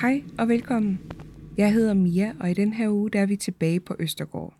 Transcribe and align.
Hej 0.00 0.22
og 0.38 0.48
velkommen. 0.48 1.00
Jeg 1.56 1.72
hedder 1.72 1.94
Mia, 1.94 2.34
og 2.40 2.50
i 2.50 2.54
den 2.54 2.72
her 2.72 2.88
uge 2.88 3.10
der 3.10 3.20
er 3.20 3.26
vi 3.26 3.36
tilbage 3.36 3.80
på 3.80 3.96
Østergård. 3.98 4.54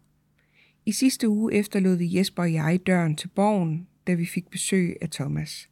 I 0.86 0.92
sidste 0.92 1.28
uge 1.28 1.54
efterlod 1.54 1.96
vi 1.96 2.16
Jesper 2.16 2.42
og 2.42 2.52
jeg 2.52 2.80
døren 2.86 3.16
til 3.16 3.28
borgen, 3.28 3.88
da 4.06 4.14
vi 4.14 4.26
fik 4.26 4.50
besøg 4.50 4.96
af 5.00 5.10
Thomas. 5.10 5.68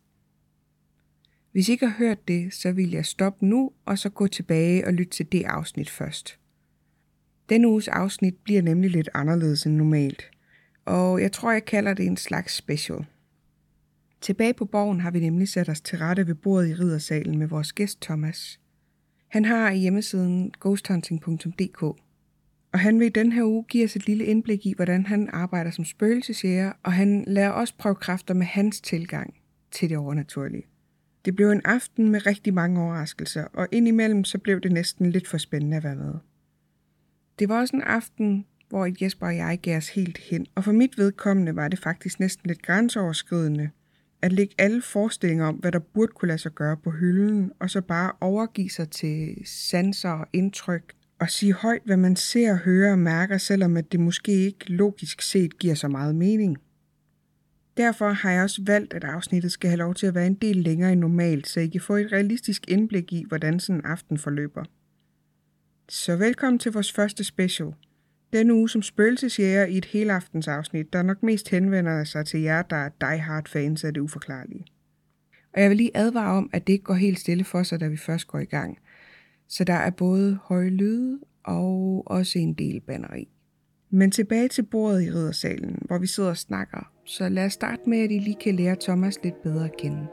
Hvis 1.53 1.69
I 1.69 1.73
ikke 1.73 1.87
har 1.87 1.99
hørt 1.99 2.29
det, 2.29 2.55
så 2.55 2.73
vil 2.73 2.91
jeg 2.91 3.07
stoppe 3.07 3.47
nu 3.47 3.73
og 3.85 3.99
så 3.99 4.09
gå 4.09 4.27
tilbage 4.27 4.87
og 4.87 4.93
lytte 4.93 5.13
til 5.13 5.33
det 5.33 5.45
afsnit 5.45 5.91
først. 5.91 6.39
Denne 7.49 7.69
uges 7.69 7.89
afsnit 7.89 8.35
bliver 8.35 8.63
nemlig 8.63 8.91
lidt 8.91 9.09
anderledes 9.15 9.67
end 9.67 9.75
normalt, 9.75 10.31
og 10.85 11.23
jeg 11.23 11.33
tror, 11.33 11.53
jeg 11.53 11.65
kalder 11.65 11.95
det 11.95 12.07
en 12.07 12.17
slags 12.17 12.55
special. 12.55 13.05
Tilbage 14.21 14.55
på 14.55 14.65
borgen 14.65 15.01
har 15.01 15.11
vi 15.11 15.21
nemlig 15.21 15.49
sat 15.49 15.69
os 15.69 15.81
til 15.81 15.99
rette 15.99 16.27
ved 16.27 16.35
bordet 16.35 16.69
i 16.69 16.75
riddersalen 16.75 17.39
med 17.39 17.47
vores 17.47 17.73
gæst 17.73 18.01
Thomas. 18.01 18.61
Han 19.29 19.45
har 19.45 19.71
i 19.71 19.79
hjemmesiden 19.79 20.53
ghosthunting.dk, 20.61 21.83
og 22.73 22.81
han 22.81 23.01
vil 23.01 23.07
i 23.07 23.11
den 23.11 23.33
her 23.33 23.45
uge 23.45 23.65
give 23.69 23.85
os 23.85 23.97
et 23.97 24.07
lille 24.07 24.25
indblik 24.25 24.67
i, 24.67 24.75
hvordan 24.77 25.07
han 25.07 25.29
arbejder 25.33 25.71
som 25.71 25.85
spøgelsesjæger, 25.85 26.73
og 26.83 26.93
han 26.93 27.25
lærer 27.27 27.51
også 27.51 27.75
prøve 27.79 27.95
kræfter 27.95 28.35
med 28.35 28.47
hans 28.47 28.81
tilgang 28.81 29.35
til 29.71 29.91
det 29.91 29.99
overnaturlige. 29.99 30.67
Det 31.25 31.37
blev 31.37 31.51
en 31.51 31.63
aften 31.65 32.09
med 32.09 32.27
rigtig 32.27 32.55
mange 32.55 32.81
overraskelser, 32.81 33.45
og 33.45 33.69
indimellem 33.73 34.25
så 34.25 34.39
blev 34.39 34.61
det 34.61 34.73
næsten 34.73 35.11
lidt 35.11 35.29
for 35.29 35.39
spændende 35.39 35.77
at 35.77 35.85
være 35.85 35.97
med. 35.97 36.15
Det 37.39 37.49
var 37.49 37.61
også 37.61 37.77
en 37.77 37.83
aften, 37.83 38.47
hvor 38.69 38.89
Jesper 39.03 39.27
og 39.27 39.37
jeg 39.37 39.59
gav 39.63 39.77
os 39.77 39.89
helt 39.89 40.19
hen, 40.19 40.47
og 40.55 40.65
for 40.65 40.73
mit 40.73 40.99
vedkommende 40.99 41.57
var 41.57 41.69
det 41.69 41.79
faktisk 41.79 42.21
næsten 42.21 42.49
lidt 42.49 42.63
grænseoverskridende 42.63 43.71
at 44.27 44.33
lægge 44.33 44.55
alle 44.59 44.83
forestillinger 44.83 45.47
om, 45.47 45.55
hvad 45.55 45.73
der 45.73 45.79
burde 45.79 46.13
kunne 46.13 46.27
lade 46.27 46.39
sig 46.39 46.53
gøre 46.53 46.77
på 46.77 46.91
hylden, 46.91 47.53
og 47.61 47.71
så 47.71 47.81
bare 47.81 48.13
overgive 48.21 48.71
sig 48.71 48.91
til 48.91 49.37
sanser 49.45 50.11
og 50.11 50.27
indtryk, 50.33 50.93
og 51.19 51.31
sige 51.31 51.53
højt, 51.53 51.83
hvad 51.85 51.97
man 51.97 52.17
ser, 52.17 52.57
hører 52.57 52.93
og 52.93 52.99
mærker, 52.99 53.39
selvom 53.39 53.77
at 53.77 53.93
det 53.93 54.01
måske 54.01 54.33
ikke 54.33 54.73
logisk 54.73 55.23
set 55.23 55.59
giver 55.59 55.75
så 55.75 55.89
meget 55.89 56.15
mening. 56.15 56.57
Derfor 57.77 58.09
har 58.09 58.31
jeg 58.31 58.43
også 58.43 58.63
valgt, 58.67 58.95
at 58.95 59.05
afsnittet 59.05 59.53
skal 59.53 59.71
have 59.71 59.79
lov 59.79 59.95
til 59.95 60.07
at 60.07 60.15
være 60.15 60.27
en 60.27 60.35
del 60.35 60.57
længere 60.57 60.93
end 60.93 61.01
normalt, 61.01 61.49
så 61.49 61.61
I 61.61 61.67
kan 61.67 61.81
få 61.81 61.97
et 61.97 62.13
realistisk 62.13 62.65
indblik 62.69 63.13
i, 63.13 63.25
hvordan 63.29 63.61
sådan 63.61 63.81
en 63.81 63.87
aften 63.87 64.19
forløber. 64.19 64.65
Så 65.89 66.17
velkommen 66.17 66.59
til 66.59 66.73
vores 66.73 66.93
første 66.93 67.25
special. 67.25 67.73
Denne 68.37 68.55
uge 68.55 68.69
som 68.69 68.83
spøgelsesjæger 68.83 69.67
i 69.67 69.79
et 69.79 69.85
helaftens 69.85 70.49
afsnit, 70.49 70.93
der 70.93 71.03
nok 71.03 71.23
mest 71.23 71.49
henvender 71.49 72.05
sig 72.05 72.27
til 72.27 72.41
jer, 72.41 72.63
der 72.63 72.77
er 72.77 72.89
die-hard 73.01 73.49
fans 73.49 73.85
af 73.85 73.95
det 73.95 74.01
uforklarlige. 74.01 74.65
Og 75.55 75.63
jeg 75.63 75.71
vil 75.71 75.77
lige 75.77 75.91
advare 75.95 76.37
om, 76.37 76.51
at 76.53 76.67
det 76.67 76.73
ikke 76.73 76.85
går 76.85 76.95
helt 76.95 77.19
stille 77.19 77.45
for 77.45 77.63
sig, 77.63 77.81
da 77.81 77.89
vi 77.89 77.97
først 77.97 78.27
går 78.27 78.39
i 78.39 78.45
gang. 78.45 78.79
Så 79.49 79.65
der 79.65 79.75
er 79.75 79.91
både 79.91 80.39
høje 80.43 80.69
lyde 80.69 81.19
og 81.45 82.03
også 82.07 82.39
en 82.39 82.55
del 82.55 82.81
banneri. 82.81 83.29
Men 83.91 84.11
tilbage 84.11 84.49
til 84.49 84.63
bordet 84.63 85.03
i 85.03 85.11
riddersalen, 85.11 85.83
hvor 85.87 85.99
vi 85.99 86.07
sidder 86.07 86.31
og 86.31 86.37
snakker. 86.37 86.93
Så 87.05 87.29
lad 87.29 87.45
os 87.45 87.53
starte 87.53 87.83
med, 87.87 87.99
at 87.99 88.11
I 88.11 88.19
lige 88.19 88.37
kan 88.41 88.55
lære 88.55 88.77
Thomas 88.81 89.19
lidt 89.23 89.43
bedre 89.43 89.65
at 89.65 89.77
kende. 89.77 90.07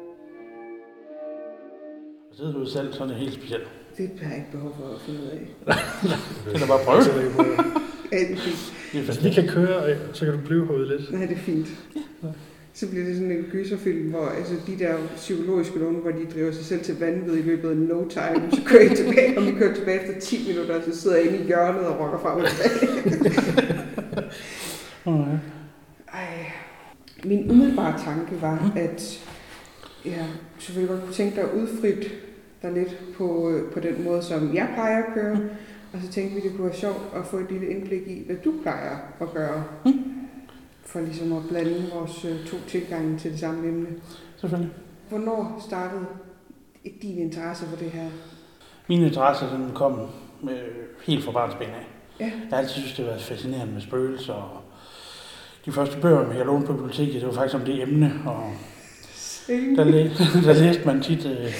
Og 2.30 2.36
så 2.36 2.44
er 2.44 2.52
du 2.52 2.66
selv 2.66 2.94
sådan 2.94 3.16
helt 3.16 3.34
specielt. 3.34 3.68
Det 3.98 4.12
har 4.22 4.30
jeg 4.30 4.38
ikke 4.38 4.52
behov 4.52 4.76
for 4.76 4.96
at 4.96 5.02
finde 5.02 5.20
ud 5.20 5.28
af. 5.28 5.40
Det 6.46 6.54
er 6.54 6.60
da 6.60 6.68
bare 6.68 6.86
prøve. 6.86 7.93
Ja, 8.14 8.20
det 8.20 8.32
er 8.32 8.38
fint. 8.38 9.06
Hvis 9.06 9.24
vi 9.24 9.30
kan 9.30 9.48
køre, 9.48 9.98
så 10.14 10.26
kan 10.26 10.34
du 10.34 10.40
blive 10.46 10.66
herude 10.66 10.88
lidt. 10.88 11.12
Nej, 11.12 11.26
det 11.26 11.36
er 11.36 11.42
fint. 11.42 11.68
Så 12.74 12.90
bliver 12.90 13.06
det 13.06 13.16
sådan 13.16 13.32
en 13.32 13.46
gyserfilm, 13.52 14.10
hvor 14.10 14.26
altså, 14.26 14.54
de 14.68 14.80
der 14.80 14.96
psykologiske 15.16 15.80
nogen, 15.80 15.96
hvor 15.96 16.12
de 16.12 16.26
driver 16.34 16.52
sig 16.52 16.66
selv 16.66 16.84
til 16.84 17.00
vanvid 17.00 17.38
i 17.38 17.42
løbet 17.42 17.70
af 17.70 17.78
no 17.78 18.10
time, 18.10 18.52
så 18.52 18.62
kører 18.66 18.92
I 18.92 18.96
tilbage, 18.96 19.38
og 19.38 19.46
vi 19.46 19.52
kører 19.52 19.76
tilbage 19.76 20.02
efter 20.02 20.20
10 20.20 20.48
minutter, 20.48 20.82
så 20.82 21.02
sidder 21.02 21.18
jeg 21.18 21.26
inde 21.26 21.38
i 21.38 21.46
hjørnet 21.46 21.82
og 21.82 22.00
rocker 22.00 22.20
frem 22.20 22.42
og 22.42 22.48
tilbage. 22.50 23.34
Ja. 25.06 25.12
Ej. 26.14 26.52
Min 27.24 27.52
umiddelbare 27.52 28.00
tanke 28.06 28.42
var, 28.42 28.72
at 28.76 29.24
jeg 30.06 30.26
selvfølgelig 30.60 30.90
godt 30.90 31.04
kunne 31.04 31.14
tænke 31.14 31.36
dig 31.36 31.44
at 31.44 31.50
udfrit 31.56 32.12
dig 32.62 32.72
lidt 32.72 33.00
på, 33.18 33.50
øh, 33.50 33.72
på 33.72 33.80
den 33.80 34.04
måde, 34.04 34.24
som 34.24 34.56
jeg 34.56 34.70
plejer 34.74 35.04
at 35.04 35.14
køre. 35.14 35.40
Og 35.94 36.00
så 36.02 36.12
tænkte 36.12 36.36
vi, 36.36 36.42
det 36.50 36.52
kunne 36.58 36.68
være 36.68 36.76
sjovt 36.76 37.02
at 37.16 37.26
få 37.26 37.38
et 37.38 37.52
lille 37.52 37.68
indblik 37.68 38.08
i, 38.08 38.24
hvad 38.26 38.36
du 38.36 38.54
plejer 38.62 38.98
at 39.22 39.34
gøre. 39.34 39.64
For 40.86 41.00
ligesom 41.02 41.34
at 41.34 41.44
blande 41.50 41.86
vores 41.94 42.26
øh, 42.26 42.46
to 42.48 42.58
tilgange 42.68 43.20
til 43.20 43.32
det 43.32 43.40
samme 43.40 43.68
emne. 43.68 43.88
Selvfølgelig. 44.38 44.74
Hvornår 45.10 45.64
startede 45.68 46.06
din 47.02 47.18
interesse 47.18 47.66
for 47.66 47.76
det 47.76 47.92
her? 47.92 48.06
Min 48.88 49.02
interesse 49.02 49.46
den 49.46 49.72
kom 49.76 50.00
med, 50.44 50.60
helt 51.04 51.24
fra 51.24 51.32
barnsben 51.32 51.68
af. 51.68 51.88
Ja. 52.20 52.26
Jeg 52.26 52.34
har 52.50 52.58
altid 52.58 52.74
synes, 52.74 52.96
det 52.96 53.06
har 53.06 53.12
været 53.12 53.22
fascinerende 53.24 53.74
med 53.74 53.82
spøgelser. 53.82 54.34
Og 54.34 54.62
de 55.66 55.72
første 55.72 55.98
bøger, 56.02 56.34
jeg 56.34 56.46
lånte 56.46 56.68
på 56.68 56.74
biblioteket, 56.74 57.14
det 57.14 57.26
var 57.28 57.34
faktisk 57.34 57.56
om 57.56 57.62
det 57.66 57.82
emne. 57.82 58.14
Og 58.26 58.44
der, 59.48 59.84
læ- 59.84 60.10
der 60.48 60.54
læste 60.54 60.86
man 60.86 61.02
tit 61.02 61.26
øh, 61.26 61.54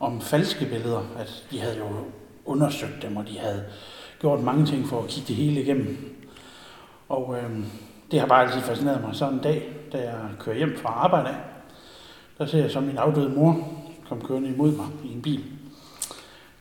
om 0.00 0.20
falske 0.20 0.66
billeder. 0.66 1.12
At 1.18 1.44
de 1.50 1.60
havde 1.60 1.76
jo 1.78 1.84
undersøgt 2.44 3.02
dem, 3.02 3.16
og 3.16 3.28
de 3.28 3.38
havde 3.38 3.64
gjort 4.20 4.40
mange 4.40 4.66
ting 4.66 4.86
for 4.86 5.02
at 5.02 5.08
kigge 5.08 5.28
det 5.28 5.36
hele 5.36 5.62
igennem. 5.62 6.18
Og 7.08 7.36
øh, 7.38 7.50
det 8.10 8.20
har 8.20 8.26
bare 8.26 8.44
altid 8.46 8.60
fascineret 8.60 9.00
mig. 9.00 9.14
Så 9.14 9.28
en 9.28 9.38
dag, 9.38 9.72
da 9.92 9.98
jeg 9.98 10.18
kører 10.38 10.56
hjem 10.56 10.78
fra 10.78 10.88
arbejde 10.88 11.28
af, 11.28 11.36
der 12.38 12.46
ser 12.46 12.58
jeg 12.58 12.70
så 12.70 12.80
min 12.80 12.96
afdøde 12.96 13.28
mor 13.28 13.68
komme 14.08 14.24
kørende 14.24 14.48
imod 14.48 14.72
mig 14.72 14.86
i 15.04 15.12
en 15.12 15.22
bil. 15.22 15.44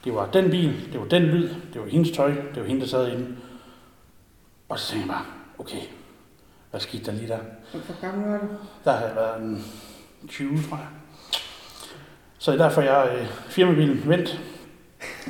Det 0.03 0.15
var 0.15 0.31
den 0.31 0.51
bil, 0.51 0.89
det 0.91 0.99
var 0.99 1.05
den 1.05 1.21
lyd, 1.21 1.49
det 1.73 1.81
var 1.81 1.87
hendes 1.87 2.11
tøj, 2.11 2.31
det 2.31 2.61
var 2.61 2.63
hende, 2.63 2.81
der 2.81 2.87
sad 2.87 3.11
inde. 3.11 3.35
Og 4.69 4.79
så 4.79 4.91
tænkte 4.91 5.07
jeg 5.07 5.15
bare, 5.15 5.25
okay, 5.59 5.81
hvad 6.71 6.79
skete 6.79 7.03
der 7.03 7.11
lige 7.11 7.27
der? 7.27 7.39
Hvor 7.71 8.01
gammel 8.01 8.29
var 8.29 8.37
du? 8.37 8.47
Der 8.83 8.91
har 8.91 9.05
jeg 9.05 9.15
været 9.15 9.41
en 9.41 9.65
20, 10.27 10.63
tror 10.69 10.77
jeg. 10.77 10.87
Så 12.37 12.51
er 12.51 12.57
derfor, 12.57 12.81
jeg 12.81 13.17
øh, 13.19 13.27
firmabilen 13.27 14.09
vendt, 14.09 14.41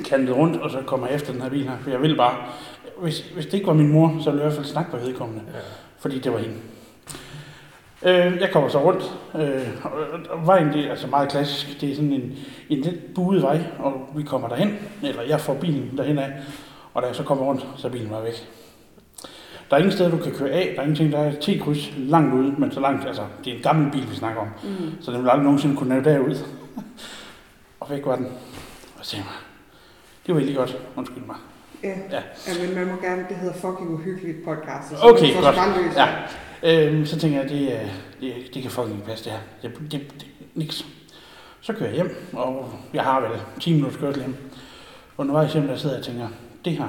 kantet 0.06 0.36
rundt, 0.36 0.62
og 0.62 0.72
så 0.72 0.82
kommer 0.86 1.08
jeg 1.08 1.16
efter 1.16 1.34
den 1.34 1.42
her 1.42 1.50
bil 1.50 1.64
her. 1.64 1.78
For 1.82 1.90
jeg 1.90 2.02
vil 2.02 2.16
bare, 2.18 2.36
hvis, 3.02 3.20
hvis 3.20 3.46
det 3.46 3.54
ikke 3.54 3.68
var 3.68 3.74
min 3.74 3.92
mor, 3.92 4.18
så 4.24 4.32
ville 4.32 4.44
jeg 4.44 4.52
i 4.52 4.54
hvert 4.54 4.54
fald 4.54 4.66
snakke 4.66 4.96
med 4.96 5.06
vedkommende. 5.06 5.42
Ja. 5.54 5.60
Fordi 6.00 6.20
det 6.20 6.34
var 6.34 6.40
hende. 6.40 6.56
Øh, 8.06 8.42
jeg 8.42 8.50
kommer 8.52 8.70
så 8.70 8.84
rundt, 8.84 9.18
øh, 9.36 9.68
og, 9.84 9.92
og 10.30 10.48
vejen 10.48 10.74
det 10.74 10.86
er 10.86 10.90
altså 10.90 11.08
meget 11.08 11.30
klassisk. 11.30 11.82
Det 11.82 11.92
er 11.92 11.96
sådan 11.96 12.12
en, 12.14 12.38
en 12.70 12.82
lidt 12.82 13.14
buet 13.14 13.42
vej, 13.42 13.60
og 13.80 13.94
vi 14.16 14.24
kommer 14.24 14.48
derhen, 14.48 14.78
eller 15.04 15.22
jeg 15.22 15.42
får 15.42 15.54
bilen 15.54 15.98
derhen 15.98 16.20
af, 16.20 16.32
og 16.94 17.02
da 17.02 17.08
jeg 17.08 17.16
så 17.16 17.24
kommer 17.24 17.46
rundt, 17.46 17.68
så 17.78 17.88
er 17.88 17.92
bilen 17.92 18.12
var 18.12 18.22
væk. 18.22 18.48
Der 19.70 19.78
er 19.78 19.80
ingen 19.82 19.92
steder, 19.92 20.12
du 20.12 20.18
kan 20.18 20.32
køre 20.32 20.50
af. 20.50 20.72
Der 20.76 20.82
er 20.82 20.84
ingenting, 20.84 21.12
der 21.12 21.20
er 21.20 21.32
et 21.32 21.40
T-kryds 21.40 21.94
langt 21.98 22.34
ude, 22.34 22.56
men 22.58 22.72
så 22.72 22.80
langt, 22.80 23.08
altså, 23.08 23.22
det 23.46 23.54
er 23.54 23.58
en 23.58 23.64
gammel 23.64 23.92
bil, 23.92 24.10
vi 24.10 24.16
snakker 24.16 24.42
om. 24.42 24.48
Mm. 24.64 25.02
Så 25.02 25.12
den 25.12 25.24
vil 25.24 25.30
aldrig 25.30 25.44
nogensinde 25.44 25.76
kunne 25.76 25.90
nave 25.90 26.04
derud. 26.04 26.36
og 27.80 27.90
væk 27.90 28.06
var 28.06 28.16
den. 28.16 28.26
Og 29.00 29.06
så 29.06 29.12
tænkte 29.12 29.30
jeg, 29.30 29.51
det 30.26 30.34
var 30.36 30.40
egentlig 30.40 30.56
godt. 30.58 30.78
Undskyld 30.96 31.24
mig. 31.26 31.36
Ja. 31.84 31.90
Ja. 31.90 32.22
ja. 32.48 32.66
men 32.68 32.76
man 32.76 32.88
må 32.88 33.02
gerne, 33.02 33.26
det 33.30 33.38
hedder 33.38 33.54
fucking 33.54 33.90
uhyggeligt 33.90 34.44
podcast. 34.46 34.90
Så 34.90 34.96
Okay, 35.02 35.34
godt. 35.42 35.56
løs. 35.86 35.96
Ja. 35.96 36.08
Øhm, 36.64 37.06
så 37.06 37.20
tænker 37.20 37.42
jeg, 37.42 37.50
det, 37.50 37.76
er- 37.82 37.88
det, 38.22 38.34
det 38.54 38.62
kan 38.62 38.72
fucking 38.72 39.04
passe 39.04 39.26
det 39.26 39.32
her. 39.34 39.40
Det, 39.70 39.92
det, 39.92 39.92
det, 40.20 40.26
niks. 40.56 40.86
Så 41.62 41.74
kører 41.74 41.86
jeg 41.90 41.96
hjem, 41.96 42.28
og 42.34 42.74
jeg 42.94 43.04
har 43.04 43.22
vel 43.22 43.30
10 43.60 43.74
minutter 43.74 44.00
kørsel 44.00 44.22
hjem. 44.22 44.36
Og 45.18 45.22
undervejs 45.24 45.54
hjem, 45.54 45.68
der 45.68 45.76
sidder 45.78 45.96
jeg 45.96 46.00
og 46.00 46.06
tænker, 46.06 46.28
det 46.66 46.74
her, 46.74 46.88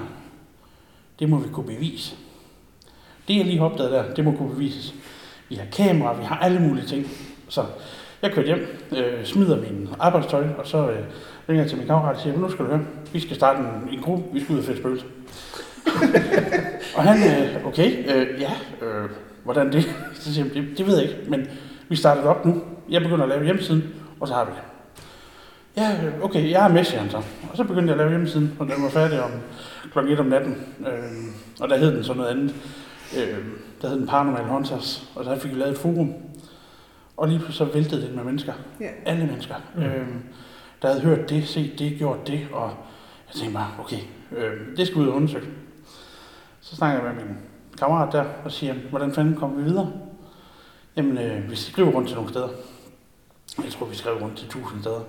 det 1.19 1.29
må 1.29 1.39
vi 1.39 1.49
kunne 1.53 1.67
bevise. 1.67 2.17
Det 3.29 3.37
jeg 3.37 3.45
lige 3.45 3.59
har 3.59 3.65
opdaget 3.65 3.93
der, 3.93 4.15
det 4.15 4.25
må 4.25 4.33
kunne 4.33 4.51
bevises. 4.51 4.95
Vi 5.49 5.55
har 5.55 5.65
kamera, 5.73 6.13
vi 6.19 6.25
har 6.25 6.37
alle 6.39 6.61
mulige 6.61 6.87
ting. 6.87 7.07
Så 7.49 7.65
jeg 8.23 8.33
kørte 8.33 8.47
hjem, 8.47 8.67
øh, 8.97 9.25
smider 9.25 9.61
min 9.61 9.89
arbejdstøj, 9.99 10.45
og 10.59 10.67
så 10.67 10.91
øh, 10.91 10.99
ringer 11.49 11.63
jeg 11.63 11.71
til 11.71 11.79
min 11.79 11.87
kammerat 11.87 12.17
og 12.17 12.23
siger, 12.23 12.39
nu 12.39 12.51
skal 12.51 12.65
du 12.65 12.71
høre, 12.71 12.85
vi 13.13 13.21
skal 13.21 13.37
starte 13.37 13.59
en, 13.59 13.89
en 13.93 14.03
gruppe, 14.03 14.25
vi 14.33 14.41
skal 14.41 14.53
ud 14.53 14.59
og 14.59 14.65
fælde 14.65 14.81
spøgelser. 14.81 15.07
og 16.97 17.03
han, 17.03 17.19
øh, 17.31 17.67
okay, 17.67 18.17
øh, 18.17 18.41
ja, 18.41 18.53
øh, 18.87 19.09
hvordan 19.45 19.73
det? 19.73 19.85
Så 20.21 20.35
siger 20.35 20.47
jeg, 20.47 20.55
det, 20.55 20.79
det 20.79 20.87
ved 20.87 20.95
jeg 20.99 21.09
ikke, 21.09 21.31
men 21.31 21.47
vi 21.89 21.97
starter 21.97 22.21
det 22.21 22.31
op 22.31 22.45
nu. 22.45 22.63
Jeg 22.91 23.03
begynder 23.03 23.23
at 23.23 23.29
lave 23.29 23.45
hjemmesiden, 23.45 23.95
og 24.21 24.29
så 24.29 24.35
har 24.35 24.45
vi 24.45 24.51
det. 24.51 24.63
Ja, 25.77 26.07
øh, 26.07 26.25
okay, 26.25 26.51
jeg 26.51 26.63
har 26.63 26.69
Messian 26.69 27.11
så. 27.11 27.17
Og 27.51 27.57
så 27.57 27.65
begyndte 27.65 27.85
jeg 27.85 27.93
at 27.93 27.99
lave 27.99 28.11
hjemmesiden, 28.11 28.57
og 28.59 28.67
den 28.67 28.83
var 28.83 28.91
færdig 28.91 29.23
om 29.23 29.31
klokken 29.93 30.13
1 30.13 30.21
om 30.21 30.27
natten. 30.27 30.57
Øh, 30.81 31.33
og 31.61 31.69
der 31.69 31.77
hed 31.77 31.97
den 31.97 32.05
så 32.05 32.15
noget 32.15 32.29
andet. 32.29 32.55
Øh, 33.17 33.39
der 33.83 33.89
hed 33.89 33.99
den 33.99 34.07
Paranormal 34.07 34.45
Hunters, 34.45 35.09
og 35.15 35.25
der 35.25 35.39
fik 35.39 35.55
vi 35.55 35.59
lavet 35.59 35.73
et 35.73 35.79
forum. 35.79 36.15
Og 37.17 37.29
lige 37.29 37.41
så 37.51 37.65
væltede 37.65 38.03
det 38.03 38.15
med 38.15 38.25
mennesker. 38.25 38.53
Ja. 38.81 38.89
Alle 39.07 39.27
mennesker. 39.27 39.55
Mm. 39.75 39.83
Øh, 39.83 40.07
der 40.83 40.89
havde 40.89 41.01
hørt 41.01 41.31
det, 41.31 41.49
set 41.49 41.79
det, 41.79 41.99
gjort 41.99 42.27
det, 42.27 42.49
og 42.53 42.71
jeg 43.29 43.35
tænkte 43.35 43.55
bare, 43.55 43.71
okay, 43.81 43.99
øh, 44.37 44.77
det 44.77 44.87
skal 44.87 45.01
ud 45.01 45.09
og 45.09 45.15
undersøge. 45.15 45.47
Så 46.61 46.77
snakker 46.77 47.05
jeg 47.05 47.15
med 47.15 47.25
min 47.25 47.37
kammerat 47.79 48.13
der 48.13 48.25
og 48.45 48.53
siger, 48.53 48.75
hvordan 48.91 49.13
fanden 49.13 49.37
kommer 49.37 49.57
vi 49.57 49.63
videre? 49.63 49.93
Jamen, 50.97 51.19
øh, 51.19 51.51
vi 51.51 51.57
skriver 51.57 51.93
rundt 51.93 52.09
til 52.09 52.17
nogle 52.17 52.31
steder. 52.31 52.49
Jeg 53.65 53.73
tror, 53.73 53.87
vi 53.87 53.97
skrev 53.97 54.23
rundt 54.23 54.39
til 54.39 54.47
1000 54.47 54.81
steder. 54.81 55.01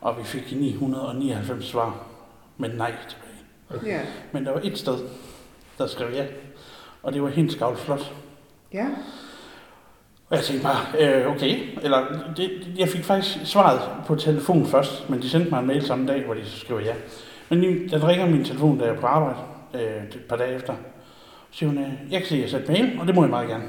Og 0.00 0.18
vi 0.18 0.24
fik 0.24 0.52
999 0.52 1.64
svar, 1.64 2.06
men 2.56 2.70
nej 2.70 2.94
tilbage. 3.08 3.86
Ja. 3.92 4.00
Men 4.32 4.44
der 4.44 4.52
var 4.52 4.60
et 4.64 4.78
sted, 4.78 4.98
der 5.78 5.86
skrev 5.86 6.14
ja, 6.14 6.26
og 7.02 7.12
det 7.12 7.22
var 7.22 7.28
Hinskavl 7.28 7.78
Slot. 7.78 8.14
Ja. 8.72 8.86
Og 10.30 10.36
jeg 10.36 10.44
tænkte 10.44 10.66
bare, 10.66 10.80
øh, 10.98 11.36
okay, 11.36 11.78
eller 11.82 12.04
det, 12.36 12.50
jeg 12.78 12.88
fik 12.88 13.04
faktisk 13.04 13.38
svaret 13.44 13.80
på 14.06 14.14
telefon 14.14 14.66
først, 14.66 15.10
men 15.10 15.22
de 15.22 15.30
sendte 15.30 15.50
mig 15.50 15.60
en 15.60 15.66
mail 15.66 15.86
samme 15.86 16.06
dag, 16.06 16.24
hvor 16.24 16.34
de 16.34 16.44
så 16.44 16.58
skriver 16.58 16.80
ja. 16.80 16.94
Men 17.48 17.62
den 17.90 18.04
ringer 18.08 18.26
min 18.26 18.44
telefon, 18.44 18.78
da 18.78 18.84
jeg 18.84 18.94
er 18.94 19.00
på 19.00 19.06
arbejde, 19.06 19.38
øh, 19.74 20.04
et 20.04 20.20
par 20.28 20.36
dage 20.36 20.54
efter. 20.54 20.74
Så 21.50 21.58
siger 21.58 21.68
hun, 21.70 21.78
øh, 21.78 21.92
jeg 22.10 22.20
kan 22.20 22.28
se, 22.28 22.34
at 22.44 22.52
jeg 22.52 22.60
har 22.60 22.72
mail, 22.72 23.00
og 23.00 23.06
det 23.06 23.14
må 23.14 23.22
jeg 23.22 23.30
meget 23.30 23.48
gerne. 23.48 23.64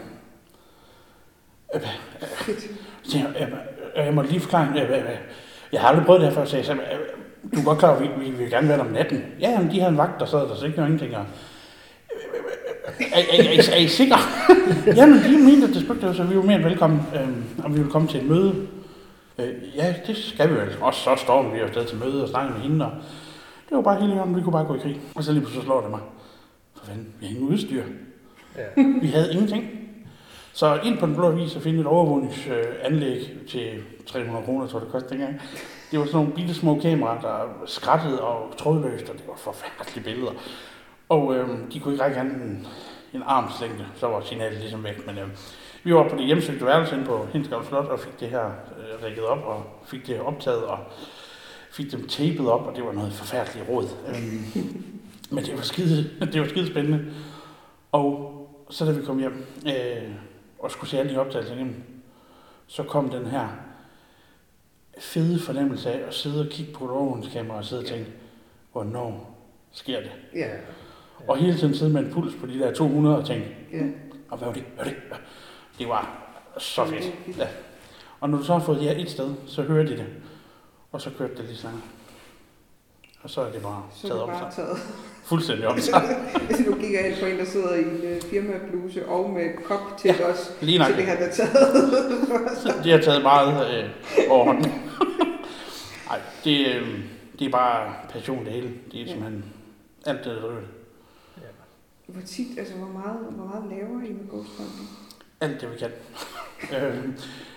Øh, 1.75 1.81
Fedt. 2.21 2.59
Så 3.03 3.17
jeg, 3.17 3.27
øh, 3.41 3.47
øh, 3.97 4.05
jeg 4.05 4.13
må 4.13 4.21
lige 4.21 4.39
forklare, 4.39 4.67
øh, 4.75 4.89
øh, 4.89 5.17
jeg 5.71 5.81
har 5.81 5.87
aldrig 5.87 6.05
prøvet 6.05 6.21
det 6.21 6.29
her 6.29 6.35
før, 6.35 6.45
så 6.45 6.57
jeg 6.57 6.65
sagde, 6.65 6.81
øh, 6.81 6.99
du 7.55 7.59
er 7.59 7.65
godt 7.65 7.79
klar, 7.79 7.95
at 7.95 8.01
vi, 8.01 8.09
vi 8.17 8.31
vil 8.31 8.49
gerne 8.49 8.67
være 8.67 8.77
der 8.77 8.83
om 8.83 8.91
natten. 8.91 9.25
Ja, 9.39 9.49
jamen, 9.49 9.71
de 9.71 9.79
havde 9.79 9.91
en 9.91 9.97
vagt, 9.97 10.19
der 10.19 10.25
sad 10.25 10.39
der, 10.39 10.55
så 10.55 10.65
ikke 10.65 10.77
noget 10.77 10.91
ingenting. 10.91 11.17
Og, 11.17 11.25
er, 12.87 12.91
er, 13.13 13.21
er, 13.31 13.43
er, 13.43 13.71
er 13.71 13.77
I 13.77 13.87
sikre? 13.87 14.17
Jamen, 14.99 15.19
de 15.19 15.37
mente, 15.37 15.67
at 15.67 15.73
det 15.73 15.81
spøgte, 15.81 16.15
så 16.15 16.23
vi 16.23 16.35
var 16.35 16.41
mere 16.41 16.55
end 16.55 16.63
velkommen, 16.63 17.01
øh, 17.15 17.65
om 17.65 17.73
vi 17.73 17.77
ville 17.77 17.91
komme 17.91 18.07
til 18.07 18.19
et 18.19 18.25
møde. 18.25 18.67
Øh, 19.39 19.53
ja, 19.75 19.95
det 20.07 20.17
skal 20.17 20.49
vi 20.49 20.55
vel. 20.55 20.69
Og 20.81 20.93
så 20.93 21.15
står 21.17 21.53
vi 21.53 21.59
afsted 21.59 21.85
til 21.85 21.97
møde 21.97 22.23
og 22.23 22.29
snakker 22.29 22.53
med 22.53 22.61
hende, 22.61 22.85
og 22.85 22.91
det 23.69 23.75
var 23.75 23.81
bare 23.81 24.01
helt 24.01 24.13
i 24.13 24.17
orden, 24.17 24.35
vi 24.35 24.41
kunne 24.41 24.51
bare 24.51 24.65
gå 24.65 24.75
i 24.75 24.79
krig. 24.79 24.99
Og 25.15 25.23
så 25.23 25.31
lige 25.31 25.41
pludselig 25.41 25.65
slår 25.65 25.81
det 25.81 25.89
mig. 25.89 25.99
For 26.77 26.85
fanden, 26.85 27.07
vi 27.19 27.25
har 27.25 27.35
ingen 27.35 27.49
udstyr. 27.49 27.83
Ja. 28.57 28.83
Vi 29.01 29.07
havde 29.07 29.33
ingenting. 29.33 29.63
Så 30.53 30.79
ind 30.83 30.97
på 30.97 31.05
den 31.05 31.15
blå 31.15 31.31
vis 31.31 31.55
og 31.55 31.61
finde 31.61 31.79
et 31.79 31.85
overvågningsanlæg 31.85 33.31
til 33.49 33.69
300 34.05 34.45
kroner, 34.45 34.67
tror 34.67 34.79
jeg 34.79 34.85
det 34.85 34.91
kostede 34.91 35.11
dengang. 35.13 35.41
Det 35.91 35.99
var 35.99 36.05
sådan 36.05 36.17
nogle 36.17 36.33
bitte 36.33 36.53
små 36.53 36.79
kameraer, 36.79 37.21
der 37.21 37.37
skrattede 37.65 38.21
og 38.21 38.57
trådløst, 38.57 39.09
og 39.09 39.15
det 39.15 39.23
var 39.27 39.35
forfærdelige 39.37 40.03
billeder. 40.03 40.31
Og 41.09 41.35
øh, 41.35 41.49
de 41.73 41.79
kunne 41.79 41.93
ikke 41.93 42.03
række 42.03 42.17
andet 42.17 42.41
end 42.41 42.65
en 43.13 43.23
armslængde, 43.25 43.85
så 43.95 44.07
var 44.07 44.21
signalet 44.21 44.59
ligesom 44.59 44.83
væk. 44.83 45.05
Men 45.05 45.17
øh, 45.17 45.27
vi 45.83 45.93
var 45.93 46.09
på 46.09 46.15
det 46.15 46.25
hjemsøgte 46.25 46.65
værelse 46.65 46.95
inde 46.95 47.05
på 47.05 47.27
Hinskov 47.33 47.63
Slot 47.63 47.85
og 47.85 47.99
fik 47.99 48.19
det 48.19 48.29
her 48.29 48.45
øh, 48.45 49.03
rækket 49.03 49.23
op 49.25 49.43
og 49.45 49.65
fik 49.85 50.07
det 50.07 50.19
optaget 50.19 50.63
og 50.63 50.79
fik 51.71 51.91
dem 51.91 52.07
tapet 52.07 52.49
op, 52.49 52.67
og 52.67 52.75
det 52.75 52.83
var 52.85 52.91
noget 52.91 53.13
forfærdeligt 53.13 53.69
råd. 53.69 53.85
Øh, 54.07 54.63
men 55.35 55.45
det 55.45 55.55
var 55.55 55.61
skide, 55.61 56.09
det 56.33 56.41
var 56.41 56.47
skide 56.47 56.67
spændende. 56.67 57.13
Og 57.91 58.33
så 58.69 58.85
da 58.85 58.91
vi 58.91 59.05
kom 59.05 59.19
hjem 59.19 59.45
øh, 59.67 60.11
og 60.59 60.71
skulle 60.71 60.89
se 60.89 60.99
alle 60.99 61.13
de 61.13 61.19
optagelser 61.19 61.55
igennem, 61.55 61.83
så 62.67 62.83
kom 62.83 63.09
den 63.09 63.25
her 63.25 63.47
fede 64.99 65.39
fornemmelse 65.39 65.91
af 65.91 66.07
at 66.07 66.13
sidde 66.13 66.41
og 66.41 66.47
kigge 66.47 66.73
på 66.73 66.85
et 66.85 66.91
overvågningskamera 66.91 67.57
og 67.57 67.65
sidde 67.65 67.81
og 67.81 67.87
tænke, 67.87 68.11
hvornår 68.71 69.37
sker 69.71 69.99
det? 69.99 70.11
Ja. 70.35 70.49
Og 71.27 71.37
hele 71.37 71.57
tiden 71.57 71.75
sidde 71.75 71.93
med 71.93 72.01
en 72.01 72.11
puls 72.11 72.33
på 72.35 72.45
de 72.47 72.59
der 72.59 72.73
200 72.73 73.17
og 73.17 73.25
tænke, 73.25 73.55
Ja. 73.73 73.81
og 74.29 74.37
hvad 74.37 74.47
var 74.47 74.53
det? 74.53 74.63
Hvad 74.75 74.85
var 74.85 74.91
det? 74.91 75.01
Det 75.79 75.87
var 75.87 76.17
så 76.57 76.85
fedt. 76.85 77.37
Ja. 77.37 77.47
Og 78.19 78.29
når 78.29 78.37
du 78.37 78.43
så 78.43 78.53
har 78.53 78.59
fået 78.59 78.83
ja 78.83 79.01
et 79.01 79.09
sted, 79.11 79.33
så 79.47 79.61
hører 79.61 79.83
de 79.85 79.89
det. 79.97 80.05
Og 80.91 81.01
så 81.01 81.09
kørte 81.17 81.35
det 81.37 81.45
lige 81.45 81.57
sådan. 81.57 81.81
Og 83.23 83.29
så 83.29 83.41
er 83.41 83.51
det 83.51 83.61
bare 83.61 83.83
Så 83.95 84.07
taget 84.07 84.19
det 84.21 84.27
bare 84.29 84.51
sig. 84.51 84.63
taget. 84.65 84.77
Fuldstændig 85.23 85.67
om 85.67 85.79
sig. 85.79 86.01
Altså, 86.49 86.63
nu 86.69 86.75
kigger 86.75 86.99
jeg 87.05 87.17
på 87.21 87.25
en, 87.25 87.37
der 87.39 87.45
sidder 87.45 87.75
i 87.75 87.79
en 87.81 88.01
øh, 88.03 88.21
firmabluse 88.21 89.05
og 89.07 89.29
med 89.29 89.63
kop 89.65 89.97
til 89.97 90.15
ja, 90.19 90.25
os. 90.31 90.51
Lige 90.61 90.77
nok. 90.79 90.87
Så 90.87 90.93
det 90.95 91.05
har 91.05 91.15
der 91.15 91.31
taget. 91.31 92.83
Det 92.83 92.91
har 92.91 92.99
taget 92.99 93.21
meget 93.21 93.77
øh, 93.83 93.89
overhånd. 94.29 94.65
Nej, 96.07 96.19
det, 96.43 96.67
øh, 96.67 96.99
det 97.39 97.47
er 97.47 97.51
bare 97.51 97.93
passion 98.09 98.45
det 98.45 98.53
hele. 98.53 98.69
Det 98.91 98.99
er 99.01 99.05
Ja. 99.05 99.11
simpelthen 99.11 99.45
alt 100.05 100.17
det, 100.23 100.25
der 100.25 100.39
driver 100.41 100.55
det. 100.55 100.67
Hvor 102.07 102.21
tit, 102.21 102.47
altså 102.59 102.73
hvor 102.75 102.87
meget, 102.87 103.17
hvor 103.29 103.45
meget 103.45 103.63
laver 103.69 104.03
I 104.09 104.11
med 104.13 104.29
Ghost 104.29 104.49
Hunting? 104.57 104.89
Alt 105.41 105.61
det, 105.61 105.69
vi 105.71 105.77
kan. 105.77 105.91
øh, 106.83 107.07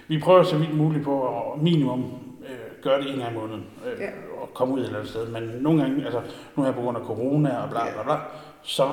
vi 0.08 0.18
prøver 0.20 0.42
så 0.42 0.58
vidt 0.58 0.76
muligt 0.76 1.04
på 1.04 1.28
at 1.52 1.62
minimum 1.62 2.04
øh, 2.42 2.82
gøre 2.82 3.00
det 3.02 3.10
en 3.12 3.18
gang 3.18 3.32
i 3.32 3.38
måneden. 3.38 3.64
Øh, 3.86 4.00
Ja. 4.00 4.08
Og 4.42 4.54
komme 4.54 4.74
ud 4.74 4.80
et 4.80 4.84
eller 4.84 4.98
andet 4.98 5.10
sted. 5.10 5.28
Men 5.28 5.42
nogle 5.42 5.82
gange, 5.82 6.04
altså 6.04 6.20
nu 6.56 6.62
her 6.62 6.72
på 6.72 6.80
grund 6.80 6.96
af 6.96 7.02
corona 7.04 7.56
og 7.56 7.70
bla 7.70 7.80
bla 7.92 8.02
bla, 8.02 8.16
så 8.62 8.90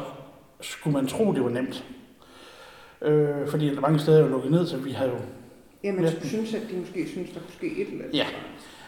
skulle 0.61 0.93
man 0.97 1.07
tro, 1.07 1.33
det 1.33 1.43
var 1.43 1.49
nemt. 1.49 1.83
Øh, 3.01 3.47
fordi 3.47 3.75
der 3.75 3.81
mange 3.81 3.99
steder 3.99 4.17
er 4.17 4.23
jo 4.23 4.29
lukket 4.29 4.51
ned, 4.51 4.67
så 4.67 4.77
vi 4.77 4.91
har 4.91 5.05
jo 5.05 5.15
Jamen, 5.83 6.03
Ja. 6.03 6.09
ja. 6.09 6.15
du 6.23 6.27
synes, 6.27 6.53
at 6.53 6.61
de 6.71 6.77
måske 6.79 7.07
synes, 7.09 7.29
der 7.29 7.39
kunne 7.39 7.53
ske 7.53 7.81
et 7.81 7.87
eller 7.87 8.03
andet. 8.05 8.17
Ja. 8.17 8.25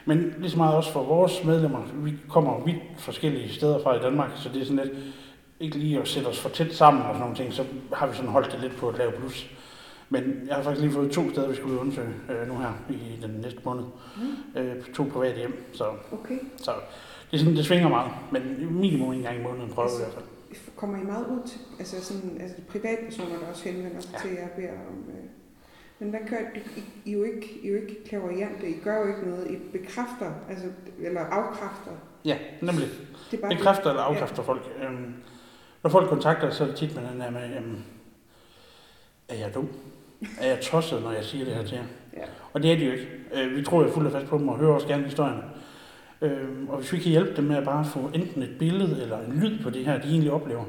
Men 0.06 0.34
lige 0.38 0.52
så 0.52 0.58
meget 0.58 0.76
også 0.76 0.92
for 0.92 1.04
vores 1.04 1.44
medlemmer. 1.44 1.80
Vi 1.94 2.14
kommer 2.30 2.64
vidt 2.66 2.78
forskellige 2.98 3.50
steder 3.50 3.84
fra 3.84 3.96
i 3.96 4.00
Danmark, 4.00 4.30
så 4.36 4.50
det 4.54 4.62
er 4.62 4.66
sådan 4.66 4.86
lidt 4.86 4.98
ikke 5.60 5.78
lige 5.78 6.00
at 6.00 6.08
sætte 6.08 6.28
os 6.28 6.40
for 6.40 6.50
tæt 6.50 6.74
sammen 6.74 7.02
og 7.04 7.08
sådan 7.08 7.20
nogle 7.20 7.36
ting, 7.36 7.54
så 7.54 7.66
har 7.94 8.08
vi 8.08 8.16
sådan 8.16 8.30
holdt 8.32 8.52
det 8.52 8.60
lidt 8.60 8.76
på 8.78 8.90
et 8.90 8.98
lavt 8.98 9.16
plus. 9.16 9.50
Men 10.10 10.24
jeg 10.48 10.56
har 10.56 10.64
faktisk 10.64 10.82
lige 10.82 10.94
fået 10.94 11.12
to 11.12 11.30
steder, 11.32 11.48
vi 11.50 11.56
skal 11.56 11.68
ud 11.68 11.76
og 11.76 11.82
undersøge 11.82 12.10
øh, 12.30 12.48
nu 12.48 12.58
her 12.58 12.72
i 12.90 13.20
den 13.22 13.32
næste 13.32 13.60
måned. 13.66 13.84
Mm. 14.18 14.60
Øh, 14.62 14.84
to 14.94 15.04
private 15.14 15.38
hjem, 15.38 15.64
så, 15.74 15.86
Okay. 16.12 16.38
så 16.58 16.72
det, 17.32 17.38
er 17.38 17.40
sådan, 17.40 17.56
det 17.56 17.66
svinger 17.66 17.90
meget. 17.90 18.12
Men 18.32 18.68
minimum 18.80 19.14
en 19.14 19.22
gang 19.22 19.40
i 19.40 19.44
måneden 19.44 19.70
prøver 19.70 19.90
vi 19.90 19.96
i 19.96 19.98
hvert 20.00 20.14
fald. 20.14 20.26
Kommer 20.76 20.98
I 20.98 21.04
meget 21.04 21.26
ud 21.28 21.48
til, 21.48 21.60
altså 21.80 22.04
sådan, 22.06 22.38
altså 22.42 22.58
privatpersoner, 22.70 23.40
der 23.40 23.48
også 23.52 23.70
henvender 23.70 24.00
sig 24.02 24.12
Ja. 24.14 24.18
ja. 24.18 24.28
til 24.28 24.38
jer 24.38 24.44
og 24.44 24.50
beder 24.56 24.72
om... 24.72 25.10
Øh, 25.10 25.16
men 26.00 26.10
hvad 26.10 26.20
gør 26.30 26.38
I? 26.76 26.80
I, 27.06 27.14
er 27.14 27.18
jo 27.18 27.24
ikke, 27.24 27.60
I 27.64 27.68
er 27.68 27.72
jo 27.72 27.78
ikke 27.82 28.04
klaverjante, 28.06 28.70
I 28.70 28.80
gør 28.84 29.00
jo 29.02 29.08
ikke 29.08 29.30
noget, 29.30 29.52
I 29.52 29.56
bekræfter, 29.78 30.32
altså, 30.50 30.66
eller 31.00 31.22
afkræfter. 31.22 31.92
Ja, 32.26 32.38
nemlig. 32.62 32.88
Det 33.32 33.38
er 33.38 33.42
bare 33.42 33.56
Bekræfter 33.56 33.90
eller 33.90 34.04
afkræfter 34.04 34.44
folk. 34.44 34.62
Øhm, 34.84 35.14
når 35.84 35.90
folk 35.90 36.10
kontakter 36.10 36.48
os, 36.48 36.56
så 36.56 36.64
er 36.64 36.68
det 36.68 36.78
tit 36.78 36.96
med 36.96 37.12
den 37.12 37.22
her 37.22 37.30
med, 37.30 37.58
øhm, 37.58 37.84
er 39.30 39.36
jeg 39.36 39.54
dum? 39.54 39.70
Er 40.40 40.48
jeg 40.48 40.60
tosset, 40.62 41.04
når 41.04 41.12
jeg 41.12 41.24
siger 41.24 41.46
det 41.46 41.56
her 41.56 41.64
til 41.64 41.76
jer? 41.76 41.84
Ja. 42.18 42.24
Og 42.54 42.64
det 42.64 42.72
er 42.72 42.76
de 42.76 42.86
jo 42.86 42.92
ikke. 42.92 43.08
Øh, 43.34 43.56
vi 43.56 43.64
tror 43.64 43.84
jo 43.84 43.92
fuldt 43.92 44.08
og 44.08 44.14
fast 44.14 44.28
på 44.28 44.38
dem 44.38 44.50
og 44.50 44.58
hører 44.58 44.74
også 44.74 44.88
gerne 44.88 45.04
historierne. 45.04 45.44
Øh, 46.22 46.70
og 46.70 46.78
hvis 46.78 46.94
vi 46.94 47.00
kan 47.00 47.12
hjælpe 47.12 47.36
dem 47.36 47.44
med 47.44 47.56
at 47.56 47.66
bare 47.66 47.86
få 47.86 48.00
enten 48.14 48.44
et 48.44 48.56
billede 48.60 49.02
eller 49.02 49.20
en 49.20 49.40
lyd 49.40 49.64
på 49.64 49.70
det 49.70 49.86
her, 49.86 50.02
de 50.02 50.08
egentlig 50.08 50.32
oplever, 50.32 50.64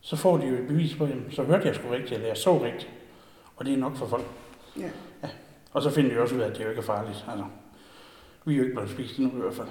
så 0.00 0.16
får 0.16 0.38
de 0.38 0.46
jo 0.46 0.54
et 0.54 0.68
bevis 0.68 0.94
på, 0.96 1.06
jamen, 1.06 1.32
så 1.32 1.42
hørte 1.42 1.66
jeg 1.66 1.74
sgu 1.74 1.88
rigtigt, 1.88 2.12
eller 2.12 2.26
jeg 2.26 2.36
så 2.36 2.64
rigtigt. 2.64 2.90
Og 3.56 3.66
det 3.66 3.74
er 3.74 3.78
nok 3.78 3.96
for 3.96 4.06
folk. 4.06 4.24
Ja. 4.78 4.88
Og 5.72 5.82
så 5.82 5.90
finder 5.90 6.14
de 6.14 6.20
også 6.20 6.34
ud 6.34 6.40
af, 6.40 6.46
at 6.46 6.56
det 6.58 6.64
jo 6.64 6.68
ikke 6.68 6.80
er 6.80 6.84
farligt. 6.84 7.24
Altså, 7.28 7.44
vi 8.44 8.52
er 8.52 8.56
jo 8.56 8.62
ikke 8.62 8.74
blevet 8.74 8.90
spist 8.90 9.18
endnu 9.18 9.38
i 9.38 9.40
hvert 9.40 9.54
fald. 9.54 9.68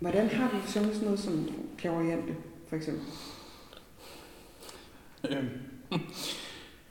Hvordan 0.00 0.28
har 0.28 0.50
vi 0.50 0.70
sådan 0.70 0.88
noget 1.02 1.20
som 1.20 1.48
klaverjante, 1.78 2.34
for 2.68 2.76
eksempel? 2.76 3.04
Øhm, 5.30 5.48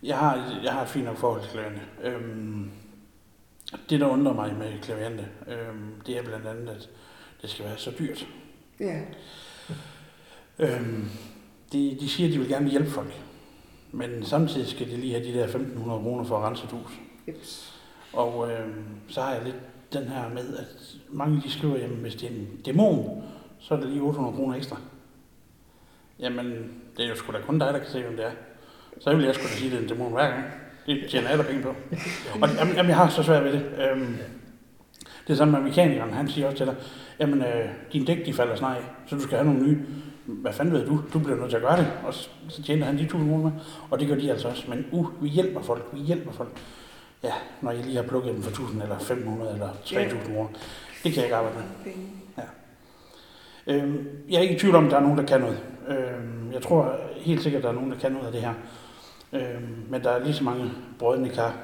jeg, 0.04 0.18
har, 0.18 0.60
jeg 0.64 0.74
har 0.74 0.82
et 0.82 0.90
fint 0.90 1.06
nok 1.06 1.18
forhold 1.18 1.42
til 1.42 1.52
klaviante. 1.52 1.82
Øhm, 2.04 2.72
det, 3.90 4.00
der 4.00 4.08
undrer 4.08 4.34
mig 4.34 4.56
med 4.56 4.82
klaviante, 4.82 5.28
øhm, 5.48 6.02
det 6.06 6.18
er 6.18 6.24
blandt 6.24 6.48
andet, 6.48 6.70
at 6.70 6.90
det 7.42 7.50
skal 7.50 7.66
være 7.66 7.78
så 7.78 7.92
dyrt. 8.00 8.28
Ja. 8.80 9.02
Øhm, 10.60 11.10
de, 11.72 11.98
de 12.00 12.10
siger, 12.10 12.28
at 12.28 12.34
de 12.34 12.40
vil 12.40 12.50
gerne 12.50 12.70
hjælpe 12.70 12.90
folk. 12.90 13.22
Men 13.92 14.26
samtidig 14.26 14.68
skal 14.68 14.92
de 14.92 14.98
lige 14.98 15.14
have 15.14 15.26
de 15.26 15.34
der 15.34 15.48
1.500 15.48 15.84
kroner 15.84 16.24
for 16.24 16.38
at 16.38 16.44
rense 16.44 16.64
et 16.64 16.72
hus. 16.72 16.92
Jeps. 17.28 17.74
Og 18.14 18.52
øhm, 18.52 18.86
så 19.08 19.22
har 19.22 19.34
jeg 19.34 19.44
lidt 19.44 19.56
den 19.94 20.04
her 20.04 20.30
med, 20.30 20.58
at 20.58 20.96
mange 21.10 21.42
de 21.42 21.52
skriver, 21.52 21.76
at 21.76 21.90
hvis 21.90 22.16
det 22.16 22.32
er 22.32 22.36
en 22.36 22.48
dæmon, 22.66 23.24
så 23.60 23.74
er 23.74 23.80
det 23.80 23.90
lige 23.90 24.02
800 24.02 24.36
kroner 24.36 24.56
ekstra. 24.56 24.78
Jamen, 26.20 26.46
det 26.98 27.06
er 27.06 27.10
jo 27.10 27.16
sgu 27.16 27.32
da 27.32 27.38
kun 27.42 27.60
dig, 27.60 27.74
der 27.74 27.80
kan 27.80 27.88
se, 27.88 28.02
hvem 28.02 28.16
det 28.16 28.26
er. 28.26 28.32
Så 29.00 29.16
vil 29.16 29.26
jeg 29.26 29.36
sgu 29.36 29.44
da 29.44 29.48
sige, 29.48 29.72
det 29.72 29.82
en 29.82 29.88
dæmon 29.88 30.12
hver 30.12 30.30
gang. 30.30 30.44
Det 30.86 31.10
tjener 31.10 31.38
da 31.38 31.44
penge 31.44 31.62
på. 31.62 31.70
Og 32.42 32.50
jamen, 32.60 32.76
jamen, 32.76 32.90
jeg 32.90 32.96
har 32.96 33.10
så 33.10 33.24
svært 33.24 33.44
ved 33.44 33.52
det. 33.52 33.66
Øhm, 33.92 34.18
det 35.28 35.34
er 35.34 35.38
samme 35.38 35.52
med 35.52 35.62
mekanikeren. 35.62 36.14
Han 36.14 36.30
siger 36.30 36.48
også 36.48 36.58
til 36.58 36.66
dig, 36.66 36.76
jamen, 37.20 37.42
øh, 37.42 37.70
din 37.94 38.06
dæk 38.06 38.26
de 38.26 38.34
falder 38.34 38.56
snart 38.56 38.78
af, 38.78 38.84
så 39.08 39.16
du 39.16 39.22
skal 39.22 39.38
have 39.38 39.46
nogle 39.54 39.68
nye. 39.68 39.80
Hvad 40.26 40.54
fanden 40.54 40.74
ved 40.74 40.86
du? 40.86 41.02
Du 41.14 41.20
bliver 41.20 41.38
nødt 41.38 41.50
til 41.50 41.58
at 41.58 41.64
gøre 41.64 41.78
det. 41.78 41.88
Og 42.06 42.14
så 42.50 42.64
tjener 42.64 42.86
han 42.86 42.98
de 42.98 43.04
1000 43.04 43.30
kroner 43.30 43.44
med. 43.44 43.52
Og 43.90 44.00
det 44.00 44.08
gør 44.08 44.16
de 44.16 44.32
altså 44.32 44.48
også. 44.48 44.64
Men 44.70 44.86
uh, 44.92 45.24
vi 45.24 45.30
hjælper 45.30 45.62
folk. 45.62 45.86
Vi 45.94 46.00
hjælper 46.00 46.32
folk. 46.32 46.50
Ja, 47.24 47.34
når 47.62 47.72
jeg 47.72 47.86
lige 47.86 47.96
har 47.96 48.04
plukket 48.04 48.34
dem 48.34 48.44
for 48.44 48.50
1000 48.50 48.82
eller 48.82 49.00
500 49.00 49.54
eller 49.54 49.70
3000 49.86 50.22
kroner. 50.26 50.48
Det 50.48 50.58
Det 51.04 51.14
kan 51.14 51.16
jeg 51.16 51.24
ikke 51.24 51.36
arbejde 51.36 51.58
med. 51.58 51.94
Øhm, 53.68 54.08
jeg 54.30 54.38
er 54.38 54.42
ikke 54.42 54.56
i 54.56 54.60
tvivl 54.60 54.76
om, 54.76 54.86
at 54.86 54.92
der 54.92 54.98
er 54.98 55.02
nogen, 55.02 55.18
der 55.18 55.26
kan 55.26 55.42
noget. 55.42 55.64
Øhm, 55.88 56.52
jeg 56.54 56.62
tror 56.62 56.96
helt 57.16 57.42
sikkert, 57.42 57.60
at 57.60 57.64
der 57.64 57.70
er 57.70 57.74
nogen, 57.74 57.92
der 57.92 57.98
kan 57.98 58.12
noget 58.12 58.26
af 58.26 58.32
det 58.32 58.42
her. 58.42 58.54
Øhm, 59.34 59.86
men 59.90 60.04
der 60.04 60.10
er 60.10 60.24
lige 60.24 60.34
så 60.34 60.44
mange 60.44 60.72
brødende 61.00 61.30
kar 61.30 61.56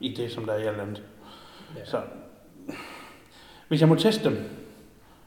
i 0.00 0.14
det, 0.14 0.32
som 0.32 0.44
der 0.44 0.52
er 0.52 0.58
i 0.58 0.66
alt 0.66 0.80
andet. 0.80 1.02
Ja. 1.76 1.84
Så 1.84 2.00
hvis 3.68 3.80
jeg 3.80 3.88
må 3.88 3.94
teste 3.94 4.24
dem, 4.24 4.38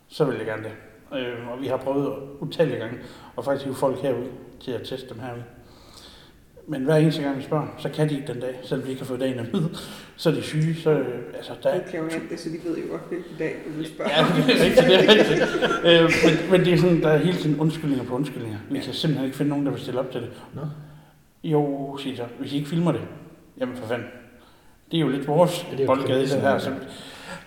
så 0.07 0.25
vil 0.25 0.37
jeg 0.37 0.45
gerne 0.45 0.63
det. 0.63 0.73
Øhm, 1.19 1.47
og 1.47 1.61
vi 1.61 1.67
har 1.67 1.77
prøvet 1.77 2.13
utallige 2.39 2.79
gange, 2.79 2.97
og 3.35 3.45
faktisk 3.45 3.65
hive 3.65 3.75
folk 3.75 3.99
herud 3.99 4.27
til 4.61 4.71
at 4.71 4.81
teste 4.87 5.09
dem 5.09 5.19
herude. 5.19 5.43
Men 6.67 6.83
hver 6.83 6.95
eneste 6.95 7.21
gang 7.21 7.37
vi 7.37 7.43
spørger, 7.43 7.67
så 7.77 7.89
kan 7.89 8.09
de 8.09 8.15
ikke 8.15 8.33
den 8.33 8.41
dag, 8.41 8.59
selvom 8.63 8.83
de 8.85 8.89
ikke 8.89 9.01
har 9.01 9.05
fået 9.07 9.19
dagen 9.19 9.39
at 9.39 9.53
vide. 9.53 9.69
Så 10.15 10.29
er 10.29 10.33
de 10.33 10.41
syge, 10.41 10.75
så 10.75 10.89
øh, 10.91 11.07
altså, 11.35 11.51
der, 11.63 11.73
Det 11.73 11.85
kan 11.91 11.99
jo 11.99 12.05
det, 12.29 12.39
så 12.39 12.49
de 12.49 12.69
ved 12.69 12.77
jo 12.77 12.91
godt, 12.91 13.01
hvilken 13.09 13.31
dag 13.39 13.55
du 13.67 13.77
vil 13.77 13.87
spørge. 13.87 14.09
Ja, 14.09 14.25
det 14.35 14.61
er 14.61 14.63
rigtigt, 14.63 14.87
det 14.87 14.95
er 14.95 15.13
rigtigt. 15.13 15.41
Øh, 15.85 16.03
men, 16.25 16.51
men 16.51 16.65
det 16.65 16.73
er 16.73 16.77
sådan, 16.77 17.01
der 17.01 17.09
er 17.09 17.17
hele 17.17 17.37
tiden 17.37 17.59
undskyldninger 17.59 18.05
på 18.05 18.15
undskyldninger. 18.15 18.57
Vi 18.71 18.79
kan 18.79 18.93
simpelthen 18.93 19.25
ikke 19.25 19.37
finde 19.37 19.49
nogen, 19.49 19.65
der 19.65 19.71
vil 19.71 19.81
stille 19.81 19.99
op 19.99 20.11
til 20.11 20.21
det. 20.21 20.29
Nå. 20.53 20.61
Jo, 21.43 21.97
siger 21.97 22.15
så, 22.15 22.23
hvis 22.39 22.53
I 22.53 22.55
ikke 22.57 22.69
filmer 22.69 22.91
det, 22.91 23.01
jamen 23.59 23.75
for 23.75 23.87
fanden. 23.87 24.07
Det 24.91 24.97
er 24.97 25.01
jo 25.01 25.09
lidt 25.09 25.27
vores 25.27 25.65
Ja, 25.71 25.77
det 25.77 25.83
er 25.83 25.87
boldgade, 25.87 26.07
det 26.07 26.15
præmissen, 26.17 26.41
her. 26.41 26.49
ja. 26.51 26.59
Så, 26.59 26.69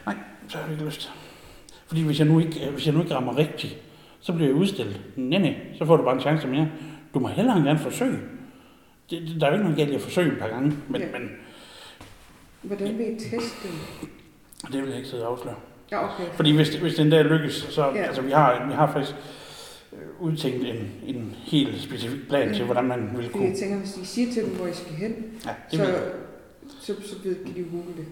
nej, 0.06 0.14
så 0.48 0.58
har 0.58 0.66
vi 0.66 0.72
ikke 0.72 0.84
lyst. 0.84 1.12
Fordi 1.86 2.02
hvis 2.02 2.18
jeg 2.18 2.26
nu 2.28 2.40
ikke, 2.40 2.68
hvis 2.72 2.86
jeg 2.86 2.94
nu 2.94 3.00
ikke 3.02 3.14
rammer 3.14 3.38
rigtigt, 3.38 3.76
så 4.20 4.32
bliver 4.32 4.48
jeg 4.48 4.56
udstillet. 4.56 5.00
Nej, 5.16 5.38
nej, 5.40 5.54
så 5.78 5.84
får 5.84 5.96
du 5.96 6.02
bare 6.04 6.14
en 6.14 6.20
chance 6.20 6.48
mere. 6.48 6.68
Du 7.14 7.18
må 7.18 7.28
hellere 7.28 7.56
gerne 7.62 7.78
forsøge. 7.78 8.18
Det, 9.20 9.28
det, 9.28 9.40
der 9.40 9.46
er 9.46 9.50
jo 9.50 9.54
ikke 9.54 9.62
noget 9.64 9.78
galt 9.78 9.90
i 9.90 9.94
at 9.94 10.00
forsøge 10.00 10.32
et 10.32 10.38
par 10.38 10.48
gange, 10.48 10.76
men, 10.88 11.00
Ja. 11.00 11.06
ja. 11.06 11.18
men 11.18 11.30
Hvordan 12.62 12.98
vil 12.98 13.06
I 13.06 13.14
teste 13.18 13.68
dem? 13.68 14.08
det 14.72 14.80
vil 14.82 14.88
jeg 14.88 14.96
ikke 14.96 15.08
sidde 15.08 15.26
og 15.26 15.32
afsløre. 15.32 15.54
Ja, 15.92 16.04
okay. 16.14 16.24
Fordi 16.32 16.56
hvis, 16.56 16.74
hvis 16.74 16.94
den 16.94 17.10
der 17.12 17.22
lykkes, 17.22 17.54
så 17.70 17.84
Ja. 17.84 17.94
ja. 17.94 18.02
altså, 18.02 18.22
vi, 18.22 18.30
har, 18.30 18.66
vi 18.66 18.72
har 18.72 18.92
faktisk 18.92 19.14
øh, 19.92 19.98
udtænkt 20.20 20.64
en, 20.66 20.90
en 21.06 21.34
helt 21.38 21.82
specifik 21.82 22.28
plan 22.28 22.48
Ja. 22.48 22.54
til, 22.54 22.64
hvordan 22.64 22.84
man 22.84 23.10
vil 23.16 23.28
kunne... 23.30 23.44
jeg 23.48 23.56
tænker, 23.56 23.76
hvis 23.78 23.96
I 23.96 24.04
siger 24.04 24.32
til 24.32 24.44
dem, 24.44 24.50
hvor 24.56 24.66
I 24.66 24.72
skal 24.72 24.92
hen, 24.94 25.14
Ja, 25.46 25.50
det 25.70 25.78
så, 25.78 25.94
så, 26.80 26.94
så 27.08 27.14
ved, 27.24 27.44
kan 27.44 27.54
de 27.54 27.62
google 27.70 27.92
det. 27.96 28.06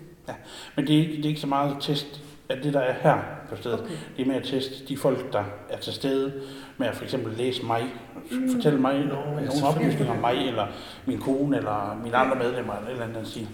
men 0.77 0.87
det 0.87 0.99
er, 1.01 1.07
det 1.17 1.25
er 1.25 1.29
ikke 1.29 1.41
så 1.41 1.47
meget 1.47 1.77
test 1.81 2.21
af 2.57 2.63
det, 2.63 2.75
der 2.75 2.81
er 2.81 2.93
her 2.93 3.23
på 3.49 3.57
stedet. 3.57 3.81
Okay. 3.81 3.95
Det 4.17 4.23
er 4.23 4.27
mere 4.27 4.37
at 4.37 4.45
teste 4.45 4.87
de 4.89 4.97
folk, 4.97 5.33
der 5.33 5.45
er 5.71 5.77
til 5.79 5.93
stede, 5.93 6.43
med 6.79 6.87
at 6.87 6.95
for 6.95 7.05
eksempel 7.05 7.33
læse 7.37 7.67
mig, 7.67 7.83
Mm. 8.31 8.55
fortælle 8.55 8.81
mig 8.81 8.95
ja, 8.95 9.05
nogle 9.05 9.51
oplysninger 9.65 10.11
om 10.15 10.21
mig, 10.21 10.49
eller 10.49 10.67
min 11.07 11.21
kone, 11.21 11.57
eller 11.57 12.01
mine 12.03 12.17
andre 12.17 12.37
medlemmer, 12.37 12.75
eller 12.75 12.87
et 12.89 12.93
eller 12.93 13.05
andet 13.05 13.17
den 13.19 13.27
stil. 13.27 13.49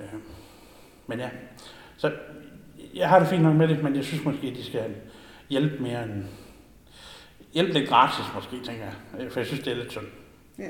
Øh, 0.00 0.06
Men 1.06 1.18
ja, 1.18 1.28
så 1.96 2.12
jeg 2.94 3.08
har 3.08 3.18
det 3.18 3.28
fint 3.28 3.42
nok 3.42 3.56
med 3.56 3.68
det, 3.68 3.82
men 3.82 3.96
jeg 3.96 4.04
synes 4.04 4.24
måske, 4.24 4.46
at 4.46 4.56
de 4.56 4.64
skal 4.64 4.94
hjælpe 5.50 5.82
mere 5.82 6.04
end... 6.04 6.24
Hjælpe 7.54 7.72
lidt 7.72 7.88
gratis 7.88 8.24
måske, 8.34 8.56
tænker 8.64 8.84
jeg. 8.84 8.94
Øh, 9.20 9.30
For 9.30 9.40
jeg 9.40 9.46
synes, 9.46 9.62
det 9.64 9.72
er 9.72 9.76
lidt 9.76 9.90
synd. 9.90 10.06
Ja. 10.58 10.64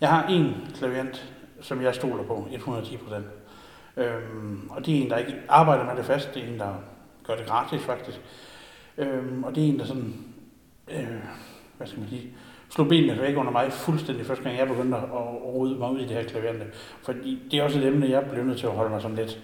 Jeg 0.00 0.08
har 0.08 0.26
en 0.26 0.54
klaviant, 0.74 1.32
som 1.60 1.82
jeg 1.82 1.94
stoler 1.94 2.22
på, 2.24 2.48
110 2.50 2.96
procent. 2.96 3.26
Øhm, 4.00 4.70
og 4.70 4.86
det 4.86 4.98
er 4.98 5.02
en, 5.02 5.10
der 5.10 5.16
ikke 5.16 5.34
arbejder 5.48 5.84
med 5.84 5.96
det 5.96 6.04
fast. 6.04 6.34
Det 6.34 6.44
er 6.44 6.48
en, 6.48 6.58
der 6.58 6.74
gør 7.26 7.36
det 7.36 7.46
gratis 7.46 7.82
faktisk. 7.82 8.20
Øhm, 8.98 9.44
og 9.44 9.54
det 9.54 9.64
er 9.64 9.68
en, 9.68 9.78
der 9.78 9.84
sådan, 9.84 10.14
øh, 10.90 11.06
hvad 11.76 11.86
skal 11.86 12.00
man 12.00 12.08
sige, 12.08 12.30
slog 12.68 12.88
benene 12.88 13.20
væk 13.20 13.36
under 13.36 13.52
mig 13.52 13.72
fuldstændig 13.72 14.26
første 14.26 14.44
gang, 14.44 14.58
jeg 14.58 14.68
begyndte 14.68 14.96
at, 14.96 15.04
rode 15.44 15.78
mig 15.78 15.90
ud 15.90 15.98
i 15.98 16.02
det 16.02 16.10
her 16.10 16.24
klaverende. 16.24 16.66
Fordi 17.02 17.42
det 17.50 17.58
er 17.58 17.62
også 17.62 17.78
et 17.78 17.86
emne, 17.86 18.10
jeg 18.10 18.24
blev 18.30 18.44
nødt 18.44 18.58
til 18.58 18.66
at 18.66 18.72
holde 18.72 18.90
mig 18.90 19.02
sådan 19.02 19.16
lidt, 19.16 19.40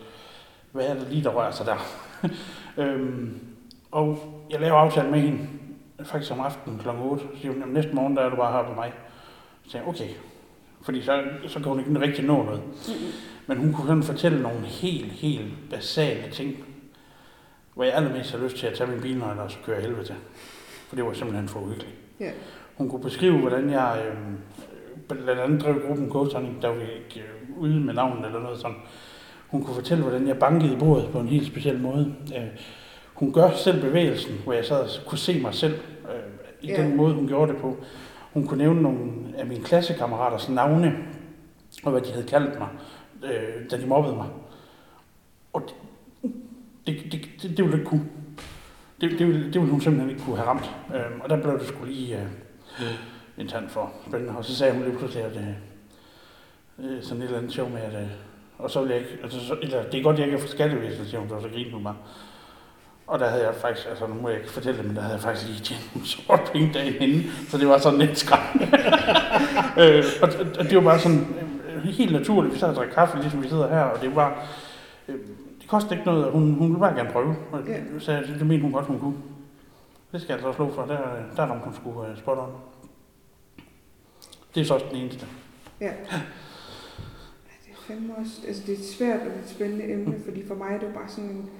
hvad 0.72 0.86
er 0.86 0.94
det 0.94 1.08
lige, 1.10 1.25
der 1.25 1.30
rører 1.30 1.50
sig 1.50 1.66
der? 1.66 1.76
øhm, 2.82 3.40
og 3.90 4.18
jeg 4.50 4.60
laver 4.60 4.76
aftale 4.76 5.10
med 5.10 5.20
hende, 5.20 5.48
faktisk 6.04 6.32
om 6.32 6.40
aftenen 6.40 6.78
kl. 6.78 6.88
8, 6.88 7.22
så 7.22 7.40
siger 7.40 7.52
hun, 7.52 7.62
næste 7.68 7.92
morgen, 7.92 8.16
der 8.16 8.22
er 8.22 8.30
du 8.30 8.36
bare 8.36 8.52
her 8.52 8.68
på 8.68 8.75
mig. 8.75 8.92
Så 9.68 9.78
jeg, 9.78 9.88
okay, 9.88 10.08
fordi 10.86 11.02
så, 11.02 11.22
så 11.46 11.54
kan 11.58 11.64
hun 11.68 11.78
ikke 11.80 12.00
rigtig 12.00 12.24
nå 12.24 12.42
noget. 12.42 12.62
Men 13.46 13.58
hun 13.58 13.72
kunne 13.72 13.86
sådan 13.86 14.02
fortælle 14.02 14.42
nogle 14.42 14.60
helt, 14.66 15.12
helt 15.12 15.52
basale 15.70 16.22
ting, 16.32 16.64
hvor 17.74 17.84
jeg 17.84 17.94
allermest 17.94 18.32
har 18.32 18.38
lyst 18.44 18.56
til 18.56 18.66
at 18.66 18.74
tage 18.74 18.90
min 18.90 19.00
bilnøgle 19.00 19.42
og 19.42 19.50
så 19.50 19.56
køre 19.66 19.80
helvede 19.80 20.04
til. 20.04 20.14
For 20.88 20.96
det 20.96 21.04
var 21.04 21.12
simpelthen 21.12 21.48
for 21.48 21.60
uhyggeligt. 21.60 21.94
Ja. 22.20 22.30
Hun 22.76 22.88
kunne 22.90 23.02
beskrive, 23.02 23.38
hvordan 23.38 23.70
jeg 23.70 24.02
øh, 24.08 24.16
blandt 25.08 25.40
andet 25.40 25.60
drev 25.62 25.80
gruppen 25.86 26.08
Ghost 26.10 26.34
Hunting, 26.34 26.62
der 26.62 26.68
var 26.68 26.74
ikke 26.80 27.20
øh, 27.20 27.58
ude 27.58 27.80
med 27.80 27.94
navnet 27.94 28.26
eller 28.26 28.40
noget 28.40 28.58
sådan. 28.58 28.76
Hun 29.48 29.62
kunne 29.64 29.74
fortælle, 29.74 30.02
hvordan 30.02 30.28
jeg 30.28 30.38
bankede 30.38 30.72
i 30.72 30.76
bordet 30.76 31.08
på 31.12 31.20
en 31.20 31.28
helt 31.28 31.46
speciel 31.46 31.78
måde. 31.78 32.14
Øh, 32.36 32.42
hun 33.14 33.32
gør 33.32 33.50
selv 33.50 33.80
bevægelsen, 33.80 34.40
hvor 34.44 34.52
jeg 34.52 34.64
sad 34.64 34.80
og 34.80 34.88
kunne 35.06 35.18
se 35.18 35.40
mig 35.40 35.54
selv 35.54 35.74
øh, 35.74 36.20
i 36.62 36.66
Ja. 36.68 36.82
den 36.82 36.96
måde, 36.96 37.14
hun 37.14 37.26
gjorde 37.28 37.52
det 37.52 37.60
på. 37.60 37.76
Hun 38.36 38.46
kunne 38.46 38.58
nævne 38.58 38.82
nogle 38.82 39.12
af 39.36 39.46
mine 39.46 39.64
klassekammeraters 39.64 40.48
navne, 40.48 40.96
og 41.84 41.90
hvad 41.90 42.00
de 42.00 42.12
havde 42.12 42.26
kaldt 42.26 42.58
mig, 42.58 42.68
øh, 43.24 43.70
da 43.70 43.80
de 43.80 43.86
mobbede 43.86 44.16
mig. 44.16 44.28
Og 45.52 45.62
det, 46.86 46.96
det, 47.02 47.12
det, 47.12 47.28
det, 47.42 47.56
det 47.56 47.64
ville 47.64 47.78
ikke 47.78 47.90
kunne. 47.90 48.08
Det, 49.00 49.18
det, 49.18 49.26
ville, 49.26 49.44
det 49.44 49.54
ville 49.54 49.70
hun 49.70 49.80
simpelthen 49.80 50.10
ikke 50.10 50.22
kunne 50.22 50.36
have 50.36 50.48
ramt. 50.48 50.70
Øh, 50.94 51.20
og 51.20 51.30
der 51.30 51.42
blev 51.42 51.58
det 51.58 51.68
skulle 51.68 51.92
lige 51.92 52.16
øh, 52.16 52.94
en 53.38 53.48
tand 53.48 53.68
for 53.68 53.92
spændende. 54.08 54.36
Og 54.36 54.44
så 54.44 54.56
sagde 54.56 54.72
hun 54.74 54.84
lige 54.84 54.96
pludselig, 54.98 55.24
at 55.24 55.36
øh, 55.36 55.48
øh 56.78 57.02
sådan 57.02 57.22
et 57.22 57.26
eller 57.26 57.38
andet 57.38 57.52
show 57.52 57.68
med, 57.68 57.80
at 57.80 58.02
øh, 58.02 58.08
og 58.58 58.70
så 58.70 58.80
vil 58.80 58.90
jeg 58.90 58.98
ikke, 58.98 59.18
altså, 59.22 59.46
så, 59.46 59.56
eller, 59.62 59.82
det 59.82 59.98
er 59.98 60.02
godt, 60.02 60.18
jeg 60.18 60.26
ikke 60.26 60.36
er 60.36 60.40
fra 60.40 60.48
skattevæsenet, 60.48 61.08
siger 61.08 61.20
hun, 61.20 61.28
så, 61.28 61.48
griner 61.48 61.72
hun 61.72 61.84
bare. 61.84 61.96
Og 63.06 63.18
der 63.18 63.28
havde 63.28 63.44
jeg 63.46 63.54
faktisk, 63.54 63.86
altså 63.88 64.06
nu 64.06 64.14
må 64.14 64.28
jeg 64.28 64.38
ikke 64.38 64.50
fortælle 64.50 64.78
det, 64.78 64.86
men 64.86 64.96
der 64.96 65.02
havde 65.02 65.14
jeg 65.14 65.22
faktisk 65.22 65.46
lige 65.48 65.60
tjent 65.60 65.94
nogle 65.94 66.08
sort 66.08 66.50
penge 66.52 66.70
dagen 66.75 66.94
inden, 67.02 67.30
så 67.48 67.58
det 67.58 67.68
var 67.68 67.78
sådan 67.78 67.98
lidt 67.98 68.18
skræmmende. 68.18 68.66
øh, 69.80 70.04
og, 70.22 70.28
og, 70.58 70.64
det 70.64 70.76
var 70.76 70.82
bare 70.82 70.98
sådan 70.98 71.26
øh, 71.75 71.82
helt 71.84 72.12
naturligt, 72.12 72.54
vi 72.54 72.58
sad 72.58 72.68
og 72.68 72.75
drak 72.75 72.88
kaffe, 72.88 73.18
ligesom 73.18 73.42
vi 73.42 73.48
sidder 73.48 73.68
her, 73.68 73.80
og 73.80 74.02
det 74.02 74.16
var, 74.16 74.46
øh, 75.08 75.14
det 75.60 75.68
kostede 75.68 75.94
ikke 75.94 76.06
noget, 76.06 76.25
og 76.25 76.32
hun, 76.32 76.54
hun 76.54 76.68
ville 76.68 76.80
bare 76.80 76.94
gerne 76.94 77.10
prøve, 77.12 77.36
og 77.52 77.60
Ja. 77.66 77.80
så 77.98 78.12
det, 78.12 78.36
det 78.38 78.46
mente 78.46 78.62
hun 78.62 78.72
godt, 78.72 78.86
hun 78.86 78.98
kunne. 79.00 79.16
Det 80.12 80.20
skal 80.20 80.28
jeg 80.28 80.34
altså 80.34 80.48
også 80.48 80.56
slå 80.56 80.75
for, 80.75 80.82
der, 80.92 80.98
der 81.36 81.42
ramte 81.42 81.64
hun 81.64 81.75
sgu 81.75 81.90
uh, 81.90 82.18
spot 82.18 82.38
on. 82.38 82.50
Det 84.54 84.60
er 84.60 84.64
så 84.64 84.75
også 84.75 84.86
den 84.90 84.96
eneste. 84.96 85.26
Ja. 85.80 85.86
Det 85.86 87.72
er 87.72 87.76
fandme 87.86 88.12
også, 88.18 88.32
altså 88.48 88.62
det 88.66 88.75
er 88.75 88.78
et 88.78 88.84
svært 88.98 89.20
og 89.20 89.26
et 89.26 89.48
spændende 89.50 89.92
emne, 89.92 90.14
fordi 90.25 90.46
for 90.46 90.54
mig 90.54 90.68
er 90.75 90.78
det 90.78 90.86
jo 90.86 90.92
bare 90.92 91.08
sådan 91.08 91.30
en, 91.30 91.50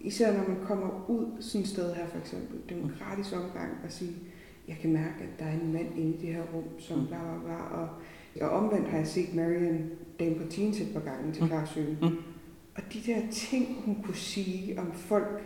især 0.00 0.32
når 0.36 0.48
man 0.48 0.56
kommer 0.66 1.10
ud 1.10 1.42
sådan 1.42 1.60
et 1.62 1.68
sted 1.68 1.94
her 1.94 2.06
for 2.08 2.18
eksempel, 2.18 2.58
er 2.68 2.74
en 2.82 2.92
gratis 2.98 3.32
omgang 3.32 3.72
at 3.84 3.92
sige, 3.92 4.16
jeg 4.68 4.76
kan 4.80 4.92
mærke, 4.92 5.14
at 5.20 5.38
der 5.38 5.44
er 5.44 5.52
en 5.52 5.72
mand 5.72 5.98
inde 5.98 6.14
i 6.16 6.20
det 6.26 6.34
her 6.34 6.42
rum, 6.54 6.64
som 6.78 6.98
Mm. 6.98 7.06
bla 7.06 7.18
bla 7.18 7.38
bla, 7.44 7.56
og, 7.56 7.88
og 8.40 8.50
omvendt 8.50 8.88
har 8.88 8.98
jeg 8.98 9.06
set 9.06 9.34
Marion 9.34 9.90
Dame 10.20 10.34
på 10.34 10.48
Teens 10.50 10.80
et 10.80 10.92
par 10.92 11.00
gange 11.00 11.32
til 11.32 11.42
Mm. 11.42 11.48
Klarsøen. 11.48 11.98
Mm. 12.02 12.16
Og 12.74 12.82
de 12.92 13.00
der 13.06 13.20
ting, 13.32 13.76
hun 13.84 14.02
kunne 14.02 14.14
sige 14.16 14.80
om 14.80 14.92
folk, 14.92 15.38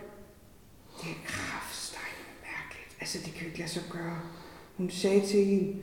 det 1.01 1.09
er 1.09 1.25
kraftstejende 1.25 2.25
mærkeligt. 2.41 2.97
Altså, 2.99 3.17
det 3.25 3.33
kan 3.33 3.41
jo 3.41 3.47
ikke 3.47 3.59
lade 3.59 3.69
sig 3.69 3.83
gøre. 3.91 4.19
Hun 4.77 4.89
sagde 4.89 5.21
til 5.25 5.45
hende, 5.45 5.75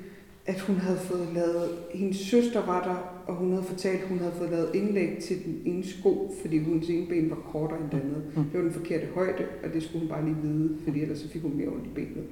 at 0.46 0.61
hun 0.61 0.76
havde 0.76 0.99
fået 0.99 1.28
lavet, 1.34 1.70
hendes 1.94 2.16
søster 2.16 2.66
var 2.66 2.82
der, 2.82 3.22
og 3.32 3.34
hun 3.38 3.50
havde 3.52 3.64
fortalt, 3.64 4.02
at 4.02 4.08
hun 4.08 4.18
havde 4.18 4.32
fået 4.38 4.50
lavet 4.50 4.75
indlæg 4.75 5.18
til 5.22 5.44
den 5.44 5.62
ene 5.64 5.84
sko, 5.87 6.34
fordi 6.42 6.58
hendes 6.58 6.88
ene 6.88 7.06
ben 7.06 7.30
var 7.30 7.37
kortere 7.37 7.80
end 7.80 7.90
det 7.90 8.00
andet. 8.00 8.22
Mm. 8.37 8.44
Det 8.44 8.54
var 8.54 8.61
den 8.61 8.72
forkerte 8.72 9.06
højde, 9.14 9.44
og 9.64 9.72
det 9.75 9.82
skulle 9.82 9.99
hun 10.00 10.08
bare 10.08 10.25
lige 10.25 10.37
vide, 10.42 10.76
fordi 10.84 11.02
ellers 11.02 11.18
så 11.18 11.28
fik 11.28 11.42
hun 11.42 11.56
mere 11.56 11.68
ondt 11.68 11.87
i 11.87 11.90
benet. 11.94 12.25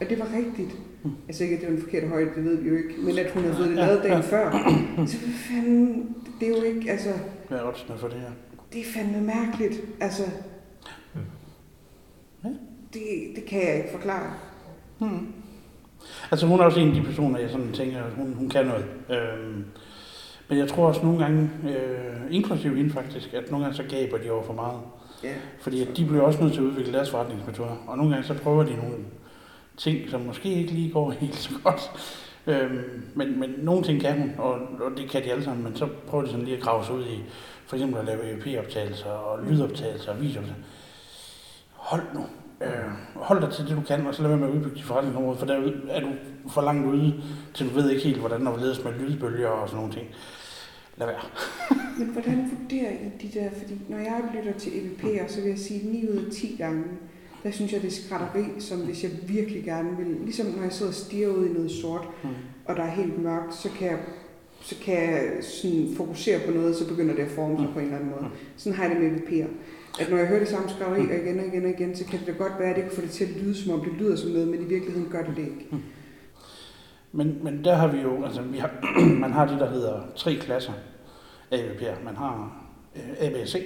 Og 0.00 0.10
det 0.10 0.18
var 0.18 0.28
rigtigt. 0.36 0.78
Mm. 1.04 1.10
Altså 1.28 1.44
ikke, 1.44 1.54
at 1.56 1.60
det 1.60 1.68
var 1.68 1.74
den 1.74 1.82
forkerte 1.84 2.06
højde, 2.06 2.30
det 2.36 2.44
ved 2.44 2.56
vi 2.56 2.68
jo 2.68 2.76
ikke, 2.76 2.94
men 3.04 3.18
at 3.18 3.30
hun 3.30 3.42
havde 3.42 3.56
fået 3.56 3.68
det 3.68 3.76
lavet 3.76 4.02
dagen 4.02 4.22
før. 4.22 4.50
Så 5.06 5.18
hvad 5.18 5.34
fanden, 5.48 6.16
det 6.40 6.48
er 6.48 6.56
jo 6.58 6.62
ikke, 6.62 6.90
altså, 6.90 7.10
Hvad 7.48 7.58
er 7.58 7.68
oddsene 7.68 7.98
for 7.98 8.08
det 8.08 8.20
her? 8.20 8.30
det 8.72 8.80
er 8.80 8.84
fandme 8.84 9.20
mærkeligt. 9.26 9.80
Altså, 10.00 10.22
Ja. 12.44 12.48
det, 12.92 13.02
det 13.36 13.44
kan 13.44 13.62
jeg 13.68 13.76
ikke 13.76 13.88
forklare. 13.92 14.32
Hmm. 14.98 15.26
Altså 16.30 16.46
hun 16.46 16.60
er 16.60 16.64
også 16.64 16.80
en 16.80 16.88
af 16.88 16.94
de 16.94 17.02
personer, 17.02 17.38
jeg 17.38 17.50
sådan 17.50 17.72
tænker, 17.72 18.02
at 18.02 18.12
hun, 18.16 18.34
hun 18.38 18.48
kan 18.48 18.66
noget. 18.66 18.84
Øhm, 19.10 19.64
men 20.48 20.58
jeg 20.58 20.68
tror 20.68 20.86
også 20.86 21.02
nogle 21.02 21.18
gange, 21.18 21.50
øh, 21.64 22.34
inklusive 22.34 22.76
hende 22.76 22.90
faktisk, 22.90 23.34
at 23.34 23.50
nogle 23.50 23.64
gange 23.64 23.76
så 23.76 23.82
gaber 23.82 24.18
de 24.18 24.30
over 24.30 24.42
for 24.42 24.52
meget. 24.52 24.80
Ja. 25.24 25.34
Fordi 25.60 25.82
at 25.82 25.96
de 25.96 26.04
bliver 26.04 26.22
også 26.22 26.42
nødt 26.42 26.52
til 26.52 26.60
at 26.60 26.64
udvikle 26.64 26.92
deres 26.92 27.10
forretningsmetoder. 27.10 27.76
Og 27.86 27.96
nogle 27.96 28.12
gange 28.12 28.26
så 28.26 28.34
prøver 28.34 28.64
de 28.64 28.76
nogle 28.76 28.96
ting, 29.76 30.10
som 30.10 30.20
måske 30.20 30.54
ikke 30.54 30.72
lige 30.72 30.92
går 30.92 31.10
helt 31.20 31.36
så 31.36 31.50
godt. 31.64 31.90
Øhm, 32.46 33.02
men, 33.14 33.40
men 33.40 33.54
nogle 33.58 33.82
ting 33.82 34.00
kan 34.00 34.18
hun, 34.18 34.32
og, 34.38 34.52
og 34.52 34.90
det 34.96 35.10
kan 35.10 35.24
de 35.24 35.30
alle 35.30 35.44
sammen, 35.44 35.64
men 35.64 35.76
så 35.76 35.88
prøver 36.08 36.24
de 36.24 36.30
sådan 36.30 36.44
lige 36.44 36.56
at 36.56 36.62
grave 36.62 36.84
sig 36.84 36.94
ud 36.94 37.04
i, 37.04 37.20
for 37.66 37.76
eksempel 37.76 37.98
at 37.98 38.04
lave 38.04 38.32
EP-optagelser 38.32 39.10
og 39.10 39.44
lydoptagelser 39.44 40.12
og 40.12 40.20
videooptagelser. 40.20 40.64
Hold 41.72 42.02
nu. 42.14 42.26
Øh, 42.62 42.68
hold 43.14 43.40
dig 43.40 43.52
til 43.52 43.64
det, 43.68 43.76
du 43.76 43.82
kan, 43.88 44.06
og 44.06 44.14
så 44.14 44.22
lad 44.22 44.28
være 44.30 44.38
med 44.40 44.48
at 44.48 44.54
udbygge 44.54 44.76
dit 44.76 44.84
forretningsområde, 44.84 45.38
for 45.38 45.46
derude 45.46 45.80
er 45.90 46.00
du 46.00 46.08
for 46.50 46.62
langt 46.62 46.86
ude, 46.86 47.22
til 47.54 47.68
du 47.68 47.74
ved 47.74 47.90
ikke 47.90 48.02
helt, 48.02 48.18
hvordan 48.18 48.46
der 48.46 48.56
ledes 48.60 48.84
med 48.84 48.92
lydbølger 48.92 49.48
og 49.48 49.68
sådan 49.68 49.78
nogle 49.78 49.92
ting. 49.94 50.06
lad 50.96 51.06
være. 51.06 51.20
Men 51.98 52.08
hvordan 52.08 52.50
vurderer 52.60 52.90
I 52.90 53.22
de 53.22 53.38
der, 53.40 53.50
fordi 53.58 53.74
når 53.88 53.98
jeg 53.98 54.22
lytter 54.36 54.58
til 54.58 54.70
EVP'er, 54.70 55.28
så 55.32 55.40
vil 55.40 55.48
jeg 55.50 55.58
sige 55.58 55.90
9 55.92 56.08
ud 56.10 56.16
af 56.16 56.32
10 56.32 56.54
gange, 56.58 56.84
der 57.42 57.50
synes 57.50 57.72
jeg, 57.72 57.82
det 57.82 57.88
er 57.88 58.02
skrætteri, 58.04 58.44
som 58.58 58.78
hvis 58.78 59.02
jeg 59.02 59.10
virkelig 59.28 59.64
gerne 59.64 59.96
vil, 59.96 60.16
ligesom 60.24 60.46
når 60.46 60.62
jeg 60.62 60.72
sidder 60.72 60.90
og 60.90 60.94
stiger 60.94 61.28
ud 61.28 61.46
i 61.46 61.52
noget 61.52 61.70
sort, 61.70 62.08
Mm. 62.22 62.28
og 62.64 62.76
der 62.76 62.82
er 62.82 62.90
helt 62.90 63.22
mørkt, 63.22 63.54
så 63.54 63.68
kan 63.78 63.86
jeg, 63.86 63.98
så 64.60 64.74
kan 64.84 64.94
jeg 64.94 65.30
sådan 65.40 65.88
fokusere 65.96 66.40
på 66.46 66.52
noget, 66.52 66.76
så 66.76 66.88
begynder 66.88 67.14
det 67.14 67.22
at 67.22 67.30
forme 67.30 67.56
sig 67.56 67.66
Mm. 67.66 67.72
på 67.72 67.78
en 67.78 67.84
eller 67.84 67.96
anden 67.98 68.10
måde. 68.10 68.22
Mm. 68.24 68.36
Sådan 68.56 68.76
har 68.76 68.84
jeg 68.84 68.96
det 68.96 69.02
med 69.12 69.20
EVP'er. 69.20 69.48
At 70.00 70.10
når 70.10 70.16
jeg 70.16 70.26
hører 70.26 70.38
det 70.38 70.48
samme 70.48 70.68
skrædderi 70.68 71.02
mm. 71.02 71.10
igen 71.10 71.38
og 71.38 71.46
igen 71.46 71.64
og 71.64 71.70
igen, 71.70 71.96
så 71.96 72.04
kan 72.04 72.18
det 72.18 72.26
da 72.26 72.32
godt 72.32 72.52
være, 72.58 72.70
at 72.70 72.76
det 72.76 72.84
kan 72.84 72.92
få 72.92 73.00
det 73.00 73.10
til 73.10 73.24
at 73.24 73.30
lyde, 73.30 73.54
som 73.54 73.72
om 73.72 73.80
det 73.80 73.92
lyder 73.92 74.16
som 74.16 74.30
noget, 74.30 74.48
men 74.48 74.62
i 74.62 74.64
virkeligheden 74.64 75.10
gør 75.10 75.22
det 75.22 75.36
det 75.36 75.42
ikke. 75.42 75.66
Hmm. 75.70 75.82
Men, 77.12 77.44
men 77.44 77.64
der 77.64 77.74
har 77.74 77.86
vi 77.86 78.00
jo, 78.00 78.24
altså 78.24 78.42
vi 78.42 78.58
har, 78.58 78.70
man 79.24 79.32
har 79.32 79.46
det, 79.46 79.60
der 79.60 79.70
hedder 79.70 80.02
tre 80.16 80.34
klasser 80.34 80.72
af 81.50 81.58
AVP'er. 81.58 82.04
Man 82.04 82.16
har 82.16 82.62
øh, 82.96 83.26
A, 83.26 83.30
B 83.30 83.32
og 83.42 83.48
C. 83.48 83.62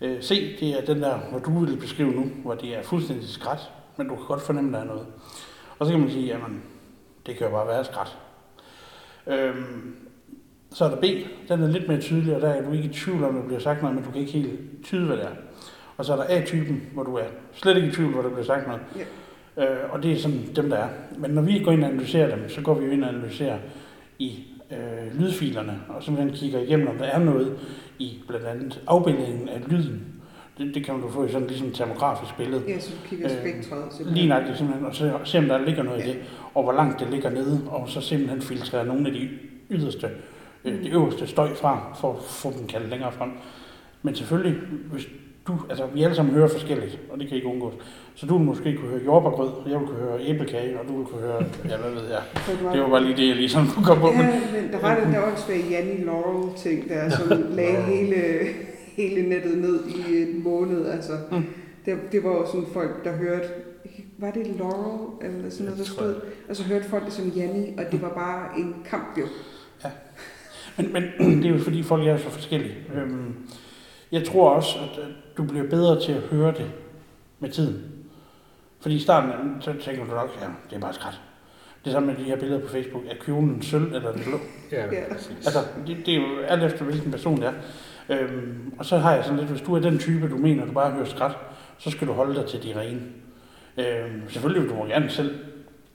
Øh, 0.00 0.22
C, 0.22 0.60
det 0.60 0.68
er 0.68 0.84
den 0.94 1.02
der, 1.02 1.18
hvor 1.18 1.38
du 1.38 1.64
vil 1.64 1.76
beskrive 1.76 2.12
nu, 2.12 2.24
hvor 2.42 2.54
det 2.54 2.76
er 2.76 2.82
fuldstændig 2.82 3.28
skræt, 3.28 3.70
men 3.96 4.08
du 4.08 4.16
kan 4.16 4.24
godt 4.26 4.42
fornemme, 4.42 4.72
der 4.72 4.78
er 4.78 4.84
noget. 4.84 5.06
Og 5.78 5.86
så 5.86 5.92
kan 5.92 6.00
man 6.00 6.10
sige, 6.10 6.26
jamen, 6.26 6.62
det 7.26 7.36
kan 7.36 7.46
jo 7.46 7.52
bare 7.52 7.66
være 7.66 7.84
skræt. 7.84 8.18
Øhm, 9.26 9.96
så 10.72 10.84
er 10.84 10.88
der 10.88 10.96
B, 10.96 11.04
den 11.48 11.62
er 11.62 11.68
lidt 11.68 11.88
mere 11.88 12.00
tydelig, 12.00 12.36
og 12.36 12.40
der 12.40 12.48
er 12.48 12.62
du 12.62 12.72
ikke 12.72 12.84
i 12.88 12.92
tvivl 12.92 13.24
om, 13.24 13.34
der 13.34 13.42
bliver 13.46 13.60
sagt 13.60 13.82
noget, 13.82 13.96
men 13.96 14.04
du 14.04 14.10
kan 14.10 14.20
ikke 14.20 14.32
helt 14.32 14.60
tyde, 14.84 15.06
hvad 15.06 15.16
det 15.16 15.24
er. 15.24 15.30
Og 15.96 16.04
så 16.04 16.12
er 16.12 16.16
der 16.16 16.24
A-typen, 16.28 16.82
hvor 16.94 17.02
du 17.02 17.14
er 17.14 17.24
slet 17.52 17.76
ikke 17.76 17.88
i 17.88 17.92
tvivl, 17.92 18.12
hvor 18.12 18.22
der 18.22 18.28
bliver 18.28 18.44
sagt 18.44 18.66
noget. 18.66 18.80
Øh, 19.56 19.92
og 19.92 20.02
det 20.02 20.12
er 20.12 20.16
sådan 20.18 20.40
dem, 20.56 20.70
der 20.70 20.76
er. 20.76 20.88
Men 21.18 21.30
når 21.30 21.42
vi 21.42 21.58
går 21.58 21.72
ind 21.72 21.84
og 21.84 21.90
analyserer 21.90 22.36
dem, 22.36 22.48
så 22.48 22.60
går 22.60 22.74
vi 22.74 22.86
jo 22.86 22.90
ind 22.90 23.04
og 23.04 23.08
analyserer 23.08 23.58
i 24.18 24.44
øh, 24.72 25.20
lydfilerne, 25.20 25.78
og 25.88 26.02
simpelthen 26.02 26.34
kigger 26.34 26.60
igennem, 26.60 26.88
om 26.88 26.96
der 26.96 27.04
er 27.04 27.18
noget 27.18 27.58
i 27.98 28.18
blandt 28.28 28.46
andet 28.46 28.80
afbildningen 28.86 29.48
af 29.48 29.60
lyden. 29.68 30.02
Det, 30.58 30.74
det 30.74 30.84
kan 30.84 31.00
du 31.00 31.10
få 31.10 31.24
i 31.24 31.28
sådan 31.28 31.46
ligesom 31.46 31.68
et 31.68 31.74
termografisk 31.74 32.36
billede. 32.36 32.62
Ja, 32.68 32.78
så 32.80 32.90
du 32.90 33.08
kigger 33.08 33.30
Øh, 33.32 33.38
spektret. 33.40 34.14
Lige 34.14 34.28
nøjagtigt 34.28 34.58
simpelthen, 34.58 34.86
og 34.86 34.94
så 34.94 35.18
se 35.24 35.38
om 35.38 35.44
der 35.44 35.58
ligger 35.58 35.82
noget 35.82 36.04
i 36.04 36.08
det, 36.08 36.16
og 36.54 36.62
hvor 36.62 36.72
langt 36.72 37.00
det 37.00 37.10
ligger 37.10 37.30
nede, 37.30 37.60
og 37.66 37.88
så 37.88 38.00
simpelthen 38.00 38.42
filtrere 38.42 38.86
nogle 38.86 39.06
af 39.06 39.12
de 39.12 39.28
yderste, 39.70 40.08
øh, 40.68 40.84
de 40.84 40.90
øverste 40.90 41.26
støj 41.26 41.54
fra, 41.54 41.96
for 42.00 42.12
at 42.12 42.22
få 42.22 42.52
dem 42.58 42.66
kaldt 42.66 42.88
længere 42.90 43.12
frem. 43.12 43.30
Men 44.02 44.14
selvfølgelig, 44.14 44.60
hvis 44.92 45.08
du, 45.46 45.52
altså 45.70 45.86
vi 45.94 46.02
alle 46.02 46.16
sammen 46.16 46.34
hører 46.34 46.48
forskelligt, 46.48 46.98
og 47.10 47.18
det 47.20 47.28
kan 47.28 47.36
ikke 47.36 47.48
undgås, 47.48 47.72
så 48.14 48.26
du 48.26 48.36
vil 48.36 48.46
måske 48.46 48.76
kunne 48.76 48.88
høre 48.90 49.00
jordbærgrød, 49.04 49.48
og 49.48 49.70
jeg 49.70 49.78
vil 49.80 49.86
kunne 49.86 49.98
høre 49.98 50.20
æblekage, 50.26 50.80
og 50.80 50.88
du 50.88 50.96
vil 50.96 51.06
kunne 51.06 51.20
høre, 51.22 51.44
ja 51.68 51.76
hvad 51.76 51.90
ved 51.90 52.08
jeg. 52.10 52.22
Det 52.72 52.80
var 52.82 52.88
bare 52.88 53.04
lige 53.04 53.16
det, 53.16 53.28
jeg 53.28 53.36
lige 53.36 53.48
sådan 53.48 53.68
kunne 53.68 53.84
komme 53.86 54.00
på. 54.00 54.08
Ja, 54.10 54.40
men 54.62 54.72
der 54.72 54.78
var 54.80 55.00
den 55.04 55.12
der 55.12 55.26
åndssvage 55.26 55.64
Janni 55.70 56.04
Laurel 56.04 56.54
ting 56.56 56.88
der, 56.88 57.08
som 57.10 57.28
lagde 57.50 57.82
hele, 57.82 58.16
hele 58.96 59.28
nettet 59.28 59.58
ned 59.58 59.80
i 59.86 60.22
en 60.22 60.42
måned. 60.44 60.86
Altså, 60.86 61.12
Mm. 61.30 61.44
det, 61.84 61.98
det 62.12 62.24
var 62.24 62.30
jo 62.30 62.46
sådan 62.46 62.66
folk, 62.72 63.04
der 63.04 63.12
hørte, 63.12 63.48
var 64.18 64.30
det 64.30 64.46
Laurel 64.58 65.08
eller 65.22 65.50
sådan 65.50 65.64
noget, 65.64 65.78
der 65.78 65.84
Det 65.84 65.92
stod? 65.92 66.14
Og 66.48 66.56
så 66.56 66.62
hørte 66.64 66.84
folk 66.84 67.04
det 67.04 67.12
som 67.12 67.28
Janni, 67.28 67.74
og 67.78 67.84
det 67.92 68.02
var 68.02 68.08
bare 68.14 68.58
en 68.60 68.74
kamp 68.90 69.18
jo. 69.18 69.24
Men, 70.78 70.92
men 70.92 71.02
det 71.42 71.50
er 71.50 71.54
jo 71.54 71.58
fordi 71.58 71.82
folk 71.82 72.06
er 72.06 72.16
så 72.16 72.30
forskellige. 72.30 72.74
Øhm, 72.94 73.34
jeg 74.12 74.24
tror 74.24 74.50
også, 74.50 74.78
at, 74.78 74.98
at 74.98 75.36
du 75.36 75.44
bliver 75.44 75.68
bedre 75.70 76.00
til 76.00 76.12
at 76.12 76.20
høre 76.20 76.52
det 76.52 76.70
med 77.38 77.50
tiden. 77.50 77.84
Fordi 78.80 78.94
i 78.94 78.98
starten, 78.98 79.56
så 79.60 79.74
tænker 79.80 80.04
du 80.04 80.10
nok, 80.10 80.38
ja, 80.40 80.46
det 80.70 80.76
er 80.76 80.80
bare 80.80 80.94
skræt. 80.94 81.20
Det 81.84 81.92
samme 81.92 82.06
med 82.06 82.16
de 82.16 82.22
her 82.22 82.36
billeder 82.36 82.60
på 82.60 82.68
Facebook. 82.68 83.02
Er 83.10 83.14
kjolen 83.24 83.62
sølv 83.62 83.94
eller 83.94 84.12
den 84.12 84.22
blå? 84.24 84.38
Ja, 84.72 84.84
Ja. 84.86 85.04
Altså, 85.46 85.58
det, 85.86 85.96
det 86.06 86.14
er 86.14 86.18
jo 86.18 86.38
alt 86.48 86.62
efter, 86.62 86.84
hvilken 86.84 87.10
person 87.10 87.36
det 87.36 87.46
er. 87.46 87.52
Øhm, 88.08 88.72
og 88.78 88.84
så 88.84 88.98
har 88.98 89.14
jeg 89.14 89.24
sådan 89.24 89.38
lidt, 89.38 89.50
hvis 89.50 89.62
du 89.62 89.74
er 89.74 89.80
den 89.80 89.98
type, 89.98 90.28
du 90.28 90.36
mener, 90.36 90.64
du 90.66 90.72
bare 90.72 90.90
hører 90.90 91.04
skræt, 91.04 91.32
så 91.78 91.90
skal 91.90 92.08
du 92.08 92.12
holde 92.12 92.40
dig 92.40 92.46
til 92.46 92.62
de 92.62 92.80
rene. 92.80 93.00
Øhm, 93.78 94.22
selvfølgelig 94.28 94.62
vil 94.62 94.70
du 94.70 94.74
må 94.76 94.86
gerne 94.86 95.10
selv 95.10 95.38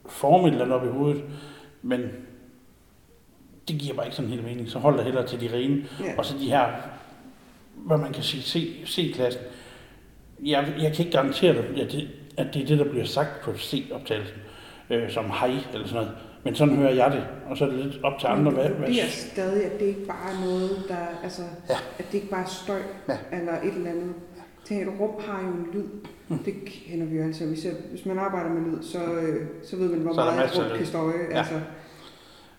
forme 0.05 0.47
et 0.47 0.51
eller 0.51 0.65
andet 0.65 0.79
op 0.79 0.87
i 0.87 0.91
hovedet, 0.91 1.23
men 1.81 2.01
det 3.67 3.75
giver 3.79 3.95
bare 3.95 4.05
ikke 4.05 4.15
sådan 4.15 4.31
helt 4.31 4.43
mening. 4.43 4.69
Så 4.69 4.79
hold 4.79 4.95
dig 4.97 5.03
hellere 5.05 5.27
til 5.27 5.41
de 5.41 5.49
rene. 5.53 5.83
Ja. 5.99 6.13
Og 6.17 6.25
så 6.25 6.37
de 6.39 6.49
her, 6.49 6.65
hvad 7.75 7.97
man 7.97 8.13
kan 8.13 8.23
sige, 8.23 8.85
C-klassen. 8.87 9.41
Jeg, 10.45 10.73
jeg 10.81 10.93
kan 10.95 11.05
ikke 11.05 11.17
garantere 11.17 11.53
dig, 11.53 11.81
at 11.83 11.91
det, 11.91 12.09
at 12.37 12.47
det 12.53 12.61
er 12.61 12.65
det, 12.65 12.79
der 12.79 12.89
bliver 12.89 13.05
sagt 13.05 13.29
på 13.43 13.51
C-optagelsen, 13.57 14.35
øh, 14.89 15.11
som 15.11 15.25
hej 15.25 15.47
eller 15.73 15.87
sådan 15.87 15.93
noget. 16.03 16.11
Men 16.43 16.55
sådan 16.55 16.75
hører 16.75 16.93
jeg 16.93 17.11
det, 17.11 17.23
og 17.49 17.57
så 17.57 17.65
er 17.65 17.69
det 17.69 17.85
lidt 17.85 18.03
op 18.03 18.19
til 18.19 18.27
andre, 18.27 18.43
Men 18.51 18.53
hvad, 18.53 18.69
vurderer 18.69 19.07
stadig, 19.09 19.65
at 19.65 19.79
det 19.79 19.85
ikke 19.85 20.05
bare 20.05 20.31
er 20.33 20.45
noget, 20.45 20.83
der, 20.87 20.97
altså, 21.23 21.41
Ja. 21.69 21.75
at 21.99 22.05
det 22.07 22.13
ikke 22.13 22.29
bare 22.29 22.41
er 22.43 22.47
støj, 22.63 22.79
Ja. 23.09 23.17
eller 23.37 23.53
et 23.61 23.73
eller 23.75 23.89
andet. 23.89 24.13
Tænk, 24.65 24.81
et 24.81 24.93
rum 24.99 25.11
har 25.27 25.41
jo 25.41 25.47
en 25.47 25.67
lyd. 25.73 25.87
Mm. 26.27 26.37
Det 26.37 26.53
kender 26.65 27.05
vi 27.05 27.17
jo 27.17 27.23
altså. 27.23 27.45
Hvis, 27.45 27.65
jeg, 27.65 27.73
hvis 27.91 28.05
man 28.05 28.19
arbejder 28.19 28.49
med 28.49 28.71
lyd, 28.71 28.83
så, 28.83 28.99
øh, 29.03 29.47
så 29.63 29.75
ved 29.75 29.89
man, 29.89 29.99
hvor 29.99 30.13
Så 30.13 30.21
meget 30.21 30.45
et 30.51 30.57
rum 30.57 30.77
kan 30.77 30.85
støje. 30.85 31.13
Ja. 31.31 31.37
Altså, 31.37 31.53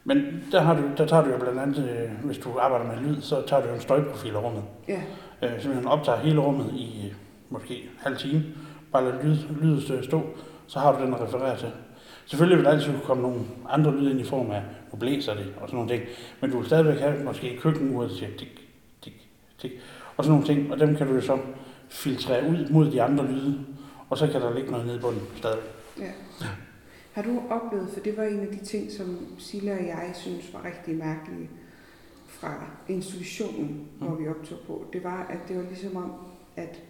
Men 0.04 0.44
der, 0.52 0.60
har 0.60 0.74
du, 0.74 0.82
der 0.96 1.06
tager 1.06 1.24
du 1.24 1.30
jo 1.30 1.38
blandt 1.38 1.60
andet, 1.60 1.78
øh, 1.78 2.26
hvis 2.26 2.38
du 2.38 2.58
arbejder 2.58 2.86
med 2.86 2.96
lyd, 2.96 3.20
så 3.20 3.42
tager 3.46 3.62
du 3.62 3.74
en 3.74 3.80
støjprofil 3.80 4.34
af 4.34 4.42
rummet. 4.42 4.62
ja. 4.88 5.02
Øh, 5.42 5.50
simpelthen 5.60 5.88
optager 5.88 6.18
hele 6.18 6.40
rummet 6.40 6.70
i 6.72 7.06
øh, 7.06 7.14
måske 7.50 7.74
en 7.74 7.88
halv 7.98 8.16
time. 8.16 8.44
Bare 8.92 9.04
lad 9.04 9.22
lyd, 9.24 9.36
lydet 9.62 10.04
stå, 10.04 10.22
så 10.66 10.78
har 10.78 10.98
du 10.98 11.04
den 11.04 11.14
at 11.14 11.20
referere 11.20 11.58
til. 11.58 11.68
Selvfølgelig 12.26 12.58
vil 12.58 12.64
der 12.64 12.70
altid 12.70 12.92
komme 13.04 13.22
nogle 13.22 13.40
andre 13.68 13.96
lyde 13.96 14.10
ind 14.10 14.20
i 14.20 14.24
form 14.24 14.50
af, 14.50 14.62
nu 14.92 14.98
blæser 14.98 15.34
det 15.34 15.46
og 15.60 15.68
sådan 15.68 15.74
nogle 15.74 15.90
ting. 15.90 16.02
Men 16.40 16.50
du 16.50 16.58
vil 16.58 16.66
stadigvæk 16.66 16.98
have 16.98 17.24
måske 17.24 17.58
køkkenuret, 17.62 18.10
siger 18.10 18.30
tik, 18.38 18.68
tik, 19.02 19.28
tik, 19.58 19.72
og 20.16 20.24
sådan 20.24 20.40
nogle 20.40 20.46
ting. 20.46 20.72
Og 20.72 20.80
dem 20.80 20.96
kan 20.96 21.06
du 21.06 21.14
jo 21.14 21.20
så 21.20 21.38
filtrere 21.88 22.48
ud 22.48 22.68
mod 22.70 22.90
de 22.90 23.02
andre 23.02 23.26
lyde. 23.26 23.58
Og 24.10 24.18
så 24.18 24.26
kan 24.26 24.40
der 24.40 24.54
ligge 24.54 24.70
noget 24.70 24.86
nede 24.86 24.96
i 24.96 25.00
bunden 25.00 25.22
stadigvæk. 25.36 25.64
Ja. 26.00 26.46
Har 27.14 27.22
du 27.22 27.42
oplevet, 27.50 27.88
for 27.90 28.00
det 28.00 28.16
var 28.16 28.24
en 28.24 28.40
af 28.40 28.46
de 28.48 28.64
ting, 28.64 28.90
som 28.90 29.26
Silla 29.38 29.72
og 29.76 29.84
jeg 29.86 30.10
synes 30.14 30.54
var 30.54 30.64
rigtig 30.64 30.96
mærkelige 30.96 31.50
fra 32.28 32.66
institutionen, 32.88 33.66
Mm. 34.00 34.06
hvor 34.06 34.16
vi 34.16 34.28
optog 34.28 34.58
på, 34.66 34.84
det 34.92 35.04
var, 35.04 35.26
at 35.26 35.38
det 35.48 35.56
var 35.56 35.62
ligesom 35.62 35.96
om, 35.96 36.12
at 36.56 36.82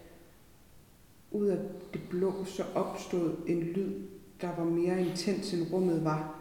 ud 1.30 1.46
af 1.46 1.58
det 1.92 2.00
blå, 2.10 2.44
så 2.44 2.64
opstod 2.74 3.32
en 3.46 3.60
lyd, 3.60 3.92
der 4.40 4.48
var 4.58 4.64
mere 4.64 5.00
intens, 5.00 5.52
end 5.54 5.72
rummet 5.72 6.04
var. 6.04 6.40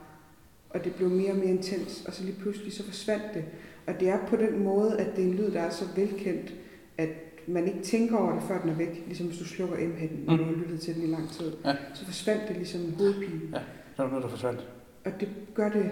Og 0.69 0.83
det 0.83 0.95
blev 0.95 1.09
mere 1.09 1.31
og 1.31 1.37
mere 1.37 1.49
intens, 1.49 2.05
og 2.07 2.13
så 2.13 2.23
lige 2.23 2.39
pludselig 2.39 2.73
så 2.73 2.83
forsvandt 2.85 3.23
det. 3.33 3.45
Og 3.87 3.99
det 3.99 4.09
er 4.09 4.25
på 4.27 4.35
den 4.35 4.63
måde, 4.63 4.99
at 4.99 5.15
det 5.15 5.23
er 5.23 5.27
en 5.27 5.33
lyd, 5.33 5.51
der 5.51 5.61
er 5.61 5.69
så 5.69 5.85
velkendt, 5.95 6.53
at 6.97 7.09
man 7.47 7.67
ikke 7.67 7.81
tænker 7.81 8.17
over 8.17 8.33
det, 8.33 8.43
før 8.43 8.61
den 8.61 8.69
er 8.69 8.75
væk. 8.75 9.03
Ligesom 9.07 9.27
hvis 9.27 9.37
du 9.39 9.45
slukker 9.45 9.75
M-hætten, 9.87 10.19
når 10.25 10.33
Mm. 10.33 10.37
du 10.39 10.43
har 10.45 10.51
lyttet 10.51 10.79
til 10.81 10.95
den 10.95 11.03
i 11.03 11.07
lang 11.07 11.29
tid. 11.29 11.51
Ja. 11.65 11.75
Så 11.93 12.05
forsvandt 12.05 12.47
det 12.47 12.57
ligesom 12.57 12.81
en 12.81 12.93
hovedpine. 12.97 13.41
Ja. 13.53 13.59
Der 13.97 14.03
var 14.03 14.09
noget, 14.09 14.23
der 14.23 14.29
forsvandt. 14.29 14.67
Og 15.05 15.11
det 15.19 15.29
gør 15.53 15.69
det 15.69 15.91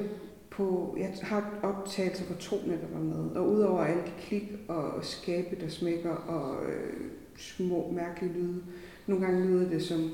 på, 0.50 0.96
jeg 1.00 1.14
har 1.22 1.60
optagelser 1.64 2.26
på 2.26 2.34
to 2.34 2.56
net 2.68 2.80
eller 2.84 3.00
noget, 3.16 3.38
og 3.38 3.50
udover 3.50 3.84
alle 3.84 4.02
de 4.02 4.12
klik 4.28 4.44
og 4.68 5.06
skabe, 5.06 5.58
der 5.62 5.68
smækker, 5.70 6.12
og 6.12 6.66
øh, 6.66 6.94
små 7.38 7.92
mærkelige 7.96 8.34
lyde, 8.34 8.62
nogle 9.08 9.26
gange 9.26 9.48
lyder 9.48 9.70
det 9.70 9.84
som, 9.84 10.12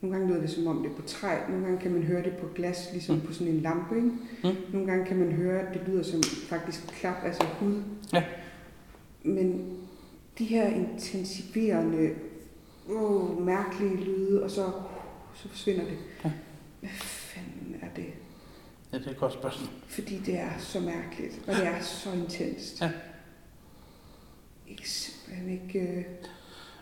nogle 0.00 0.16
gange 0.16 0.28
lyder 0.32 0.40
det 0.40 0.50
som 0.50 0.66
om 0.66 0.82
det 0.82 0.90
er 0.90 0.94
på 0.94 1.02
træ, 1.06 1.36
nogle 1.50 1.64
gange 1.64 1.80
kan 1.80 1.92
man 1.92 2.02
høre 2.02 2.22
det 2.22 2.32
på 2.40 2.46
glas, 2.54 2.88
ligesom 2.92 3.16
Mm. 3.16 3.20
på 3.22 3.32
sådan 3.32 3.52
en 3.52 3.60
lampe, 3.60 3.96
ikke? 3.96 4.10
Mm. 4.44 4.50
Nogle 4.72 4.86
gange 4.86 5.04
kan 5.06 5.16
man 5.16 5.32
høre, 5.32 5.60
at 5.60 5.74
det 5.74 5.82
lyder 5.88 6.02
som 6.02 6.22
faktisk 6.22 6.86
klap, 6.86 7.16
altså 7.24 7.44
hud. 7.60 7.82
Ja. 8.12 8.24
Men 9.22 9.64
de 10.38 10.44
her 10.44 10.66
intensiverende, 10.66 12.14
oh, 12.90 13.42
mærkelige 13.42 13.96
lyde, 13.96 14.42
og 14.42 14.50
så, 14.50 14.72
så 15.34 15.48
forsvinder 15.48 15.84
det. 15.84 15.98
Ja. 16.24 16.32
Hvad 16.80 16.90
fanden 16.98 17.76
er 17.82 17.86
det? 17.96 18.06
Ja, 18.92 18.98
det 18.98 19.06
er 19.06 19.10
et 19.10 19.18
godt 19.18 19.32
spørgsmål. 19.32 19.68
Fordi 19.86 20.18
det 20.18 20.38
er 20.38 20.50
så 20.58 20.80
mærkeligt, 20.80 21.40
og 21.46 21.54
det 21.54 21.66
er 21.66 21.80
så 21.80 22.12
intenst. 22.12 22.80
Ja. 22.80 22.90
Ikke 24.68 24.90
simpelthen 24.90 25.50
ikke... 25.50 25.78
Øh... 25.78 26.04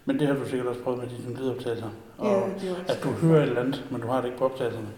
Men 0.05 0.19
det 0.19 0.27
har 0.27 0.35
du 0.35 0.49
sikkert 0.49 0.67
også 0.67 0.81
prøvet 0.83 0.99
med 0.99 1.09
dine 1.09 1.37
lydoptagelser. 1.37 1.91
Og 2.19 2.27
Ja, 2.27 2.55
det 2.61 2.71
er 2.71 2.81
også 2.81 2.93
at 2.93 3.03
du 3.03 3.11
hører 3.11 3.43
et 3.43 3.49
eller 3.49 3.61
andet, 3.61 3.89
men 3.91 4.01
du 4.01 4.07
har 4.07 4.21
det 4.21 4.27
ikke 4.27 4.39
på 4.39 4.45
optagelserne. 4.45 4.89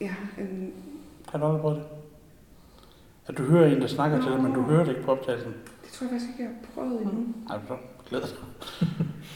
Ja, 0.00 0.14
en... 0.38 0.72
Har 1.28 1.38
du 1.38 1.44
aldrig 1.44 1.60
prøvet 1.60 1.76
det? 1.76 1.86
At 3.26 3.38
du 3.38 3.42
hører 3.42 3.74
en, 3.74 3.80
der 3.80 3.86
snakker 3.86 4.22
til 4.22 4.32
dig, 4.32 4.42
men 4.42 4.52
du 4.52 4.62
hører 4.62 4.84
det 4.84 4.90
ikke 4.90 5.02
på 5.02 5.12
optagelsen. 5.12 5.54
Det 5.86 5.92
tror 5.94 6.04
jeg 6.04 6.10
faktisk 6.10 6.30
ikke, 6.30 6.42
jeg 6.42 6.50
har 6.50 6.68
prøvet 6.74 7.02
endnu. 7.02 7.26
Nej, 7.48 7.58
så 7.68 7.76
glæder 8.08 8.26
dig. 8.26 8.36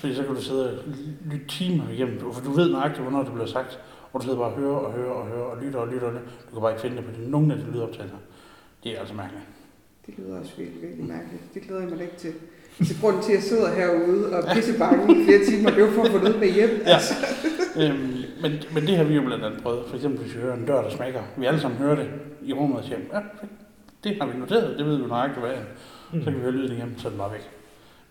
Fordi 0.01 0.15
så 0.15 0.23
kan 0.23 0.35
du 0.35 0.43
sidde 0.43 0.79
og 0.79 0.85
lytte 1.25 1.47
timer 1.49 1.85
igennem, 1.91 2.21
for 2.33 2.41
du 2.45 2.51
ved 2.53 2.71
nøjagtigt, 2.71 3.03
hvornår 3.03 3.23
det 3.23 3.33
bliver 3.33 3.47
sagt. 3.47 3.79
Og 4.13 4.21
du 4.21 4.25
sidder 4.25 4.39
bare 4.39 4.49
og 4.53 4.57
hører 4.61 4.77
og 4.77 4.93
hører 4.93 5.11
og 5.11 5.27
hører 5.27 5.43
og 5.43 5.57
lytter 5.63 5.79
og 5.79 5.89
lytter. 5.89 6.07
Og 6.07 6.13
lytter. 6.13 6.27
Du 6.47 6.53
kan 6.53 6.61
bare 6.61 6.73
ikke 6.73 6.83
finde 6.83 6.97
det 6.97 7.05
på 7.05 7.11
de, 7.17 7.31
nogen 7.31 7.51
af 7.51 7.57
de 7.57 7.65
lydoptagelser. 7.73 8.17
Det 8.85 8.95
er 8.95 9.01
altså 9.01 9.15
mærkeligt. 9.15 9.45
Det 10.07 10.15
lyder 10.19 10.41
også 10.41 10.53
virkelig, 10.59 10.83
virkelig 10.83 11.07
mærkeligt. 11.09 11.55
Det 11.55 11.63
glæder 11.63 11.81
jeg 11.81 11.91
mig 11.91 12.01
ikke 12.01 12.17
til. 12.17 12.33
Det 12.79 12.91
er 12.97 13.01
grunden 13.01 13.23
til, 13.23 13.33
at 13.33 13.37
jeg 13.37 13.43
sidder 13.43 13.75
herude 13.75 14.37
og 14.37 14.55
pisse 14.55 14.79
bange 14.79 15.23
i 15.23 15.25
flere 15.25 15.45
timer. 15.45 15.71
Det 15.71 15.83
er 15.83 15.87
jo 15.87 15.93
for 15.93 16.03
at 16.03 16.11
få 16.11 16.19
noget 16.19 16.39
med 16.39 16.53
hjem. 16.53 16.71
Ja. 16.71 16.95
Altså. 16.95 17.15
øhm, 17.77 18.15
men, 18.43 18.53
men 18.75 18.87
det 18.87 18.97
har 18.97 19.05
vi 19.05 19.15
jo 19.15 19.23
blandt 19.23 19.45
andet 19.45 19.63
prøvet. 19.63 19.85
For 19.89 19.97
eksempel 19.97 20.21
hvis 20.21 20.35
vi 20.35 20.41
hører 20.41 20.57
en 20.57 20.67
dør, 20.67 20.83
der 20.83 20.91
smækker. 20.91 21.23
Vi 21.37 21.47
alle 21.47 21.61
sammen 21.61 21.79
hører 21.79 21.95
det 21.95 22.11
i 22.43 22.53
rummet 22.53 22.79
og 22.79 22.85
siger, 22.85 22.99
ja. 23.13 23.21
Det 24.05 24.17
har 24.21 24.27
vi 24.27 24.39
noteret, 24.39 24.79
det 24.79 24.87
ved 24.87 24.97
vi 24.97 25.07
nøjagtigt, 25.07 25.47
hvad. 25.47 25.57
Mm. 26.13 26.19
Så 26.21 26.25
kan 26.25 26.35
vi 26.35 26.41
høre 26.41 26.53
lyden 26.53 26.73
igennem, 26.77 26.99
så 26.99 27.09
er 27.09 27.11
den 27.11 27.19
bare 27.19 27.33
væk. 27.33 27.51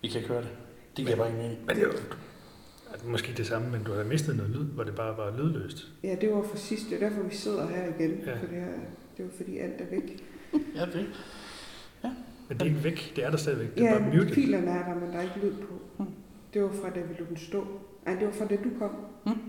Vi 0.02 0.08
kan 0.08 0.22
køre 0.22 0.40
det. 0.42 0.48
Det 0.96 1.04
giver 1.04 1.16
bare 1.16 1.28
ingen 1.28 1.42
mening. 1.42 1.60
Men 1.66 1.76
det 1.76 1.82
er 1.82 1.86
jo 1.86 1.92
er 2.94 3.08
måske 3.10 3.32
det 3.36 3.46
samme, 3.46 3.70
men 3.70 3.82
du 3.82 3.92
har 3.92 4.04
mistet 4.04 4.36
noget 4.36 4.50
lyd, 4.50 4.64
hvor 4.64 4.84
det 4.84 4.94
bare 4.94 5.16
var 5.16 5.36
lydløst. 5.38 5.88
Ja, 6.02 6.16
det 6.20 6.30
var 6.30 6.42
for 6.42 6.56
sidst. 6.56 6.90
Det 6.90 7.02
er 7.02 7.08
derfor, 7.08 7.22
vi 7.22 7.34
sidder 7.34 7.68
her 7.68 7.84
igen. 7.98 8.10
Ja. 8.26 8.32
For 8.32 8.46
det, 8.46 8.56
her, 8.60 8.66
det 9.16 9.24
var 9.24 9.30
fordi 9.36 9.58
alt 9.58 9.80
er 9.80 9.84
væk. 9.90 10.24
Ja, 10.76 10.84
det. 10.84 11.06
Men 12.48 12.58
det 12.58 12.62
er 12.62 12.66
ikke 12.66 12.84
væk, 12.84 13.12
det 13.16 13.24
er 13.24 13.30
der 13.30 13.36
stadigvæk. 13.36 13.74
Det 13.74 13.84
er 13.84 13.92
Ja, 13.92 13.98
bare 13.98 14.14
muted. 14.16 14.34
filerne 14.34 14.70
er 14.70 14.84
der, 14.88 15.00
men 15.00 15.12
der 15.12 15.18
er 15.18 15.22
ikke 15.22 15.46
lyd 15.46 15.52
på. 15.52 15.74
Hmm. 15.96 16.08
Det 16.54 16.62
var 16.62 16.68
fra, 16.68 16.90
da 16.90 17.00
vi 17.00 17.14
lod 17.18 17.26
den 17.26 17.36
stå. 17.36 17.66
Nej, 18.06 18.14
det 18.14 18.26
var 18.26 18.32
fra, 18.32 18.44
da 18.46 18.56
du 18.56 18.70
kom. 18.78 18.90
Hmm. 19.24 19.42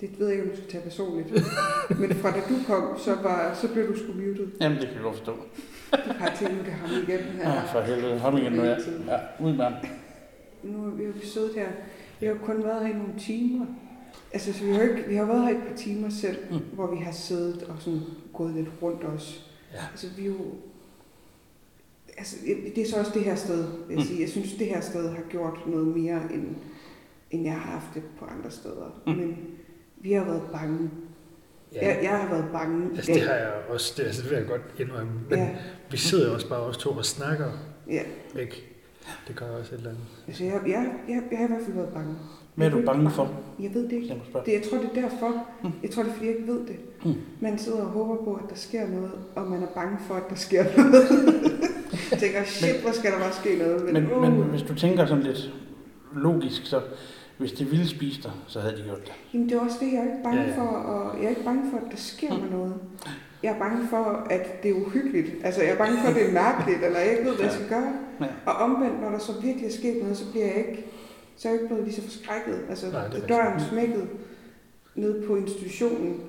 Det 0.00 0.10
ved 0.18 0.26
jeg 0.26 0.36
ikke, 0.36 0.50
om 0.50 0.50
du 0.50 0.56
skal 0.56 0.70
tage 0.70 0.82
personligt. 0.84 1.30
men 2.00 2.14
fra 2.14 2.30
da 2.30 2.40
du 2.48 2.54
kom, 2.66 2.98
så, 2.98 3.14
var, 3.14 3.54
så 3.54 3.72
blev 3.72 3.88
du 3.88 3.98
sgu 3.98 4.12
muted. 4.12 4.48
Jamen, 4.60 4.78
det 4.78 4.86
kan 4.86 4.94
jeg 4.94 5.02
godt 5.02 5.16
forstå. 5.16 5.36
Har 5.96 6.36
tænkt, 6.38 6.54
nu 6.56 6.64
det 6.64 6.72
ham 6.72 6.90
igen 7.08 7.18
her. 7.18 7.50
Ja, 7.54 7.62
for 7.72 7.80
helvede. 7.80 8.18
Ham 8.18 8.36
igen 8.36 8.52
nu, 8.52 8.62
ja. 8.64 8.70
Ja, 9.08 9.18
ud 9.40 9.52
med 9.56 9.64
ham. 9.64 9.72
Nu 10.62 10.82
har 10.82 10.90
vi 10.90 11.04
jo 11.04 11.12
siddet 11.22 11.50
her. 11.54 11.68
Vi 12.20 12.26
har 12.26 12.34
kun 12.34 12.64
været 12.64 12.86
her 12.86 12.94
i 12.94 12.98
nogle 12.98 13.14
timer. 13.18 13.66
Altså, 14.32 14.52
så 14.52 14.64
vi 14.64 14.72
har, 14.72 14.82
ikke, 14.82 15.04
vi 15.08 15.14
har 15.14 15.24
været 15.24 15.42
her 15.46 15.50
et 15.50 15.62
par 15.68 15.76
timer 15.76 16.08
selv, 16.10 16.36
Mm. 16.50 16.58
hvor 16.72 16.94
vi 16.94 16.96
har 17.04 17.12
siddet 17.12 17.62
og 17.62 17.74
sådan 17.78 18.00
gået 18.32 18.54
lidt 18.54 18.68
rundt 18.82 19.04
os. 19.04 19.50
Ja. 19.72 19.78
Altså, 19.92 20.06
vi 20.16 20.22
er 20.22 20.26
jo... 20.26 20.36
Altså, 22.18 22.36
det 22.74 22.78
er 22.82 22.88
så 22.90 22.98
også 22.98 23.10
det 23.14 23.22
her 23.24 23.34
sted, 23.34 23.56
vil 23.64 23.94
jeg 23.94 23.96
Mm. 23.98 24.02
sige. 24.04 24.20
Jeg 24.20 24.28
synes, 24.28 24.52
det 24.54 24.66
her 24.66 24.80
sted 24.80 25.08
har 25.10 25.22
gjort 25.30 25.58
noget 25.66 25.86
mere, 25.86 26.20
end, 26.34 26.46
end 27.30 27.44
jeg 27.44 27.52
har 27.52 27.70
haft 27.70 27.86
det 27.94 28.02
på 28.18 28.24
andre 28.24 28.50
steder. 28.50 29.02
Mm. 29.06 29.12
Men 29.12 29.36
vi 30.00 30.12
har 30.12 30.24
været 30.24 30.42
bange. 30.52 30.90
Ja. 31.74 31.86
Jeg, 31.86 31.98
jeg 32.02 32.10
har 32.18 32.28
været 32.28 32.48
bange 32.52 32.90
Altså, 32.96 33.12
det 33.12 33.20
har 33.22 33.34
jeg 33.34 33.52
også, 33.68 33.94
det, 33.96 34.02
altså, 34.04 34.22
det 34.22 34.30
vil 34.30 34.36
jeg 34.38 34.46
godt 34.46 34.62
indrømme. 34.78 35.12
Men 35.30 35.38
Ja, 35.38 35.48
vi 35.94 35.98
sidder 35.98 36.28
jo 36.28 36.34
også 36.34 36.48
bare 36.48 36.60
os 36.60 36.76
to 36.76 36.90
og 36.90 37.04
snakker 37.04 37.46
ja. 37.90 38.02
væk. 38.34 38.70
Det 39.28 39.36
gør 39.36 39.46
også 39.46 39.74
et 39.74 39.78
eller 39.78 39.90
andet. 39.90 40.02
Altså, 40.28 40.44
jeg, 40.44 40.52
jeg, 40.66 40.92
jeg, 41.08 41.22
jeg 41.30 41.38
har 41.38 41.44
i 41.44 41.48
hvert 41.48 41.62
fald 41.64 41.76
været 41.76 41.88
bange. 41.88 42.14
Hvad 42.54 42.66
er 42.66 42.70
du 42.70 42.82
bange 42.86 43.10
for? 43.10 43.30
Jeg 43.60 43.74
ved 43.74 43.82
det 43.84 43.92
ikke. 43.92 44.22
Det, 44.46 44.52
jeg 44.52 44.62
tror, 44.70 44.78
det 44.78 44.90
er 44.94 45.00
derfor. 45.02 45.46
Mm. 45.62 45.70
Jeg 45.82 45.90
tror, 45.90 46.02
det 46.02 46.10
er, 46.10 46.14
fordi 46.14 46.26
jeg 46.28 46.36
ikke 46.36 46.52
ved 46.52 46.60
det. 46.66 46.76
Mm. 47.04 47.14
Man 47.40 47.58
sidder 47.58 47.78
og 47.78 47.86
håber 47.86 48.24
på, 48.24 48.34
at 48.34 48.50
der 48.50 48.56
sker 48.56 48.88
noget, 48.88 49.10
og 49.34 49.46
man 49.46 49.62
er 49.62 49.66
bange 49.66 49.98
for, 50.08 50.14
at 50.14 50.22
der 50.30 50.34
sker 50.34 50.64
noget. 50.76 51.04
jeg 52.10 52.18
tænker, 52.18 52.44
shit, 52.44 52.80
hvor 52.82 52.92
skal 52.92 53.12
der 53.12 53.18
bare 53.18 53.32
ske 53.32 53.56
noget? 53.58 53.92
Men, 53.92 54.12
uh, 54.12 54.22
men 54.22 54.32
hvis 54.32 54.62
du 54.62 54.74
tænker 54.74 55.06
sådan 55.06 55.22
lidt 55.24 55.52
logisk, 56.16 56.66
så 56.66 56.80
hvis 57.38 57.52
det 57.52 57.70
ville 57.70 57.88
spise 57.88 58.22
dig, 58.22 58.32
så 58.46 58.60
havde 58.60 58.76
de 58.76 58.82
gjort 58.82 59.04
det. 59.04 59.12
Jamen, 59.34 59.48
det 59.48 59.56
er 59.56 59.60
også 59.60 59.76
det, 59.80 59.92
jeg 59.92 59.98
er 60.00 60.04
ikke 60.04 60.22
bange 60.24 60.40
Ja, 60.42 60.48
ja. 60.48 60.56
for, 60.58 60.66
og 60.66 61.16
jeg 61.18 61.24
er 61.24 61.30
ikke 61.30 61.44
bange 61.44 61.70
for, 61.70 61.76
at 61.76 61.84
der 61.90 61.96
sker 61.96 62.34
Mm. 62.34 62.40
mig 62.40 62.50
noget. 62.50 62.74
Jeg 63.44 63.54
er 63.54 63.58
bange 63.58 63.88
for, 63.88 64.26
at 64.30 64.62
det 64.62 64.70
er 64.70 64.74
uhyggeligt. 64.74 65.32
Altså, 65.44 65.62
jeg 65.62 65.70
er 65.70 65.76
bange 65.78 65.98
for, 66.00 66.08
at 66.08 66.14
det 66.14 66.28
er 66.28 66.32
mærkeligt, 66.32 66.84
eller 66.84 66.98
jeg 66.98 67.10
ikke 67.10 67.24
ved, 67.24 67.34
hvad 67.36 67.44
jeg 67.44 67.54
skal 67.54 67.68
gøre. 67.68 67.92
Ja. 68.20 68.26
Og 68.46 68.54
omvendt, 68.54 69.00
når 69.00 69.10
der 69.10 69.18
så 69.18 69.32
virkelig 69.42 69.66
er 69.66 69.72
sket 69.72 70.02
noget, 70.02 70.16
så 70.16 70.30
bliver 70.30 70.46
jeg 70.46 70.56
ikke, 70.56 70.84
så 71.36 71.48
er 71.48 71.52
jeg 71.52 71.60
ikke 71.60 71.68
blevet 71.74 71.84
lige 71.84 71.94
så 71.96 72.02
forskrækket. 72.02 72.60
Altså, 72.68 72.90
Nej, 72.90 73.08
det 73.08 73.22
er 73.22 73.26
døren 73.26 73.60
smækkede 73.70 74.06
nede 74.94 75.24
på 75.26 75.36
institutionen. 75.36 76.20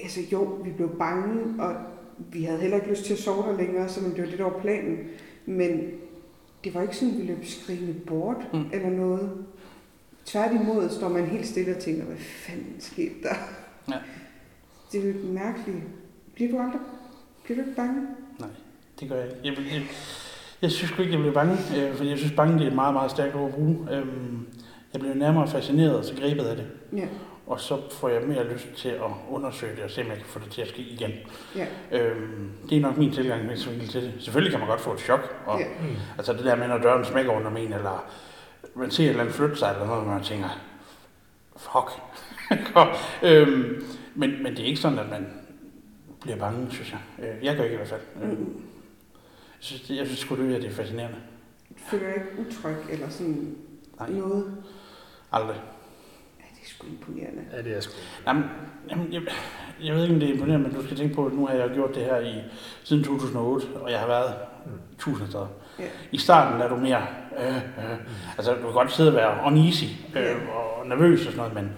Altså 0.00 0.20
jo, 0.32 0.42
vi 0.64 0.70
blev 0.70 0.98
bange, 0.98 1.62
og 1.62 1.74
vi 2.32 2.42
havde 2.44 2.58
heller 2.60 2.76
ikke 2.76 2.90
lyst 2.90 3.04
til 3.04 3.12
at 3.12 3.18
sove 3.18 3.42
der 3.50 3.56
længere, 3.56 3.88
selvom 3.88 4.12
det 4.12 4.22
var 4.24 4.28
det, 4.30 4.38
der 4.38 4.44
var 4.44 4.58
planen. 4.60 4.98
Men 5.46 5.80
det 6.64 6.74
var 6.74 6.82
ikke 6.82 6.96
sådan, 6.96 7.14
at 7.14 7.20
vi 7.20 7.26
løb 7.26 7.44
skrigende 7.44 7.94
bort 8.06 8.36
Mm. 8.52 8.64
eller 8.72 8.90
noget. 8.90 9.30
Tværtimod 10.24 10.90
står 10.90 11.08
man 11.08 11.24
helt 11.26 11.46
stille 11.46 11.76
og 11.76 11.82
tænker, 11.82 12.04
hvad 12.04 12.16
fanden 12.16 12.74
skete 12.78 13.14
der? 13.22 13.34
Ja. 13.88 13.94
Det 14.92 15.00
er 15.04 15.08
jo 15.08 15.14
mærkeligt. 15.32 15.78
Bliver 16.38 16.50
du 16.52 16.58
aldrig 16.58 16.80
bliver 17.44 17.62
du 17.62 17.68
ikke 17.68 17.76
bange? 17.76 18.06
Det 19.00 19.08
gør 19.08 19.16
jeg 19.16 19.26
ikke. 19.26 19.38
Jeg, 19.44 19.72
jeg, 19.74 19.82
jeg 20.62 20.70
synes 20.70 20.92
ikke, 20.98 21.12
jeg 21.12 21.20
blev 21.20 21.32
bange, 21.34 21.56
øh, 21.76 21.94
for 21.94 22.04
jeg 22.04 22.18
synes, 22.18 22.32
bange 22.32 22.54
det 22.58 22.62
er 22.62 22.68
et 22.68 22.74
meget, 22.74 22.94
meget 22.94 23.10
stærkt 23.10 23.34
ord 23.34 23.48
at 23.48 23.54
bruge. 23.54 23.88
Øhm, 23.92 24.46
jeg 24.92 25.00
blev 25.00 25.14
nærmere 25.14 25.48
fascineret 25.48 25.96
og 25.98 26.04
så 26.04 26.14
grebet 26.14 26.44
af 26.44 26.56
det. 26.56 26.66
Ja, 26.96 27.06
Og 27.46 27.60
så 27.60 27.80
får 27.92 28.08
jeg 28.08 28.22
mere 28.22 28.52
lyst 28.52 28.66
til 28.76 28.88
at 28.88 29.10
undersøge 29.30 29.76
det 29.76 29.84
og 29.84 29.90
se, 29.90 30.00
om 30.00 30.06
jeg 30.06 30.16
kan 30.16 30.26
få 30.26 30.38
det 30.38 30.50
til 30.50 30.62
at 30.62 30.68
ske 30.68 30.82
igen. 30.82 31.10
ja, 31.56 31.66
Øhm, 31.92 32.50
det 32.70 32.76
er 32.76 32.80
nok 32.80 32.96
min 32.96 33.12
tilgang 33.12 33.46
med 33.46 33.56
til 33.88 34.02
det. 34.02 34.12
Selvfølgelig 34.20 34.50
kan 34.50 34.60
man 34.60 34.68
godt 34.68 34.80
få 34.80 34.92
et 34.92 35.00
chok. 35.00 35.42
Og, 35.46 35.60
ja. 35.60 35.66
Mm. 35.80 35.96
Altså 36.18 36.32
det 36.32 36.44
der 36.44 36.56
med, 36.56 36.68
når 36.68 36.78
døren 36.78 37.04
smækker 37.04 37.32
under 37.32 37.50
en, 37.50 37.72
eller 37.72 38.04
man 38.74 38.90
ser 38.90 39.04
et 39.04 39.08
eller 39.08 39.20
andet 39.20 39.34
flytte 39.34 39.56
sig, 39.56 39.70
eller 39.72 39.86
noget, 39.86 40.02
hvor 40.02 40.12
man 40.12 40.22
tænker, 40.22 40.48
fuck. 41.56 42.02
øhm, 43.30 43.84
men, 44.14 44.42
men 44.42 44.52
det 44.52 44.60
er 44.60 44.66
ikke 44.66 44.80
sådan, 44.80 44.98
at 44.98 45.10
man 45.10 45.26
bliver 46.28 46.38
bange, 46.50 46.66
synes 46.70 46.92
jeg. 46.92 47.00
Øh, 47.38 47.44
Jeg 47.44 47.56
gør 47.56 47.62
ikke 47.62 47.74
i 47.74 47.76
hvert 47.76 47.88
fald. 47.88 48.00
Mm. 48.22 48.30
Jeg 48.30 49.60
synes, 49.60 49.90
jeg 49.90 50.06
synes 50.06 50.18
sgu, 50.20 50.36
det 50.36 50.54
er, 50.54 50.60
det 50.60 50.68
er 50.70 50.74
fascinerende. 50.74 51.16
Føler 51.76 52.06
jeg 52.06 52.14
ikke 52.16 52.48
utryg 52.48 52.76
eller 52.90 53.08
sådan 53.08 53.56
Nej, 54.00 54.10
noget? 54.10 54.54
aldrig. 55.32 55.56
Ja, 56.38 56.44
det 56.54 56.62
er 56.62 56.66
sgu 56.68 56.86
imponerende. 56.86 57.42
Ja, 57.52 57.62
det 57.62 57.76
er 57.76 57.80
sgu. 57.80 57.92
Jamen, 58.26 58.44
jamen 58.90 59.12
jeg, 59.12 59.22
jeg 59.84 59.94
ved 59.94 60.02
ikke, 60.02 60.14
om 60.14 60.20
det 60.20 60.28
er 60.28 60.32
imponerende, 60.34 60.68
men 60.68 60.76
du 60.76 60.84
skal 60.84 60.96
tænke 60.96 61.14
på, 61.14 61.26
at 61.26 61.32
nu 61.32 61.46
har 61.46 61.54
jeg 61.54 61.70
gjort 61.74 61.94
det 61.94 62.04
her 62.04 62.18
i, 62.20 62.34
siden 62.84 63.04
2008, 63.04 63.66
og 63.74 63.90
jeg 63.90 64.00
har 64.00 64.06
været 64.06 64.34
Mm. 64.66 64.72
tusind 64.98 65.28
steder. 65.28 65.46
Ja. 65.78 65.84
I 66.12 66.18
starten 66.18 66.60
er 66.60 66.68
du 66.68 66.76
mere, 66.76 67.06
øh, 67.38 67.56
øh, 67.56 67.98
altså 68.36 68.54
du 68.54 68.60
kan 68.62 68.72
godt 68.72 68.92
sidde 68.92 69.10
og 69.10 69.14
være 69.14 69.46
uneasy 69.46 69.84
øh, 70.16 70.22
Ja. 70.22 70.34
og 70.34 70.86
nervøs 70.86 71.20
og 71.26 71.32
sådan 71.32 71.36
noget, 71.36 71.54
men, 71.54 71.72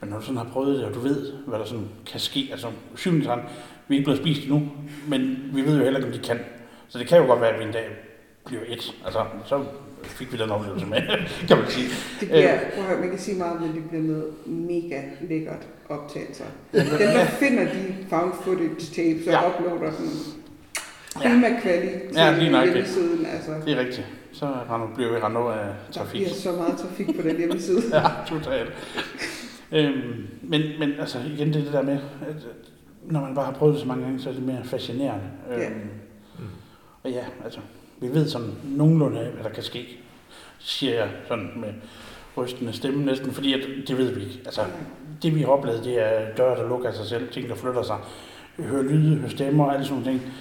men 0.00 0.10
når 0.10 0.18
du 0.18 0.22
sådan 0.24 0.36
har 0.36 0.44
prøvet 0.52 0.78
det, 0.78 0.84
og 0.86 0.94
du 0.94 1.00
ved, 1.00 1.32
hvad 1.32 1.58
der 1.58 1.64
sådan 1.64 1.88
kan 2.06 2.20
ske, 2.20 2.48
altså 2.52 2.68
syvende 2.96 3.24
sådan, 3.24 3.44
vi 3.92 3.96
er 3.96 4.00
ikke 4.00 4.04
blevet 4.04 4.20
spist 4.20 4.42
endnu, 4.42 4.62
men 5.08 5.36
vi 5.54 5.60
ved 5.62 5.76
jo 5.78 5.84
heller 5.84 5.98
ikke, 6.00 6.06
om 6.06 6.12
de 6.12 6.18
kan. 6.28 6.38
Så 6.88 6.98
det 6.98 7.06
kan 7.06 7.18
jo 7.18 7.24
godt 7.26 7.40
være, 7.40 7.50
at 7.50 7.58
vi 7.60 7.64
en 7.64 7.72
dag 7.72 7.86
bliver 8.44 8.62
et. 8.68 8.94
Altså, 9.04 9.24
så 9.46 9.64
fik 10.02 10.32
vi 10.32 10.36
den 10.38 10.50
oplevelse 10.50 10.86
med, 10.86 11.02
kan 11.48 11.58
man 11.58 11.66
sige. 11.68 11.86
Det 12.20 12.28
bliver, 12.28 12.58
prøv 12.74 12.84
at 12.84 12.90
høre, 12.90 13.00
man 13.00 13.10
kan 13.10 13.18
sige 13.18 13.38
meget, 13.38 13.60
men 13.60 13.74
det 13.74 13.88
bliver 13.88 14.02
noget 14.02 14.24
mega 14.46 15.00
lækkert 15.20 15.66
optagelser. 15.88 16.44
Dem, 16.72 16.84
der 16.98 17.24
finder 17.26 17.64
de 17.64 17.94
found 18.10 18.32
footage 18.44 18.68
tapes 18.94 19.26
og 19.26 19.32
Ja. 19.32 19.48
uploader 19.48 19.92
Ja. 21.24 21.28
prima 21.28 21.60
kvalitet 21.62 22.16
Ja, 22.16 22.38
lige 22.38 22.50
nok 22.50 22.64
hjemmesiden. 22.64 23.26
Altså, 23.26 23.50
Det 23.66 23.72
er 23.72 23.80
rigtigt. 23.80 24.06
Så 24.32 24.46
render- 24.46 24.94
bliver 24.94 25.10
vi 25.12 25.16
rendt 25.18 25.36
over 25.36 25.52
af 25.52 25.66
der 25.86 25.92
trafik. 25.92 26.20
bliver 26.20 26.28
så 26.34 26.52
meget 26.52 26.78
trafik 26.78 27.06
på 27.06 27.22
den 27.28 27.36
hjemmeside. 27.36 27.82
Ja, 27.98 28.02
totalt. 28.28 28.72
øhm, 29.72 30.26
men, 30.42 30.62
men 30.78 30.92
altså 31.00 31.18
igen, 31.36 31.52
det 31.52 31.64
det 31.64 31.72
der 31.72 31.82
med, 31.82 31.98
at 32.28 32.36
når 33.04 33.20
man 33.20 33.34
bare 33.34 33.44
har 33.44 33.52
prøvet 33.52 33.74
det 33.74 33.80
så 33.80 33.88
mange 33.88 34.04
gange, 34.04 34.20
så 34.20 34.28
er 34.28 34.34
det 34.34 34.42
mere 34.42 34.64
fascinerende. 34.64 35.24
Ja. 35.50 35.70
Øhm, 35.70 35.90
og 37.02 37.10
ja, 37.10 37.24
altså, 37.44 37.60
vi 38.00 38.08
ved 38.08 38.28
sådan 38.28 38.54
nogenlunde 38.64 39.20
af, 39.20 39.30
hvad 39.30 39.44
der 39.44 39.50
kan 39.50 39.62
ske, 39.62 39.98
siger 40.58 40.94
jeg 40.94 41.08
sådan 41.28 41.50
med 41.56 41.72
rystende 42.36 42.72
stemme 42.72 43.04
næsten, 43.04 43.32
fordi 43.32 43.52
at, 43.52 43.60
det 43.88 43.98
ved 43.98 44.14
vi 44.14 44.20
ikke. 44.20 44.40
Altså, 44.44 44.60
det 45.22 45.34
vi 45.34 45.40
har 45.40 45.48
oplevet, 45.48 45.84
det 45.84 46.00
er 46.00 46.34
døre, 46.34 46.56
der 46.56 46.68
lukker 46.68 46.92
sig 46.92 47.06
selv, 47.06 47.32
ting, 47.32 47.48
der 47.48 47.54
flytter 47.54 47.82
sig, 47.82 47.98
høre 48.58 48.82
lyde, 48.82 49.16
høre 49.16 49.30
stemmer 49.30 49.64
og 49.64 49.74
alle 49.74 49.86
sådan 49.86 50.02
nogle 50.02 50.18
ting. 50.18 50.32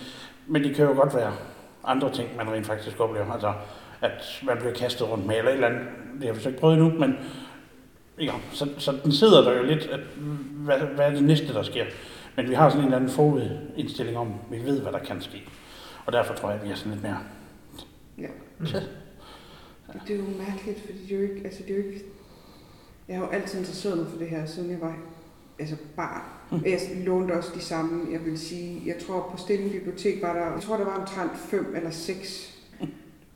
Men 0.48 0.64
det 0.64 0.76
kan 0.76 0.86
jo 0.86 0.94
godt 0.94 1.16
være 1.16 1.34
andre 1.84 2.12
ting, 2.14 2.30
man 2.38 2.52
rent 2.52 2.66
faktisk 2.66 3.00
oplever. 3.00 3.32
Altså, 3.32 3.54
at 4.02 4.42
man 4.44 4.58
bliver 4.58 4.74
kastet 4.74 5.10
rundt 5.10 5.26
med, 5.26 5.38
eller 5.38 5.50
et 5.50 5.56
eller 5.56 5.68
andet. 5.68 5.82
Det 6.20 6.28
har 6.28 6.34
vi 6.34 6.42
så 6.42 6.50
ikke 6.50 6.60
prøvet 6.60 6.78
endnu, 6.78 7.00
men 7.00 7.16
ja, 8.20 8.32
så, 8.54 8.68
så 8.78 8.94
den 9.04 9.12
sidder 9.12 9.42
der 9.42 9.58
jo 9.58 9.64
lidt, 9.64 9.86
at, 9.86 10.00
hvad, 10.52 10.80
hvad 10.80 11.06
er 11.06 11.10
det 11.10 11.24
næste, 11.24 11.54
der 11.54 11.64
sker? 11.64 11.86
Men 12.36 12.50
vi 12.50 12.54
har 12.54 12.70
sådan 12.70 12.80
en 12.80 12.86
eller 12.86 12.98
anden 12.98 13.12
forudindstilling 13.12 14.18
om, 14.18 14.34
vi 14.52 14.60
ved, 14.64 14.82
hvad 14.82 14.92
der 14.92 15.00
kan 15.00 15.22
ske. 15.22 15.44
Og 16.06 16.14
derfor 16.14 16.34
tror 16.34 16.50
jeg, 16.50 16.60
at 16.60 16.66
vi 16.66 16.72
er 16.72 16.76
sådan 16.76 16.92
lidt 16.92 17.04
mere... 17.04 17.18
Ja. 18.18 18.28
Ja. 18.74 18.80
Det 20.08 20.16
er 20.16 20.20
jo 20.20 20.26
mærkeligt, 20.48 20.80
fordi 20.80 21.04
det 21.04 21.12
er 21.12 21.16
jo 21.16 21.22
ikke, 21.22 21.42
altså 21.46 21.64
det 21.68 21.72
er 21.72 21.78
jo 21.78 21.84
ikke, 21.84 22.04
jeg 23.08 23.18
har 23.18 23.26
jo 23.26 23.32
altid 23.32 23.60
interesseret 23.60 23.98
mig 23.98 24.08
for 24.08 24.18
det 24.18 24.30
her, 24.30 24.46
siden 24.46 24.72
jeg 24.72 24.82
var 24.82 24.98
altså 25.60 25.76
barn. 25.96 26.22
Mm. 26.52 26.66
Jeg 26.66 26.80
lånte 27.06 27.32
også 27.32 27.52
de 27.56 27.62
samme, 27.62 28.12
jeg 28.12 28.26
vil 28.26 28.40
sige, 28.40 28.82
jeg 28.86 28.96
tror 29.08 29.30
på 29.32 29.38
Stenning 29.38 29.72
Bibliotek 29.72 30.22
var 30.22 30.34
der, 30.34 30.54
jeg 30.54 30.62
tror 30.62 30.78
der 30.78 30.86
var 30.86 31.00
omtrent 31.00 31.32
fem 31.38 31.76
eller 31.76 31.90
seks 31.90 32.58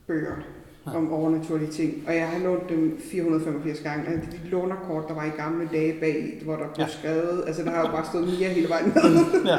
bøger 0.07 0.35
om 0.85 1.13
overnaturlige 1.13 1.71
ting, 1.71 2.03
og 2.07 2.15
jeg 2.15 2.27
har 2.27 2.39
lånt 2.39 2.69
dem 2.69 2.97
485 3.11 3.79
gange. 3.79 4.07
Altså 4.07 4.29
de 4.31 4.49
lånerkort, 4.49 5.03
der 5.07 5.13
var 5.13 5.25
i 5.25 5.29
gamle 5.29 5.69
dage 5.71 5.99
bag, 5.99 6.41
hvor 6.43 6.55
der 6.55 6.67
blev 6.73 6.85
Ja. 6.85 6.87
skrevet, 6.91 7.43
altså 7.47 7.63
der 7.63 7.69
har 7.71 7.79
jo 7.81 7.87
bare 7.91 8.05
stået 8.05 8.27
Mia 8.27 8.47
hele 8.49 8.69
vejen 8.69 8.85
ned. 8.95 9.45
Ja. 9.45 9.57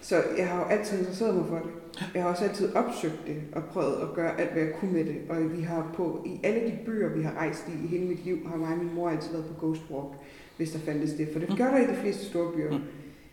Så 0.00 0.22
jeg 0.38 0.48
har 0.48 0.58
jo 0.58 0.64
altid 0.64 0.98
interesseret 0.98 1.34
mig 1.34 1.44
for 1.48 1.54
det. 1.56 1.70
Jeg 2.14 2.22
har 2.22 2.30
også 2.30 2.44
altid 2.44 2.74
opsøgt 2.74 3.18
det 3.26 3.36
og 3.52 3.64
prøvet 3.64 3.94
at 4.02 4.08
gøre 4.14 4.40
alt, 4.40 4.52
hvad 4.52 4.62
jeg 4.62 4.72
kunne 4.80 4.92
med 4.92 5.04
det. 5.04 5.16
Og 5.28 5.56
vi 5.56 5.62
har 5.62 5.90
på, 5.94 6.22
i 6.26 6.40
alle 6.46 6.60
de 6.60 6.72
byer, 6.86 7.08
vi 7.16 7.22
har 7.22 7.32
rejst 7.36 7.64
i 7.68 7.84
i 7.84 7.88
hele 7.88 8.04
mit 8.04 8.24
liv, 8.24 8.38
har 8.48 8.56
mig 8.56 8.72
og 8.72 8.78
min 8.78 8.94
mor 8.94 9.08
altid 9.10 9.32
været 9.32 9.44
på 9.44 9.66
Ghost 9.66 9.80
Walk, 9.90 10.08
hvis 10.56 10.70
der 10.70 10.78
fandtes 10.78 11.12
det. 11.12 11.28
For 11.32 11.38
det 11.38 11.48
Mm. 11.48 11.56
gør 11.56 11.64
der 11.70 11.78
i 11.78 11.86
de 11.86 11.96
fleste 12.02 12.24
store 12.24 12.52
byer. 12.56 12.70
Mm. 12.70 12.78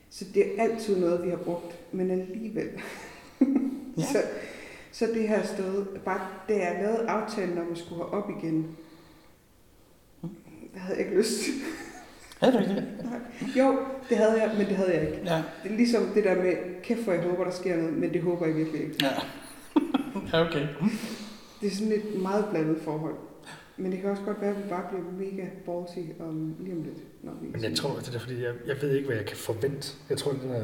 Så 0.09 0.25
det 0.33 0.43
er 0.47 0.63
altid 0.63 0.99
noget, 0.99 1.23
vi 1.23 1.29
har 1.29 1.37
brugt, 1.37 1.75
men 1.91 2.11
alligevel. 2.11 2.67
Ja. 3.97 4.03
så, 4.13 4.17
så 4.91 5.05
det 5.13 5.27
her 5.27 5.43
sted, 5.43 5.85
bare 6.05 6.21
da 6.49 6.53
jeg 6.53 6.79
lavede 6.81 7.09
aftalen 7.09 7.57
om 7.57 7.71
at 7.71 7.77
skulle 7.77 8.03
op 8.05 8.29
igen, 8.29 8.67
Mm. 10.21 10.29
hvad 10.71 10.81
havde 10.81 10.97
jeg 10.97 11.05
ikke 11.05 11.17
lyst? 11.17 11.43
Havde 12.39 12.53
du 12.53 12.59
ikke 12.59 12.75
det? 12.75 12.87
Jo, 13.59 13.77
det 14.09 14.17
havde 14.17 14.41
jeg, 14.41 14.55
men 14.57 14.67
det 14.67 14.75
havde 14.75 14.93
jeg 14.93 15.01
ikke. 15.07 15.21
Ja. 15.25 15.43
Det 15.63 15.71
er 15.71 15.75
ligesom 15.75 16.03
det 16.15 16.23
der 16.23 16.35
med, 16.35 16.81
kæft 16.83 17.01
hvor 17.03 17.13
jeg 17.13 17.23
håber, 17.23 17.43
der 17.43 17.51
sker 17.51 17.77
noget, 17.77 17.93
men 17.93 18.13
det 18.13 18.21
håber 18.21 18.45
jeg 18.45 18.55
virkelig 18.55 18.81
ikke. 18.81 18.95
Ja. 19.01 19.09
ja, 20.37 20.47
okay. 20.47 20.67
Det 21.61 21.67
er 21.67 21.71
sådan 21.75 21.91
et 21.93 22.21
meget 22.21 22.45
blandet 22.51 22.77
forhold. 22.81 23.15
Men 23.77 23.91
det 23.91 24.01
kan 24.01 24.09
også 24.09 24.23
godt 24.23 24.41
være, 24.41 24.49
at 24.49 24.57
vi 24.63 24.69
bare 24.69 24.83
bliver 24.89 25.03
mega 25.31 25.47
ballsy 25.65 25.99
om 26.19 26.55
lige 26.59 26.73
om 26.75 26.83
lidt. 26.83 26.97
Når 27.23 27.33
vi 27.41 27.47
Men 27.51 27.63
jeg 27.63 27.75
tror, 27.75 27.95
det 27.99 28.15
er 28.15 28.19
fordi, 28.19 28.43
jeg, 28.43 28.53
jeg 28.67 28.75
ved 28.81 28.91
ikke, 28.95 29.07
hvad 29.07 29.17
jeg 29.17 29.25
kan 29.25 29.37
forvente. 29.37 29.93
Jeg 30.09 30.17
tror, 30.17 30.31
den 30.31 30.51
er... 30.51 30.63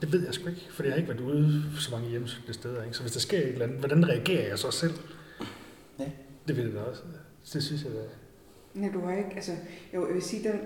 Det 0.00 0.12
ved 0.12 0.24
jeg 0.24 0.34
sgu 0.34 0.48
ikke, 0.48 0.66
for 0.70 0.82
jeg 0.82 0.92
har 0.92 0.96
ikke 0.96 1.08
været 1.08 1.20
ude 1.20 1.62
for 1.74 1.80
så 1.80 1.90
mange 1.90 2.08
hjemmesøgte 2.08 2.52
steder. 2.52 2.82
Ikke? 2.84 2.96
Så 2.96 3.02
hvis 3.02 3.12
der 3.12 3.20
sker 3.20 3.38
et 3.38 3.48
eller 3.48 3.64
andet, 3.66 3.78
hvordan 3.78 4.08
reagerer 4.08 4.48
jeg 4.48 4.58
så 4.58 4.70
selv? 4.70 4.92
Ja. 5.98 6.04
Det 6.48 6.56
vil 6.56 6.64
jeg 6.64 6.74
da 6.74 6.80
også. 6.80 7.02
Det 7.52 7.62
synes 7.62 7.84
jeg 7.84 7.92
da. 7.92 7.98
Nej, 8.80 8.90
du 8.94 9.00
har 9.00 9.16
ikke, 9.16 9.30
altså, 9.34 9.52
jo, 9.94 10.06
jeg 10.06 10.14
vil 10.14 10.22
sige, 10.22 10.48
den, 10.52 10.60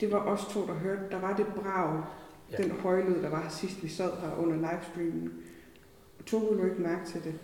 det 0.00 0.12
var 0.12 0.18
os 0.18 0.40
to, 0.52 0.66
der 0.66 0.74
hørte, 0.74 1.02
der 1.10 1.20
var 1.20 1.36
det 1.36 1.46
brag, 1.46 2.02
Ja. 2.58 2.62
den 2.62 2.70
højlyd, 2.70 3.22
der 3.22 3.28
var 3.28 3.42
her 3.42 3.50
sidst, 3.50 3.82
vi 3.82 3.88
sad 3.88 4.10
her 4.20 4.34
under 4.38 4.56
livestreamen. 4.56 5.32
Tog 6.26 6.56
du 6.58 6.64
ikke 6.64 6.82
mærke 6.82 7.06
til 7.10 7.20
det? 7.24 7.34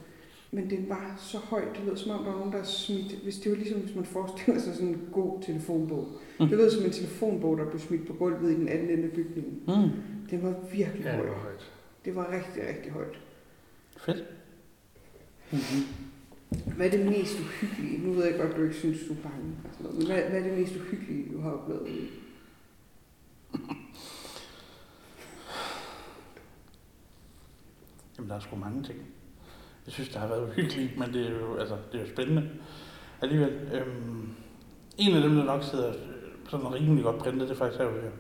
Men 0.51 0.71
det 0.71 0.89
var 0.89 1.15
så 1.19 1.39
højt, 1.39 1.69
det 1.77 1.85
lød 1.87 1.97
som 1.97 2.11
om, 2.11 2.25
der 2.25 2.31
var 2.31 2.39
nogen, 2.39 2.53
der 2.53 2.63
smidt, 2.65 3.13
hvis 3.23 3.39
det 3.39 3.51
var 3.53 3.57
ligesom, 3.59 3.81
hvis 3.81 3.95
man 3.95 4.05
forestiller 4.05 4.61
sig 4.61 4.75
sådan 4.75 4.89
en 4.89 5.09
god 5.13 5.43
telefonbog. 5.43 6.09
Mm. 6.41 6.49
Det 6.49 6.59
lød 6.59 6.71
som 6.71 6.85
en 6.85 6.91
telefonbog, 6.91 7.59
der 7.59 7.65
blev 7.71 7.81
smidt 7.81 8.07
på 8.07 8.13
gulvet 8.13 8.51
i 8.51 8.55
den 8.55 8.69
anden 8.69 8.91
ende 8.91 9.05
af 9.05 9.11
bygningen. 9.11 9.63
Mm. 9.67 9.91
Den 10.31 10.43
var 10.43 10.55
virkelig 10.73 11.05
Ja, 11.05 11.11
det 11.11 11.19
høj. 11.19 11.29
var 11.29 11.39
højt. 11.39 11.73
Det 12.05 12.17
var 12.17 12.31
rigtig, 12.33 12.69
rigtig 12.69 12.93
højt. 12.93 13.21
Fedt. 13.99 14.25
Mm-hmm. 15.51 16.75
Hvad 16.77 16.87
er 16.87 16.91
det 16.91 17.07
mest 17.07 17.41
uhyggelige? 17.41 17.99
Nu 18.07 18.13
ved 18.13 18.25
jeg 18.25 18.41
godt, 18.41 18.57
du 18.57 18.63
ikke 18.63 18.75
synes, 18.75 18.99
du 19.09 19.13
er 19.13 19.17
bange. 19.23 19.55
og 19.65 19.71
sådan 19.73 19.85
noget, 19.85 19.99
Men 19.99 20.07
hvad, 20.07 20.23
hvad 20.31 20.41
er 20.41 20.45
det 20.49 20.59
mest 20.59 20.77
uhyggelige, 20.77 21.33
du 21.33 21.41
har 21.41 21.51
oplevet? 21.51 22.09
Jamen, 28.19 28.31
der 28.31 28.37
er 28.37 28.41
sgu 28.41 28.57
mange 28.57 28.83
ting. 28.83 28.99
Jeg 29.87 29.93
synes, 29.93 30.09
det 30.09 30.17
har 30.21 30.27
været 30.29 30.43
uhyggeligt, 30.51 30.99
men 30.99 31.13
det 31.13 31.27
er 31.27 31.31
jo, 31.31 31.57
altså, 31.57 31.77
det 31.93 32.01
er 32.01 32.05
jo 32.05 32.11
spændende 32.13 32.51
alligevel. 33.23 33.53
Øhm, 33.73 34.29
en 34.99 35.17
af 35.17 35.23
dem, 35.23 35.35
der 35.35 35.45
nok 35.45 35.63
sidder 35.63 35.93
sådan 36.49 36.73
rimelig 36.75 37.05
godt 37.05 37.19
printet, 37.19 37.49
det 37.49 37.55
er 37.55 37.59
faktisk 37.59 37.79
herude. 37.81 38.13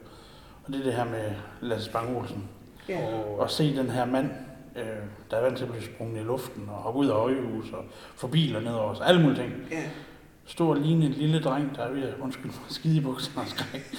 Og 0.67 0.73
det 0.73 0.81
er 0.81 0.85
det 0.85 0.93
her 0.93 1.05
med 1.05 1.31
Lasse 1.61 1.91
Bang 1.91 2.17
Olsen. 2.17 2.45
Ja. 2.89 3.07
Og, 3.07 3.39
Og 3.39 3.51
se 3.51 3.77
den 3.77 3.91
her 3.91 4.05
mand, 4.05 4.31
øh, 4.77 4.83
der 5.31 5.37
er 5.37 5.43
vant 5.43 5.57
til 5.57 5.65
at 5.65 5.71
blive 5.71 5.85
sprunget 5.85 6.21
i 6.21 6.25
luften, 6.25 6.69
og 6.69 6.75
hoppe 6.75 7.01
ud 7.01 7.07
af 7.09 7.15
øjehus, 7.15 7.73
og 7.73 7.85
få 8.17 8.27
biler 8.27 8.61
nedover 8.61 8.91
os, 8.91 9.01
alle 9.01 9.23
mulige 9.23 9.43
ting. 9.43 9.53
ja. 9.71 9.83
Stå 10.49 10.71
og 10.71 10.77
ligne 10.77 11.07
en 11.07 11.13
lille 11.13 11.41
dreng, 11.41 11.77
der 11.77 11.83
er 11.83 11.93
ved 11.93 12.03
at, 12.03 12.15
undskyld 12.21 12.45
mig, 12.47 12.55
skide 12.69 12.97
i 12.97 13.01
bukserne 13.01 13.41
og 13.41 13.49
skræk. 13.49 13.97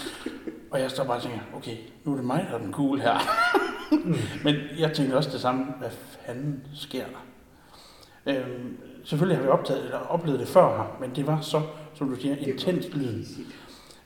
Og 0.72 0.80
jeg 0.82 0.92
står 0.92 1.04
bare 1.04 1.16
og 1.18 1.22
tænker, 1.22 1.40
okay, 1.56 1.78
nu 2.04 2.12
er 2.12 2.16
det 2.16 2.26
mig, 2.26 2.48
der 2.52 2.58
er 2.58 2.62
den 2.62 2.74
cool 2.74 3.00
her. 3.00 3.20
Men 4.44 4.56
jeg 4.80 4.94
tænkte 4.94 5.16
også 5.16 5.30
det 5.32 5.42
samme, 5.42 5.66
hvad 5.80 5.90
fanden 6.26 6.64
sker 6.76 7.04
der? 7.06 8.34
Øhm, 8.34 8.78
selvfølgelig 9.04 9.38
har 9.38 9.44
vi 9.44 9.50
optaget, 9.50 9.84
eller 9.84 9.98
oplevet 9.98 10.40
det 10.40 10.48
før 10.48 10.78
her, 10.78 10.98
men 11.02 11.16
det 11.16 11.28
var 11.28 11.42
så, 11.42 11.62
som 11.94 12.10
du 12.10 12.16
siger, 12.16 12.36
intens 12.36 12.86
lyden, 12.94 13.26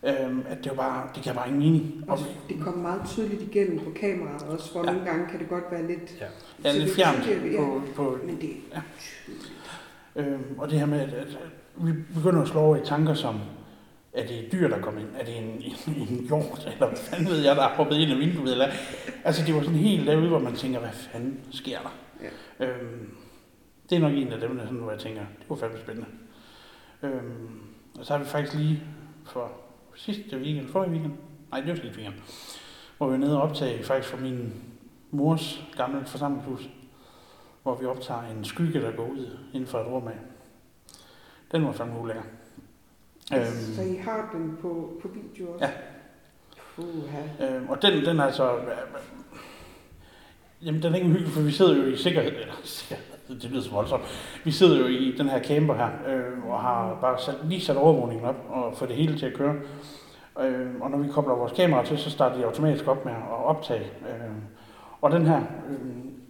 øhm, 0.04 0.44
at 0.50 0.58
det 0.64 0.70
var 0.70 0.76
bare, 0.76 1.10
det 1.16 1.24
gav 1.24 1.34
bare 1.34 1.48
ingen 1.48 1.62
mening. 1.64 2.04
Og, 2.08 2.14
Og 2.18 2.20
det 2.50 2.58
kom 2.62 2.78
meget 2.78 3.02
tydeligt 3.08 3.42
igennem 3.42 3.80
på 3.80 3.92
kameraet 3.96 4.42
også, 4.44 4.72
hvor 4.72 4.84
Ja. 4.86 4.92
nogle 4.92 5.10
gange 5.10 5.28
kan 5.30 5.40
det 5.40 5.50
godt 5.50 5.64
være 5.72 5.88
lidt... 5.88 6.18
ja. 6.20 6.26
ja, 6.70 6.78
lidt 6.78 6.96
fjernt 6.96 7.24
tydeligt, 7.24 7.54
ja. 7.54 7.60
på, 7.60 7.82
på 7.96 8.18
Men 8.26 8.42
det 8.42 8.50
Ja. 8.74 8.82
Øhm, 10.16 10.56
og 10.58 10.70
det 10.70 10.80
her 10.80 10.86
med, 10.86 11.00
at, 11.00 11.14
at 11.14 11.38
vi 11.78 11.92
begynder 12.16 12.42
at 12.42 12.48
slå 12.48 12.60
over 12.60 12.76
i 12.76 12.86
tanker 12.86 13.14
som, 13.14 13.40
er 14.14 14.28
det 14.28 14.40
et 14.46 14.52
dyr, 14.52 14.68
der 14.68 14.82
kommer 14.82 15.02
ind? 15.02 15.10
Er 15.20 15.26
det 15.26 15.38
en, 15.38 15.44
en, 15.44 15.74
en 16.10 16.26
hjort? 16.28 16.68
Eller 16.74 16.88
hvad 16.88 16.98
fanden 16.98 17.28
ved 17.28 17.40
jeg, 17.44 17.56
der 17.56 17.64
er 17.64 17.76
hoppet 17.76 17.96
ind 17.98 18.12
i 18.12 18.16
vinduet? 18.16 18.52
Eller, 18.52 18.68
altså 19.24 19.46
det 19.46 19.56
var 19.56 19.62
sådan 19.62 19.76
helt 19.76 20.08
derude, 20.08 20.28
hvor 20.28 20.40
man 20.40 20.56
tænker, 20.56 20.80
hvad 20.80 20.90
fanden 20.92 21.40
sker 21.52 21.80
der? 21.80 21.94
Ja. 22.60 22.66
Øhm, 22.66 23.10
det 23.90 23.96
er 23.96 24.00
nok 24.00 24.14
en 24.14 24.28
af 24.34 24.40
dem, 24.40 24.58
der 24.58 24.64
sådan, 24.66 24.80
hvor 24.80 24.92
jeg 24.92 25.00
tænker, 25.00 25.22
det 25.22 25.50
var 25.50 25.56
fandme 25.56 25.80
spændende. 25.80 26.08
Øhm, 27.04 27.50
og 28.00 28.06
så 28.06 28.14
har 28.14 28.24
vi 28.24 28.30
faktisk 28.30 28.58
lige 28.58 28.84
for 29.26 29.52
sidste 29.96 30.38
weekend, 30.38 30.68
forrige 30.68 30.92
weekend, 30.92 31.14
nej, 31.52 31.60
det 31.62 31.70
var 31.70 31.76
sidste 31.76 31.98
weekend, 31.98 32.16
hvor 32.98 33.08
vi 33.08 33.12
var 33.12 33.18
nede 33.18 33.38
og 33.38 33.50
optage 33.50 33.84
faktisk 33.84 34.10
fra 34.10 34.22
min 34.22 34.54
mors 35.12 35.64
gamle 35.78 36.06
forsamlingshus 36.06 36.70
hvor 37.64 37.76
vi 37.76 37.86
optager 37.86 38.22
en 38.24 38.46
skygge, 38.46 38.82
der 38.82 38.92
går 38.92 39.08
ud 39.08 39.38
inden 39.54 39.68
for 39.68 39.80
et 39.80 39.88
rum 39.88 40.08
af. 40.08 40.18
Den 41.52 41.66
var 41.66 41.72
fandme 41.72 42.00
ulækker. 42.00 42.24
Så 43.26 43.36
Øhm, 43.82 43.94
I 43.94 43.98
har 43.98 44.30
den 44.34 44.58
på, 44.62 45.00
på 45.02 45.08
video 45.08 45.52
også? 45.54 45.66
Ja. 45.66 45.72
Puha. 46.76 47.56
øhm, 47.56 47.70
og 47.70 47.82
den, 47.82 48.06
den 48.06 48.20
er 48.20 48.24
altså... 48.24 48.60
Jamen, 50.62 50.84
den 50.84 50.92
er 50.92 50.96
ikke 50.96 51.08
uhyggelig, 51.08 51.34
for 51.34 51.42
vi 51.42 51.52
sidder 51.52 51.76
jo 51.76 51.84
i 51.86 51.98
sikkerhed, 51.98 52.32
eller 52.32 52.54
sikkerhed, 52.64 53.11
det 53.42 53.52
lyder 53.52 53.62
så 53.62 53.72
voldsomt. 53.72 54.04
Vi 54.44 54.52
sidder 54.52 54.80
jo 54.80 54.86
i 54.86 55.16
den 55.18 55.30
her 55.30 55.44
camper 55.44 55.74
her, 55.74 55.90
øh, 56.08 56.50
og 56.50 56.62
har 56.62 56.98
bare 57.02 57.20
sat, 57.20 57.36
lige 57.44 57.62
sat 57.62 57.78
overvågningen 57.78 58.26
op, 58.26 58.46
og 58.50 58.78
fået 58.78 58.90
det 58.90 58.98
hele 58.98 59.18
til 59.18 59.26
at 59.26 59.34
køre. 59.34 59.56
Øh, 60.42 60.68
og 60.82 60.92
når 60.92 60.98
vi 60.98 61.08
kobler 61.08 61.36
vores 61.36 61.52
kamera 61.52 61.86
til, 61.86 61.98
så 61.98 62.10
starter 62.10 62.38
de 62.38 62.46
automatisk 62.46 62.88
op 62.88 63.06
med 63.06 63.14
at 63.14 63.46
optage. 63.46 63.84
Øh, 63.84 64.36
og 65.02 65.12
den 65.12 65.26
her 65.26 65.38
øh, 65.70 65.78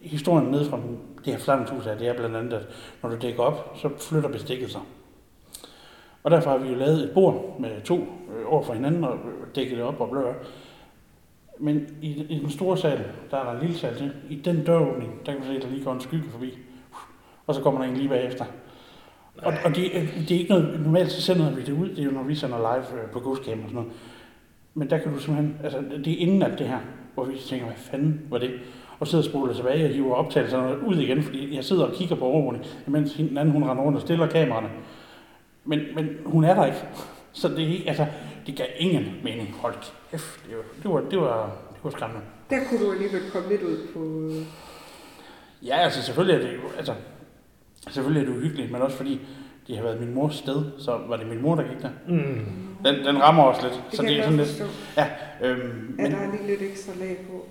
historien 0.02 0.52
ned 0.52 0.70
fra 0.70 0.80
det 1.26 1.34
her 1.34 1.40
flammehus 1.40 1.86
her, 1.86 1.98
det 1.98 2.08
er 2.08 2.14
blandt 2.14 2.36
andet, 2.36 2.54
at 2.54 2.68
når 3.04 3.10
du 3.10 3.16
dækker 3.22 3.44
op, 3.44 3.72
så 3.76 3.90
flytter 3.98 4.30
bestikket 4.30 4.72
sig. 4.72 4.82
Og 6.24 6.32
derfor 6.32 6.50
har 6.50 6.58
vi 6.58 6.70
jo 6.70 6.76
lavet 6.76 7.04
et 7.04 7.12
bord 7.14 7.60
med 7.60 7.82
to 7.82 7.96
øh, 7.98 8.54
over 8.54 8.64
for 8.64 8.74
hinanden 8.74 9.04
og 9.04 9.14
øh, 9.14 9.56
dækket 9.56 9.78
det 9.78 9.86
op 9.86 10.02
og 10.02 10.10
blør. 10.10 10.34
Men 11.60 11.88
i, 12.02 12.08
i 12.30 12.40
den 12.40 12.50
store 12.50 12.78
sal, 12.78 13.06
der 13.32 13.38
er 13.38 13.44
der 13.44 13.52
en 13.52 13.60
lille 13.60 13.78
sal 13.78 13.98
til. 13.98 14.12
I 14.30 14.36
den 14.36 14.66
døråbning, 14.66 15.26
der 15.26 15.32
kan 15.32 15.42
du 15.42 15.48
se, 15.48 15.56
at 15.56 15.62
der 15.62 15.70
lige 15.70 15.84
går 15.84 15.94
en 15.94 16.02
skygge 16.02 16.30
forbi. 16.30 16.58
Og 17.48 17.56
så 17.56 17.62
kommer 17.62 17.82
der 17.82 17.88
en 17.92 17.98
lige 17.98 18.10
bagefter. 18.10 18.46
Og, 19.38 19.54
og 19.66 19.76
det, 19.76 19.98
er- 19.98 20.06
det 20.28 20.32
er 20.32 20.40
ikke 20.40 20.50
noget, 20.52 20.80
normalt 20.84 21.12
så 21.12 21.22
sender 21.22 21.52
vi 21.56 21.62
det 21.62 21.72
ud, 21.74 21.90
det 21.90 22.00
er 22.00 22.04
jo 22.04 22.12
når 22.12 22.24
vi 22.24 22.36
sender 22.36 22.58
live 22.58 23.02
øh, 23.04 23.10
på 23.10 23.20
Ghostcam 23.20 23.60
og 23.60 23.64
sådan 23.70 23.74
noget. 23.76 23.92
Men 24.74 24.90
der 24.90 24.98
kan 24.98 25.14
du 25.14 25.20
simpelthen, 25.20 25.58
altså 25.64 25.80
det 26.06 26.14
er 26.14 26.18
inden 26.18 26.42
alt 26.44 26.60
det 26.60 26.68
her, 26.68 26.80
hvor 27.14 27.24
vi 27.26 27.38
tænker, 27.38 27.66
hvad 27.66 27.76
fanden 27.76 28.22
var 28.30 28.38
det? 28.38 28.52
Og 29.00 29.08
sidder 29.08 29.24
og 29.24 29.30
spoler 29.30 29.54
tilbage 29.54 29.86
og 29.86 29.90
hiver 29.92 30.16
optagelserne 30.16 30.84
ud 30.88 30.96
igen, 30.96 31.24
fordi 31.24 31.56
jeg 31.56 31.64
sidder 31.64 31.86
og 31.86 31.94
kigger 31.94 32.16
på 32.16 32.26
overvågning, 32.26 32.66
mens 32.88 33.14
den 33.14 33.38
anden 33.38 33.52
hun 33.54 33.64
render 33.70 33.84
rundt 33.84 33.96
og 33.96 34.02
stiller 34.02 34.28
kameraerne. 34.28 34.70
Men, 35.66 35.80
men 35.96 36.10
hun 36.26 36.44
er 36.44 36.54
der 36.56 36.66
ikke. 36.66 36.78
Så 37.32 37.48
det 37.48 37.60
er 37.64 37.68
ikke, 37.68 37.84
altså, 37.88 38.06
det 38.48 38.56
gav 38.56 38.66
ingen 38.78 39.06
mening. 39.24 39.56
Hold 39.62 39.74
kæft, 40.12 40.46
det 40.50 40.56
var, 40.58 40.64
det 40.82 40.90
var, 40.92 41.10
det 41.10 41.20
var, 41.20 41.46
det 41.74 41.84
var 41.84 41.90
skræmmende. 41.90 42.22
Der 42.50 42.58
kunne 42.70 42.86
du 42.86 42.92
alligevel 42.92 43.22
komme 43.34 43.50
lidt 43.50 43.62
ud 43.62 43.78
på... 43.94 44.00
øh, 44.36 44.46
Ja, 45.68 45.76
altså 45.78 46.02
selvfølgelig 46.04 46.36
er 46.44 46.48
det 46.52 46.56
jo, 46.58 46.62
altså, 46.78 46.94
selvfølgelig 47.90 48.22
er 48.22 48.32
det 48.32 48.38
uhyggeligt, 48.38 48.72
men 48.72 48.82
også 48.82 48.98
fordi 48.98 49.20
det 49.68 49.76
har 49.76 49.84
været 49.84 50.00
min 50.00 50.14
mors 50.14 50.36
sted, 50.36 50.66
så 50.80 50.98
var 51.08 51.18
det 51.18 51.28
min 51.28 51.42
mor, 51.42 51.56
der 51.56 51.64
gik 51.64 51.82
der. 51.82 51.90
Mm. 52.08 52.46
Den, 52.86 53.06
den 53.06 53.22
rammer 53.22 53.44
også 53.44 53.62
lidt, 53.62 53.74
Det 53.92 53.98
så 53.98 54.04
kan 54.04 54.06
det 54.06 54.14
er 54.14 54.16
jeg 54.16 54.24
sådan 54.24 54.38
lidt, 54.38 54.50
forstå. 54.50 54.66
øhm, 55.48 55.96
Er 56.00 56.04
men, 56.04 56.12
der 56.12 56.18
lige 56.32 56.48
lidt 56.48 56.72
ekstra 56.72 56.92
lag 57.00 57.18
på? 57.32 57.46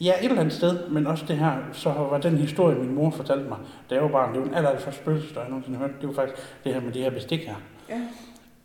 ja, 0.00 0.12
et 0.20 0.24
eller 0.24 0.40
andet 0.40 0.54
sted, 0.54 0.88
men 0.88 1.06
også 1.06 1.24
det 1.28 1.36
her, 1.38 1.52
så 1.72 1.90
var 1.92 2.18
den 2.18 2.36
historie, 2.38 2.76
min 2.78 2.94
mor 2.94 3.10
fortalte 3.10 3.48
mig, 3.48 3.58
da 3.90 3.94
jeg 3.94 4.02
var 4.04 4.08
barn, 4.10 4.32
det 4.32 4.40
var 4.40 4.46
den 4.46 4.54
aller, 4.54 4.68
aller 4.68 4.80
første 4.82 5.00
spøgelsesstøj, 5.00 5.42
jeg 5.42 5.50
nogensinde 5.50 5.78
hørte, 5.78 5.92
det 6.00 6.08
var 6.08 6.14
faktisk 6.14 6.42
det 6.64 6.74
her 6.74 6.80
med 6.80 6.92
det 6.92 7.02
her 7.02 7.10
bestik 7.10 7.40
her. 7.46 7.54
Ja. 7.88 8.00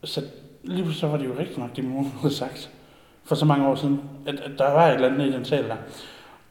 Så 0.03 0.21
lige 0.63 0.93
så 0.93 1.07
var 1.07 1.17
det 1.17 1.25
jo 1.25 1.31
rigtigt 1.39 1.57
nok, 1.57 1.75
det 1.75 1.83
min 1.83 1.93
mor 1.93 2.03
havde 2.21 2.33
sagt 2.35 2.69
for 3.23 3.35
så 3.35 3.45
mange 3.45 3.67
år 3.67 3.75
siden, 3.75 4.01
at, 4.25 4.35
at 4.35 4.51
der 4.57 4.71
var 4.71 4.87
et 4.87 4.95
eller 4.95 5.07
andet 5.09 5.25
i 5.27 5.31
den 5.31 5.45
sal 5.45 5.63
der. 5.63 5.75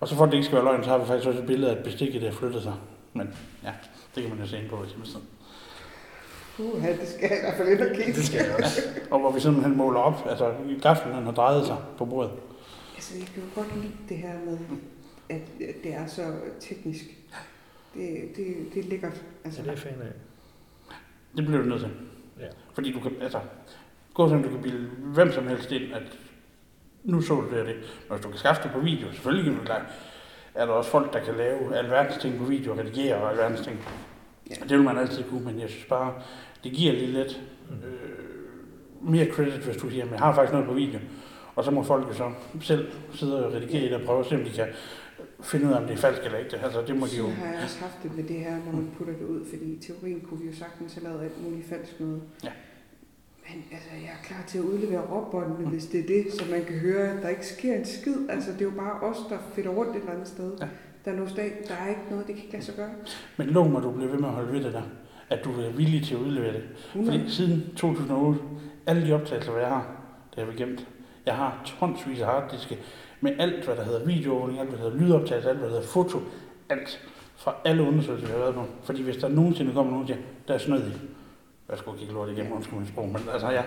Og 0.01 0.09
så 0.09 0.15
for 0.15 0.25
at 0.25 0.31
det 0.31 0.37
ikke 0.37 0.45
skal 0.47 0.57
være 0.57 0.65
løgn, 0.65 0.85
så 0.85 0.91
har 0.91 0.99
vi 0.99 1.05
faktisk 1.05 1.29
også 1.29 1.41
et 1.41 1.47
billede 1.47 1.71
af 1.73 1.77
et 1.79 1.85
bestik, 1.85 2.21
der 2.21 2.31
flyttede 2.33 2.63
sig. 2.63 2.73
Men 3.13 3.35
ja, 3.65 3.71
det 4.15 4.23
kan 4.23 4.31
man 4.31 4.39
jo 4.39 4.47
se 4.47 4.59
ind 4.59 4.69
på 4.69 4.77
vores 4.77 4.91
hjemmeside. 4.91 5.23
Puha, 6.57 6.93
det 6.93 7.09
skal 7.09 7.29
jeg 7.31 7.39
i 7.39 7.41
hvert 7.41 7.55
fald 7.57 7.69
ind 7.69 7.81
og 7.81 7.97
kigge. 7.97 8.13
Det 8.13 8.25
skal 8.25 8.45
jeg 8.45 8.57
også. 8.65 8.81
Og 9.11 9.21
hvor 9.21 9.33
vi 9.33 9.41
simpelthen 9.41 9.77
måler 9.77 10.01
op, 10.01 10.27
altså 10.29 10.55
gaflen 10.83 11.15
den 11.15 11.25
har 11.25 11.33
drejet 11.33 11.67
sig 11.67 11.77
på 11.99 12.05
bordet. 12.05 12.33
Altså, 12.95 13.19
jeg 13.19 13.27
kan 13.27 13.43
jo 13.43 13.49
godt 13.55 13.83
lide 13.83 13.93
det 14.09 14.17
her 14.17 14.35
med, 14.47 14.59
at 15.29 15.41
det 15.85 15.95
er 15.95 16.07
så 16.07 16.23
teknisk. 16.61 17.05
Det, 17.95 18.37
det, 18.37 18.47
det 18.75 18.85
er 18.85 18.89
lækkert. 18.89 19.23
Altså, 19.45 19.61
Så 19.61 19.71
det 19.71 19.73
er 19.73 19.77
fan 19.77 20.01
af. 20.01 20.13
Det 21.37 21.47
bliver 21.47 21.63
du 21.63 21.69
nødt 21.69 21.81
til. 21.81 21.91
Ja. 22.41 22.47
Fordi 22.75 22.93
du 22.93 23.01
kan, 23.01 23.13
altså, 23.21 23.41
gå 24.15 24.29
sådan, 24.29 24.43
du 24.43 24.49
kan 24.51 24.63
bilde 24.63 24.89
hvem 24.89 25.33
som 25.33 25.49
helst 25.49 25.71
ind, 25.71 25.93
at 25.93 26.19
nu 27.05 27.21
så 27.21 27.35
du 27.35 27.51
det 27.51 27.61
og 27.61 27.67
det. 27.67 27.77
Men 27.77 28.17
hvis 28.17 28.21
du 28.21 28.29
kan 28.29 28.39
skaffe 28.39 28.63
det 28.63 28.71
på 28.73 28.79
video, 28.81 29.13
selvfølgelig 29.13 29.45
kan 29.45 29.59
du 29.61 29.65
klare, 29.65 29.83
er 30.55 30.67
der 30.67 30.73
også 30.73 30.91
folk, 30.91 31.13
der 31.13 31.21
kan 31.25 31.35
lave 31.35 31.77
alverdens 31.77 32.17
ting 32.23 32.39
på 32.39 32.45
video, 32.45 32.75
redigere 32.75 33.15
og 33.17 33.31
alverdens 33.31 33.61
ting. 33.61 33.79
Ja. 34.51 34.55
Det 34.55 34.71
vil 34.71 34.83
man 34.83 34.99
altid 34.99 35.25
kunne, 35.31 35.45
men 35.45 35.61
jeg 35.61 35.69
synes 35.71 35.85
bare, 35.85 36.15
det 36.65 36.73
giver 36.73 36.93
lige 36.93 37.07
lidt 37.13 37.41
Mm. 37.71 37.77
øh, 37.77 39.11
mere 39.13 39.27
credit, 39.31 39.53
hvis 39.65 39.77
du 39.77 39.91
siger, 39.91 40.05
men 40.05 40.13
jeg 40.15 40.21
har 40.21 40.35
faktisk 40.35 40.53
noget 40.53 40.67
på 40.69 40.75
video. 40.75 40.99
Og 41.55 41.65
så 41.65 41.71
må 41.71 41.83
folk 41.83 42.09
jo 42.09 42.15
så 42.15 42.31
selv 42.61 42.89
sidde 43.15 43.47
og 43.47 43.53
redigere 43.53 43.83
det 43.85 43.93
og 43.95 44.01
prøve 44.03 44.21
at 44.21 44.27
se, 44.27 44.35
om 44.37 44.45
de 44.45 44.51
kan 44.51 44.67
finde 45.43 45.67
ud 45.67 45.73
af, 45.73 45.77
om 45.77 45.83
det 45.87 45.93
er 45.93 45.97
falsk 45.97 46.23
eller 46.25 46.39
ikke. 46.39 46.57
Altså, 46.57 46.83
det 46.87 46.97
må 46.97 47.07
de 47.07 47.17
jo... 47.19 47.25
Så 47.25 47.31
har 47.35 47.53
jeg 47.53 47.61
også 47.65 47.81
haft 47.81 48.03
det 48.03 48.17
med 48.17 48.25
det 48.25 48.37
her, 48.37 48.51
når 48.67 48.73
man 48.73 48.91
putter 48.99 49.13
det 49.15 49.25
ud, 49.27 49.45
fordi 49.51 49.65
i 49.65 49.79
teorien 49.81 50.21
kunne 50.21 50.41
vi 50.41 50.47
jo 50.47 50.57
sagtens 50.57 50.95
have 50.95 51.05
lavet 51.05 51.23
alt 51.25 51.43
muligt 51.43 51.69
falsk 51.69 52.01
noget. 52.01 52.23
Ja. 52.45 52.49
Men 53.49 53.65
altså, 53.73 53.89
jeg 53.93 54.13
er 54.21 54.25
klar 54.25 54.45
til 54.47 54.59
at 54.59 54.65
udlevere 54.65 55.01
råbåndene, 55.01 55.69
hvis 55.69 55.87
det 55.87 56.01
er 56.01 56.07
det, 56.07 56.33
så 56.33 56.45
man 56.51 56.65
kan 56.65 56.79
høre, 56.79 57.09
at 57.11 57.23
der 57.23 57.29
ikke 57.29 57.47
sker 57.47 57.75
en 57.75 57.85
skid. 57.85 58.17
Altså, 58.29 58.53
det 58.53 58.61
er 58.61 58.65
jo 58.65 58.71
bare 58.71 59.01
os, 59.01 59.17
der 59.29 59.39
finder 59.55 59.71
rundt 59.71 59.91
et 59.91 60.01
eller 60.01 60.13
andet 60.13 60.29
sted. 60.29 60.53
Ja. 60.61 60.67
Der 61.05 61.11
er, 61.13 61.17
noget 61.17 61.37
dag, 61.37 61.53
der 61.69 61.75
er 61.75 61.89
ikke 61.89 62.01
noget, 62.11 62.27
det 62.27 62.35
kan 62.35 62.45
ikke 62.45 62.53
lade 62.53 62.65
sig 62.65 62.75
gøre. 62.75 62.91
Men 63.37 63.47
lov 63.47 63.69
mig, 63.69 63.83
du 63.83 63.91
bliver 63.91 64.11
ved 64.11 64.19
med 64.19 64.29
at 64.29 64.35
holde 64.35 64.53
ved 64.53 64.65
det 64.65 64.73
der. 64.73 64.83
At 65.31 65.45
du 65.45 65.51
er 65.61 65.71
villig 65.71 66.05
til 66.05 66.15
at 66.15 66.21
udlevere 66.21 66.53
det. 66.53 66.63
Fordi 66.93 67.31
siden 67.31 67.65
2008, 67.77 68.41
alle 68.87 69.07
de 69.07 69.13
optagelser, 69.13 69.59
jeg 69.59 69.69
har, 69.69 69.87
det 70.35 70.45
har 70.45 70.53
vi 70.53 70.59
gemt. 70.59 70.89
Jeg 71.27 71.35
har 71.35 71.63
tonsvis 71.65 72.21
af 72.21 72.27
harddiske 72.27 72.79
med 73.21 73.33
alt, 73.39 73.65
hvad 73.65 73.77
der 73.77 73.85
hedder 73.85 74.07
videoovervågning, 74.07 74.61
alt, 74.61 74.69
hvad 74.69 74.79
der 74.79 74.85
hedder 74.85 75.07
lydoptagelse, 75.07 75.49
alt, 75.49 75.59
hvad 75.59 75.69
der 75.69 75.75
hedder 75.75 75.89
foto, 75.89 76.19
alt 76.69 77.09
fra 77.37 77.55
alle 77.65 77.83
undersøgelser, 77.83 78.27
vi 78.27 78.33
har 78.33 78.39
været 78.39 78.55
på. 78.55 78.65
Fordi 78.83 79.03
hvis 79.03 79.17
der 79.17 79.29
nogensinde 79.29 79.73
kommer 79.73 79.93
nogen 79.93 80.07
til, 80.07 80.17
der 80.49 80.55
er 80.55 80.59
snød 80.59 80.81
i. 80.81 80.93
Jeg 81.73 81.79
skulle 81.79 81.99
kigge 81.99 82.15
lort 82.15 82.29
igennem, 82.31 82.53
undskyld 82.53 82.79
min 82.79 82.89
sprog, 82.89 83.09
men 83.09 83.23
altså 83.33 83.51
ja. 83.51 83.63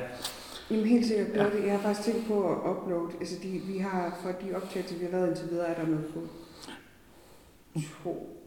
Jamen 0.72 0.86
helt 0.86 1.06
sikkert 1.06 1.28
gør 1.34 1.44
Ja. 1.44 1.50
det. 1.50 1.64
Jeg 1.66 1.72
har 1.72 1.80
faktisk 1.80 2.12
tænkt 2.14 2.28
på 2.28 2.50
at 2.52 2.58
uploade. 2.72 3.10
Altså, 3.20 3.36
de, 3.44 3.50
vi 3.72 3.78
har, 3.78 4.20
for 4.24 4.30
de 4.30 4.56
optagelser, 4.56 4.98
vi 4.98 5.06
har 5.06 5.12
lavet 5.12 5.28
indtil 5.28 5.50
videre, 5.52 5.68
er 5.68 5.82
der 5.82 5.88
noget 5.90 6.06
på 6.14 6.20
to, 8.04 8.42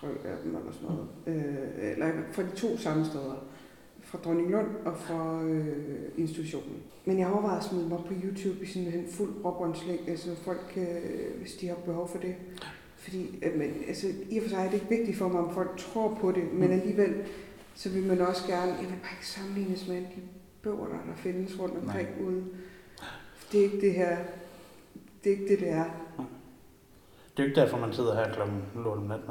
tre 0.00 0.08
af 0.08 0.36
dem 0.44 0.56
eller 0.56 0.72
sådan 0.72 0.88
noget. 0.88 1.08
Øh, 1.26 1.90
eller 1.92 2.06
fra 2.32 2.42
de 2.42 2.50
to 2.56 2.78
samme 2.78 3.04
steder. 3.04 3.44
Fra 4.02 4.18
Dronning 4.24 4.50
Lund 4.50 4.66
og 4.84 4.96
fra 4.96 5.42
øh, 5.42 5.76
institutionen. 6.16 6.76
Men 7.04 7.18
jeg 7.18 7.26
har 7.26 7.32
overvejet 7.34 7.58
at 7.58 7.64
smide 7.64 7.90
op 7.92 8.04
på 8.04 8.12
YouTube 8.24 8.62
i 8.62 8.66
sådan 8.66 8.88
en 8.88 9.06
fuld 9.10 9.30
råbåndslæg, 9.44 10.00
altså 10.08 10.28
folk, 10.44 10.72
øh, 10.76 11.40
hvis 11.40 11.52
de 11.54 11.68
har 11.68 11.74
behov 11.74 12.08
for 12.08 12.18
det. 12.18 12.34
Fordi, 12.96 13.38
øh, 13.42 13.58
men, 13.58 13.70
altså, 13.88 14.06
i 14.30 14.36
og 14.38 14.42
for 14.42 14.48
sig 14.50 14.58
er 14.58 14.64
det 14.64 14.74
ikke 14.74 14.88
vigtigt 14.88 15.18
for 15.18 15.28
mig, 15.28 15.40
om 15.40 15.54
folk 15.54 15.70
tror 15.76 16.18
på 16.20 16.32
det, 16.32 16.52
men 16.52 16.68
Mm. 16.68 16.72
alligevel, 16.74 17.14
så 17.74 17.88
vil 17.88 18.02
man 18.02 18.20
også 18.20 18.46
gerne, 18.46 18.72
jeg 18.72 18.80
vil 18.80 18.98
bare 19.02 19.12
ikke 19.12 19.26
sammenlignes 19.26 19.88
med 19.88 19.96
alle 19.96 20.08
de 20.16 20.22
bøger, 20.62 20.86
der, 20.86 21.16
findes 21.16 21.58
rundt 21.58 21.76
omkring 21.76 22.08
ude. 22.20 22.44
Det 23.52 23.60
er 23.60 23.64
ikke 23.64 23.80
det 23.80 23.94
her, 23.94 24.16
det 25.24 25.32
er 25.32 25.36
ikke 25.36 25.48
det, 25.48 25.60
det 25.60 25.68
er. 25.68 25.84
Det 27.36 27.42
er 27.42 27.42
jo 27.42 27.44
ikke 27.44 27.60
derfor, 27.60 27.78
man 27.78 27.92
sidder 27.92 28.14
her 28.14 28.34
klokken 28.34 28.62
lort 28.74 28.98
om 28.98 29.04
natten, 29.04 29.28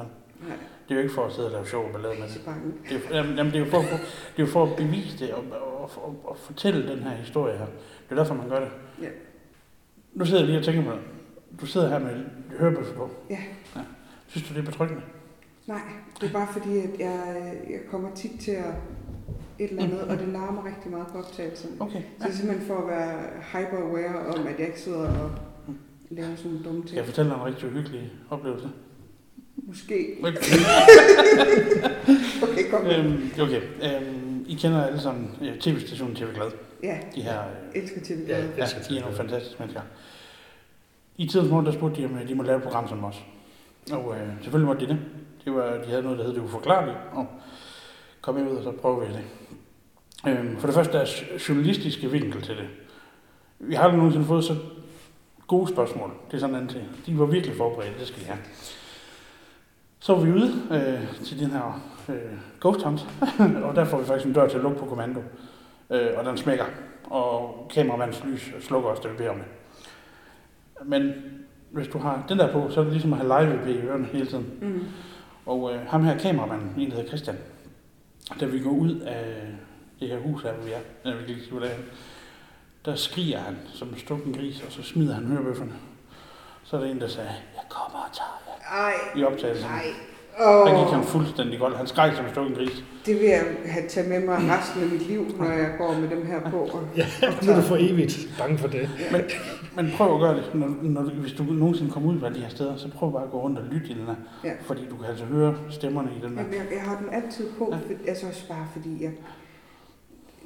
Nej, 0.47 0.57
det 0.89 0.91
er 0.91 0.95
jo 0.95 1.01
ikke 1.01 1.13
for 1.13 1.25
at 1.25 1.33
sidde 1.33 1.47
og 1.47 1.51
lave 1.51 1.67
sjov 1.67 1.91
ballade 1.91 2.19
med 2.19 2.27
det. 2.27 2.41
Det 2.89 3.11
er, 3.11 3.17
jamen, 3.17 3.37
jamen, 3.37 3.53
det 3.53 3.61
er 3.61 3.65
jo 3.65 3.71
for, 3.71 3.79
det 3.79 4.37
er 4.37 4.43
jo 4.43 4.45
for 4.45 4.65
at 4.65 4.75
bevise 4.75 5.19
det 5.19 5.33
og, 5.33 5.43
og, 5.51 5.91
og, 5.95 6.21
og 6.23 6.37
fortælle 6.37 6.91
den 6.91 6.99
her 6.99 7.11
historie 7.11 7.57
her. 7.57 7.65
Det 7.65 8.11
er 8.11 8.15
derfor, 8.15 8.33
man 8.33 8.49
gør 8.49 8.59
det. 8.59 8.69
Ja. 9.01 9.07
Nu 10.13 10.25
sidder 10.25 10.39
jeg 10.39 10.47
lige 10.47 10.59
og 10.59 10.65
tænker 10.65 10.91
på, 10.91 10.97
du 11.61 11.65
sidder 11.65 11.89
her 11.89 11.99
med 11.99 12.25
hørebøffer 12.59 12.95
på. 12.95 13.09
Ja. 13.29 13.39
ja. 13.75 13.81
Synes 14.27 14.47
du, 14.47 14.53
det 14.53 14.59
er 14.59 14.65
betryggende? 14.65 15.01
Nej, 15.67 15.81
det 16.21 16.29
er 16.29 16.33
bare 16.33 16.47
fordi, 16.53 16.77
at 16.77 16.99
jeg, 16.99 17.53
jeg 17.69 17.79
kommer 17.91 18.09
tit 18.15 18.31
til 18.39 18.51
at 18.51 18.73
et 19.59 19.69
eller 19.69 19.83
andet, 19.83 20.01
og 20.01 20.17
det 20.17 20.27
larmer 20.27 20.65
rigtig 20.65 20.91
meget 20.91 21.07
på 21.07 21.17
optagelsen. 21.17 21.69
Okay. 21.79 22.01
Så 22.19 22.23
det 22.27 22.33
er 22.33 22.35
simpelthen 22.35 22.67
for 22.67 22.77
at 22.77 22.87
være 22.87 23.19
hyper-aware 23.53 24.35
om, 24.39 24.47
at 24.47 24.59
jeg 24.59 24.67
ikke 24.67 24.79
sidder 24.79 24.99
og 25.19 25.31
laver 26.09 26.35
sådan 26.35 26.51
nogle 26.51 26.65
dumme 26.65 26.83
ting. 26.83 26.97
jeg 26.97 27.05
fortælle 27.05 27.31
dig 27.31 27.37
en 27.37 27.43
rigtig 27.45 27.69
hyggelig 27.69 28.11
oplevelse? 28.29 28.69
Måske. 29.55 30.17
Okay. 30.23 30.33
Okay, 32.43 32.69
kom 32.71 32.83
med. 32.83 32.97
øhm, 32.97 33.29
okay. 33.41 33.61
Øhm, 33.83 34.45
I 34.47 34.53
kender 34.55 34.83
alle 34.83 34.99
sammen 34.99 35.29
øh, 35.41 35.59
tv-stationen 35.59 36.15
TV 36.15 36.33
Glad. 36.33 36.51
Ja, 36.83 36.97
De 37.15 37.21
her 37.21 37.39
øh, 37.41 37.81
elsker 37.81 38.01
TV. 38.03 38.17
Ja, 38.27 38.37
Ja. 38.39 38.45
Ja, 38.57 38.65
de 38.89 38.97
er 38.97 39.01
nogle 39.01 39.17
fantastiske 39.17 39.55
mennesker. 39.59 39.81
I 41.17 41.27
tidens 41.27 41.49
morgen, 41.49 41.65
der 41.65 41.71
spurgte 41.71 42.01
de, 42.01 42.05
om 42.05 42.17
øh, 42.17 42.27
de 42.27 42.35
må 42.35 42.43
lave 42.43 42.57
et 42.57 42.63
program 42.63 42.87
som 42.87 43.03
os. 43.03 43.23
Og 43.91 44.15
øh, 44.15 44.27
selvfølgelig 44.41 44.67
måtte 44.67 44.85
de 44.85 44.89
det. 44.93 44.99
Det 45.45 45.53
var, 45.53 45.77
de 45.77 45.89
havde 45.89 46.03
noget, 46.03 46.17
der 46.17 46.25
hed 46.25 46.33
det 46.33 46.41
uforklarlige, 46.41 46.97
og 47.11 47.27
kom 48.21 48.37
jeg 48.37 48.51
ud, 48.51 48.57
og 48.57 48.63
så 48.63 48.71
prøver 48.71 48.99
vi 48.99 49.13
det. 49.13 49.23
Øhm, 50.27 50.57
for 50.57 50.67
det 50.67 50.75
første 50.75 50.97
er 50.97 51.05
journalistiske 51.49 52.11
vinkel 52.11 52.41
til 52.41 52.57
det. 52.57 52.67
Vi 53.59 53.75
har 53.75 53.83
aldrig 53.83 53.97
nogensinde 53.97 54.25
fået 54.25 54.43
så 54.43 54.55
gode 55.47 55.67
spørgsmål. 55.67 56.11
Det 56.27 56.33
er 56.33 56.39
sådan 56.39 56.55
en 56.55 56.61
anden 56.61 56.75
ting. 56.75 57.05
De 57.05 57.19
var 57.19 57.25
virkelig 57.25 57.57
forberedt, 57.57 57.99
det 57.99 58.07
skal 58.07 58.21
de 58.21 58.25
have. 58.25 58.39
Så 59.99 60.15
var 60.15 60.23
vi 60.23 60.31
ude 60.31 60.53
øh, 60.71 61.25
til 61.25 61.39
den 61.39 61.51
her 61.51 61.81
øh, 62.09 62.15
ghost 62.61 62.83
hunt, 62.83 63.07
og 63.65 63.75
der 63.75 63.85
får 63.85 63.97
vi 63.97 64.05
faktisk 64.05 64.27
en 64.27 64.33
dør 64.33 64.47
til 64.47 64.57
at 64.57 64.63
lukke 64.63 64.79
på 64.79 64.85
kommando. 64.85 65.19
Øh, 65.89 66.09
og 66.17 66.25
den 66.25 66.37
smækker, 66.37 66.65
og 67.03 67.67
kameramandens 67.73 68.23
lys 68.25 68.53
slukker 68.61 68.89
også, 68.89 69.03
da 69.03 69.07
vi 69.09 69.17
beder 69.17 69.29
om 69.29 69.37
det. 69.37 69.45
Men 70.85 71.13
hvis 71.71 71.87
du 71.87 71.97
har 71.97 72.25
den 72.29 72.39
der 72.39 72.51
på, 72.51 72.69
så 72.69 72.79
er 72.79 72.83
det 72.83 72.93
ligesom 72.93 73.13
at 73.13 73.19
have 73.19 73.45
live 73.45 73.73
i 73.73 73.77
ørerne 73.77 74.05
hele 74.05 74.25
tiden. 74.25 74.45
Mm. 74.61 74.83
Og 75.45 75.73
øh, 75.73 75.85
ham 75.87 76.03
her 76.03 76.17
kameramanden, 76.17 76.73
en 76.77 76.89
der 76.89 76.95
hedder 76.95 77.07
Christian, 77.07 77.37
da 78.39 78.45
vi 78.45 78.59
går 78.59 78.71
ud 78.71 78.99
af 78.99 79.47
det 79.99 80.07
her 80.09 80.17
hus 80.19 80.43
her, 80.43 80.51
hvor 80.53 80.65
vi 80.65 80.71
er, 80.71 80.79
der 81.03 81.15
vi 81.15 81.19
kan 81.21 81.29
ikke 81.29 81.41
sige, 81.41 81.51
hvor 81.51 81.59
det 81.59 81.71
er, 81.71 81.77
der 82.85 82.95
skriger 82.95 83.39
han 83.39 83.57
som 83.73 83.87
en 83.87 83.97
stukken 83.99 84.33
gris, 84.33 84.61
og 84.61 84.71
så 84.71 84.83
smider 84.83 85.13
han 85.13 85.25
hørebøfferne. 85.25 85.73
Så 86.63 86.75
er 86.77 86.81
der 86.81 86.87
en, 86.91 87.01
der 87.01 87.07
sagde, 87.07 87.29
jeg 87.29 87.63
kommer 87.69 87.99
og 87.99 88.13
tager 88.13 88.41
jer 88.47 88.83
Ej, 88.85 88.93
i 89.15 89.23
optagelsen. 89.23 89.69
nej. 89.69 89.85
Der 90.37 90.83
gik 90.83 90.93
han 90.93 91.03
fuldstændig 91.03 91.59
godt. 91.59 91.77
Han 91.77 91.87
skreg 91.87 92.11
som 92.15 92.25
en 92.25 92.31
stukken 92.31 92.55
gris. 92.55 92.83
det 93.05 93.15
vil 93.19 93.23
jeg 93.29 93.43
have 93.65 93.87
taget 93.87 94.09
med 94.09 94.19
mig 94.25 94.37
resten 94.59 94.83
af 94.83 94.89
mit 94.89 95.07
liv, 95.07 95.25
når 95.39 95.45
jeg 95.45 95.71
går 95.77 95.93
med 95.99 96.09
dem 96.09 96.25
her 96.25 96.49
på. 96.51 96.57
Og, 96.57 96.81
Ja, 96.97 97.05
nu 97.45 97.51
er 97.51 97.55
du 97.55 97.61
for 97.61 97.77
evigt 97.79 98.29
bange 98.39 98.57
for 98.57 98.67
det. 98.67 98.89
Men, 99.11 99.21
men 99.75 99.91
prøv 99.97 100.13
at 100.15 100.19
gøre 100.21 100.35
det, 100.35 100.43
når, 100.53 100.75
når, 100.81 101.01
hvis 101.01 101.33
du 101.33 101.43
nogensinde 101.43 101.91
kommer 101.91 102.13
ud 102.13 102.19
fra 102.19 102.29
de 102.29 102.39
her 102.39 102.49
steder, 102.49 102.75
så 102.77 102.87
prøv 102.91 103.11
bare 103.11 103.23
at 103.23 103.31
gå 103.31 103.41
rundt 103.41 103.57
og 103.59 103.65
lytte 103.71 103.87
i 103.87 103.93
den 103.93 104.05
her. 104.05 104.15
Ja. 104.43 104.51
Fordi 104.61 104.81
du 104.89 104.95
kan 104.95 105.05
altså 105.09 105.25
høre 105.25 105.55
stemmerne 105.69 106.09
i 106.17 106.25
den 106.25 106.29
her. 106.37 106.37
Jamen, 106.43 106.53
jeg, 106.53 106.63
jeg 106.73 106.81
har 106.81 106.97
den 106.97 107.09
altid 107.23 107.45
på, 107.57 107.67
Ja. 107.71 107.75
for, 107.77 108.09
altså 108.09 108.27
også 108.27 108.47
bare 108.47 108.67
fordi, 108.73 109.03
jeg, 109.03 109.11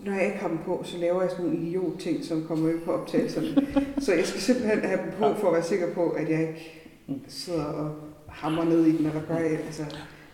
når 0.06 0.14
jeg 0.14 0.26
ikke 0.26 0.38
har 0.38 0.48
dem 0.48 0.60
på, 0.66 0.82
så 0.86 0.98
laver 0.98 1.22
jeg 1.22 1.30
sådan 1.32 1.46
nogle 1.46 1.60
idiot-ting, 1.60 2.26
som 2.26 2.44
kommer 2.48 2.70
ud 2.70 2.80
på 2.86 2.92
optagelserne. 2.92 3.48
så 4.06 4.14
jeg 4.14 4.26
skal 4.26 4.42
simpelthen 4.42 4.80
have 4.82 5.00
dem 5.04 5.12
på, 5.20 5.40
for 5.40 5.48
at 5.48 5.54
være 5.54 5.64
sikker 5.64 5.94
på, 5.94 6.10
at 6.10 6.30
jeg 6.30 6.40
ikke 6.42 6.84
Mm. 7.10 7.22
sidder 7.28 7.64
og 7.66 7.92
hammer 8.38 8.64
ned 8.64 8.86
i 8.86 8.98
den, 8.98 9.06
eller 9.06 9.22
gør 9.28 9.36
altså 9.38 9.84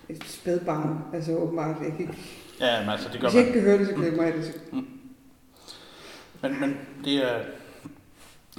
et 0.10 0.24
spædbarn, 0.24 0.98
altså 1.14 1.32
åbenbart. 1.38 1.76
Jeg 1.84 1.92
kan 1.92 2.00
ikke, 2.00 2.18
Ja, 2.60 2.80
men 2.82 2.90
altså, 2.90 3.10
det 3.14 3.22
gør 3.22 3.28
hvis 3.28 3.36
jeg 3.36 3.46
man. 3.46 3.48
ikke 3.48 3.60
kan 3.60 3.70
høre 3.70 3.80
det, 3.80 3.88
så 3.88 3.94
glemmer 3.94 4.24
jeg 4.24 4.34
det. 4.34 4.46
Så, 4.46 4.54
Men, 6.42 6.60
men 6.60 6.78
det 7.06 7.14
er, 7.16 7.40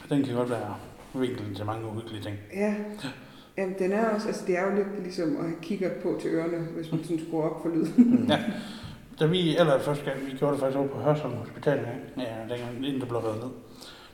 den 0.08 0.22
kan 0.24 0.34
godt 0.34 0.50
være 0.50 0.74
vinklen 1.14 1.54
til 1.54 1.64
mange 1.64 1.86
uhyggelige 1.86 2.22
ting. 2.22 2.36
ja. 2.54 2.74
Jamen, 3.56 3.74
den 3.78 3.92
er 3.92 4.08
også, 4.08 4.26
altså 4.28 4.44
det 4.46 4.58
er 4.58 4.70
jo 4.70 4.76
lidt 4.76 5.02
ligesom 5.02 5.36
at 5.36 5.42
have 5.44 5.56
kigger 5.62 5.90
på 6.02 6.18
til 6.22 6.30
ørerne, 6.30 6.58
hvis 6.58 6.92
man 6.92 7.02
sådan 7.04 7.20
skruer 7.28 7.50
op 7.50 7.62
for 7.62 7.68
lyden. 7.68 8.26
Ja. 8.28 8.38
Da 9.20 9.26
vi 9.26 9.56
eller 9.56 9.78
første 9.80 10.04
gang, 10.04 10.26
vi 10.26 10.30
gjorde 10.38 10.52
det 10.52 10.60
faktisk 10.60 10.78
over 10.78 10.88
på 10.88 10.98
Hørsholm 11.00 11.34
Hospital, 11.34 11.78
ja, 11.78 12.22
ja 12.22 12.54
dengang, 12.54 12.76
inden 12.76 13.00
det 13.00 13.08
blev 13.08 13.20
reddet 13.20 13.42
ned, 13.42 13.50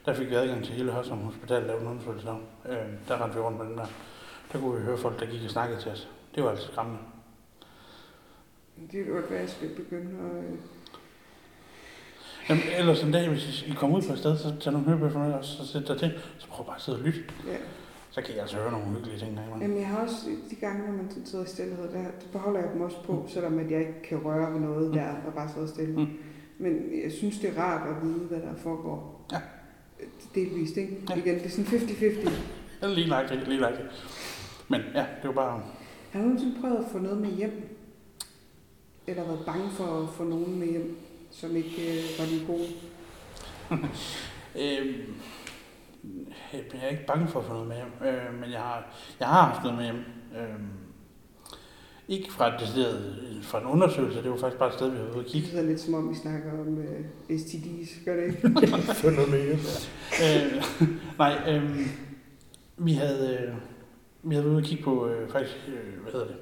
der 0.07 0.15
fik 0.15 0.31
vi 0.31 0.35
adgang 0.35 0.65
til 0.65 0.75
hele 0.75 0.93
Hørsholm 0.93 1.21
Hospital, 1.21 1.63
der 1.69 1.73
var 1.75 1.81
en 1.81 1.87
undersøgelse 1.87 2.27
der. 2.27 2.35
Øh, 2.69 2.77
der 3.09 3.23
rendte 3.23 3.37
vi 3.37 3.43
rundt 3.43 3.59
med 3.59 3.67
den 3.67 3.77
der. 3.79 3.87
Der 4.53 4.61
kunne 4.61 4.79
vi 4.79 4.85
høre 4.85 4.99
folk, 4.99 5.21
der 5.21 5.27
gik 5.27 5.45
og 5.45 5.51
snakkede 5.51 5.81
til 5.81 5.91
os. 5.91 6.09
Det 6.35 6.43
var 6.45 6.51
altså 6.51 6.67
skræmmende. 6.73 6.99
Det 8.93 9.01
er 9.01 9.07
jo 9.07 9.13
godt, 9.13 9.29
hvad 9.29 9.39
jeg 9.39 9.49
skal 9.49 9.69
begynde 9.69 10.11
at... 10.11 10.45
øh, 10.45 10.59
Jamen, 12.49 12.63
ellers 12.79 13.03
en 13.03 13.13
dag, 13.13 13.29
hvis 13.29 13.63
I 13.67 13.71
kommer 13.71 13.97
ud 13.97 14.03
på 14.03 14.13
et 14.13 14.19
sted, 14.19 14.39
så 14.39 14.55
tag 14.61 14.73
nogle 14.73 14.89
hørebøffer 14.89 15.19
med 15.19 15.35
os, 15.35 15.47
så 15.47 15.67
sæt 15.67 15.89
dig 15.89 15.99
til, 15.99 16.13
så 16.39 16.47
prøv 16.49 16.67
bare 16.67 16.77
at 16.77 16.83
sidde 16.83 16.99
og 16.99 17.05
lytte. 17.05 17.21
Ja. 17.47 17.57
Så 18.11 18.23
kan 18.23 18.35
I 18.35 18.39
altså 18.39 18.57
høre 18.57 18.71
nogle 18.73 18.87
uhyggelige 18.87 19.19
ting 19.19 19.37
der? 19.37 19.43
Jamen, 19.61 19.79
jeg 19.79 19.87
har 19.87 19.99
også 19.99 20.17
de 20.51 20.55
gange, 20.55 20.87
når 20.87 20.93
man 20.93 21.11
sidder 21.25 21.45
i 21.45 21.49
stillhed, 21.49 21.83
der, 21.83 22.03
der 22.03 22.29
beholder 22.33 22.61
jeg 22.61 22.69
dem 22.73 22.81
også 22.81 22.97
på, 23.05 23.27
selvom 23.29 23.59
at 23.59 23.71
jeg 23.71 23.81
ikke 23.81 24.03
kan 24.09 24.19
røre 24.25 24.53
ved 24.53 24.61
noget 24.61 24.95
der, 24.95 25.09
og 25.27 25.35
bare 25.35 25.51
sidder 25.55 25.69
stille. 25.69 25.97
Mm. 26.01 26.09
Men 26.59 27.03
jeg 27.05 27.13
synes, 27.13 27.39
det 27.39 27.51
er 27.57 27.63
rart 27.63 27.89
at 27.97 28.03
vide, 28.03 28.19
hvad 28.19 28.39
der 28.41 28.55
foregår. 28.57 29.27
Ja. 29.33 29.41
Delvist, 30.35 30.77
ikke? 30.77 30.97
Ja. 31.11 31.15
Igen, 31.15 31.35
det 31.35 31.45
er 31.45 31.51
sådan 31.51 31.65
50-50. 31.65 32.31
Ja, 32.83 32.89
lige 32.89 33.07
lagt 33.07 33.29
det, 33.31 33.49
lige 33.49 33.61
det. 33.61 33.91
Men 34.71 34.81
ja, 34.95 35.01
det 35.23 35.25
var 35.29 35.33
bare... 35.33 35.63
Har 36.13 36.21
du 36.21 36.25
nogensinde 36.27 36.61
prøvet 36.61 36.77
at 36.85 36.91
få 36.93 36.99
noget 36.99 37.19
med 37.21 37.29
hjem? 37.31 37.77
Eller 39.07 39.25
været 39.25 39.43
bange 39.47 39.71
for 39.71 40.03
at 40.03 40.09
få 40.09 40.25
nogen 40.25 40.59
med 40.59 40.67
hjem, 40.69 40.99
som 41.31 41.57
ikke 41.57 41.93
øh, 41.93 42.05
var 42.19 42.25
de 42.25 42.47
gode? 42.47 42.67
Øh, 44.57 44.99
jeg 46.53 46.83
er 46.83 46.89
ikke 46.89 47.07
bange 47.07 47.29
for 47.29 47.41
at 47.41 47.47
få 47.47 47.53
noget 47.53 47.69
med 47.69 47.77
hjem, 47.77 48.09
øh, 48.09 48.41
men 48.41 48.51
jeg 48.51 48.61
har, 48.61 48.97
jeg 49.21 49.29
har 49.29 49.43
haft 49.43 49.63
noget 49.63 49.77
med 49.79 49.85
hjem. 49.85 49.97
Øh, 50.37 50.61
ikke 52.09 52.33
fra 52.33 52.55
et 52.55 52.61
decideret, 52.61 53.17
fra 53.43 53.61
en 53.61 53.67
undersøgelse, 53.67 54.23
det 54.23 54.31
var 54.31 54.37
faktisk 54.37 54.59
bare 54.59 54.69
et 54.69 54.75
sted, 54.75 54.91
vi 54.91 54.99
var 54.99 55.05
ude 55.05 55.13
og 55.15 55.23
Det 55.23 55.27
kigge. 55.33 55.49
lyder 55.53 55.63
lidt 55.63 55.81
som 55.81 55.95
om, 55.95 56.11
vi 56.11 56.15
snakker 56.15 56.53
om 56.61 56.79
øh, 56.79 57.01
STD's, 57.31 58.05
gør 58.05 58.17
det 58.17 58.25
ikke? 58.27 58.49
Få 59.03 59.11
noget 59.11 59.31
med 59.31 59.45
hjem. 59.47 59.59
øh, 60.25 60.65
nej, 61.19 61.37
øh, 61.49 61.87
vi 62.79 62.93
havde, 62.93 63.39
øh, 63.43 63.55
vi 64.23 64.35
havde 64.35 64.45
været 64.45 64.55
ude 64.55 64.63
og 64.63 64.67
kigge 64.67 64.85
på, 64.85 65.07
øh, 65.07 65.31
faktisk, 65.31 65.57
øh, 65.69 66.03
hvad 66.03 66.13
hedder 66.13 66.27
det, 66.27 66.37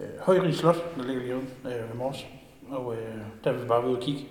øh, 0.00 0.20
Højrig 0.20 0.54
Slot, 0.54 0.96
der 0.96 1.04
ligger 1.04 1.22
lige 1.22 1.36
ude 1.36 1.44
øh, 1.64 1.90
ved 1.90 1.94
Mors. 1.94 2.26
Og 2.70 2.94
øh, 2.94 3.16
der 3.44 3.50
er 3.50 3.58
vi 3.58 3.68
bare 3.68 3.86
ude 3.86 3.96
og 3.96 4.02
kigge. 4.02 4.28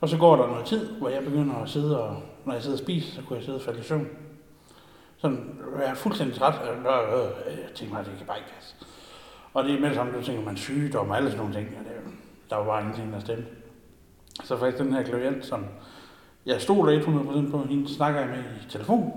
Og 0.00 0.08
så 0.08 0.18
går 0.18 0.36
der 0.36 0.46
noget 0.46 0.66
tid, 0.66 0.88
hvor 0.88 1.08
jeg 1.08 1.24
begynder 1.24 1.54
at 1.54 1.68
sidde 1.68 2.02
og, 2.02 2.22
når 2.44 2.52
jeg 2.52 2.62
sidder 2.62 2.76
og 2.76 2.82
spiser, 2.82 3.14
så 3.14 3.22
kunne 3.22 3.36
jeg 3.36 3.44
sidde 3.44 3.58
og 3.58 3.62
falde 3.62 3.80
i 3.80 3.82
søvn. 3.82 4.08
Sådan, 5.16 5.58
jeg 5.78 5.90
er 5.90 5.94
fuldstændig 5.94 6.36
træt, 6.36 6.54
og 6.54 6.74
øh, 6.74 7.24
øh, 7.24 7.58
jeg 7.58 7.70
tænker 7.74 7.94
mig, 7.94 8.04
det 8.04 8.14
kan 8.18 8.26
bare 8.26 8.38
ikke 8.38 8.50
passe. 8.54 8.74
Og 9.54 9.64
det 9.64 9.74
er 9.74 9.80
med 9.80 9.88
det 9.88 9.96
samme, 9.96 10.12
du 10.12 10.22
tænker 10.22 10.44
man 10.44 10.56
sygdom 10.56 11.10
og 11.10 11.16
alle 11.16 11.30
sådan 11.30 11.44
nogle 11.44 11.54
ting. 11.54 11.68
Og 11.78 11.84
det, 11.84 12.12
der 12.50 12.56
var 12.56 12.64
bare 12.64 12.80
ingenting, 12.80 13.12
der 13.12 13.20
stemte. 13.20 13.46
Så 14.44 14.56
faktisk 14.56 14.82
den 14.82 14.92
her 14.92 15.02
klient, 15.02 15.46
som 15.46 15.66
jeg 16.46 16.60
stoler 16.60 17.00
100% 17.00 17.50
på, 17.50 17.62
hende 17.62 17.94
snakker 17.94 18.20
jeg 18.20 18.28
med 18.28 18.38
i 18.38 18.70
telefon 18.70 19.12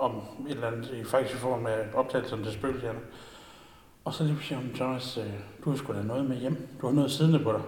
om 0.00 0.22
et 0.48 0.50
eller 0.50 0.66
andet, 0.66 0.90
i 0.90 1.04
form 1.36 1.66
af 1.66 1.78
optagelserne 1.94 2.44
til 2.44 2.52
spøgelserne. 2.52 2.98
Og 4.04 4.14
så 4.14 4.24
lige 4.24 4.34
pludselig 4.34 4.58
siger 4.58 4.68
hun, 4.68 4.74
Thomas, 4.74 5.18
øh, 5.18 5.32
du 5.64 5.70
har 5.70 5.76
sgu 5.76 5.92
da 5.92 6.02
noget 6.02 6.24
med 6.24 6.36
hjem. 6.36 6.68
Du 6.80 6.86
har 6.86 6.94
noget 6.94 7.10
siddende 7.10 7.38
på 7.38 7.52
dig. 7.52 7.60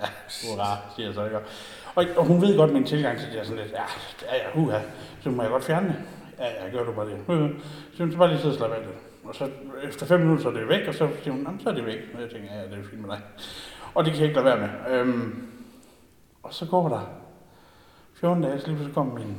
Ja, 0.00 0.06
hurra, 0.44 0.76
siger 0.96 1.06
jeg 1.06 1.14
så 1.14 1.24
ikke. 1.24 1.36
Og, 1.94 2.04
og 2.16 2.26
hun 2.26 2.40
ved 2.40 2.56
godt 2.56 2.72
min 2.72 2.84
tilgang 2.84 3.18
til 3.18 3.28
det 3.32 3.40
er 3.40 3.44
sådan 3.44 3.62
lidt, 3.62 3.72
ja, 3.72 3.84
ja, 4.36 4.60
uha, 4.60 4.78
så 5.20 5.30
må 5.30 5.42
jeg 5.42 5.50
godt 5.50 5.64
fjerne 5.64 5.88
det. 5.88 5.96
Ja, 6.38 6.64
ja, 6.64 6.70
gør 6.70 6.84
du 6.84 6.92
bare 6.92 7.06
det. 7.06 7.18
Så 7.92 8.02
hun 8.02 8.10
skal 8.10 8.18
bare 8.18 8.28
lige 8.28 8.40
sidde 8.40 8.52
og 8.52 8.58
slappe 8.58 8.76
af 8.76 8.82
lidt. 8.82 8.96
Og 9.24 9.34
så 9.34 9.50
efter 9.82 10.06
fem 10.06 10.20
minutter, 10.20 10.42
så 10.42 10.48
er 10.48 10.52
det 10.52 10.68
væk, 10.68 10.88
og 10.88 10.94
så 10.94 11.08
siger 11.22 11.32
hun, 11.32 11.42
jamen, 11.42 11.60
så 11.60 11.68
er 11.68 11.74
det 11.74 11.86
væk. 11.86 11.98
Og 12.14 12.20
jeg 12.20 12.30
tænker, 12.30 12.54
ja, 12.54 12.62
det 12.62 12.78
er 12.78 12.88
fint 12.90 13.00
med 13.00 13.10
dig. 13.10 13.20
Og 13.94 14.04
det 14.04 14.12
kan 14.12 14.20
jeg 14.20 14.28
ikke 14.28 14.42
lade 14.42 14.58
være 14.58 14.60
med. 14.60 14.98
Øhm, 14.98 15.48
og 16.42 16.54
så 16.54 16.66
går 16.66 16.88
der 16.88 17.00
14 18.14 18.42
dage, 18.42 18.60
så 18.60 18.66
lige 18.66 18.76
pludselig 18.76 18.94
kommer 18.94 19.14
min, 19.14 19.36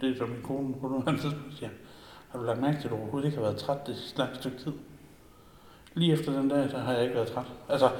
det 0.00 0.10
er 0.10 0.16
så 0.16 0.26
min 0.26 0.42
kone 0.42 0.74
på 0.80 0.88
nogle 0.88 1.18
tidspunkt, 1.18 1.56
siger, 1.58 1.70
har 2.28 2.38
du 2.38 2.44
lagt 2.44 2.60
mærke 2.60 2.78
til, 2.78 2.84
at 2.84 2.90
du 2.90 2.96
overhovedet 2.96 3.26
ikke 3.26 3.38
har 3.38 3.44
været 3.44 3.56
træt 3.56 3.86
det 3.86 3.96
sidste 3.96 4.18
langt 4.18 4.36
stykke 4.36 4.58
tid? 4.58 4.72
Lige 5.94 6.12
efter 6.12 6.32
den 6.32 6.48
dag, 6.48 6.70
der 6.70 6.78
har 6.78 6.92
jeg 6.92 7.02
ikke 7.02 7.14
været 7.14 7.28
træt. 7.28 7.46
Altså, 7.68 7.90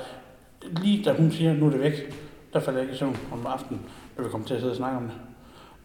lige 0.83 1.05
da 1.05 1.13
hun 1.13 1.31
siger, 1.31 1.55
nu 1.55 1.67
er 1.67 1.71
det 1.71 1.81
væk, 1.81 2.15
der 2.53 2.61
falder 2.61 2.81
jeg 2.81 2.85
ikke 2.85 2.95
i 2.95 2.99
søvn 2.99 3.17
om 3.33 3.47
aftenen, 3.47 3.83
når 4.17 4.25
vi 4.25 4.31
kommer 4.31 4.47
til 4.47 4.55
at 4.55 4.61
sidde 4.61 4.73
og 4.73 4.77
snakke 4.77 4.97
om 4.97 5.05
det. 5.05 5.17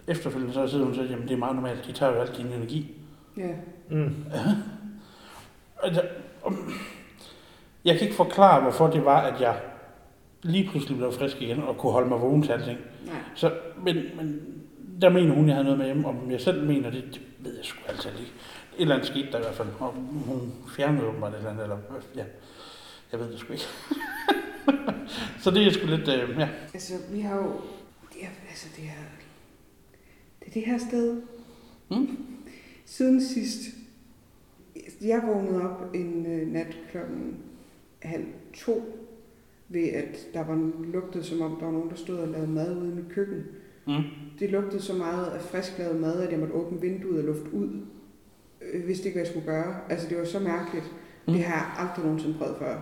Efterfølgende 0.08 0.54
så 0.54 0.68
sidder 0.68 0.86
hun 0.86 0.92
og 0.92 0.96
siger, 0.96 1.10
jamen 1.10 1.28
det 1.28 1.34
er 1.34 1.38
meget 1.38 1.56
normalt, 1.56 1.88
de 1.88 1.92
tager 1.92 2.12
jo 2.12 2.22
alt 2.22 2.38
din 2.38 2.48
energi. 2.48 2.96
Ja. 3.38 3.56
Mm. 3.90 4.16
Altså, 5.84 6.02
jeg 7.86 7.98
kan 7.98 8.04
ikke 8.04 8.16
forklare, 8.16 8.62
hvorfor 8.62 8.88
det 8.88 9.06
var, 9.06 9.22
at 9.22 9.42
jeg 9.42 9.60
lige 10.44 10.70
pludselig 10.70 10.98
blev 10.98 11.12
frisk 11.12 11.42
igen 11.42 11.64
og 11.64 11.78
kunne 11.78 11.92
holde 11.92 12.10
mig 12.10 12.22
vågen 12.22 12.44
til 12.44 12.52
alting. 12.52 12.80
Nej. 13.06 13.16
Så, 13.36 13.52
men, 13.84 13.96
men 14.16 14.42
der 15.02 15.10
mener 15.10 15.34
hun, 15.34 15.48
jeg 15.48 15.56
havde 15.56 15.64
noget 15.64 15.78
med 15.78 15.86
hjemme, 15.86 16.08
om 16.08 16.32
jeg 16.32 16.42
selv 16.42 16.68
mener 16.68 16.90
det, 16.90 17.04
det 17.12 17.22
ved 17.40 17.56
jeg 17.56 17.66
sgu 17.66 17.80
altid 17.88 18.10
ikke. 18.10 18.32
Et 18.76 18.82
eller 18.82 18.96
andet 18.96 19.08
skete 19.08 19.32
der 19.32 19.38
i 19.38 19.42
hvert 19.42 19.56
fald, 19.56 19.68
og 19.80 19.94
hun 20.26 20.54
fjernede 20.76 21.08
åbenbart 21.08 21.34
et 21.34 21.38
eller 21.38 21.50
andet, 21.50 21.64
eller 21.64 21.78
ja, 22.16 22.24
jeg 23.12 23.20
ved 23.20 23.32
det 23.32 23.40
sgu 23.40 23.54
ikke. 23.54 23.66
så 25.44 25.52
det 25.52 25.68
er 25.68 25.72
sgu 25.72 25.88
lidt, 25.88 26.08
øh, 26.08 26.40
ja. 26.40 26.50
Altså, 26.74 26.94
vi 27.12 27.20
har 27.20 27.36
jo... 27.36 27.62
Ja, 28.22 28.28
altså, 28.50 28.68
det 28.76 28.84
er... 28.84 29.04
Det 30.40 30.48
er 30.48 30.52
det 30.52 30.66
her 30.66 30.78
sted. 30.78 31.22
Mm. 31.90 32.18
Siden 32.86 33.24
sidst. 33.24 33.60
Jeg 35.02 35.22
vågnede 35.28 35.70
op 35.70 35.96
en 35.96 36.26
øh, 36.26 36.48
nat 36.48 36.78
klokken 36.92 37.38
halv 38.02 38.26
to, 38.54 38.84
ved 39.70 39.90
at 39.90 40.18
der 40.34 40.44
var 40.44 40.72
lugtet, 40.94 41.26
som 41.26 41.42
om 41.42 41.56
der 41.56 41.66
var 41.66 41.72
nogen, 41.72 41.90
der 41.90 41.96
stod 41.96 42.18
og 42.18 42.28
lavede 42.28 42.52
mad 42.52 42.78
ude 42.78 42.92
i 42.92 42.96
mit 42.96 43.10
køkken. 43.10 43.46
Mm. 43.88 43.94
Det 44.40 44.50
lugtede 44.52 44.82
så 44.82 44.94
meget 44.94 45.26
af 45.26 45.42
frisk 45.42 45.78
lavet 45.80 46.02
mad, 46.02 46.22
at 46.22 46.32
jeg 46.32 46.40
måtte 46.40 46.54
åbne 46.54 46.82
vinduet 46.82 47.20
og 47.20 47.24
lufte 47.26 47.54
ud. 47.54 47.70
Jeg 48.74 48.88
vidste 48.88 49.06
ikke, 49.06 49.16
hvad 49.18 49.26
jeg 49.26 49.32
skulle 49.34 49.46
gøre. 49.48 49.76
Altså, 49.90 50.10
det 50.10 50.18
var 50.18 50.26
så 50.26 50.40
mærkeligt. 50.40 50.86
Mm. 51.28 51.34
Det 51.34 51.44
har 51.44 51.54
jeg 51.56 51.88
aldrig 51.88 52.06
nogensinde 52.06 52.38
prøvet 52.38 52.56
før. 52.60 52.76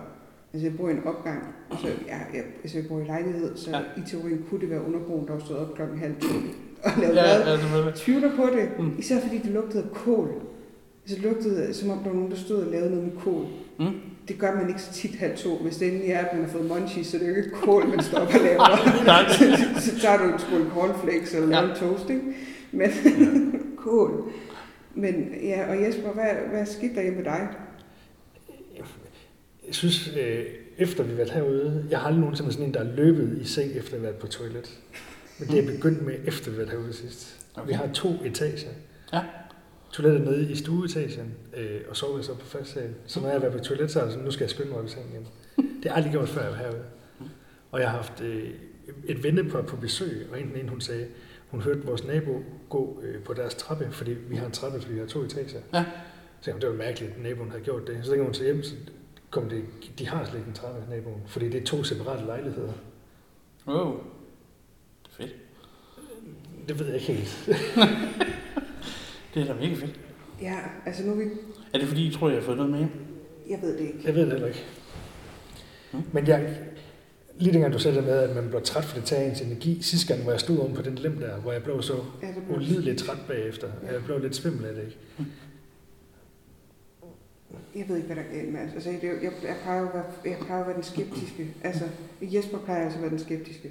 Altså, 0.52 0.68
jeg 0.68 0.76
bor 0.76 0.88
i 0.88 0.92
en 0.92 1.04
opgang, 1.04 1.54
så 1.80 1.86
jeg, 1.88 2.26
jeg, 2.34 2.44
altså, 2.62 2.78
jeg 2.78 2.88
bor 2.88 3.00
i 3.00 3.04
lejlighed, 3.04 3.56
så 3.56 3.70
Ja. 3.70 3.80
i 3.96 4.00
teorien 4.06 4.44
kunne 4.50 4.60
det 4.60 4.70
være 4.70 4.84
undergrunden, 4.86 5.26
der 5.26 5.32
var 5.32 5.40
stået 5.40 5.58
op 5.60 5.74
klokken 5.74 5.98
halv 5.98 6.14
to 6.20 6.28
og 6.84 6.90
lavet 7.00 7.14
Ja, 7.16 7.22
mad. 7.72 7.84
ja, 7.84 7.90
tvivler 7.94 8.36
på 8.36 8.42
det, 8.56 8.68
mm. 8.78 8.90
især 8.98 9.20
fordi 9.20 9.38
det 9.38 9.50
lugtede 9.50 9.82
af 9.82 9.90
kål. 9.90 10.28
Altså, 11.02 11.16
det 11.16 11.22
lugtede, 11.24 11.74
som 11.74 11.90
om 11.90 11.98
der 11.98 12.04
var 12.08 12.14
nogen, 12.14 12.30
der 12.30 12.36
stod 12.36 12.64
og 12.64 12.70
lavede 12.72 12.90
noget 12.90 13.04
med 13.04 13.12
kål. 13.20 13.46
Mm. 13.78 13.86
Det 14.30 14.38
gør 14.38 14.54
man 14.54 14.68
ikke 14.68 14.82
så 14.82 14.92
tit 14.92 15.14
halv 15.14 15.36
to. 15.36 15.56
Hvis 15.56 15.76
det 15.76 15.88
endelig 15.88 16.10
er, 16.10 16.18
at 16.18 16.34
man 16.36 16.44
har 16.44 16.50
fået 16.52 16.64
munchies, 16.64 17.06
så 17.06 17.18
det 17.18 17.26
er 17.26 17.30
jo 17.30 17.36
ikke 17.36 17.50
kål, 17.50 17.88
man 17.88 18.02
står 18.02 18.18
og 18.18 18.28
laver. 18.32 18.76
Så, 19.38 19.80
så 19.90 20.00
tager 20.00 20.18
du 20.18 20.24
en 20.32 20.38
skål 20.38 20.70
cornflakes 20.74 21.34
eller 21.34 21.48
Ja. 21.62 21.70
en 21.70 21.76
toast, 21.76 22.10
ikke? 22.10 22.22
Men 22.72 22.90
kål. 23.84 24.32
Men 24.94 25.34
ja, 25.42 25.70
og 25.70 25.82
Jesper, 25.82 26.12
hvad, 26.12 26.24
hvad 26.52 26.66
skete 26.66 26.94
der 26.94 27.10
med 27.10 27.24
dig? 27.24 27.48
Jeg 29.66 29.74
synes, 29.74 30.10
øh, 30.20 30.44
efter 30.78 31.02
vi 31.04 31.08
har 31.10 31.16
været 31.16 31.30
herude, 31.30 31.86
jeg 31.90 31.98
har 31.98 32.06
aldrig 32.06 32.20
nogensinde 32.20 32.46
været 32.46 32.54
sådan 32.54 32.68
en, 32.68 32.74
der 32.74 32.80
er 32.80 32.96
løbet 32.96 33.38
i 33.42 33.44
seng, 33.44 33.68
efter 33.70 33.80
at 33.84 33.90
have 33.90 34.02
været 34.02 34.16
på 34.16 34.26
toilet. 34.26 34.78
Men 35.38 35.48
det 35.48 35.58
er 35.58 35.66
begyndt 35.66 36.06
med, 36.06 36.14
efter 36.26 36.50
vi 36.50 36.56
har 36.56 36.64
været 36.64 36.70
herude 36.78 36.92
sidst. 36.92 37.36
Okay. 37.54 37.68
Vi 37.68 37.72
har 37.72 37.88
to 37.94 38.08
etager. 38.24 38.68
Ja. 39.12 39.20
Toilettet 39.92 40.22
nede 40.22 40.52
i 40.52 40.54
stueetagen, 40.54 41.34
øh, 41.56 41.80
og 41.88 41.96
soveværelset 41.96 42.32
oppe 42.32 42.44
på 42.44 42.50
første 42.50 42.72
sal. 42.72 42.94
Så 43.06 43.20
når 43.20 43.28
jeg 43.28 43.42
været 43.42 43.52
på 43.52 43.64
toilet, 43.64 43.90
så 43.90 44.00
er 44.00 44.04
det 44.04 44.12
sådan, 44.12 44.24
nu 44.24 44.30
skal 44.30 44.44
jeg 44.44 44.50
skynde 44.50 44.70
mig 44.70 44.78
op 44.78 44.86
i 44.86 44.88
sengen 44.88 45.10
igen. 45.12 45.26
Det 45.56 45.66
har 45.66 45.90
jeg 45.90 45.96
aldrig 45.96 46.12
gjort, 46.12 46.28
før 46.28 46.42
jeg 46.42 46.50
var 46.50 46.56
herude. 46.56 46.82
Og 47.70 47.80
jeg 47.80 47.90
har 47.90 47.96
haft 47.96 48.20
øh, 48.20 48.50
et 49.04 49.24
vennepar 49.24 49.62
på 49.62 49.76
besøg, 49.76 50.28
og 50.32 50.40
enten 50.40 50.56
en, 50.56 50.68
hun 50.68 50.80
sagde, 50.80 51.06
hun 51.48 51.60
hørte 51.60 51.84
vores 51.84 52.04
nabo 52.04 52.42
gå 52.68 53.02
øh, 53.02 53.22
på 53.22 53.34
deres 53.34 53.54
trappe, 53.54 53.88
fordi 53.90 54.10
vi 54.10 54.36
har 54.36 54.46
en 54.46 54.52
trappe, 54.52 54.80
fordi 54.80 54.92
vi 54.92 55.00
har 55.00 55.06
to 55.06 55.22
etager. 55.22 55.60
Ja. 55.74 55.84
Så 56.40 56.52
hun, 56.52 56.60
det 56.60 56.68
var 56.68 56.74
mærkeligt, 56.74 57.12
at 57.12 57.22
naboen 57.22 57.50
havde 57.50 57.64
gjort 57.64 57.86
det. 57.86 57.98
Så 58.02 58.10
tænkte 58.10 58.24
hun 58.24 58.34
til 58.34 58.44
hjem, 58.44 58.62
så 58.62 58.74
kom 59.30 59.48
det, 59.48 59.64
de 59.98 60.08
har 60.08 60.24
slet 60.24 60.38
ikke 60.38 60.48
en 60.48 60.54
trappe, 60.54 60.90
naboen, 60.90 61.22
fordi 61.26 61.48
det 61.48 61.60
er 61.62 61.64
to 61.64 61.84
separate 61.84 62.26
lejligheder. 62.26 62.72
Wow. 63.66 64.00
Det 65.02 65.10
er 65.10 65.22
fedt. 65.22 65.34
Det 66.68 66.78
ved 66.78 66.86
jeg 66.86 66.94
ikke 66.94 67.12
helt. 67.12 67.48
Det 69.34 69.42
er 69.42 69.46
da 69.46 69.54
mega 69.54 69.74
fedt. 69.74 70.00
Ja, 70.42 70.56
altså 70.86 71.02
nu 71.06 71.12
er 71.12 71.16
vi... 71.16 71.24
Er 71.74 71.78
det 71.78 71.88
fordi, 71.88 72.06
I 72.06 72.12
tror, 72.12 72.28
jeg 72.28 72.38
har 72.38 72.42
fået 72.44 72.56
noget 72.56 72.70
med 72.72 72.78
hjem? 72.78 72.90
Jeg 73.50 73.58
ved 73.62 73.72
det 73.72 73.80
ikke. 73.80 73.98
Jeg 74.04 74.14
ved 74.14 74.22
det 74.22 74.32
heller 74.32 74.46
ikke. 74.46 74.64
Mm. 75.92 76.02
Men 76.12 76.26
jeg, 76.26 76.56
lige 77.38 77.52
dengang 77.52 77.72
du 77.72 77.78
sagde 77.78 77.96
det 77.96 78.04
med, 78.04 78.18
at 78.18 78.34
man 78.34 78.48
bliver 78.48 78.60
træt, 78.62 78.84
for 78.84 78.96
det 78.96 79.04
tager 79.04 79.30
ens 79.30 79.40
energi. 79.40 79.82
Sidste 79.82 80.06
gang, 80.12 80.22
hvor 80.22 80.32
jeg 80.32 80.40
stod 80.40 80.58
oven 80.58 80.74
på 80.74 80.82
den 80.82 80.94
lem 80.94 81.18
der, 81.18 81.36
hvor 81.36 81.52
jeg 81.52 81.62
blev 81.62 81.82
så 81.82 81.94
Ja, 82.22 82.26
det 82.26 82.42
blev... 82.46 82.56
ulideligt 82.56 82.98
træt 82.98 83.18
bagefter. 83.28 83.68
Jeg 83.92 84.04
blev 84.04 84.18
lidt 84.20 84.36
svimmel 84.36 84.64
af 84.64 84.74
det, 84.74 84.82
ikke? 84.82 84.98
Jeg 87.76 87.88
ved 87.88 87.96
ikke, 87.96 88.06
hvad 88.06 88.16
der 88.16 88.58
er. 88.58 88.62
Altså, 88.74 88.90
jeg, 88.90 89.00
jeg, 89.02 89.32
jeg, 89.42 89.56
plejer 89.62 89.86
at 89.88 89.94
være, 89.94 90.04
jeg 90.24 90.36
plejer 90.46 90.60
at 90.60 90.66
være 90.66 90.76
den 90.76 90.82
skeptiske. 90.84 91.54
Altså, 91.64 91.84
Jesper 92.22 92.58
plejer 92.58 92.84
altså 92.84 92.98
at 92.98 93.02
være 93.02 93.10
den 93.10 93.18
skeptiske. 93.18 93.70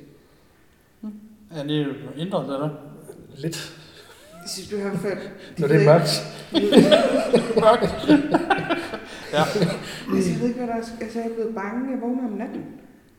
Ja, 1.56 1.64
det 1.64 1.82
er 1.82 1.86
jo 1.86 1.94
ændret, 2.18 2.44
eller? 2.44 2.70
Lidt. 3.36 3.79
Jeg 4.42 4.50
synes, 4.50 4.70
du 4.70 4.78
har 4.78 4.98
ført... 4.98 5.32
Når 5.58 5.68
det 5.68 5.76
er 5.82 5.86
mørkt. 5.86 6.14
Ja. 9.34 9.44
Altså, 10.16 10.30
jeg 10.32 10.40
ved 10.42 10.48
ikke, 10.48 10.60
hvad 10.60 10.68
der 10.68 10.74
er... 10.74 10.84
Altså, 11.02 11.20
jeg 11.20 11.30
er 11.30 11.34
blevet 11.34 11.56
bange. 11.56 11.92
Jeg 11.92 12.02
vågner 12.02 12.24
om 12.32 12.34
natten. 12.44 12.64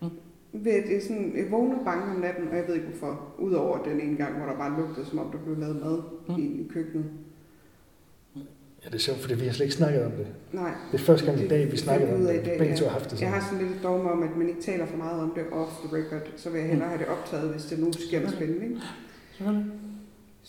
Mm. 0.02 0.08
Ved, 0.52 0.72
det 0.88 0.96
er 0.96 1.00
sådan, 1.02 1.32
jeg 1.36 1.46
vågner 1.50 1.84
bange 1.84 2.04
om 2.14 2.20
natten, 2.20 2.48
og 2.50 2.56
jeg 2.56 2.64
ved 2.68 2.74
ikke 2.74 2.86
hvorfor. 2.88 3.12
Udover 3.38 3.78
den 3.88 4.00
ene 4.00 4.16
gang, 4.16 4.36
hvor 4.36 4.46
der 4.46 4.56
bare 4.58 4.80
lugtede, 4.80 5.06
som 5.06 5.18
om 5.18 5.26
der 5.32 5.38
blev 5.44 5.58
lavet 5.58 5.76
mad 5.84 5.98
Mm. 6.28 6.34
mm. 6.34 6.40
i, 6.42 6.46
i 6.62 6.68
køkkenet. 6.74 7.04
Ja, 8.84 8.88
det 8.88 8.94
er 8.94 8.98
sjovt, 8.98 9.18
fordi 9.20 9.34
vi 9.34 9.44
har 9.46 9.52
slet 9.52 9.64
ikke 9.66 9.76
snakket 9.76 10.04
om 10.04 10.10
det. 10.12 10.26
Nej. 10.52 10.70
Det 10.92 11.00
er 11.00 11.04
første 11.04 11.26
gang 11.26 11.40
i 11.40 11.48
dag, 11.48 11.66
vi 11.66 11.70
Det 11.70 11.78
snakkede 11.78 12.12
om 12.14 12.20
det. 12.20 12.28
dag, 12.44 12.58
Begge 12.58 12.72
ja. 12.74 12.76
to 12.80 12.84
har 12.84 12.92
haft 12.92 13.04
det 13.04 13.10
Jeg 13.10 13.18
sådan. 13.18 13.32
har 13.32 13.40
sådan 13.50 13.58
lidt 13.66 13.76
et 13.76 13.82
dogme 13.82 14.10
om, 14.10 14.22
at 14.22 14.36
man 14.36 14.48
ikke 14.48 14.62
taler 14.62 14.86
for 14.86 14.96
meget 14.96 15.20
om 15.22 15.32
det 15.34 15.44
off 15.52 15.72
the 15.84 15.96
record. 15.96 16.22
Så 16.36 16.50
vil 16.50 16.60
jeg 16.60 16.68
hellere 16.68 16.88
have 16.88 16.98
det 16.98 17.06
optaget, 17.08 17.48
hvis 17.52 17.64
det 17.64 17.78
nu 17.78 17.92
sker 18.08 18.20
noget 18.20 18.34
spændende. 18.34 18.64
Ikke? 18.64 18.80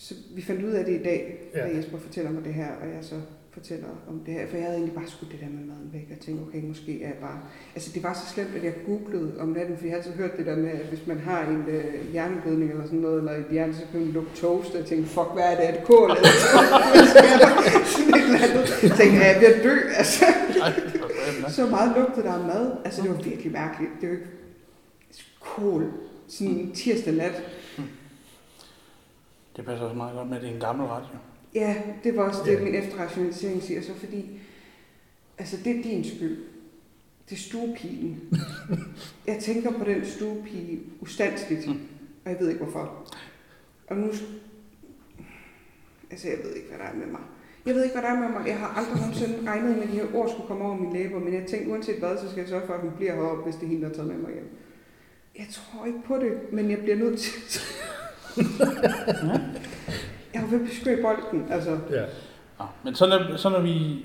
Så 0.06 0.14
vi 0.36 0.42
fandt 0.42 0.64
ud 0.64 0.70
af 0.70 0.84
det 0.84 1.00
i 1.00 1.02
dag, 1.02 1.20
Ja. 1.54 1.60
da 1.60 1.76
Jesper 1.76 1.98
fortæller 1.98 2.30
mig 2.30 2.44
det 2.44 2.54
her, 2.54 2.66
og 2.82 2.86
jeg 2.94 2.98
så 3.02 3.14
fortæller 3.50 3.86
om 4.08 4.20
det 4.26 4.34
her. 4.34 4.46
For 4.46 4.56
jeg 4.56 4.64
havde 4.64 4.76
egentlig 4.76 4.94
bare 4.94 5.06
skudt 5.14 5.32
det 5.32 5.40
der 5.40 5.46
med 5.58 5.64
maden 5.70 5.90
væk, 5.92 6.06
og 6.14 6.18
tænkte, 6.24 6.42
okay, 6.42 6.62
måske 6.62 7.02
er 7.02 7.06
jeg 7.06 7.16
bare... 7.20 7.38
Altså, 7.74 7.90
det 7.94 8.02
var 8.02 8.14
så 8.14 8.34
slemt, 8.34 8.54
at 8.56 8.64
jeg 8.64 8.72
googlede 8.86 9.32
om 9.40 9.48
natten, 9.48 9.76
for 9.76 9.84
jeg 9.84 9.92
har 9.92 9.98
altid 9.98 10.12
hørt 10.12 10.36
det 10.36 10.46
der 10.46 10.56
med, 10.56 10.70
at 10.70 10.86
hvis 10.92 11.06
man 11.06 11.18
har 11.18 11.40
en 11.48 11.64
øh, 11.68 11.84
hjerneblødning 12.12 12.70
eller 12.70 12.84
sådan 12.84 12.98
noget, 12.98 13.18
eller 13.18 13.32
et 13.32 13.44
hjerne, 13.50 13.74
så 13.74 13.82
kan 13.90 14.00
man 14.00 14.08
lugte 14.08 14.36
toast, 14.40 14.70
og 14.70 14.78
jeg 14.78 14.86
tænkte, 14.86 15.08
fuck, 15.08 15.28
hvad 15.34 15.44
er 15.44 15.56
det? 15.56 15.68
Er 15.68 15.72
det 15.76 15.84
kål? 15.84 16.10
Eller? 16.10 16.28
Sådan 17.94 18.14
et 18.14 18.24
eller 18.24 18.40
andet. 18.46 18.64
Jeg 18.82 18.90
tænkte, 19.00 19.16
er 19.24 19.30
jeg 19.32 19.40
ved 19.40 19.48
at 19.54 19.64
dø? 19.64 19.74
Altså, 20.00 20.24
så 21.48 21.66
meget 21.66 21.96
lugtede 21.96 22.26
der 22.26 22.32
af 22.32 22.44
mad. 22.46 22.72
Altså, 22.84 23.02
det 23.02 23.10
var 23.10 23.16
virkelig 23.22 23.52
mærkeligt. 23.52 23.90
Det 24.00 24.08
var 24.08 24.14
ikke 24.14 24.28
kål. 25.40 25.84
Sådan 26.28 26.52
en 26.52 26.72
tirsdag 26.72 27.14
nat. 27.14 27.42
Det 29.56 29.64
passer 29.64 29.84
også 29.84 29.96
meget 29.96 30.14
godt 30.14 30.28
med, 30.28 30.36
at 30.36 30.42
det 30.42 30.50
er 30.50 30.54
en 30.54 30.60
gammel 30.60 30.86
radio. 30.86 31.16
Ja, 31.54 31.82
det 32.04 32.16
var 32.16 32.22
også 32.22 32.40
det, 32.44 32.52
Ja. 32.52 32.64
min 32.64 32.74
efterrationalisering 32.74 33.62
siger. 33.62 33.82
Så 33.82 33.94
fordi, 33.94 34.40
altså 35.38 35.56
det 35.64 35.78
er 35.78 35.82
din 35.82 36.04
skyld. 36.04 36.38
Det 37.30 37.34
er 37.36 37.40
stuepigen. 37.40 38.20
jeg 39.26 39.38
tænker 39.40 39.70
på 39.72 39.84
den 39.84 40.06
stuepige 40.06 40.80
ustandsligt, 41.00 41.66
Mm. 41.68 41.80
og 42.24 42.30
jeg 42.30 42.40
ved 42.40 42.48
ikke 42.48 42.62
hvorfor. 42.64 43.12
Og 43.88 43.96
nu, 43.96 44.06
altså 46.10 46.28
jeg 46.28 46.38
ved 46.44 46.54
ikke, 46.54 46.68
hvad 46.68 46.78
der 46.78 46.84
er 46.84 46.94
med 46.94 47.06
mig. 47.06 47.20
Jeg 47.66 47.74
ved 47.74 47.82
ikke, 47.84 47.94
hvad 47.94 48.02
der 48.02 48.08
er 48.16 48.20
med 48.20 48.28
mig. 48.28 48.46
Jeg 48.48 48.58
har 48.58 48.68
aldrig 48.68 48.96
nogensinde 49.00 49.50
regnet 49.50 49.76
med, 49.76 49.82
at 49.82 49.88
de 49.88 49.94
her 49.94 50.14
ord 50.14 50.28
skulle 50.30 50.46
komme 50.48 50.64
over 50.64 50.76
mine 50.76 50.92
læber, 50.92 51.18
men 51.18 51.34
jeg 51.34 51.46
tænkte, 51.46 51.70
uanset 51.70 51.98
hvad, 51.98 52.16
så 52.18 52.28
skal 52.30 52.40
jeg 52.40 52.48
sørge 52.48 52.66
for, 52.66 52.74
at 52.74 52.80
hun 52.80 52.90
bliver 52.96 53.14
heroppe, 53.14 53.42
hvis 53.44 53.54
det 53.54 53.62
er 53.62 53.66
hende, 53.68 53.82
der 53.82 53.88
har 53.88 53.94
taget 53.94 54.08
med 54.08 54.16
mig 54.18 54.32
hjem. 54.32 54.48
Jeg 55.38 55.46
tror 55.50 55.86
ikke 55.86 56.02
på 56.04 56.16
det, 56.18 56.52
men 56.52 56.70
jeg 56.70 56.78
bliver 56.78 56.96
nødt 56.96 57.18
til. 57.20 57.60
Jeg 60.34 60.42
jo 60.42 60.46
ved 60.50 60.60
at 60.60 60.66
beskyde 60.68 61.02
bolden, 61.02 61.52
altså. 61.52 61.70
Ja. 61.90 62.04
Nå, 62.58 62.64
men 62.84 62.94
så 62.94 63.06
når, 63.06 63.36
så 63.36 63.48
når 63.48 63.60
vi 63.60 64.04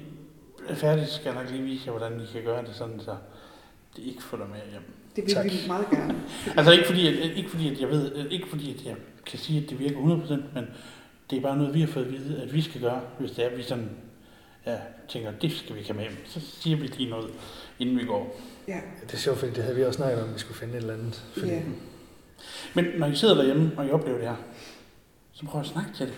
er 0.70 0.76
færdige, 0.76 1.08
skal 1.08 1.26
jeg 1.34 1.44
nok 1.44 1.52
lige 1.52 1.64
vise 1.64 1.84
jer, 1.86 1.92
hvordan 1.92 2.22
I 2.22 2.26
kan 2.34 2.44
gøre 2.44 2.62
det 2.66 2.76
sådan, 2.76 3.00
så 3.00 3.16
det 3.96 4.04
ikke 4.04 4.24
følger 4.24 4.48
med 4.48 4.56
hjem. 4.72 4.82
Det 5.16 5.26
vil 5.26 5.34
Tak. 5.34 5.46
vi 5.46 5.52
meget 5.68 5.90
gerne. 5.90 6.16
Altså 6.58 6.72
ikke 6.72 6.86
fordi, 6.86 7.08
at, 7.08 7.38
ikke 7.38 7.50
fordi, 7.50 7.72
at 7.72 7.82
jeg 7.82 7.90
ved, 7.90 8.30
ikke 8.30 8.48
fordi, 8.48 8.74
at 8.80 8.86
jeg 8.86 8.96
kan 9.26 9.40
sige, 9.40 9.64
at 9.64 9.70
det 9.70 9.80
virker 9.80 9.98
100%, 9.98 10.30
men 10.56 10.68
det 11.30 11.38
er 11.38 11.42
bare 11.42 11.58
noget, 11.58 11.74
vi 11.74 11.80
har 11.80 11.88
fået 11.88 12.06
at 12.06 12.12
vide, 12.12 12.42
at 12.42 12.54
vi 12.54 12.62
skal 12.62 12.82
gøre, 12.82 13.02
hvis 13.20 13.32
det 13.32 13.46
er, 13.46 13.50
at 13.50 13.58
vi 13.58 13.64
sådan, 13.64 13.90
ja, 14.66 14.78
tænker, 15.10 15.32
det 15.42 15.52
skal 15.52 15.76
vi 15.76 15.86
med 15.96 16.02
hjem. 16.04 16.18
Så 16.26 16.40
siger 16.42 16.78
vi 16.78 16.88
lige 16.88 17.10
noget, 17.10 17.30
inden 17.80 17.98
vi 18.00 18.06
går. 18.06 18.42
Ja, 18.68 18.80
Det 19.08 19.14
er 19.14 19.18
sjovt, 19.18 19.38
fordi 19.38 19.52
det 19.52 19.64
havde 19.64 19.76
vi 19.76 19.84
også 19.84 19.98
snakket 19.98 20.22
om, 20.22 20.28
at 20.30 20.34
vi 20.36 20.40
skulle 20.40 20.58
finde 20.58 20.74
et 20.74 20.82
eller 20.82 20.94
andet. 20.94 21.24
Fordi, 21.34 21.48
ja. 21.52 21.62
Men 22.74 22.86
når 22.98 23.08
I 23.08 23.16
sidder 23.16 23.36
derhjemme, 23.36 23.72
og 23.78 23.88
I 23.88 23.92
oplever 23.92 24.18
det 24.18 24.28
her, 24.28 24.36
så 25.34 25.46
prøv 25.46 25.62
at 25.62 25.68
snakke 25.68 25.90
til 25.96 26.06
det. 26.06 26.16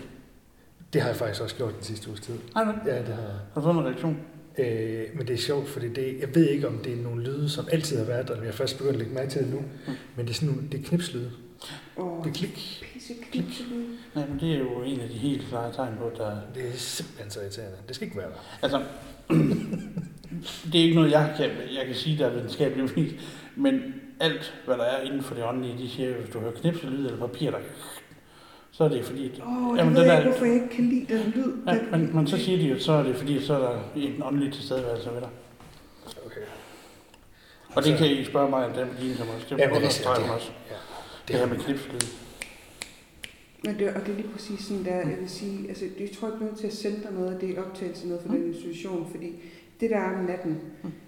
Det 0.92 1.00
har 1.00 1.08
jeg 1.08 1.16
faktisk 1.16 1.42
også 1.42 1.56
gjort 1.56 1.74
den 1.74 1.82
sidste 1.82 2.08
uges 2.08 2.20
tid. 2.20 2.34
Nej, 2.54 2.64
nej. 2.64 2.74
Ja, 2.86 2.98
det 2.98 3.14
har 3.14 3.22
jeg. 3.22 3.32
Har 3.54 3.60
du 3.60 3.72
fået 3.72 3.74
en 3.74 3.84
reaktion? 3.84 4.18
Øh, 4.58 5.04
men 5.14 5.26
det 5.26 5.34
er 5.34 5.38
sjovt, 5.38 5.68
fordi 5.68 5.88
det, 5.88 6.16
jeg 6.20 6.34
ved 6.34 6.48
ikke, 6.48 6.68
om 6.68 6.78
det 6.78 6.92
er 6.92 7.02
nogle 7.02 7.22
lyde, 7.24 7.48
som 7.48 7.68
altid 7.72 7.98
har 7.98 8.04
været 8.04 8.28
der, 8.28 8.34
men 8.34 8.42
jeg 8.44 8.50
er 8.50 8.56
først 8.56 8.78
begyndt 8.78 8.92
at 8.94 8.98
lægge 8.98 9.14
mærke 9.14 9.30
til 9.30 9.42
det 9.42 9.50
nu. 9.50 9.58
Mm. 9.58 9.92
Men 10.16 10.26
det 10.26 10.30
er 10.30 10.34
sådan 10.34 10.54
nogle, 10.54 10.68
det 10.72 10.80
er 10.80 10.84
knipslyde. 10.84 11.30
Og 11.96 12.20
Det 12.24 12.30
er 12.30 12.34
klik. 12.34 12.84
pisse 12.92 13.14
knipselyd. 13.32 13.84
Nej, 14.14 14.26
men 14.26 14.40
det 14.40 14.54
er 14.54 14.58
jo 14.58 14.82
en 14.82 15.00
af 15.00 15.08
de 15.08 15.14
helt 15.14 15.46
klare 15.48 15.72
tegn 15.72 15.94
på, 15.98 16.04
at 16.04 16.16
der... 16.18 16.36
Det 16.54 16.68
er 16.68 16.76
simpelthen 16.76 17.30
så 17.30 17.40
irriterende. 17.40 17.76
Det 17.88 17.96
skal 17.96 18.06
ikke 18.06 18.18
være 18.18 18.28
der. 18.28 18.58
Altså, 18.62 18.82
det 20.72 20.80
er 20.80 20.84
ikke 20.84 20.94
noget, 20.94 21.10
jeg 21.10 21.34
kan, 21.36 21.50
jeg 21.78 21.86
kan 21.86 21.94
sige, 21.94 22.18
der 22.18 22.26
er 22.26 22.32
videnskabeligt 22.32 23.20
men 23.56 23.82
alt, 24.20 24.54
hvad 24.64 24.76
der 24.76 24.84
er 24.84 25.02
inden 25.02 25.22
for 25.22 25.34
det 25.34 25.44
åndelige, 25.44 25.78
de 25.78 25.90
siger, 25.90 26.14
hvis 26.14 26.30
du 26.32 26.38
hører 26.38 26.52
knipselyd 26.52 27.06
eller 27.06 27.26
papir, 27.26 27.50
der 27.50 27.58
så 28.72 28.84
er 28.84 28.88
det 28.88 29.04
fordi, 29.04 29.24
at, 29.32 29.40
Åh, 29.46 29.68
oh, 29.70 29.78
Jamen, 29.78 29.94
det 29.96 30.00
ved 30.00 30.00
den 30.00 30.08
jeg 30.10 30.14
er- 30.14 30.18
ikke, 30.18 30.30
hvorfor 30.30 30.44
jeg 30.46 30.54
ikke 30.54 30.68
kan 30.68 30.84
lide 30.84 31.06
den 31.18 31.32
lyd. 31.36 31.52
ja, 31.66 31.72
Den- 31.72 31.90
men, 31.90 32.16
men 32.16 32.26
så 32.26 32.38
siger 32.38 32.58
de 32.58 32.64
jo, 32.64 32.78
så 32.78 32.92
er 32.92 33.02
det 33.02 33.16
fordi, 33.16 33.40
så 33.42 33.54
er 33.54 33.58
der 33.58 33.80
en 33.96 34.22
åndelig 34.22 34.52
tilstedeværelse 34.52 35.10
ved 35.10 35.20
dig. 35.20 35.28
Okay. 36.26 36.40
Og 37.76 37.84
det 37.84 37.98
kan 37.98 38.06
I 38.06 38.24
spørge 38.24 38.50
mig 38.50 38.64
om 38.66 38.72
den 38.72 38.86
med 38.88 38.96
dine, 39.00 39.14
som 39.16 39.28
også. 39.28 39.46
Det 39.50 39.58
Jamen, 39.58 39.68
det, 39.70 39.76
understreger 39.76 40.16
det, 40.18 40.26
mig 40.26 40.34
også. 40.34 40.50
ja, 40.70 40.74
Det 41.28 41.36
her 41.36 41.46
med 41.46 41.56
knipselyd. 41.56 42.00
Men 43.64 43.78
det, 43.78 43.88
og 43.88 44.00
det 44.06 44.12
er 44.12 44.16
lige 44.16 44.28
præcis 44.28 44.60
sådan 44.60 44.84
der, 44.84 44.96
jeg 44.96 45.16
vil 45.20 45.28
sige, 45.30 45.68
altså 45.68 45.84
jeg 46.00 46.08
tror 46.20 46.28
ikke 46.28 46.44
nødt 46.44 46.58
til 46.58 46.66
at 46.66 46.72
sende 46.72 47.02
dig 47.02 47.12
noget 47.12 47.34
af 47.34 47.40
det 47.40 47.58
optagelse 47.58 48.08
noget 48.08 48.22
for 48.22 48.32
den 48.32 48.46
institution, 48.54 49.08
fordi 49.10 49.26
det 49.80 49.90
der 49.90 49.96
er 49.96 50.18
om 50.18 50.24
natten, 50.24 50.60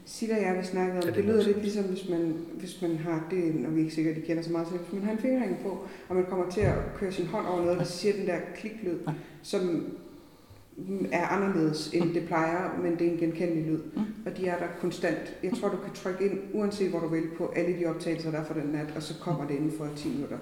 Silla 0.04 0.36
og 0.36 0.42
jeg 0.42 0.58
vi 0.58 0.64
snakkede 0.64 0.98
om, 0.98 1.02
Ja, 1.04 1.06
det, 1.06 1.16
det 1.16 1.16
det 1.16 1.24
lyder 1.24 1.36
må 1.36 1.42
jeg 1.42 1.46
lidt 1.46 1.62
ligesom, 1.62 1.84
hvis 1.84 2.08
man, 2.08 2.36
hvis 2.54 2.82
man 2.82 2.96
har, 2.96 3.26
det 3.30 3.54
når 3.54 3.70
vi 3.70 3.80
ikke 3.80 3.94
sikkert, 3.94 4.16
de 4.16 4.20
kender 4.20 4.42
så 4.42 4.52
meget 4.52 4.66
til, 4.68 4.76
hvis 4.78 4.92
man 4.92 5.02
har 5.02 5.12
en 5.12 5.18
fingerring 5.18 5.58
på, 5.62 5.86
og 6.08 6.16
man 6.16 6.24
kommer 6.24 6.50
til 6.50 6.60
at 6.60 6.74
køre 6.96 7.12
sin 7.12 7.26
hånd 7.26 7.46
over 7.46 7.62
noget, 7.64 7.78
der 7.78 7.84
siger 7.84 8.16
den 8.16 8.26
der 8.26 8.38
kliklyd, 8.56 8.98
som 9.42 9.86
er 11.12 11.26
anderledes 11.26 11.90
end 11.94 12.14
det 12.14 12.26
plejer, 12.26 12.78
men 12.78 12.98
det 12.98 13.06
er 13.06 13.10
en 13.10 13.18
genkendelig 13.18 13.66
lyd. 13.66 13.80
Og 14.26 14.36
de 14.36 14.46
er 14.46 14.58
der 14.58 14.66
konstant. 14.80 15.36
Jeg 15.42 15.52
tror, 15.60 15.68
du 15.68 15.76
kan 15.76 15.92
trykke 15.94 16.24
ind, 16.30 16.40
uanset 16.52 16.90
hvor 16.90 17.00
du 17.00 17.08
vil, 17.08 17.22
på 17.38 17.52
alle 17.56 17.80
de 17.80 17.86
optagelser, 17.86 18.30
der 18.30 18.38
er 18.38 18.44
for 18.44 18.54
den 18.54 18.66
nat, 18.66 18.92
og 18.96 19.02
så 19.02 19.14
kommer 19.20 19.46
det 19.46 19.54
inden 19.54 19.72
for 19.78 19.88
10 19.96 20.08
minutter. 20.08 20.38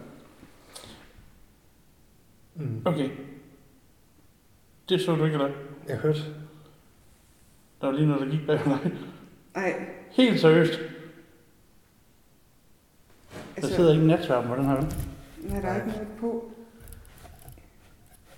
Mm. 2.55 2.83
Okay. 2.85 3.11
Det 4.89 5.01
så 5.01 5.17
du 5.17 5.25
ikke, 5.25 5.35
eller? 5.35 5.51
Jeg 5.89 5.97
hørte. 5.97 6.21
Der 7.81 7.87
var 7.87 7.93
lige 7.93 8.07
noget, 8.07 8.27
der 8.27 8.31
gik 8.37 8.47
bag 8.47 8.61
dig. 8.65 8.93
Ej, 9.55 9.75
Helt 10.11 10.41
seriøst. 10.41 10.73
Der 10.73 10.87
altså, 13.57 13.75
sidder 13.75 13.91
ikke 13.91 14.03
en 14.03 14.09
natsværm 14.09 14.47
på 14.47 14.57
den 14.57 14.65
her. 14.65 14.85
nej, 15.39 15.61
der 15.61 15.69
er 15.69 15.77
ikke 15.77 15.89
noget 15.89 16.09
på. 16.21 16.53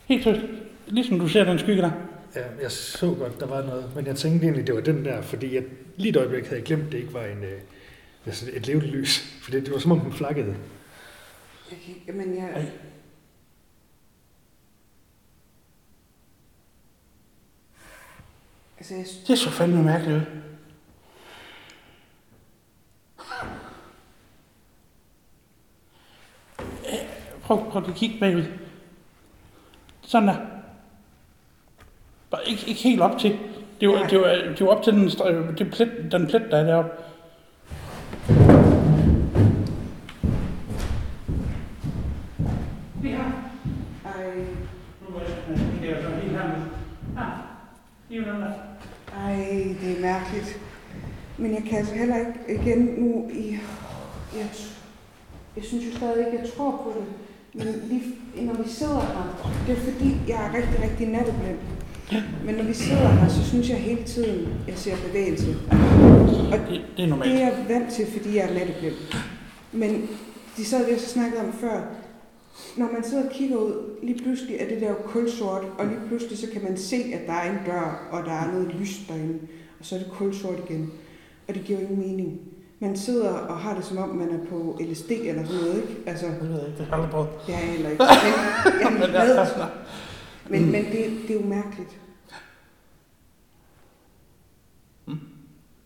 Helt 0.07 0.25
seriøst. 0.25 0.47
Ligesom 0.87 1.19
du 1.19 1.29
ser 1.29 1.45
den 1.45 1.59
skygge 1.59 1.83
der. 1.83 1.91
Ja, 2.35 2.45
jeg 2.63 2.71
så 2.71 3.15
godt, 3.15 3.41
der 3.41 3.47
var 3.47 3.63
noget, 3.63 3.91
men 3.97 4.07
jeg 4.07 4.17
tænkte 4.17 4.47
egentlig, 4.47 4.67
det 4.67 4.75
var 4.75 4.81
den 4.81 5.05
der, 5.05 5.23
fordi 5.23 5.55
jeg 5.55 5.65
lige 5.97 6.11
et 6.11 6.17
øjeblik 6.17 6.45
havde 6.45 6.57
jeg 6.57 6.65
glemt, 6.65 6.85
at 6.87 6.93
det 6.93 6.99
ikke 6.99 7.15
var 7.15 7.25
en, 7.25 7.45
øh, 7.45 7.61
altså 8.27 8.51
et 8.53 8.67
levende 8.67 8.87
lys. 8.87 9.39
For 9.43 9.51
det, 9.51 9.65
det 9.67 9.73
var 9.73 9.79
som 9.79 9.93
om 9.93 10.01
den 10.01 10.13
flakkede. 10.13 10.57
Jeg 11.71 11.79
kan 11.85 11.95
ikke, 11.95 12.13
men 12.13 12.37
jeg... 12.37 12.51
Ej. 12.55 12.67
Altså, 18.83 18.95
jeg, 18.95 19.07
Det 19.27 19.39
så 19.39 19.51
fandme 19.51 19.83
mærkeligt 19.83 20.17
ud. 20.17 20.23
Øh, 26.87 26.99
Prøv, 27.43 27.71
prøv 27.71 27.85
at 27.89 27.95
kigge 27.95 28.21
bagud. 28.21 28.45
Sådan 30.03 30.29
der. 30.29 30.37
Bare 32.31 32.49
ikke, 32.49 32.69
ikke 32.69 32.83
helt 32.83 33.01
op 33.01 33.19
til. 33.19 33.39
Det 33.81 33.89
var, 33.89 34.07
det 34.07 34.21
var, 34.21 34.29
det 34.59 34.61
var 34.61 34.73
op 34.73 34.83
til 34.83 34.93
den, 34.93 35.09
det 35.59 35.71
plet, 35.73 36.13
den 36.13 36.27
plet, 36.27 36.43
der 36.51 36.57
er 36.57 36.65
deroppe. 36.65 36.91
Ej, 44.05 44.35
Nu 45.01 45.11
må 45.11 45.21
jeg 45.21 45.29
er 45.91 46.21
helt 46.21 46.31
her. 46.31 46.43
Ah, 47.17 47.39
er 48.11 48.33
den 48.33 48.43
der. 48.43 48.72
Ej, 49.17 49.37
det 49.83 49.97
er 49.97 50.01
mærkeligt. 50.01 50.59
Men 51.39 51.55
jeg 51.55 51.63
kan 51.69 51.79
altså 51.79 51.95
heller 51.95 52.17
ikke 52.17 52.63
igen 52.63 52.79
nu 52.99 53.31
i... 53.33 53.59
Jeg, 54.37 54.47
jeg 55.57 55.65
synes 55.65 55.85
jo 55.87 55.97
stadig 55.97 56.27
ikke, 56.27 56.39
jeg 56.43 56.51
tror 56.57 56.71
på 56.71 56.93
det. 56.97 57.05
Men 57.55 57.75
lige, 57.89 58.03
når 58.47 58.63
vi 58.63 58.69
sidder 58.69 59.01
her, 59.01 59.53
det 59.67 59.77
er 59.79 59.81
fordi, 59.81 60.17
jeg 60.29 60.47
er 60.47 60.55
rigtig, 60.57 60.83
rigtig 60.91 61.09
natteblind. 61.09 61.59
Men 62.45 62.55
når 62.55 62.65
vi 62.65 62.75
sidder 62.75 63.09
her, 63.09 63.29
så 63.29 63.45
synes 63.49 63.69
jeg 63.71 63.77
hele 63.77 64.03
tiden, 64.05 64.49
jeg 64.69 64.79
ser 64.79 64.97
bevægelse. 65.07 65.57
Og 66.53 66.59
Det, 66.59 66.69
det 66.69 66.77
er 66.79 66.81
Det 66.97 67.09
normalt. 67.09 67.33
er 67.33 67.39
jeg 67.39 67.53
vant 67.69 67.93
til, 67.93 68.07
fordi 68.17 68.37
jeg 68.37 68.45
er 68.51 68.55
natteblind. 68.55 68.95
Men 69.73 70.09
de 70.57 70.65
sad 70.65 70.87
vi 70.87 70.93
også 70.95 71.09
snakkede 71.09 71.41
om 71.41 71.53
før. 71.53 71.81
Når 72.77 72.93
man 72.93 73.05
sidder 73.05 73.25
og 73.25 73.31
kigger 73.33 73.57
ud, 73.57 73.99
lige 74.03 74.23
pludselig 74.23 74.57
er 74.57 74.69
det 74.69 74.81
der 74.81 74.89
jo 74.89 74.97
kulsort, 75.05 75.65
og 75.79 75.87
lige 75.87 76.01
pludselig 76.09 76.39
så 76.39 76.47
kan 76.53 76.63
man 76.63 76.77
se, 76.77 76.97
at 76.97 77.27
der 77.27 77.33
er 77.33 77.51
en 77.53 77.59
dør, 77.67 78.09
og 78.11 78.25
der 78.25 78.33
er 78.33 78.53
noget 78.53 78.75
lys 78.75 79.01
derinde, 79.09 79.39
og 79.81 79.87
så 79.87 79.95
er 79.95 79.99
det 79.99 80.09
kulsort 80.13 80.59
igen. 80.71 80.93
Og 81.49 81.55
det 81.55 81.65
giver 81.65 81.81
jo 81.81 81.87
ingen 81.87 82.01
mening. 82.09 82.41
Man 82.81 82.97
sidder 82.97 83.31
og 83.31 83.59
har 83.59 83.75
det 83.75 83.85
som 83.85 83.99
om, 83.99 84.09
man 84.09 84.31
er 84.31 84.47
på 84.47 84.79
LSD 84.81 85.11
eller 85.11 85.45
sådan 85.47 85.61
noget, 85.61 85.77
ikke? 85.77 86.01
Altså, 86.07 86.27
Det 86.27 86.49
ved 86.49 86.59
jeg 86.59 86.67
ikke, 86.69 86.79
det 86.79 86.87
har 86.87 86.97
jeg 86.97 87.05
aldrig 87.05 87.11
prøvet. 87.11 87.29
det 87.47 87.55
er 87.55 87.59
jeg 87.59 87.69
heller 87.69 87.91
ikke. 87.91 88.05
Men, 88.91 89.01
jeg 89.01 89.09
er 89.09 89.55
glad. 89.55 89.67
Men, 90.49 90.73
men 90.73 90.85
det, 90.85 91.29
det 91.29 91.37
er 91.37 91.41
jo 91.41 91.47
mærkeligt. 91.47 91.99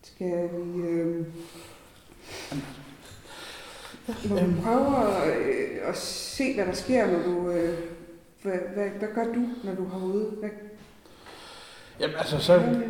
Skal 0.02 0.48
vi... 0.52 0.80
Øh... 0.80 1.26
Når 4.08 4.38
du 4.38 4.52
prøver 4.62 5.24
øh, 5.26 5.88
at 5.88 5.96
se, 5.96 6.54
hvad 6.54 6.66
der 6.66 6.72
sker, 6.72 7.06
når 7.06 7.22
du... 7.22 7.50
Øh... 7.50 7.78
Hvad, 8.42 8.58
hvad, 8.74 8.90
hvad 8.90 9.08
gør 9.14 9.24
du, 9.24 9.48
når 9.64 9.74
du 9.74 9.88
har 9.88 9.98
ude? 10.06 10.24
Hvad 10.24 10.50
Jamen 12.00 12.16
altså, 12.16 12.38
så, 12.38 12.82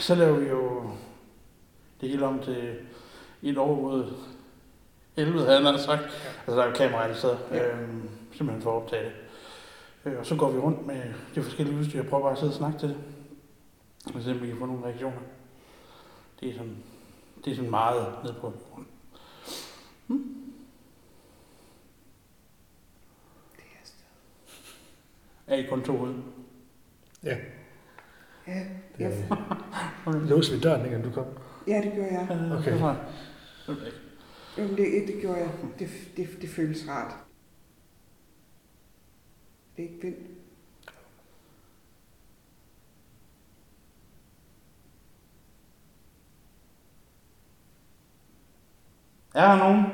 så 0.00 0.14
laver 0.14 0.38
vi 0.38 0.48
jo 0.48 0.90
det 2.00 2.08
hele 2.08 2.26
om 2.26 2.42
til 2.42 2.76
et 3.42 3.58
overvåget 3.58 4.16
helvede, 5.16 5.46
havde 5.46 5.62
han 5.62 5.78
sagt. 5.78 6.02
Altså, 6.02 6.56
der 6.56 6.62
er 6.62 6.66
jo 6.66 6.74
kamera 6.74 7.04
alle 7.04 7.16
steder, 7.16 7.36
Ja. 7.50 7.68
øhm, 7.68 8.08
simpelthen 8.32 8.62
for 8.62 8.76
at 8.76 8.82
optage 8.82 9.04
det. 9.04 9.12
Øh, 10.04 10.18
og 10.18 10.26
så 10.26 10.36
går 10.36 10.50
vi 10.50 10.58
rundt 10.58 10.86
med 10.86 11.02
de 11.34 11.42
forskellige 11.42 11.78
udstyr 11.78 12.00
og 12.00 12.06
prøver 12.06 12.22
bare 12.22 12.32
at 12.32 12.38
sidde 12.38 12.50
og 12.50 12.56
snakke 12.56 12.78
til 12.78 12.88
det. 12.88 12.96
Og 14.14 14.22
se 14.22 14.30
om 14.30 14.42
vi 14.42 14.46
kan 14.46 14.58
få 14.58 14.66
nogle 14.66 14.84
reaktioner. 14.84 15.20
Det 16.40 16.48
er 16.48 16.52
sådan, 16.52 16.76
det 17.44 17.50
er 17.50 17.54
sådan 17.56 17.70
meget 17.70 18.06
ned 18.24 18.32
på 18.32 18.52
jorden. 18.70 18.86
det 23.56 23.64
er 23.74 23.84
stadig. 23.84 24.10
Er 25.46 25.56
I 25.56 25.66
kun 25.68 25.82
to 25.82 25.98
ude? 25.98 26.22
Ja, 27.22 27.36
Ja, 28.46 28.58
det 28.98 29.00
ja, 29.00 29.06
er 30.06 30.28
låste 30.28 30.54
ved 30.54 30.60
døren, 30.60 30.84
ikke, 30.84 30.98
når 30.98 31.04
du 31.04 31.10
kom. 31.14 31.26
ja, 31.66 31.80
det 31.84 31.92
gør 31.96 32.04
jeg. 32.04 32.28
Øh, 32.30 32.52
Okay. 32.52 32.72
ikke. 33.86 33.98
Jamen, 34.58 34.76
det, 34.76 35.06
det 35.08 35.20
gjorde 35.20 35.38
jeg. 35.38 35.48
Det, 35.78 35.88
det, 36.16 36.28
det 36.42 36.48
føles 36.50 36.88
rart. 36.88 37.14
Det 39.76 39.84
er 39.84 39.88
ikke 39.88 40.02
vildt. 40.02 40.18
Er 49.34 49.46
der 49.48 49.56
nogen? 49.58 49.84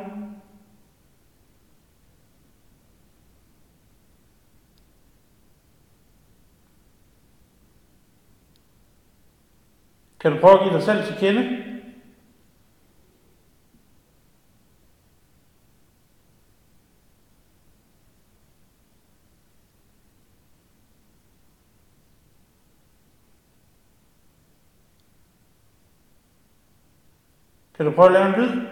Kan 10.20 10.32
du 10.32 10.38
prøve 10.40 10.54
at 10.54 10.60
give 10.60 10.74
dig 10.74 10.82
selv 10.82 11.06
til 11.06 11.16
kende? 11.16 11.66
Kan 27.74 27.86
du 27.86 27.92
prøve 27.92 28.06
at 28.06 28.12
lave 28.12 28.26
en 28.26 28.40
lyd? 28.40 28.70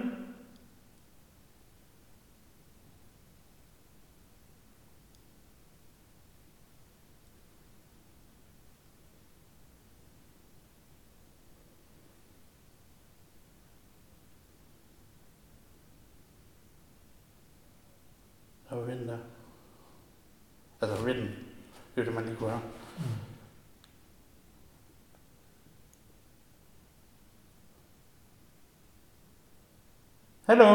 vinden 18.88 19.08
der. 19.08 19.18
Altså 20.80 21.04
vinden. 21.04 21.28
Det 21.98 22.02
er 22.02 22.06
det, 22.06 22.14
man 22.14 22.24
lige 22.24 22.36
kunne 22.36 22.50
høre. 22.50 22.60
Hallo? 30.46 30.68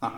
Nå. 0.00 0.08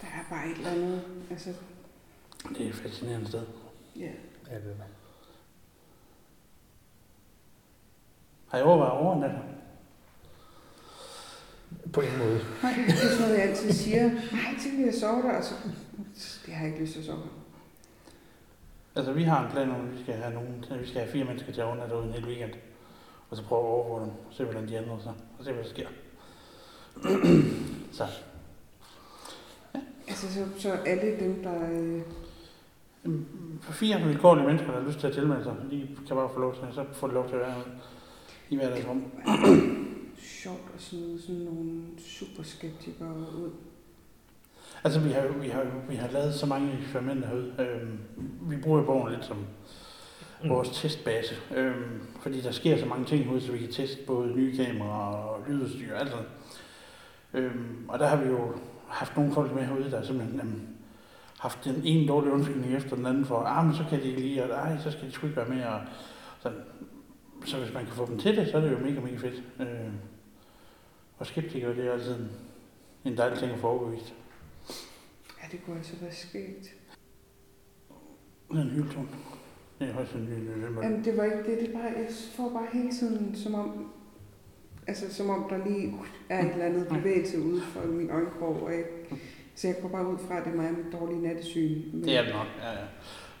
Der 0.00 0.06
er 0.06 0.24
bare 0.30 0.46
et 0.50 0.56
eller 0.56 0.70
andet, 0.70 1.02
altså, 1.30 1.52
Det 2.48 2.66
er 2.66 2.68
et 2.68 2.74
fascinerende 2.74 3.28
sted. 3.28 3.46
ja. 3.96 4.10
Ja, 4.50 4.54
det 4.54 4.62
er 4.64 4.74
det. 4.74 4.76
Har 8.48 8.58
I 8.58 8.62
overvejet 8.62 8.92
overnatter? 8.92 9.38
På 11.92 12.00
en 12.00 12.18
måde. 12.18 12.44
Nej, 12.62 12.72
det 12.86 12.88
er 12.88 12.96
sådan 12.96 13.20
noget, 13.20 13.38
jeg 13.38 13.48
altid 13.48 13.72
siger. 13.94 14.10
Nej, 14.32 14.76
vil 14.76 14.84
jeg 14.84 14.94
sove 14.94 15.22
der, 15.22 15.36
og 15.36 15.44
så, 15.44 15.54
det 16.46 16.54
har 16.54 16.64
jeg 16.64 16.72
ikke 16.72 16.84
lyst 16.84 16.92
til 16.92 17.00
at 17.00 17.06
sove. 17.06 17.22
Altså, 18.96 19.12
vi 19.12 19.22
har 19.22 19.44
en 19.44 19.52
plan 19.52 19.70
om, 19.70 19.80
at 19.86 19.92
vi 19.98 20.02
skal 20.02 20.14
have 20.14 20.34
nogen, 20.34 20.64
at 20.70 20.80
vi 20.80 20.86
skal 20.86 21.00
have 21.00 21.12
fire 21.12 21.24
mennesker 21.24 21.52
til 21.52 21.60
at 21.60 21.66
overnatte 21.66 21.96
ud 21.96 22.04
en 22.04 22.12
hel 22.12 22.26
weekend. 22.26 22.52
Og 23.30 23.36
så 23.36 23.42
prøve 23.42 23.60
at 23.62 23.66
overvåge 23.66 24.00
dem, 24.00 24.10
og 24.10 24.32
se 24.32 24.44
hvordan 24.44 24.68
de 24.68 24.74
ændrer 24.74 24.98
sig, 25.02 25.12
og 25.38 25.44
se 25.44 25.52
hvad 25.52 25.64
der 25.64 25.70
sker. 25.70 25.88
så, 27.98 28.06
Altså, 30.08 30.34
så, 30.34 30.44
så 30.58 30.72
alle 30.72 31.20
dem, 31.20 31.42
der... 31.42 31.70
Øh, 31.70 32.02
For 33.60 33.72
fire 33.72 34.00
vilkårlige 34.00 34.46
mennesker, 34.46 34.70
der 34.70 34.80
har 34.80 34.86
lyst 34.86 35.00
til 35.00 35.06
at 35.06 35.12
tilmelde 35.12 35.44
sig, 35.44 35.56
de 35.70 35.88
kan 36.06 36.16
bare 36.16 36.30
få 36.34 36.40
lov 36.40 36.54
til, 36.54 36.62
så 36.72 36.84
får 36.92 37.06
de 37.06 37.14
lov 37.14 37.28
til 37.28 37.34
at 37.34 37.40
være 37.40 37.62
i 38.50 38.56
hver 38.56 38.68
deres 38.68 38.86
rum. 38.88 39.04
sjovt 40.18 40.72
at 40.74 40.82
smide 40.82 41.22
sådan 41.22 41.40
nogle 41.40 41.82
superskeptikere 41.98 43.14
ud. 43.14 43.50
Altså, 44.84 45.00
vi 45.00 45.10
har, 45.10 45.28
vi 45.28 45.48
har, 45.48 45.66
vi 45.88 45.94
har 45.94 46.08
lavet 46.08 46.34
så 46.34 46.46
mange 46.46 46.78
eksperimenter 46.80 47.28
herude. 47.28 47.54
Øhm, 47.58 47.98
vi 48.40 48.56
bruger 48.56 48.82
bogen 48.82 49.12
lidt 49.12 49.24
som 49.24 49.46
vores 50.48 50.70
testbase, 50.70 51.34
øhm, 51.56 52.00
fordi 52.20 52.40
der 52.40 52.50
sker 52.50 52.78
så 52.78 52.86
mange 52.86 53.04
ting 53.04 53.24
herude, 53.24 53.40
så 53.40 53.52
vi 53.52 53.58
kan 53.58 53.72
teste 53.72 53.96
både 54.06 54.36
nye 54.36 54.56
kameraer 54.56 55.16
og 55.16 55.40
lydudstyr 55.48 55.94
og 55.94 56.00
alt 56.00 56.10
sådan. 56.10 56.26
Øhm, 57.34 57.84
og 57.88 57.98
der 57.98 58.06
har 58.06 58.16
vi 58.16 58.28
jo 58.28 58.52
haft 58.88 59.16
nogle 59.16 59.32
folk 59.32 59.54
med 59.54 59.62
herude, 59.62 59.90
der 59.90 60.02
simpelthen 60.02 60.40
øhm, 60.40 60.68
haft 61.38 61.64
den 61.64 61.82
ene 61.84 62.08
dårlige 62.08 62.32
undskyldning 62.32 62.76
efter 62.76 62.96
den 62.96 63.06
anden 63.06 63.24
for, 63.24 63.38
ah, 63.38 63.66
men 63.66 63.74
så 63.74 63.84
kan 63.90 64.00
de 64.00 64.08
ikke 64.08 64.20
lige, 64.20 64.44
og 64.44 64.50
ej, 64.50 64.78
så 64.78 64.90
skal 64.90 65.06
de 65.06 65.12
sgu 65.12 65.26
ikke 65.26 65.36
være 65.36 65.48
med. 65.48 65.64
Og 65.64 65.80
sådan. 66.40 66.58
Så 67.44 67.58
hvis 67.58 67.74
man 67.74 67.84
kan 67.84 67.94
få 67.94 68.06
dem 68.06 68.18
til 68.18 68.36
det, 68.36 68.48
så 68.48 68.56
er 68.56 68.60
det 68.60 68.72
jo 68.72 68.78
mega, 68.78 69.00
mega 69.00 69.16
fedt. 69.16 69.42
Øh, 69.60 69.92
og 71.18 71.26
skeptikere, 71.26 71.76
det 71.76 71.86
er 71.86 71.92
altid 71.92 72.14
en, 72.14 72.30
en 73.04 73.16
dejlig 73.16 73.38
ting 73.38 73.52
at 73.52 73.58
få 73.58 73.68
overbevist. 73.68 74.14
Ja, 75.44 75.48
det 75.56 75.64
kunne 75.64 75.76
altså 75.76 75.92
være 76.00 76.12
er 78.58 78.62
en 78.62 78.70
hyldtone. 78.70 79.06
Det 79.78 79.88
er 79.88 79.92
højst 79.92 80.12
sandsynligt. 80.12 80.46
det 80.54 80.56
er 80.62 80.66
det, 80.66 80.72
man- 80.74 80.84
Jamen, 80.84 81.04
det 81.04 81.16
var 81.16 81.24
ikke 81.24 81.36
det. 81.36 81.60
Det 81.60 81.68
er 81.68 81.72
bare, 81.72 81.82
jeg 81.82 82.06
får 82.36 82.48
bare 82.50 82.66
hele 82.72 82.90
tiden, 82.92 83.36
som 83.36 83.54
om, 83.54 83.92
altså, 84.86 85.14
som 85.14 85.30
om 85.30 85.46
der 85.50 85.66
lige 85.66 85.94
er 86.28 86.44
et 86.46 86.52
eller 86.52 86.64
andet 86.64 86.88
bevægelse 86.88 87.40
ude 87.40 87.60
for 87.62 87.86
min 87.86 88.10
øjenkrog. 88.10 88.62
Og 88.62 88.72
jeg, 88.72 88.84
så 89.54 89.66
jeg 89.68 89.76
går 89.82 89.88
bare 89.88 90.06
ud 90.08 90.18
fra, 90.28 90.38
at 90.38 90.44
det 90.44 90.52
er 90.52 90.56
mig 90.56 90.72
med 90.72 90.92
dårlig 91.00 91.16
nattesyn. 91.18 91.82
Men, 91.92 92.04
Det 92.04 92.16
er 92.18 92.22
det 92.22 92.32
nok, 92.32 92.46
ja, 92.62 92.70
ja. 92.72 92.86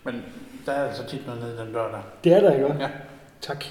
Men 0.04 0.22
der 0.66 0.72
er 0.72 0.88
altså 0.88 1.06
tit 1.06 1.26
noget 1.26 1.40
nede 1.42 1.54
i 1.54 1.58
den 1.66 1.72
dør 1.74 1.90
der. 1.90 2.02
Det 2.24 2.32
er 2.32 2.40
der, 2.40 2.52
ikke 2.54 2.66
også? 2.66 2.80
Ja. 2.80 2.90
Tak. 3.40 3.64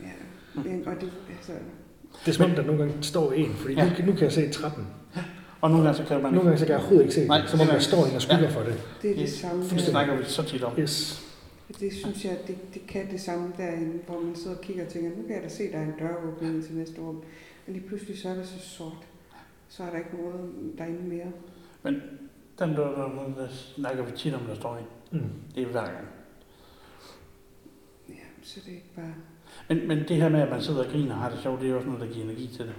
Ja, 0.00 0.10
men, 0.54 0.88
og 0.88 0.94
det, 1.00 1.12
altså, 1.30 1.52
Det 2.24 2.28
er 2.28 2.32
som 2.32 2.50
om, 2.50 2.56
der 2.56 2.62
nogle 2.62 2.82
gange 2.84 3.02
står 3.02 3.32
en, 3.32 3.54
fordi 3.54 3.74
Ja. 3.74 3.84
nu, 3.84 4.06
nu 4.06 4.12
kan 4.12 4.22
jeg 4.22 4.32
se 4.32 4.50
trappen. 4.50 4.86
Og 5.60 5.70
nogle 5.70 5.84
gange 5.84 5.96
så 6.02 6.04
kan 6.08 6.22
man 6.22 6.32
Nogle 6.32 6.44
gange 6.48 6.58
så 6.58 6.64
kan 6.64 6.72
jeg 6.72 6.78
overhovedet 6.80 7.02
ikke 7.04 7.14
se 7.14 7.26
Nej, 7.26 7.40
det, 7.40 7.50
som 7.50 7.60
om 7.60 7.66
er- 7.68 7.72
der 7.72 7.78
står 7.78 8.04
en 8.06 8.14
og 8.14 8.22
skygger 8.22 8.42
Ja. 8.42 8.48
for 8.48 8.60
det. 8.62 8.74
det 9.02 9.10
er 9.10 9.14
det 9.14 9.28
samme. 9.32 9.62
Det 9.62 9.80
snakker 9.80 10.16
vi 10.16 10.24
så 10.24 10.42
tit 10.42 10.62
om. 10.62 10.72
Yes. 10.78 11.22
Det 11.80 11.92
synes 11.92 12.24
jeg, 12.24 12.38
det, 12.46 12.74
det 12.74 12.82
kan 12.86 13.10
det 13.10 13.20
samme 13.20 13.52
derinde, 13.56 13.98
hvor 14.06 14.20
man 14.20 14.36
sidder 14.36 14.56
og 14.56 14.62
kigger 14.62 14.84
og 14.86 14.92
tænker, 14.92 15.08
nu 15.10 15.22
kan 15.26 15.34
jeg 15.36 15.42
da 15.42 15.48
se, 15.48 15.72
der 15.72 15.78
er 15.78 15.82
en 15.82 15.94
døråbning 15.98 16.64
til 16.64 16.74
næste 16.74 17.00
rum. 17.00 17.22
Men 17.66 17.76
lige 17.76 17.86
pludselig 17.88 18.18
så 18.22 18.28
er 18.28 18.34
det 18.34 18.46
så 18.46 18.58
sort. 18.76 18.92
Så 19.68 19.82
er 19.82 19.90
der 19.90 19.96
ikke 19.98 20.10
noget 20.22 20.50
derinde 20.78 21.02
mere. 21.02 21.26
Den 22.58 22.74
dør 22.74 22.88
der, 22.94 23.34
der 23.42 23.48
snakker 23.50 24.04
vi 24.04 24.10
tit 24.16 24.34
om, 24.34 24.40
der 24.40 24.54
står 24.54 24.76
en. 24.76 25.18
Mm. 25.20 25.28
Det 25.54 25.62
er 25.62 25.66
hver 25.66 25.80
gang. 25.84 26.06
Ja, 28.08 28.14
så 28.42 28.60
det 28.64 28.70
er 28.70 28.74
ikke 28.74 28.94
bare... 28.96 29.14
Men, 29.68 29.88
men 29.88 29.98
det 29.98 30.16
her 30.16 30.28
med, 30.28 30.40
at 30.40 30.50
man 30.50 30.62
sidder 30.62 30.84
og 30.84 30.90
griner 30.90 31.14
og 31.14 31.20
har 31.20 31.30
det 31.30 31.38
sjovt, 31.42 31.60
det 31.60 31.70
er 31.70 31.74
også 31.74 31.88
noget, 31.88 32.00
der 32.08 32.12
giver 32.14 32.24
energi 32.24 32.46
til 32.46 32.64
det. 32.64 32.74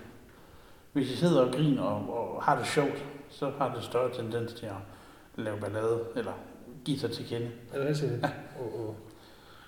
Hvis 0.98 1.12
I 1.12 1.16
sidder 1.16 1.42
og 1.42 1.54
griner 1.54 1.82
og, 1.82 2.18
og 2.36 2.44
har 2.44 2.58
det 2.58 2.68
sjovt, 2.68 3.06
så 3.30 3.52
har 3.58 3.74
det 3.76 3.84
større 3.84 4.14
tendens 4.14 4.54
til 4.54 4.66
at 4.66 4.72
lave 5.36 5.58
ballade, 5.60 6.00
eller 6.16 6.32
give 6.86 7.00
sig 7.00 7.12
til 7.12 7.26
kende. 7.26 7.50
Er 7.74 7.78
det 7.80 7.88
rigtigt? 7.88 8.12
Ja. 8.24 8.30
Oh, 8.60 8.88
oh. 8.90 8.96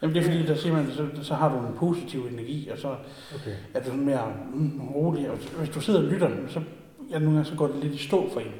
Jamen 0.02 0.16
det 0.16 0.22
er 0.22 0.26
fordi, 0.32 0.46
der 0.46 0.56
siger 0.56 0.74
man, 0.74 0.92
så, 0.92 1.08
så 1.24 1.34
har 1.34 1.50
du 1.60 1.68
en 1.68 1.74
positiv 1.78 2.20
energi, 2.26 2.70
og 2.70 2.78
så 2.78 2.96
Okay. 3.36 3.56
er 3.74 3.80
du 3.80 3.86
sådan 3.86 4.06
mere 4.06 4.34
mm, 4.54 4.82
rolig. 4.90 5.32
Og 5.32 5.38
hvis 5.38 5.70
du 5.70 5.82
sidder 5.82 6.00
og 6.00 6.06
lytter, 6.06 6.30
så, 6.48 6.62
ja, 7.10 7.20
nogle 7.20 7.34
gange 7.36 7.46
så 7.52 7.56
går 7.56 7.68
det 7.68 7.76
lidt 7.76 7.94
i 7.94 8.08
stå 8.08 8.30
for 8.34 8.40
en. 8.40 8.52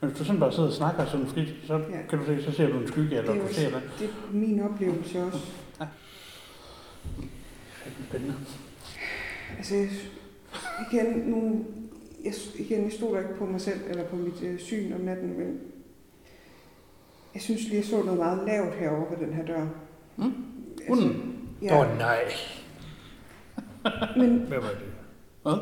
Men 0.00 0.10
hvis 0.10 0.18
du 0.18 0.24
sådan 0.24 0.40
bare 0.40 0.52
sidder 0.52 0.68
og 0.68 0.74
snakker 0.74 1.06
sådan 1.06 1.26
frit, 1.26 1.48
så 1.66 1.74
Ja. 1.74 2.02
kan 2.10 2.18
du 2.18 2.24
se, 2.26 2.42
så 2.42 2.52
ser 2.52 2.68
du 2.68 2.78
en 2.80 2.88
skygge, 2.88 3.16
eller 3.16 3.32
Det 3.32 3.42
du 3.48 3.54
ser 3.54 3.70
det. 3.70 3.82
Det 3.98 4.06
er 4.08 4.12
min 4.32 4.60
oplevelse 4.60 5.22
også. 5.22 5.38
Spændende. 8.08 8.34
Altså, 9.58 9.74
jeg, 9.74 9.88
igen, 10.92 11.06
nu, 11.18 11.64
jeg, 12.24 12.32
igen, 12.58 12.84
jeg 12.84 12.92
stoler 12.92 13.20
ikke 13.20 13.34
på 13.34 13.46
mig 13.46 13.60
selv, 13.60 13.80
eller 13.88 14.04
på 14.04 14.16
mit 14.16 14.42
øh, 14.42 14.58
syn 14.58 14.92
om 14.92 15.00
natten, 15.00 15.38
men 15.38 15.60
jeg 17.34 17.42
synes 17.42 17.62
lige, 17.62 17.76
jeg 17.76 17.84
så 17.84 18.02
noget 18.02 18.18
meget 18.18 18.46
lavt 18.46 18.74
herovre 18.74 19.10
ved 19.10 19.26
den 19.26 19.34
her 19.34 19.44
dør. 19.46 19.66
Mm. 20.16 20.24
Altså, 20.88 20.88
Hunden? 20.88 21.38
Åh 21.60 21.64
ja, 21.66 21.80
oh, 21.80 21.98
nej. 21.98 22.18
men 24.16 24.38
Hvad 24.38 24.58
var 24.58 24.68
det? 24.68 24.92
Hvad? 25.42 25.52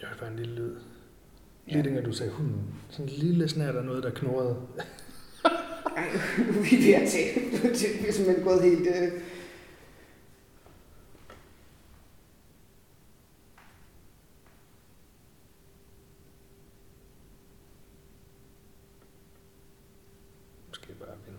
Jeg 0.00 0.08
hørte 0.08 0.20
bare 0.20 0.30
en 0.30 0.36
lille 0.36 0.54
lyd. 0.54 0.76
Ja. 1.68 1.72
Lige 1.72 1.84
dengang 1.84 2.06
du 2.06 2.12
sagde 2.12 2.32
hunden. 2.32 2.60
Sådan 2.90 3.06
en 3.06 3.12
lille 3.12 3.48
snært 3.48 3.76
af 3.76 3.84
noget, 3.84 4.02
der 4.02 4.10
knurrede. 4.10 4.56
ej, 5.96 6.04
er 6.38 6.52
vi 6.70 6.86
ved 6.86 6.94
at 6.94 7.08
tage. 7.10 7.40
Det 8.02 8.08
er 8.08 8.12
simpelthen 8.12 8.44
gået 8.44 8.62
helt... 8.62 8.86
Øh, 8.86 9.12
Måske 20.68 20.94
bare 21.00 21.16
vinde. 21.26 21.38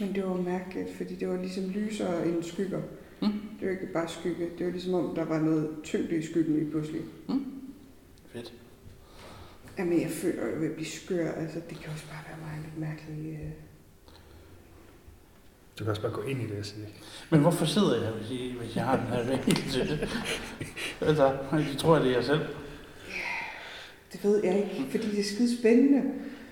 Men 0.00 0.14
det 0.14 0.24
var 0.24 0.34
mærkeligt, 0.36 0.96
fordi 0.96 1.14
det 1.14 1.28
var 1.28 1.36
ligesom 1.36 1.70
lysere 1.70 2.26
end 2.28 2.42
skygger. 2.42 2.80
Mm. 3.22 3.28
Det 3.60 3.66
var 3.66 3.70
ikke 3.70 3.92
bare 3.92 4.08
skygge. 4.08 4.48
Det 4.58 4.66
var 4.66 4.72
ligesom 4.72 4.94
om, 4.94 5.14
der 5.14 5.24
var 5.24 5.40
noget 5.40 5.70
tyngde 5.84 6.16
i 6.16 6.22
skyggen 6.22 6.54
lige 6.54 6.70
pludselig. 6.70 7.00
Fedt. 8.32 8.52
Jamen, 9.78 10.00
jeg 10.00 10.10
føler, 10.10 10.42
at 10.42 10.52
jeg 10.52 10.60
vil 10.60 10.70
blive 10.70 10.86
skør. 10.86 11.32
Altså, 11.32 11.60
det 11.70 11.80
kan 11.80 11.92
også 11.92 12.04
bare 12.06 12.22
være 12.28 12.38
mig 12.40 12.64
lidt 12.64 12.78
mærkeligt. 12.78 13.40
Øh. 13.40 13.50
Du 15.78 15.84
kan 15.84 15.90
også 15.90 16.02
bare 16.02 16.12
gå 16.12 16.22
ind 16.22 16.42
i 16.42 16.46
det 16.46 16.58
og 16.58 16.64
sige. 16.64 16.88
Men 17.30 17.40
hvorfor 17.40 17.66
sidder 17.66 18.02
jeg, 18.02 18.12
hvis 18.12 18.30
I, 18.30 18.54
hvis 18.60 18.76
jeg 18.76 18.84
har 18.84 18.96
den 18.96 19.06
her 19.06 19.24
vinkel 19.30 19.70
til 19.70 19.88
det? 19.88 20.08
Altså, 21.00 21.36
de 21.52 21.76
tror, 21.76 21.96
at 21.96 22.02
det 22.02 22.10
er 22.10 22.14
jeg 22.14 22.24
selv. 22.24 22.40
Det 24.12 24.24
ved 24.24 24.44
jeg 24.44 24.56
ikke, 24.58 24.90
fordi 24.90 25.10
det 25.10 25.20
er 25.20 25.24
skide 25.24 25.58
spændende. 25.58 26.02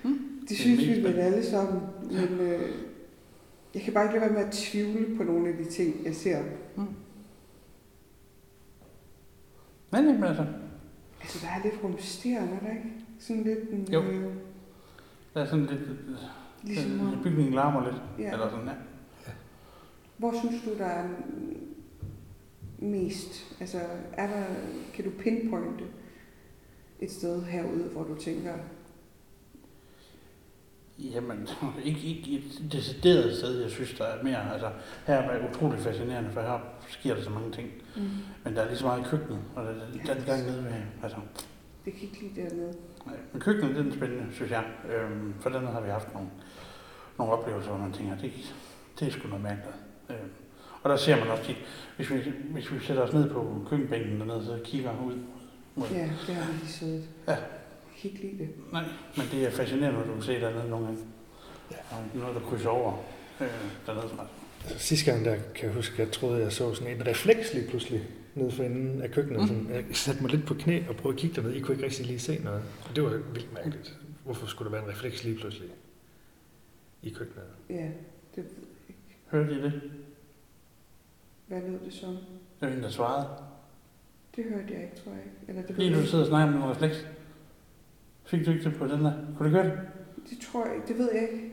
Mm. 0.03 0.19
Det 0.41 0.49
Det 0.49 0.57
synes 0.59 0.81
mega 0.81 0.95
vi 0.95 1.05
vel 1.05 1.19
alle 1.19 1.47
sammen. 1.47 1.83
Men 2.11 2.41
øh, 2.41 2.61
jeg 3.77 3.85
kan 3.85 3.95
bare 3.95 4.05
ikke 4.05 4.19
lade 4.19 4.31
være 4.31 4.39
med 4.41 4.49
at 4.49 4.53
tvivle 4.55 5.17
på 5.17 5.23
nogle 5.23 5.49
af 5.49 5.57
de 5.57 5.65
ting, 5.65 6.05
jeg 6.05 6.15
ser. 6.15 6.43
Men, 9.93 10.05
men 10.05 10.25
altså, 10.25 10.47
Altså, 11.21 11.47
der 11.47 11.53
er 11.53 11.63
lidt 11.63 11.85
rumsterende, 11.85 12.53
er 12.53 12.61
der 12.61 12.71
ikke? 12.71 12.91
Sådan 13.19 13.43
lidt 13.43 13.71
en... 13.71 13.93
Jo. 13.93 14.03
Øh, 14.03 14.35
der 15.35 15.41
er 15.41 15.47
sådan 15.47 15.67
lidt... 15.67 15.81
ligesom, 16.63 17.13
øh, 17.13 17.23
bygningen 17.23 17.55
larmer 17.55 17.85
lidt. 17.85 18.03
ja. 18.19 18.33
Eller 18.33 18.51
sådan, 18.51 18.67
ja. 18.67 18.73
Hvor 20.17 20.33
synes 20.39 20.63
du, 20.65 20.79
der 20.79 20.85
er 20.87 21.09
mest? 22.79 23.57
Altså, 23.61 23.81
er 24.13 24.27
der, 24.27 24.45
kan 24.95 25.05
du 25.05 25.11
pinpointe 25.19 25.85
et 27.01 27.11
sted 27.11 27.43
herude, 27.43 27.89
hvor 27.93 28.03
du 28.05 28.15
tænker, 28.15 28.55
Jamen, 30.99 31.49
ikke, 31.85 32.01
ikke 32.01 32.31
et 32.33 32.73
decideret 32.73 33.37
sted, 33.37 33.63
jeg 33.63 33.71
synes, 33.71 33.95
der 33.99 34.05
er 34.05 34.23
mere. 34.23 34.53
Altså, 34.53 34.71
her 35.07 35.15
er 35.15 35.39
det 35.39 35.51
utrolig 35.51 35.79
fascinerende, 35.79 36.31
for 36.31 36.41
her 36.41 36.59
sker 36.89 37.15
der 37.15 37.23
så 37.23 37.31
mange 37.31 37.53
ting. 37.53 37.69
Mm. 37.97 38.03
Men 38.45 38.55
der 38.57 38.63
er 38.63 38.67
lige 38.69 38.79
så 38.79 38.85
meget 38.87 39.01
i 39.01 39.05
køkkenet, 39.09 39.39
og 39.57 39.65
der, 39.65 39.73
der, 40.07 40.15
den 40.15 40.25
gang 40.25 40.47
nede 40.47 40.65
ved, 40.65 40.73
altså, 41.03 41.19
Det 41.85 41.93
kan 41.93 42.03
ikke 42.03 42.21
lide 42.23 42.41
dernede. 42.49 42.73
nej. 43.07 43.17
Men 43.33 43.41
køkkenet, 43.41 43.71
det 43.71 43.79
er 43.79 43.83
den 43.83 43.93
spændende, 43.93 44.25
synes 44.35 44.51
jeg. 44.51 44.65
Øhm, 44.95 45.35
for 45.41 45.51
den 45.51 45.67
har 45.67 45.81
vi 45.81 45.89
haft 45.91 46.15
nogle, 46.15 46.29
nogle 47.19 47.33
oplevelser, 47.33 47.71
hvor 47.71 47.79
man 47.79 47.93
tænker, 47.93 48.17
det, 48.19 48.33
det 49.01 49.09
er 49.09 49.13
sgu 49.13 49.29
noget 49.29 49.43
mærkeligt. 49.43 49.77
Øhm, 50.11 50.31
og 50.83 50.91
der 50.91 50.97
ser 50.97 51.17
man 51.19 51.29
også 51.29 51.45
tit, 51.45 51.57
hvis 51.97 52.11
vi, 52.11 52.33
hvis 52.51 52.73
vi 52.73 52.79
sætter 52.81 53.03
os 53.03 53.13
ned 53.13 53.31
på 53.31 53.67
køkkenbænken 53.71 54.21
dernede, 54.21 54.45
så 54.45 54.59
kigger 54.65 54.91
ud 55.07 55.15
mod 55.75 55.87
Ja, 55.91 56.11
der 56.27 56.33
har 56.33 56.53
vi 56.53 56.59
lige 56.59 56.69
siddet. 56.73 57.05
Ja. 57.29 57.37
Jeg 58.07 58.15
kan 58.21 58.29
ikke 58.29 58.39
lide 58.39 58.51
det. 58.51 58.73
Nej, 58.73 58.85
men 59.17 59.27
det 59.33 59.47
er 59.47 59.51
fascinerende, 59.51 59.99
når 59.99 60.07
du 60.07 60.13
kan 60.13 60.23
se 60.23 60.41
dernede 60.41 60.71
nogle 60.71 60.87
gange. 60.87 61.01
Ja. 61.71 61.77
Ja. 61.97 62.19
Noget, 62.19 62.35
der 62.35 62.41
krydser 62.41 62.69
over 62.69 62.93
øh, 63.41 63.47
dernede 63.87 64.09
fra. 64.09 64.27
Altså, 64.65 64.79
sidste 64.79 65.11
gang, 65.11 65.25
der 65.25 65.37
kan 65.55 65.65
jeg 65.67 65.75
huske, 65.75 66.03
jeg 66.03 66.13
troede, 66.13 66.43
jeg 66.43 66.53
så 66.53 66.75
sådan 66.75 66.97
en 66.97 67.07
refleks 67.07 67.55
lige 67.55 67.69
pludselig 67.69 68.03
nede 68.35 68.51
for 68.51 68.63
enden 68.63 69.03
af 69.03 69.11
køkkenet. 69.11 69.51
Mm. 69.51 69.57
Mm. 69.57 69.71
Jeg 69.71 69.85
satte 69.93 70.23
mig 70.23 70.31
lidt 70.31 70.47
på 70.47 70.55
knæ 70.55 70.83
og 70.89 70.97
prøvede 70.97 71.17
at 71.17 71.21
kigge 71.21 71.37
derned. 71.37 71.55
I 71.55 71.61
kunne 71.61 71.75
ikke 71.75 71.85
rigtig 71.85 72.07
lige 72.07 72.19
se 72.19 72.39
noget. 72.45 72.63
Og 72.89 72.97
det 72.97 73.05
var 73.05 73.11
vildt 73.11 73.53
mærkeligt. 73.55 73.97
Hvorfor 74.25 74.47
skulle 74.47 74.71
der 74.73 74.77
være 74.79 74.85
en 74.85 74.91
refleks 74.97 75.25
lige 75.25 75.39
pludselig 75.39 75.69
i 77.03 77.11
køkkenet? 77.11 77.45
Ja, 77.71 77.89
det, 78.37 78.45
Hørte 79.31 79.53
I 79.53 79.63
det? 79.63 79.83
hvad 81.47 81.61
lød 81.61 81.79
det 81.85 81.93
som? 81.93 82.09
Det 82.11 82.19
var 82.61 82.69
en, 82.69 82.83
der 82.83 82.91
svarede. 82.91 83.29
Det 84.37 84.45
hørte 84.45 84.75
jeg 84.75 84.83
ikke, 84.83 84.97
tror 85.05 85.13
jeg 85.13 85.21
ikke. 85.25 85.37
Eller 85.49 85.63
det 85.63 85.79
Lige 85.79 85.91
nu 85.91 86.01
du 86.01 86.07
sidder 86.07 86.25
og 86.25 86.29
snakker 86.29 86.55
med 86.55 86.65
en 86.65 86.71
refleks. 86.71 87.07
Fik 88.27 88.47
du 88.47 88.51
ikke 88.51 88.65
det 88.65 88.79
på 88.79 88.87
den 88.87 89.05
der? 89.05 89.13
Kunne 89.37 89.49
du 89.49 89.55
gøre 89.55 89.65
det? 89.65 89.81
Det 90.31 90.39
tror 90.41 90.67
jeg 90.67 90.75
ikke, 90.75 90.89
det 90.89 90.99
ved 90.99 91.11
jeg 91.13 91.23
ikke. 91.23 91.53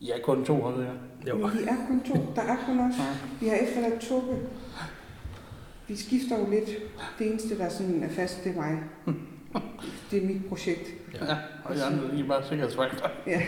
Ja, 0.00 0.14
kun 0.22 0.44
to, 0.44 0.54
ved 0.54 0.84
jeg. 0.84 0.94
Jo. 1.28 1.36
Men 1.36 1.52
vi 1.52 1.62
er 1.64 1.86
kun 1.86 2.00
to. 2.00 2.14
Der 2.36 2.42
er 2.42 2.56
kun 2.66 2.80
os. 2.80 2.94
Vi 3.40 3.48
har 3.48 3.56
efterladt 3.56 4.00
Tobbe. 4.00 4.48
Vi 5.88 5.96
skifter 5.96 6.38
jo 6.38 6.50
lidt. 6.50 6.68
Det 7.18 7.30
eneste, 7.30 7.58
der 7.58 7.68
sådan 7.68 8.02
er 8.02 8.08
fast, 8.08 8.44
det 8.44 8.52
er 8.52 8.56
mig. 8.56 8.82
Det 10.10 10.22
er 10.22 10.26
mit 10.26 10.44
projekt. 10.48 10.88
Ja, 11.14 11.36
og 11.64 11.76
jeg 11.76 11.82
er 12.20 12.28
bare 12.28 12.42
sikkerhedsvagter. 12.48 13.08
Ja. 13.26 13.40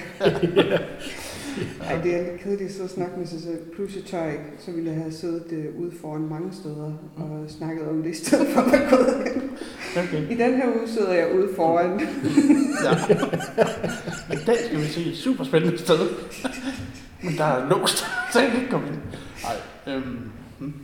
Ej, 1.81 2.03
det 2.03 2.15
er 2.15 2.31
lidt 2.31 2.41
kedeligt 2.41 2.69
at 2.69 2.73
sidde 2.73 2.85
og 2.85 2.91
snakke 2.91 3.19
med 3.19 3.27
sig 3.27 3.41
selv. 3.41 3.59
Pludselig 3.75 4.05
tør 4.05 4.23
jeg 4.23 4.33
ikke, 4.33 4.45
så 4.59 4.71
ville 4.71 4.91
jeg 4.91 4.99
have 5.01 5.13
siddet 5.13 5.53
øh, 5.53 5.81
ude 5.81 5.93
foran 6.01 6.21
mange 6.29 6.53
steder 6.53 6.93
og 7.17 7.45
snakket 7.49 7.89
om 7.89 8.03
det, 8.03 8.11
i 8.11 8.15
stedet 8.25 8.49
for 8.55 8.61
at 8.61 9.33
hen. 9.33 9.51
Okay. 9.97 10.31
I 10.31 10.35
den 10.37 10.55
her 10.55 10.67
uge 10.69 10.89
sidder 10.89 11.13
jeg 11.13 11.35
ude 11.35 11.49
foran. 11.57 12.01
Ja. 12.85 13.15
I 14.35 14.45
dag 14.47 14.57
skal 14.67 14.79
vi 14.81 14.85
se 14.85 15.05
et 15.05 15.17
super 15.17 15.45
spændende 15.45 15.79
sted. 15.79 15.99
Men 17.23 17.37
der 17.37 17.45
er 17.45 17.69
låst, 17.69 17.99
så 18.33 18.41
jeg 18.41 18.51
kan 18.51 18.61
ikke 18.61 18.71
komme 18.71 18.89
ind. 18.89 18.97
Nej, 19.43 19.95
øhm, 19.95 20.31
hm. 20.59 20.75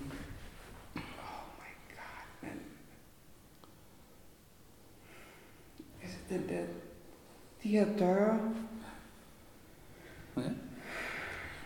Altså, 6.03 6.16
den 6.29 6.49
der, 6.49 6.65
de 7.63 7.69
her 7.69 7.99
døre, 7.99 8.53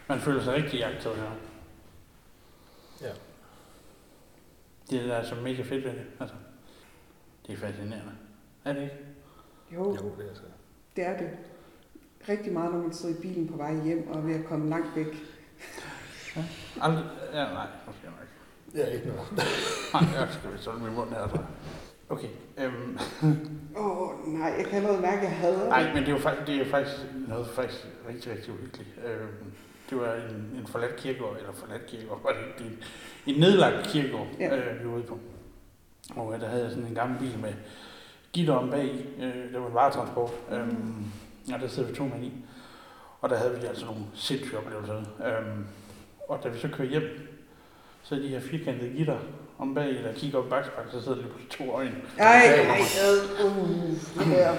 man 0.09 0.19
føler 0.21 0.43
sig 0.43 0.55
rigtig 0.55 0.79
jagtet 0.79 1.17
her. 1.17 1.31
Ja. 3.01 3.13
Det 4.91 5.01
er 5.03 5.07
der 5.07 5.25
så 5.25 5.35
mega 5.35 5.63
fedt 5.63 5.85
ved 5.85 5.93
det. 5.93 6.07
Altså, 6.21 6.35
det 7.47 7.53
er 7.53 7.57
fascinerende. 7.57 8.13
Er 8.65 8.73
det 8.73 8.83
ikke? 8.83 8.97
jo, 9.75 9.85
Jo, 9.97 10.15
det 10.19 10.31
er 10.31 10.35
så. 10.35 10.43
det 10.97 11.07
er 11.07 11.19
det. 11.19 11.31
Rigtig 12.29 12.53
meget, 12.53 12.73
når 12.73 12.79
man 12.79 12.93
sidder 12.93 13.19
i 13.19 13.21
bilen 13.21 13.49
på 13.49 13.57
vej 13.57 13.75
hjem 13.85 14.09
og 14.09 14.17
er 14.17 14.21
ved 14.21 14.35
at 14.35 14.45
komme 14.45 14.69
langt 14.71 14.97
væk. 14.97 15.07
Aldrig, 16.81 17.05
ja, 17.33 17.45
nej, 17.53 17.67
måske 17.87 18.05
nok. 18.05 18.15
Ja, 18.75 18.87
ikke 18.87 19.07
noget. 19.09 19.33
Nej, 19.93 20.03
jeg 20.21 20.29
skal 20.33 20.53
vi 20.53 20.59
sådan 20.59 20.81
min 20.85 20.95
mund 20.95 21.11
her, 21.11 21.29
tror 21.29 21.37
jeg. 21.37 21.47
Okay, 22.09 22.29
øhm, 22.65 22.99
Åh, 23.77 24.01
oh, 24.01 24.29
nej, 24.29 24.55
jeg 24.59 24.67
kan 24.67 24.77
allerede 24.77 25.01
mærke, 25.01 25.17
at 25.17 25.23
jeg 25.23 25.33
hader 25.37 25.69
nej, 25.69 25.85
men 25.95 25.97
det 26.03 26.09
er 26.09 26.13
jo 26.13 26.19
faktisk, 26.19 26.47
det 26.47 26.61
er 26.61 26.65
faktisk 26.71 26.97
noget 27.29 27.47
faktisk 27.47 27.87
rigtig, 28.09 28.33
rigtig 28.33 28.53
uhyggeligt. 28.55 28.89
Øhm, 29.07 29.53
det 29.91 29.99
var 29.99 30.15
en, 30.15 30.59
en 30.61 30.67
forladt 30.67 30.97
kirkegård, 30.97 31.37
eller 31.37 31.53
forladt 31.53 31.87
kirkegård, 31.87 32.23
var 32.23 32.31
det 32.31 32.39
ikke? 32.65 32.77
Det 33.27 33.35
en, 33.35 33.41
nedlagt 33.41 33.87
kirkegård, 33.87 34.27
Ja. 34.41 34.57
øh, 34.57 34.81
vi 34.85 34.89
var 34.89 34.95
ude 34.95 35.03
på. 35.03 35.19
Og 36.17 36.35
øh, 36.35 36.41
der 36.41 36.49
havde 36.49 36.63
jeg 36.63 36.71
sådan 36.73 36.87
en 36.87 36.95
gammel 36.95 37.19
bil 37.19 37.39
med 37.43 37.53
gitter 38.33 38.55
om 38.55 38.71
bag, 38.71 39.07
øh, 39.21 39.53
det 39.53 39.61
var 39.61 39.67
en 39.69 39.75
varetransport, 39.75 40.31
øhm, 40.53 41.05
og 41.55 41.61
der 41.61 41.69
sidder 41.69 41.89
vi 41.89 41.95
to 41.95 42.05
mænd 42.05 42.25
i. 42.25 42.33
Og 43.21 43.31
der 43.31 43.37
havde 43.37 43.61
vi 43.61 43.67
altså 43.67 43.85
nogle 43.87 44.01
sindssyge 44.15 44.59
oplevelser. 44.59 44.95
Øhm, 44.97 45.67
og 46.29 46.41
da 46.45 46.49
vi 46.49 46.59
så 46.59 46.69
kører 46.69 46.89
hjem, 46.89 47.03
så 48.03 48.15
de 48.15 48.29
her 48.29 48.41
firkantede 48.41 48.91
gitter 48.91 49.19
om 49.61 49.75
bag, 49.75 49.89
eller 49.89 50.13
kigger 50.15 50.39
op 50.39 50.47
i 50.47 50.49
bakspejlet, 50.49 50.93
så 50.93 51.01
sidder 51.03 51.15
der 51.15 51.23
lige 51.23 51.33
pludselig 51.33 51.59
to 51.59 51.75
øjne. 51.75 51.97
Ej, 52.19 52.27
ej, 52.27 52.81
ad, 53.07 53.19
uh, 53.45 53.91
det 54.19 54.27
der. 54.37 54.51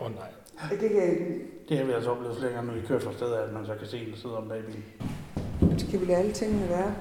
Åh 0.00 0.06
oh, 0.06 0.14
nej. 0.14 0.30
Det 0.70 0.78
kan 0.78 0.96
jeg 0.96 1.10
ikke. 1.10 1.24
Det 1.68 1.78
har 1.78 1.84
vi 1.84 1.92
altså 1.92 2.10
oplevet 2.10 2.36
flere 2.38 2.52
gange, 2.52 2.66
når 2.66 2.80
vi 2.80 2.86
kører 2.86 3.00
fra 3.00 3.12
stedet, 3.12 3.34
at 3.34 3.52
man 3.52 3.66
så 3.66 3.74
kan 3.74 3.88
se 3.88 3.98
en, 3.98 4.10
der 4.12 4.16
sidder 4.16 4.36
om 4.36 4.48
bag 4.48 4.58
i 4.58 4.62
bilen. 4.62 4.84
Skal 5.78 6.00
vi 6.00 6.04
lade 6.04 6.18
alle 6.18 6.32
tingene 6.32 6.68
være? 6.68 6.94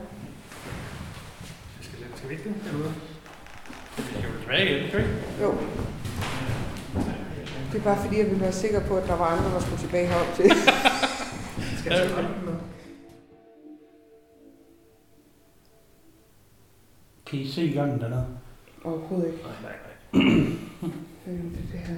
Skal, 1.82 1.98
skal 2.16 2.30
vi 2.30 2.34
ikke 2.34 2.50
det? 2.50 2.56
Eller? 2.74 2.92
Vi 3.98 4.04
kan 4.14 4.30
jo 4.30 4.40
tilbage 4.40 4.66
igen, 4.70 4.90
kan 4.90 5.00
vi 5.00 5.04
ikke? 5.04 5.20
Jo. 5.42 5.56
Det 7.72 7.80
er 7.80 7.84
bare 7.84 7.98
fordi, 8.04 8.18
jeg 8.18 8.26
ville 8.26 8.42
være 8.42 8.52
sikker 8.52 8.80
på, 8.88 8.98
at 8.98 9.08
der 9.08 9.18
var 9.18 9.26
andre, 9.26 9.50
der 9.54 9.60
skulle 9.60 9.82
tilbage 9.82 10.08
herop 10.08 10.34
til. 10.36 10.46
Skal 11.80 11.92
jeg 11.92 12.10
tage 12.10 12.22
noget? 12.46 12.77
Kan 17.30 17.40
I 17.40 17.48
se 17.48 17.72
gangen 17.74 18.00
dernede? 18.00 18.26
Overhovedet 18.84 19.28
ikke. 19.28 19.40
Nej, 19.44 19.54
nej, 19.62 19.76
nej. 20.14 20.48
Øh, 21.28 21.34
det, 21.34 21.42
er 21.44 21.72
det 21.72 21.80
her. 21.80 21.96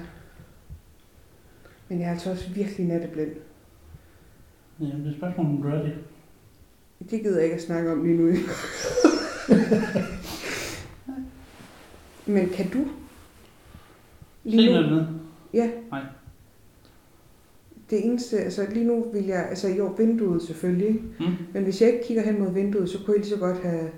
Men 1.88 2.00
jeg 2.00 2.06
er 2.06 2.10
altså 2.10 2.30
også 2.30 2.50
virkelig 2.54 2.86
natteblind. 2.86 3.30
Jamen, 4.80 5.04
det 5.04 5.12
er 5.12 5.16
spørgsmål, 5.16 5.46
om 5.46 5.62
du 5.62 5.68
er 5.68 5.82
det. 5.82 5.94
Det 7.10 7.22
gider 7.22 7.34
jeg 7.36 7.44
ikke 7.44 7.56
at 7.56 7.62
snakke 7.62 7.92
om 7.92 8.04
lige 8.04 8.16
nu. 8.16 8.26
Men 12.34 12.48
kan 12.48 12.68
du? 12.70 12.78
Se 14.44 14.50
Lige 14.50 14.66
nu? 14.66 14.82
dernede. 14.82 15.08
Ja. 15.54 15.70
Nej. 15.90 16.02
Det 17.90 18.06
eneste, 18.06 18.38
altså 18.38 18.66
lige 18.72 18.86
nu 18.86 19.10
vil 19.12 19.24
jeg, 19.24 19.46
altså 19.48 19.68
jo, 19.68 19.86
vinduet 19.86 20.42
selvfølgelig? 20.42 21.02
Mm. 21.20 21.26
men 21.52 21.62
hvis 21.62 21.80
jeg 21.80 21.92
ikke 21.92 22.06
kigger 22.06 22.22
hen 22.22 22.38
mod 22.38 22.52
vinduet, 22.52 22.90
så 22.90 22.98
kunne 22.98 23.14
jeg 23.14 23.20
lige 23.24 23.30
så 23.34 23.40
godt 23.40 23.62
have 23.62 23.90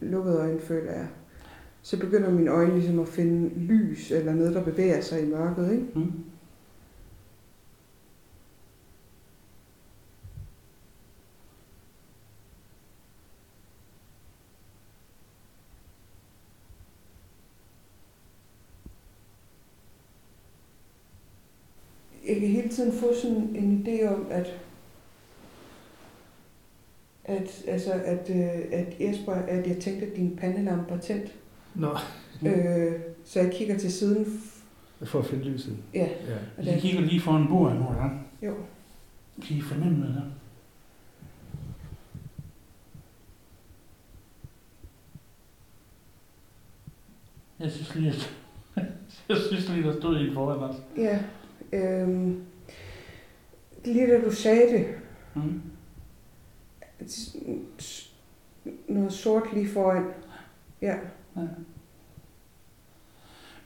lukket 0.00 0.38
øjnene, 0.38 0.60
føler 0.60 0.92
jeg. 0.92 1.08
Så 1.82 2.00
begynder 2.00 2.30
mine 2.30 2.50
øjne 2.50 2.74
ligesom 2.74 2.98
at 2.98 3.08
finde 3.08 3.48
lys, 3.58 4.10
eller 4.10 4.34
noget, 4.34 4.54
der 4.54 4.64
bevæger 4.64 5.00
sig 5.00 5.22
i 5.22 5.26
mørket, 5.26 5.72
ikke? 5.72 5.86
Mm. 5.94 6.12
Jeg 22.28 22.40
kan 22.40 22.48
hele 22.48 22.68
tiden 22.68 22.92
få 22.92 23.14
sådan 23.14 23.56
en 23.56 23.86
idé 23.86 24.14
om, 24.14 24.26
at 24.30 24.60
at, 27.30 27.62
altså, 27.68 27.92
at, 27.92 28.30
øh, 28.30 28.64
at 28.72 28.94
Jesper, 29.00 29.32
at 29.32 29.66
jeg 29.66 29.76
tænkte, 29.76 30.06
at 30.06 30.16
din 30.16 30.36
pandelampe 30.36 30.90
var 30.94 31.00
tændt. 31.00 31.32
Nå. 31.74 31.88
Øh, 32.46 32.92
så 33.24 33.40
jeg 33.40 33.52
kigger 33.52 33.78
til 33.78 33.92
siden. 33.92 34.26
for 35.04 35.18
at 35.18 35.26
finde 35.26 35.44
lyset. 35.44 35.76
Ja, 35.94 36.08
Ja. 36.28 36.36
og 36.72 36.76
I 36.76 36.80
kigger 36.80 37.00
lige 37.00 37.20
foran 37.20 37.48
bordet 37.48 37.76
nu, 37.76 37.84
ja. 38.02 38.08
Jo. 38.48 38.54
Kan 39.46 39.56
I 39.56 39.60
fornemme 39.60 40.06
det 40.06 40.14
der? 40.14 40.22
Jeg 47.60 47.70
synes 47.70 47.94
lige, 47.94 48.08
at 48.08 48.36
jeg 49.28 49.36
synes 49.36 49.68
lige, 49.68 49.82
der 49.82 49.98
stod 50.00 50.16
en 50.20 50.34
foran 50.34 50.58
os. 50.70 50.76
Ja, 50.96 51.18
øhm, 51.72 52.42
lige 53.84 54.06
da 54.06 54.20
du 54.24 54.30
sagde 54.32 54.72
det, 54.78 54.86
Mm. 55.34 55.60
Noget 58.88 59.12
sort 59.12 59.42
lige 59.54 59.68
foran. 59.68 60.04
Ja, 60.82 60.94
Ja. 61.36 61.46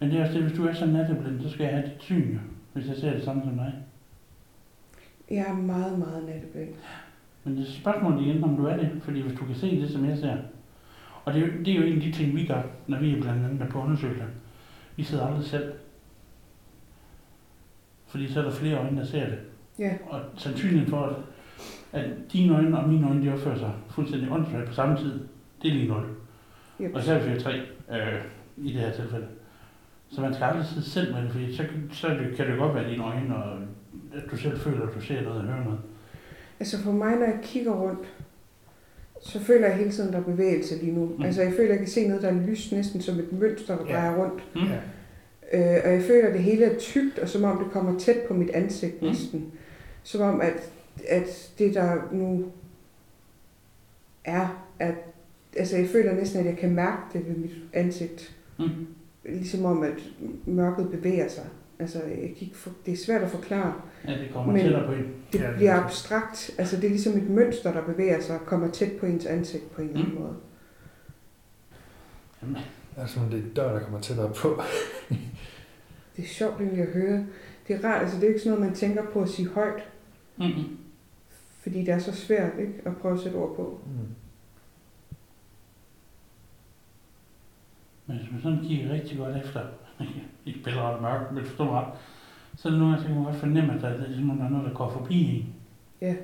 Men 0.01 0.11
det 0.11 0.19
er 0.19 0.23
også 0.23 0.35
det, 0.35 0.43
hvis 0.43 0.57
du 0.57 0.67
er 0.67 0.73
så 0.73 0.87
natteblind, 0.87 1.43
så 1.43 1.51
skal 1.51 1.65
jeg 1.65 1.75
have 1.75 1.87
dit 1.89 2.03
syn, 2.03 2.39
hvis 2.73 2.89
jeg 2.89 2.97
ser 2.97 3.13
det 3.15 3.25
samme 3.25 3.43
som 3.43 3.55
dig. 3.57 3.75
jeg 5.31 5.47
er 5.49 5.55
meget, 5.55 5.99
meget 5.99 6.25
natteblind. 6.25 6.75
Men 7.45 7.57
det 7.57 7.69
er 7.69 7.73
spørgsmålet 7.73 8.27
igen, 8.27 8.45
om 8.45 8.57
du 8.57 8.67
er 8.67 8.77
det. 8.77 8.91
Fordi 9.03 9.21
hvis 9.21 9.39
du 9.39 9.45
kan 9.47 9.55
se 9.55 9.81
det, 9.81 9.91
som 9.91 10.05
jeg 10.05 10.19
ser, 10.19 10.37
Og 11.25 11.35
det 11.35 11.43
er, 11.43 11.47
jo, 11.47 11.53
det 11.59 11.69
er 11.69 11.75
jo 11.75 11.83
en 11.83 11.93
af 11.97 12.01
de 12.01 12.13
ting, 12.13 12.37
vi 12.37 12.47
gør, 12.47 12.63
når 12.87 12.99
vi 12.99 13.17
er 13.17 13.21
blandt 13.21 13.45
andet 13.45 13.63
er 13.63 13.71
på 13.71 13.81
undersøgelser. 13.83 14.27
Vi 14.97 15.03
sidder 15.03 15.27
aldrig 15.27 15.45
selv. 15.45 15.73
Fordi 18.07 18.33
så 18.33 18.41
er 18.41 18.45
der 18.45 18.51
flere 18.51 18.79
øjne, 18.79 18.99
der 18.99 19.05
ser 19.05 19.27
det. 19.27 19.39
Ja, 19.79 19.97
Og 20.09 20.21
sandsynligheden 20.37 20.91
for, 20.91 21.01
at, 21.07 21.17
at 21.95 22.05
dine 22.33 22.55
øjne 22.57 22.79
og 22.79 22.89
mine 22.89 23.07
øjne, 23.09 23.27
de 23.27 23.33
opfører 23.33 23.59
sig 23.59 23.73
fuldstændig 23.91 24.31
åndssvagt 24.33 24.69
på 24.69 24.75
samme 24.75 24.97
tid, 24.99 25.21
det 25.63 25.71
er 25.71 25.75
lige 25.75 25.89
nul. 25.89 26.03
yep. 26.81 26.95
Og 26.95 27.01
især 27.01 27.19
hvis 27.19 27.31
vi 27.31 27.37
er 27.37 27.41
tre 27.41 27.53
øh, 27.93 28.21
i 28.57 28.73
det 28.73 28.81
her 28.81 28.93
tilfælde. 28.93 29.27
Så 30.11 30.21
man 30.21 30.35
skal 30.35 30.45
aldrig 30.45 30.67
sidde 30.67 30.91
selv 30.91 31.15
med 31.15 31.23
det, 31.23 31.31
fordi 31.31 31.57
så, 31.57 31.65
så 31.93 32.09
kan 32.37 32.47
det 32.47 32.53
jo 32.57 32.59
godt 32.63 32.75
være 32.75 32.91
dine 32.91 33.05
øjne, 33.05 33.37
og 33.37 33.59
at 34.15 34.23
du 34.31 34.37
selv 34.37 34.59
føler, 34.61 34.87
at 34.89 34.95
du 34.95 35.01
ser 35.01 35.23
noget 35.23 35.39
og 35.41 35.45
hører 35.47 35.65
noget. 35.65 35.79
Altså 36.61 36.79
for 36.83 36.93
mig, 36.93 37.11
når 37.17 37.25
jeg 37.27 37.39
kigger 37.43 37.73
rundt, 37.73 38.07
så 39.23 39.41
føler 39.41 39.67
jeg 39.69 39.77
hele 39.77 39.91
tiden, 39.91 40.13
der 40.13 40.19
er 40.19 40.23
bevægelse 40.23 40.77
lige 40.77 40.93
nu. 40.93 41.07
Mm. 41.19 41.23
Altså 41.25 41.43
jeg 41.43 41.53
føler, 41.53 41.69
jeg 41.71 41.79
kan 41.79 41.87
se 41.89 42.09
noget, 42.09 42.23
der 42.23 42.29
er 42.29 42.47
lyst 42.47 42.73
næsten 42.73 43.01
som 43.01 43.19
et 43.19 43.33
mønster, 43.33 43.77
der 43.77 43.85
Ja. 43.89 43.93
drejer 43.93 44.17
rundt. 44.17 44.43
Mm. 44.55 44.61
Ja. 44.63 44.77
Øh, 45.77 45.83
og 45.85 45.93
jeg 45.93 46.03
føler, 46.03 46.29
at 46.29 46.35
det 46.35 46.43
hele 46.43 46.65
er 46.65 46.79
tykt, 46.79 47.19
og 47.19 47.29
som 47.29 47.45
om 47.45 47.59
det 47.65 47.73
kommer 47.73 47.99
tæt 47.99 48.17
på 48.29 48.35
mit 48.35 48.51
ansigt 48.51 49.03
Mm. 49.03 49.09
næsten. 49.09 49.53
Som 50.03 50.21
om, 50.21 50.41
at, 50.41 50.71
at 51.09 51.53
det 51.59 51.75
der 51.75 51.97
nu 52.13 52.53
er, 54.25 54.67
at 54.79 54.95
altså 55.57 55.77
jeg 55.77 55.89
føler 55.89 56.15
næsten, 56.15 56.41
at 56.41 56.47
jeg 56.47 56.57
kan 56.57 56.75
mærke 56.75 57.03
det 57.13 57.29
ved 57.29 57.37
mit 57.37 57.51
ansigt. 57.73 58.37
Mm. 58.59 58.87
Ligesom 59.25 59.65
om, 59.65 59.83
at 59.83 59.95
mørket 60.47 60.91
bevæger 60.91 61.29
sig. 61.29 61.47
Altså, 61.79 61.99
jeg 62.03 62.17
kan 62.17 62.37
ikke 62.41 62.57
for, 62.57 62.71
det 62.87 62.93
er 62.93 62.97
svært 62.97 63.23
at 63.23 63.31
forklare. 63.31 63.75
Ja, 64.09 64.13
det 64.13 64.29
kommer 64.33 64.53
Men- 64.53 64.63
tættere 64.63 64.87
på 64.87 64.93
en. 64.93 65.07
Det 65.33 65.41
Ja, 65.41 65.47
det 65.49 65.57
bliver 65.57 65.71
er 65.73 65.77
det. 65.77 65.85
abstrakt. 65.85 66.51
Altså, 66.59 66.77
det 66.77 66.85
er 66.85 66.89
ligesom 66.91 67.17
et 67.17 67.31
mønster, 67.31 67.73
der 67.73 67.83
bevæger 67.85 68.21
sig 68.21 68.41
og 68.41 68.47
kommer 68.47 68.71
tæt 68.71 68.93
på 69.01 69.07
ens 69.07 69.27
ansigt 69.27 69.71
på 69.73 69.83
en 69.83 69.89
eller 69.89 70.01
anden 70.01 70.15
Mm. 70.15 70.21
måde. 70.21 70.37
Jamen, 72.43 72.57
Altså, 72.97 73.21
det 73.31 73.39
er 73.39 73.43
en 73.43 73.53
dør, 73.57 73.73
der 73.73 73.81
kommer 73.81 74.01
tættere 74.01 74.33
på. 74.37 74.63
Det 76.17 76.25
er 76.25 76.29
sjovt 76.29 76.61
egentlig 76.61 76.83
at 76.83 76.89
høre. 76.93 77.27
Det 77.69 77.77
er 77.77 77.85
rart, 77.89 78.03
altså 78.03 78.17
det 78.17 78.25
er 78.25 78.29
ikke 78.29 78.41
sådan 78.41 78.53
noget, 78.59 78.67
man 78.71 78.77
tænker 78.77 79.05
på 79.13 79.23
at 79.23 79.29
sige 79.29 79.49
højt, 79.49 79.89
mm-mm. 80.37 80.79
Fordi 81.65 81.79
det 81.79 81.89
er 81.89 81.99
så 81.99 82.13
svært 82.13 82.59
ikke, 82.59 82.75
at 82.85 82.97
prøve 82.97 83.15
at 83.15 83.21
sætte 83.21 83.37
ord 83.37 83.57
på. 83.57 83.81
Mm. 83.87 84.15
Men 88.07 88.17
hvis 88.17 88.33
man 88.33 88.43
sådan 88.43 88.65
kigger 88.65 88.93
rigtig 88.93 89.19
godt 89.19 89.37
efter, 89.37 89.67
ikke 90.47 90.63
billeder 90.65 91.01
mørkt, 91.01 91.33
men 91.33 91.47
forstår 91.47 91.65
mig 91.65 91.87
så 92.57 92.69
er 92.69 92.73
det 92.73 92.81
nogle 92.81 92.95
gange, 92.95 93.07
kan 93.07 93.17
man 93.17 93.25
godt 93.25 93.37
fornemme, 93.37 93.75
at 93.75 93.81
der 93.81 93.89
er, 93.89 94.07
ligesom, 94.07 94.39
der 94.39 94.45
er 94.45 94.49
noget, 94.49 94.67
der 94.67 94.75
går 94.75 94.91
forbi 94.91 95.37
en. 95.37 95.55
Ja. 96.01 96.15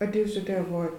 Og 0.00 0.06
det 0.06 0.16
er 0.16 0.20
jo 0.20 0.28
så 0.28 0.40
der, 0.46 0.62
hvor 0.62 0.82
at, 0.82 0.90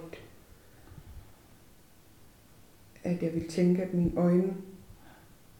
at 3.04 3.24
jeg 3.24 3.34
vil 3.34 3.48
tænke, 3.48 3.84
at 3.84 3.94
mine 3.94 4.12
øjne 4.18 4.54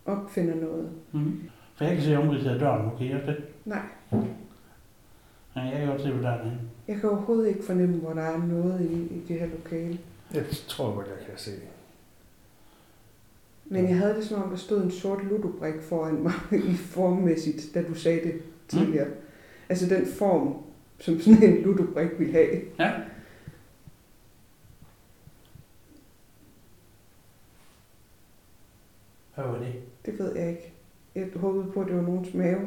opfinder 0.06 0.56
noget. 0.56 0.92
Mm. 1.12 1.50
For 1.76 1.86
jeg 1.86 1.96
kan 1.96 2.04
se 2.04 2.18
omridset 2.18 2.50
af 2.50 2.60
døren, 2.60 2.86
okay, 2.86 3.10
jeg 3.10 3.22
det? 3.26 3.44
Nej, 3.66 3.82
Ja, 5.56 5.62
jeg 5.62 5.80
kan 5.80 5.88
godt 5.88 6.02
se, 6.02 6.12
hvor 6.12 6.22
der 6.22 6.30
er 6.30 6.44
den. 6.44 6.60
Jeg 6.88 7.00
kan 7.00 7.10
overhovedet 7.10 7.48
ikke 7.48 7.64
fornemme, 7.64 7.98
hvor 7.98 8.14
der 8.14 8.22
er 8.22 8.38
noget 8.38 8.82
i, 8.82 8.94
i 8.94 9.24
det 9.28 9.40
her 9.40 9.48
lokale. 9.48 10.00
Jeg 10.34 10.46
tror 10.68 10.96
godt, 10.96 11.08
jeg 11.08 11.28
kan 11.28 11.38
se. 11.38 11.52
Men 13.66 13.90
jeg 13.90 13.98
havde 13.98 14.16
det 14.16 14.26
som 14.26 14.42
om, 14.42 14.50
der 14.50 14.58
stod 14.58 14.84
en 14.84 14.92
sort 14.92 15.24
ludobrik 15.24 15.82
foran 15.82 16.24
mig 16.24 16.34
i 16.72 16.74
formmæssigt, 16.74 17.74
da 17.74 17.84
du 17.84 17.94
sagde 17.94 18.24
det 18.24 18.42
tidligere. 18.68 19.08
Mm. 19.08 19.14
Altså 19.70 19.96
den 19.96 20.06
form, 20.06 20.58
som 21.00 21.20
sådan 21.20 21.44
en 21.44 21.62
ludobrik 21.62 22.20
ville 22.20 22.34
have. 22.34 22.62
Ja. 22.80 22.92
Hvad 29.36 29.46
var 29.46 29.60
det? 29.60 29.74
Det 30.06 30.20
ved 30.20 30.36
jeg 30.36 30.50
ikke. 30.50 30.74
Jeg 31.16 31.28
håbede 31.36 31.72
på, 31.72 31.82
at 31.82 31.88
det 31.88 31.96
var 31.96 32.02
nogens 32.02 32.34
mave. 32.34 32.62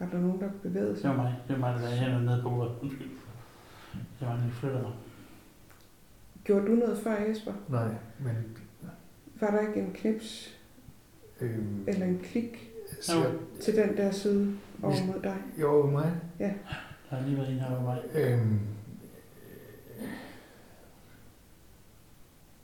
Der 0.00 0.18
nogen, 0.18 0.40
der 0.40 0.50
bevægede 0.62 0.90
Det 0.90 0.98
sig? 1.00 1.10
var 1.10 1.16
mig. 1.16 1.36
Det 1.48 1.60
var 1.60 1.60
mig, 1.60 1.74
der 1.74 1.80
lagde 1.80 1.96
hænderne 1.96 2.26
ned 2.26 2.42
på 2.42 2.48
bordet. 2.50 2.72
Undskyld. 2.82 3.08
Det 4.20 4.28
var, 4.28 4.36
lige 4.36 4.50
flytter 4.52 4.82
mig. 4.82 4.92
Gjorde 6.44 6.66
du 6.66 6.72
noget 6.72 6.98
før, 6.98 7.16
Jesper? 7.16 7.52
Nej, 7.68 7.88
men... 8.18 8.56
Var 9.40 9.50
der 9.50 9.60
ikke 9.60 9.80
en 9.80 9.92
knips 9.94 10.56
Øhm, 11.40 11.84
eller 11.88 12.06
en 12.06 12.18
klik 12.18 12.70
så, 13.02 13.12
til 13.62 13.76
den 13.76 13.96
der 13.96 14.10
side 14.10 14.56
over 14.82 15.06
mod 15.06 15.22
dig? 15.22 15.36
jo, 15.60 15.86
mig. 15.90 16.12
Der 16.38 17.16
har 17.16 17.20
lige 17.26 17.36
været 17.36 17.52
en 17.52 17.58
her 17.58 17.70
ved 17.74 17.80
mig. 17.80 18.02
Øhm, 18.14 18.60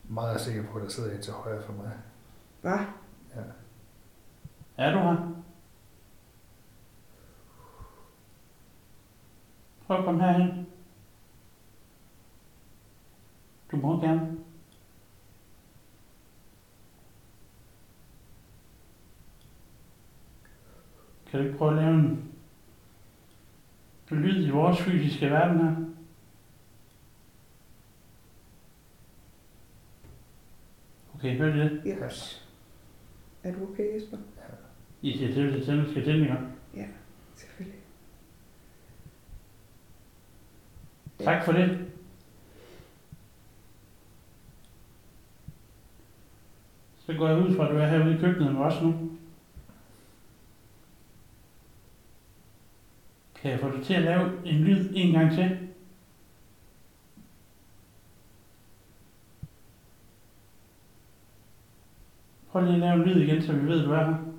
meget 0.09 0.41
sikker 0.41 0.63
på, 0.63 0.79
at 0.79 0.85
der 0.85 0.89
sidder 0.91 1.11
en 1.17 1.23
til 1.23 1.33
højre 1.33 1.63
for 1.63 1.73
mig. 1.73 1.91
Hvad? 2.61 2.79
Ja. 3.37 3.41
Er 4.77 4.93
du 4.93 4.99
her? 4.99 5.43
Prøv 9.87 9.99
at 9.99 10.05
komme 10.05 10.23
herhen. 10.23 10.67
Du 13.71 13.77
må 13.77 14.01
gerne. 14.01 14.37
Kan 21.31 21.41
du 21.41 21.47
ikke 21.47 21.59
prøve 21.59 21.71
at 21.71 21.77
lave 21.77 21.95
en 21.95 22.33
lyd 24.11 24.47
i 24.47 24.51
vores 24.51 24.81
fysiske 24.83 25.31
verden 25.31 25.59
her? 25.59 25.77
Okay, 31.15 31.39
hør 31.39 31.53
det. 31.53 31.83
Jeps. 31.87 32.49
Er 33.43 33.53
du 33.53 33.73
okay, 33.73 33.95
Jesper? 33.95 34.17
I 35.03 35.19
siger 35.19 35.35
til, 35.35 35.57
at 35.57 35.63
tænde 35.67 35.91
skal 35.91 36.05
tændinger. 36.05 36.37
Selvfølgelig. 37.35 37.81
Tak 41.27 41.45
for 41.45 41.53
det. 41.53 41.87
Så 47.07 47.15
går 47.15 47.29
jeg 47.29 47.39
ud 47.39 47.57
fra, 47.57 47.65
at 47.65 47.71
du 47.71 47.79
er 47.79 47.87
herude 47.87 48.15
i 48.15 48.19
køkkenet 48.19 48.55
med 48.55 48.61
os 48.61 48.83
nu. 48.83 49.11
Kan 53.35 53.51
jeg 53.51 53.61
få 53.61 53.71
dig 53.71 53.85
til 53.85 53.95
at 53.95 54.03
lave 54.03 54.47
en 54.47 54.55
lyd 54.55 54.91
en 54.95 55.13
gang 55.13 55.33
til? 55.33 55.59
Prøv 62.51 62.63
lige 62.63 62.75
at 62.75 62.81
lave 62.81 62.95
en 62.95 63.03
lyd 63.03 63.23
igen, 63.23 63.43
så 63.43 63.53
vi 63.53 63.69
ved, 63.69 63.85
du 63.85 63.93
er 63.93 64.05
her. 64.05 64.36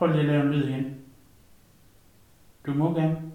Prøv 0.00 0.08
lige 0.08 0.20
at 0.20 0.26
lave 0.26 0.42
en 0.42 0.50
lyd 0.50 0.68
igen. 0.68 0.96
Du 2.66 2.74
må 2.74 2.94
gerne. 2.94 3.32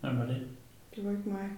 Hvem 0.00 0.18
var 0.18 0.26
det? 0.26 0.48
Det 0.96 1.04
var 1.04 1.10
ikke 1.10 1.28
mig. 1.28 1.50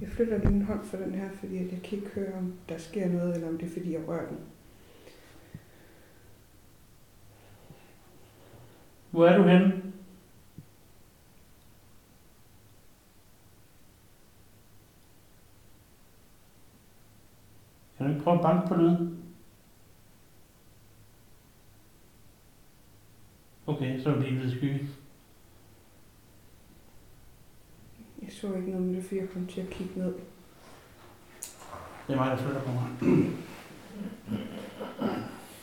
Jeg 0.00 0.08
flytter 0.08 0.38
lige 0.38 0.50
min 0.52 0.62
hånd 0.62 0.84
for 0.84 0.96
den 0.96 1.14
her, 1.14 1.30
fordi 1.32 1.56
jeg 1.56 1.82
kan 1.82 1.98
ikke 1.98 2.10
høre, 2.14 2.38
om 2.38 2.54
der 2.68 2.78
sker 2.78 3.08
noget, 3.08 3.34
eller 3.34 3.48
om 3.48 3.58
det 3.58 3.68
er, 3.68 3.72
fordi 3.72 3.92
jeg 3.92 4.08
rører 4.08 4.28
den. 4.28 4.38
Hvor 9.10 9.26
er 9.26 9.36
du 9.36 9.42
henne? 9.42 9.87
Du 18.08 18.12
ikke 18.12 18.24
prøve 18.24 18.36
at 18.36 18.42
banke 18.42 18.68
på 18.68 18.74
noget? 18.74 19.18
Okay, 23.66 24.02
så 24.02 24.08
er 24.08 24.14
det 24.14 24.22
lige 24.22 24.40
hvid 24.40 24.56
skygge. 24.56 24.88
Jeg 28.22 28.28
så 28.32 28.54
ikke 28.54 28.70
noget, 28.70 28.86
men 28.86 28.94
det 28.94 29.04
fordi 29.04 29.20
jeg 29.20 29.30
kom 29.30 29.46
til 29.46 29.60
at 29.60 29.70
kigge 29.70 30.00
ned. 30.00 30.14
Det 32.06 32.12
er 32.12 32.16
mig, 32.16 32.30
der 32.30 32.36
flytter 32.36 32.60
på 32.60 32.70
mig. 32.70 32.86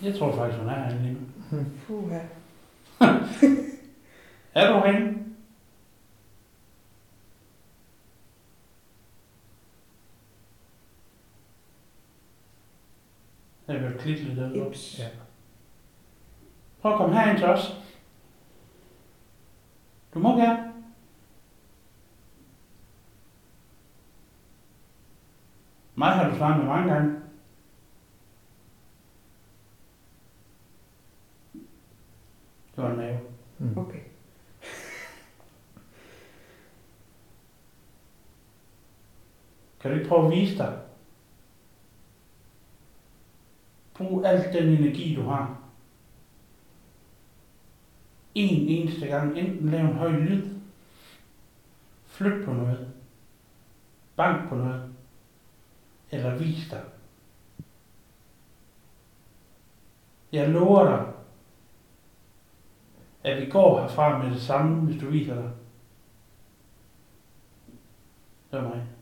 Jeg 0.02 0.16
tror 0.20 0.36
faktisk, 0.36 0.60
hun 0.60 0.70
er 0.70 0.74
herinde 0.74 1.02
lige 1.02 1.14
nu. 1.14 1.66
Puha. 1.88 2.20
Er 4.56 4.74
du 4.74 4.80
herinde? 4.80 5.25
Jeg 13.68 13.84
vil 13.84 13.98
klikke 14.00 14.24
lidt 14.24 14.38
derude. 14.38 14.70
Ips. 14.70 15.00
Ja. 15.00 15.08
Prøv 16.82 16.92
at 16.92 16.98
komme 16.98 17.16
herind 17.16 17.38
til 17.38 17.48
os. 17.48 17.82
Du 20.14 20.20
må 20.20 20.38
gerne. 20.38 20.74
Mig 25.96 26.12
har 26.12 26.30
du 26.30 26.36
snakket 26.36 26.66
med 26.66 26.74
mange 26.74 26.94
gange. 26.94 27.22
Det 32.76 32.84
var 32.84 32.90
en 32.90 32.98
mave. 32.98 33.20
Mm. 33.60 33.78
Okay. 33.78 34.00
Kan 39.80 39.92
du 39.92 39.98
ikke 39.98 40.10
prøve 40.10 40.26
at 40.26 40.32
vise 40.32 40.58
dig? 40.58 40.80
Brug 43.98 44.26
al 44.26 44.54
den 44.54 44.70
energi, 44.70 45.16
du 45.16 45.22
har. 45.22 45.62
En 48.36 48.68
eneste 48.68 49.08
gang. 49.08 49.38
Enten 49.38 49.70
lav 49.70 49.86
en 49.86 49.94
høj 49.94 50.12
lyd. 50.12 50.56
Flyt 52.06 52.46
på 52.46 52.54
noget. 52.54 52.94
Bank 54.16 54.50
på 54.50 54.56
noget. 54.56 54.94
Eller 56.12 56.38
vis 56.38 56.70
dig. 56.70 56.84
Jeg 60.32 60.50
lover 60.50 60.84
dig, 60.84 61.14
at 63.24 63.42
vi 63.42 63.50
går 63.50 63.82
herfra 63.82 64.24
med 64.24 64.32
det 64.32 64.42
samme, 64.42 64.86
hvis 64.86 65.02
du 65.02 65.10
viser 65.10 65.36
dig. 65.36 65.52
Det 68.52 68.62
var 68.62 68.70
mig. 68.70 68.95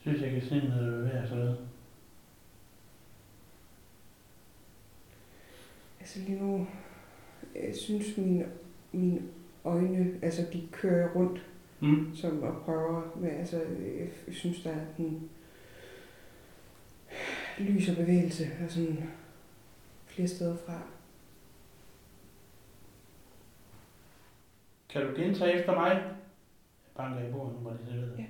Synes, 0.00 0.22
jeg 0.22 0.30
kan 0.30 0.42
se 0.42 0.58
noget 0.68 1.04
bevæger 1.04 1.26
sig 1.26 1.36
noget. 1.36 1.58
Altså 6.00 6.18
lige 6.18 6.42
nu, 6.42 6.66
jeg 7.54 7.74
synes 7.74 8.16
mine, 8.16 8.46
mine 8.92 9.22
øjne, 9.64 10.18
altså 10.22 10.46
de 10.52 10.68
kører 10.72 11.14
rundt 11.14 11.46
Mm. 11.82 12.14
som 12.14 12.42
og 12.42 12.62
prøver 12.64 13.16
med, 13.16 13.30
altså 13.30 13.56
jeg 14.26 14.34
synes 14.34 14.62
der 14.62 14.70
er 14.70 14.84
den 14.96 15.30
lys 17.58 17.88
og 17.88 17.96
bevægelse 17.96 18.44
og 18.64 18.70
sådan 18.70 19.10
flere 20.06 20.28
steder 20.28 20.56
fra. 20.66 20.82
Kan 24.88 25.06
du 25.06 25.14
gentage 25.16 25.52
efter 25.52 25.74
mig? 25.74 25.90
Jeg 25.90 26.14
banker 26.96 27.28
i 27.28 27.32
bordet, 27.32 27.54
nu 27.54 27.68
var 27.68 27.76
det 27.76 27.86
det 27.86 27.96
ved. 27.96 28.16
Ja. 28.18 28.24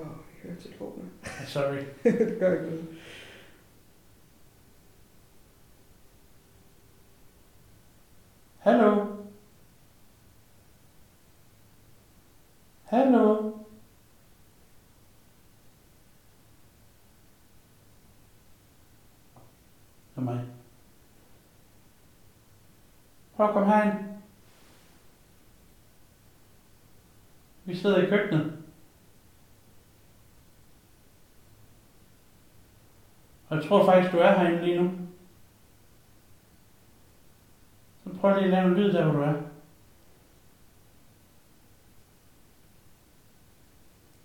Åh, 0.00 0.06
jeg 0.06 0.50
hører 0.50 0.60
telefonen. 0.60 1.12
Sorry. 1.46 1.84
det 2.28 2.36
gør 2.40 2.52
ikke 2.52 2.64
noget. 2.64 2.98
Hallo? 8.58 9.06
Hallo? 12.84 13.42
Det 20.14 20.16
er 20.16 20.20
mig. 20.20 20.46
Prøv 23.36 23.46
at 23.46 23.52
komme 23.52 23.68
herind. 23.68 24.04
Vi 27.64 27.76
sidder 27.76 28.02
i 28.06 28.10
køkkenet. 28.10 28.65
Og 33.48 33.56
jeg 33.56 33.64
tror 33.64 33.84
faktisk, 33.84 34.12
du 34.12 34.18
er 34.18 34.38
herinde 34.38 34.64
lige 34.64 34.82
nu. 34.82 34.90
Så 38.04 38.20
prøv 38.20 38.34
lige 38.34 38.44
at 38.44 38.50
lave 38.50 38.66
en 38.66 38.74
lyd 38.74 38.92
der, 38.92 39.04
hvor 39.04 39.12
du 39.12 39.22
er. 39.22 39.34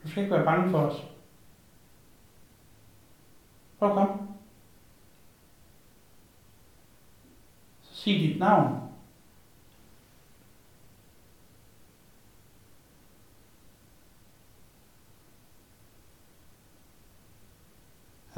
Du 0.03 0.09
skal 0.09 0.24
ikke 0.24 0.36
være 0.36 0.45
bange 0.45 0.72
for 0.72 0.80
os. 0.80 1.05
Prøv 3.80 3.89
at 3.89 3.95
komme. 3.95 4.28
Så 7.82 7.95
sig 7.95 8.19
dit 8.19 8.39
navn. 8.39 8.91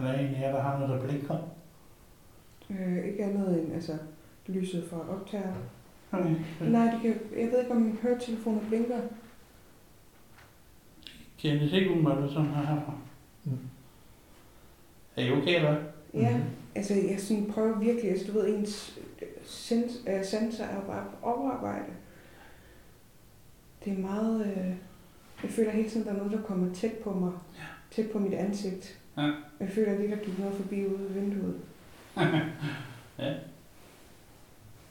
Er 0.04 0.12
der 0.12 0.20
en 0.20 0.36
af 0.36 0.42
jer, 0.42 0.52
der 0.52 0.62
har 0.62 0.80
noget, 0.80 1.02
der 1.02 1.08
blinker? 1.08 1.38
Øh, 2.70 3.06
ikke 3.06 3.24
andet 3.24 3.64
end 3.64 3.74
altså, 3.74 3.98
lyset 4.48 4.88
fra 4.90 5.10
optager. 5.10 5.54
Okay. 6.12 6.36
Nej, 6.62 6.86
de 6.86 7.00
kan, 7.02 7.16
jeg 7.38 7.52
ved 7.52 7.60
ikke, 7.60 7.72
om 7.72 7.82
min 7.82 7.98
høretelefoner 8.02 8.60
blinker. 8.70 8.98
Kendes 11.38 11.74
ikke 11.74 11.90
umiddelbart, 11.90 12.18
hvad 12.20 12.30
sådan 12.30 12.50
her 12.50 12.66
herfra. 12.66 12.94
Mm. 13.44 13.58
Er 15.16 15.24
I 15.24 15.32
okay, 15.32 15.56
eller 15.56 15.72
hvad? 15.72 15.82
Ja, 16.22 16.38
Mhm. 16.38 16.44
altså 16.76 16.94
jeg 16.94 17.20
sådan 17.20 17.46
prøver 17.52 17.80
virkelig, 17.80 18.12
altså 18.12 18.28
du 18.32 18.38
ved, 18.40 18.58
ens 18.58 19.00
sens, 19.44 19.92
øh, 20.08 20.26
sanser 20.26 20.66
er 20.66 20.82
bare 20.82 21.06
på 21.12 21.16
overarbejde. 21.28 21.86
Det 23.86 23.94
er 23.94 23.98
meget, 23.98 24.46
øh, 24.46 24.74
jeg 25.44 25.52
føler 25.52 25.72
hele 25.72 25.90
tiden, 25.90 26.06
der 26.08 26.14
er 26.14 26.18
noget, 26.18 26.32
der 26.32 26.42
kommer 26.42 26.74
tæt 26.74 26.92
på 27.04 27.14
mig. 27.14 27.32
Ja. 27.58 27.64
Tæt 27.92 28.12
på 28.12 28.20
mit 28.20 28.34
ansigt. 28.34 29.00
Ja. 29.18 29.32
Jeg 29.60 29.70
føler, 29.76 29.88
at 29.92 29.94
jeg 29.96 30.04
ikke 30.04 30.16
har 30.16 30.24
gik 30.24 30.40
noget 30.40 30.56
forbi 30.56 30.86
ude 30.86 31.08
af 31.10 31.16
vinduet. 31.16 31.56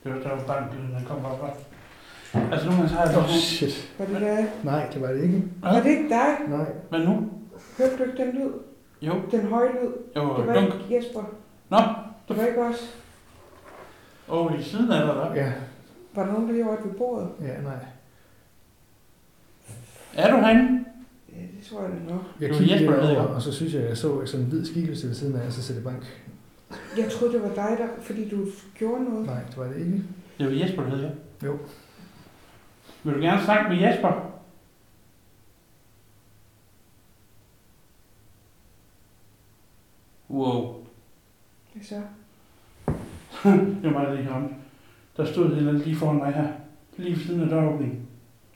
Det 0.05 0.13
var 0.15 0.19
der 0.19 0.29
var 0.29 0.45
banklyden, 0.47 0.91
der 0.95 1.05
kom 1.07 1.25
op. 1.25 1.59
Altså 2.53 2.67
nu 2.67 2.73
har 2.73 3.07
jeg 3.07 3.17
Åh, 3.19 3.25
oh. 3.25 3.31
shit. 3.31 3.95
Var 3.99 4.07
det 4.07 4.21
der? 4.21 4.45
Nej, 4.65 4.89
det 4.93 5.03
var 5.03 5.09
det 5.13 5.23
ikke. 5.23 5.43
Var 5.63 5.81
det 5.81 5.91
ikke 5.91 6.09
dig? 6.09 6.37
Nej. 6.49 6.67
Men 6.91 7.01
nu? 7.01 7.31
Hørte 7.79 7.97
du 7.99 8.03
ikke 8.03 8.25
den 8.25 8.35
lyd? 8.35 8.51
Jo, 9.03 9.13
Den 9.31 9.47
høje 9.47 9.69
lyd? 9.73 9.91
jo, 10.17 10.37
Det 10.37 10.47
var 10.47 10.55
dunk. 10.55 10.75
ikke 10.75 10.97
Jesper. 10.97 11.23
Nå. 11.69 11.79
Det 12.29 12.37
var 12.37 12.47
ikke 12.47 12.63
os. 12.63 12.99
Åh, 14.29 14.47
oh, 14.47 14.61
i 14.61 14.63
siden 14.63 14.93
af 14.93 15.07
dig, 15.07 15.15
der. 15.15 15.35
Ja, 15.35 15.53
Var 16.15 16.25
der 16.27 16.33
nogen, 16.33 16.49
der 16.49 16.55
gjorde 16.55 16.77
det 16.77 16.85
ved 16.85 16.93
bordet? 16.99 17.29
ja, 17.41 17.61
nej. 17.61 17.79
Er 20.17 20.31
du 20.31 20.37
herinde? 20.37 20.85
Ja, 21.63 21.65
det 21.65 21.71
tror 21.71 21.83
jeg 21.83 21.91
da 21.91 22.13
nok. 22.13 22.23
Jeg 22.41 22.49
Det 22.49 22.51
var 22.51 22.59
kiggede 22.59 22.81
Jesper, 22.81 22.97
der 22.97 23.21
over, 23.21 23.35
og 23.35 23.43
så 23.43 23.53
synes 23.53 23.75
jeg, 23.75 23.83
jeg 23.83 23.97
så 23.97 24.27
sådan 24.27 24.47
en 24.47 24.51
hvid 24.51 24.65
skikkelse 24.65 25.09
ved 25.09 25.15
siden 25.15 25.37
af, 25.37 25.47
og 25.47 25.53
så 25.53 25.63
sætte 25.63 25.83
bank. 25.83 26.23
Jeg 26.97 27.11
troede, 27.11 27.35
det 27.35 27.43
var 27.43 27.49
dig, 27.49 27.77
der, 27.79 27.89
fordi 28.03 28.29
du 28.29 28.47
gjorde 28.75 29.05
noget. 29.05 29.27
Nej, 29.27 29.43
det 29.49 29.57
var 29.57 29.65
det 29.65 29.77
ikke. 29.77 30.03
Det 30.39 30.47
var 30.47 30.53
Jesper, 30.53 30.83
der 30.83 30.91
hed 30.91 31.01
jeg. 31.01 31.13
Jo. 31.45 31.59
Vil 33.03 33.15
du 33.15 33.21
gerne 33.21 33.45
snakke 33.45 33.75
med 33.75 33.79
Jesper? 33.83 34.41
Wow. 40.31 40.87
Hvad 41.73 41.85
så? 41.85 42.03
det 43.45 43.83
var 43.83 43.91
mig, 43.91 44.07
der 44.07 44.15
lige 44.15 44.29
kom. 44.29 44.55
Der 45.17 45.25
stod 45.25 45.47
et 45.47 45.57
eller 45.57 45.69
andet 45.71 45.87
lige 45.87 45.97
foran 45.97 46.17
mig 46.17 46.33
her. 46.33 46.53
Lige 46.97 47.17
ved 47.17 47.25
siden 47.25 47.43
af 47.43 47.49
døråbningen. 47.49 48.09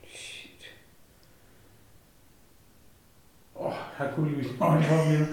Shit. 0.07 0.47
Hvor 3.99 4.25
vi 5.11 5.25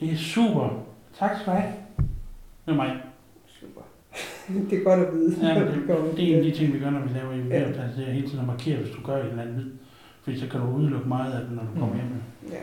Det 0.00 0.12
er 0.12 0.16
super. 0.16 0.86
Tak 1.18 1.30
skal 1.40 1.46
du 1.52 1.58
have. 1.58 1.72
Det 2.66 2.72
er 2.72 2.74
mig. 2.76 3.02
Super. 3.60 3.80
det 4.70 4.78
er 4.78 4.84
godt 4.84 5.00
at 5.00 5.14
vide. 5.14 5.48
Ja, 5.48 5.60
det 5.64 5.74
det, 5.74 6.16
det 6.16 6.24
er 6.24 6.38
en 6.38 6.38
af 6.38 6.42
til 6.42 6.52
de 6.52 6.58
ting, 6.58 6.72
vi 6.74 6.78
gør, 6.78 6.90
når 6.90 7.00
vi 7.06 7.14
laver 7.14 7.32
en 7.32 7.48
Ja. 7.48 7.58
videoplads. 7.58 7.94
Det 7.96 8.08
er 8.08 8.12
hele 8.12 8.26
tiden 8.26 8.40
at 8.40 8.46
markere, 8.46 8.76
hvis 8.82 8.94
du 8.94 9.02
gør 9.06 9.16
et 9.16 9.28
eller 9.30 9.42
andet. 9.42 9.72
Fordi 10.22 10.38
så 10.40 10.46
kan 10.48 10.60
du 10.60 10.66
udelukke 10.66 11.08
meget 11.08 11.32
af 11.32 11.40
det, 11.40 11.52
når 11.52 11.62
du 11.62 11.78
kommer 11.80 11.94
hjem. 11.96 12.06
det. 12.08 12.52
Ja. 12.52 12.62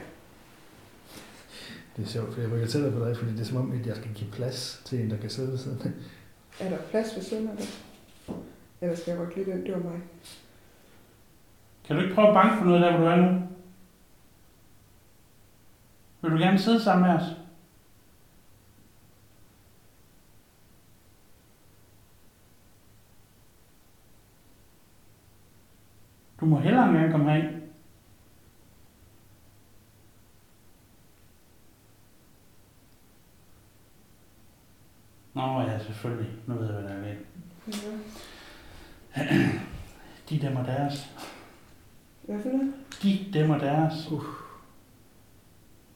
Det 1.97 2.03
er 2.05 2.07
sjovt, 2.09 2.33
for 2.33 2.41
jeg 2.41 2.51
rykker 2.51 2.67
tættere 2.67 2.91
på 2.91 3.05
dig, 3.05 3.17
fordi 3.17 3.31
det 3.31 3.39
er 3.41 3.45
som 3.45 3.57
om, 3.57 3.71
at 3.81 3.87
jeg 3.87 3.95
skal 3.95 4.13
give 4.13 4.31
plads 4.31 4.81
til 4.85 4.99
en, 5.01 5.09
der 5.11 5.17
kan 5.17 5.29
sidde 5.29 5.51
ved 5.51 5.57
siden 5.57 5.81
af. 5.85 6.65
Er 6.65 6.69
der 6.69 6.77
plads 6.77 7.15
ved 7.15 7.23
siden 7.23 7.47
af 7.49 7.57
dig? 7.57 7.65
Ellers 8.81 9.03
kan 9.03 9.11
jeg 9.11 9.25
godt 9.25 9.35
lide 9.35 9.51
den, 9.51 9.65
det 9.65 9.73
var 9.73 9.79
mig. 9.79 10.01
Kan 11.83 11.95
du 11.95 12.01
ikke 12.01 12.15
prøve 12.15 12.27
at 12.27 12.33
banke 12.33 12.59
på 12.59 12.65
noget 12.65 12.81
der, 12.81 12.97
hvor 12.97 13.05
du 13.05 13.11
er 13.11 13.15
nu? 13.15 13.47
Vil 16.21 16.31
du 16.31 16.37
gerne 16.37 16.59
sidde 16.59 16.83
sammen 16.83 17.07
med 17.07 17.15
os? 17.15 17.23
Du 26.39 26.45
må 26.45 26.59
hellere 26.59 26.93
gerne 26.93 27.11
komme 27.11 27.31
herind. 27.31 27.61
Nå 35.33 35.61
ja, 35.61 35.79
selvfølgelig. 35.79 36.31
Nu 36.47 36.53
ved 36.53 36.65
jeg, 36.65 36.73
hvad 36.73 36.89
der 36.89 36.95
er 36.95 37.01
ved. 37.01 37.15
Ja. 37.67 38.20
De 40.29 40.39
dem 40.41 40.55
og 40.55 40.65
deres. 40.65 41.09
Hvad 42.21 42.39
for 42.41 42.49
noget? 42.49 42.73
De 43.03 43.19
dem 43.33 43.49
og 43.49 43.59
deres. 43.59 44.11
Uh. 44.11 44.23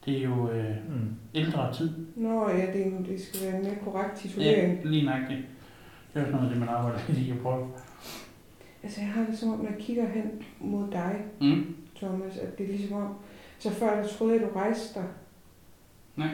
Det 0.05 0.18
er 0.18 0.22
jo 0.24 0.49
øh, 0.51 0.76
Mm. 0.89 1.09
ældre 1.36 1.74
tid. 1.74 1.91
Nå 2.16 2.49
ja, 2.49 2.66
det, 2.74 2.88
er, 2.88 3.03
det 3.09 3.22
skal 3.22 3.41
være 3.47 3.57
en 3.59 3.63
mere 3.63 3.76
korrekt 3.84 4.16
titulering. 4.18 4.74
Ja, 4.84 4.89
lige 4.89 5.05
nøjagtigt. 5.05 5.39
Det 6.13 6.20
er 6.22 6.26
jo 6.26 6.26
sådan 6.26 6.32
noget, 6.36 6.45
af 6.47 6.49
det 6.49 6.59
man 6.59 6.70
arbejder 6.76 6.99
lidt 7.07 7.20
i 7.20 7.32
at 7.32 7.39
prøve. 7.39 7.68
Altså 8.84 9.01
jeg 9.01 9.09
har 9.09 9.26
det 9.26 9.38
som 9.39 9.49
om, 9.53 9.59
når 9.59 9.70
jeg 9.72 9.80
kigger 9.80 10.09
hen 10.09 10.32
mod 10.59 10.91
dig, 10.91 11.16
Mm. 11.41 11.76
Thomas, 11.95 12.38
at 12.38 12.57
det 12.57 12.63
er 12.63 12.68
ligesom 12.70 12.97
om, 12.97 13.13
så 13.59 13.70
før 13.72 14.01
der 14.01 14.07
troede 14.07 14.34
jeg, 14.34 14.41
du 14.41 14.47
rejste 14.59 14.99
dig. 14.99 15.05
Nej. 16.16 16.30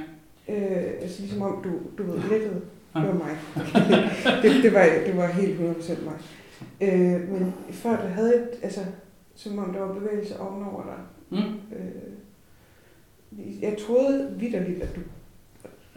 Øh, 0.49 0.93
altså 1.01 1.21
ligesom 1.21 1.41
om, 1.41 1.63
du, 1.63 1.69
du 2.03 2.11
ved, 2.11 2.19
lettet. 2.29 2.61
Det 2.95 3.07
var 3.07 3.13
mig. 3.13 3.37
det, 4.43 4.63
det, 4.63 4.73
var, 4.73 4.87
det 5.05 5.17
var 5.17 5.27
helt 5.27 5.59
100% 5.59 6.03
mig. 6.05 6.13
Øh, 6.81 7.29
men 7.29 7.53
før 7.71 7.89
der 8.01 8.07
havde 8.07 8.37
jeg, 8.37 8.63
altså, 8.63 8.85
som 9.35 9.59
om 9.59 9.73
der 9.73 9.79
var 9.79 9.93
bevægelse 9.93 10.39
ovenover 10.39 10.83
dig. 10.83 10.99
Mm. 11.29 11.77
Øh, 11.77 12.11
jeg 13.61 13.77
troede 13.87 14.35
vidderligt, 14.39 14.81
at 14.83 14.95
du 14.95 15.01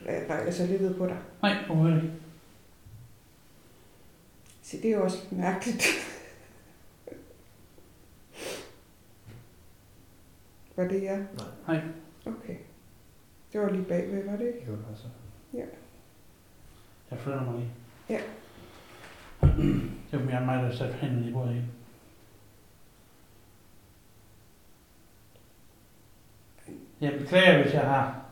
at- 0.07 0.31
altså 0.47 0.67
lettede 0.67 0.95
på 0.95 1.07
dig. 1.07 1.19
Nej, 1.43 1.57
overhovedet 1.69 2.03
ikke. 2.03 2.15
Så 4.63 4.77
det 4.83 4.91
er 4.91 4.97
jo 4.97 5.03
også 5.05 5.19
lidt 5.31 5.41
mærkeligt. 5.41 5.85
var 10.77 10.85
det 10.89 11.03
jeg? 11.03 11.27
Nej. 11.69 11.81
Okay. 12.27 12.57
Det 13.53 13.61
var 13.61 13.71
lige 13.71 13.85
bagved, 13.85 14.25
var 14.31 14.37
det 14.37 14.47
ikke? 14.47 14.61
Det 14.61 14.71
var 14.71 14.77
bare 14.77 14.97
så. 14.97 15.07
Jeg 17.11 17.19
flytter 17.19 17.45
mig 17.45 17.55
lige. 17.55 17.71
Ja. 18.09 18.21
Det 20.11 20.19
var 20.21 20.25
mere 20.25 20.47
mig, 20.47 20.63
der 20.63 20.77
satte 20.77 20.95
hænden 20.95 21.29
i 21.29 21.33
bordet 21.33 21.51
igen. 21.53 21.71
Jeg 27.01 27.19
beklager, 27.19 27.63
hvis 27.63 27.75
jeg 27.75 27.87
har 27.87 28.25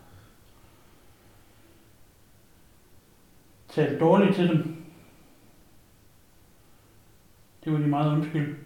talt 3.69 4.01
dårligt 4.01 4.35
til 4.35 4.49
dem. 4.49 4.85
Det 7.65 7.73
var 7.73 7.79
de 7.79 7.87
meget 7.87 8.17
undskyld. 8.17 8.59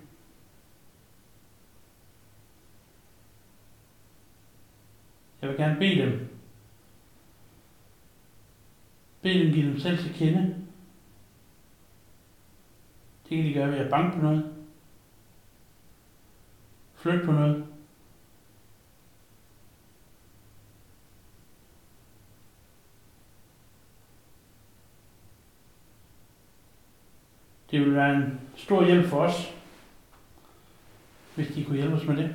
Jeg 5.43 5.51
vil 5.51 5.57
gerne 5.57 5.79
bede 5.79 6.03
dem. 6.03 6.29
Bede 9.23 9.45
dem 9.45 9.53
give 9.53 9.67
dem 9.67 9.79
selv 9.79 9.99
til 9.99 10.15
kende. 10.15 10.66
Det 13.29 13.37
kan 13.37 13.47
de 13.47 13.55
gøre 13.55 13.71
ved 13.71 13.79
at 13.79 13.91
banke 13.91 14.17
på 14.17 14.23
noget. 14.23 14.55
Flytte 16.95 17.27
på 17.27 17.33
noget. 17.33 17.67
Det 27.71 27.81
ville 27.81 27.95
være 27.97 28.17
en 28.17 28.41
stor 28.57 28.85
hjælp 28.85 29.07
for 29.07 29.21
os, 29.21 29.55
hvis 31.35 31.49
de 31.49 31.65
kunne 31.65 31.77
hjælpe 31.77 31.95
os 31.95 32.05
med 32.05 32.17
det. 32.17 32.35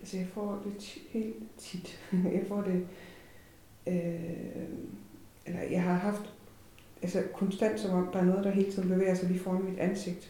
Altså 0.00 0.16
jeg 0.16 0.28
får 0.28 0.62
det 0.64 0.98
helt 1.10 1.58
tit. 1.58 2.00
jeg 2.36 2.44
får 2.48 2.62
det, 2.62 2.88
øh, 3.86 4.68
eller 5.46 5.60
jeg 5.70 5.82
har 5.82 5.92
haft, 5.94 6.22
altså 7.02 7.22
konstant 7.34 7.80
som 7.80 7.90
om, 7.90 8.08
der 8.12 8.18
er 8.18 8.24
noget, 8.24 8.44
der 8.44 8.50
hele 8.50 8.72
tiden 8.72 8.88
bevæger 8.88 9.14
sig 9.14 9.28
lige 9.28 9.40
foran 9.40 9.62
mit 9.64 9.78
ansigt. 9.78 10.28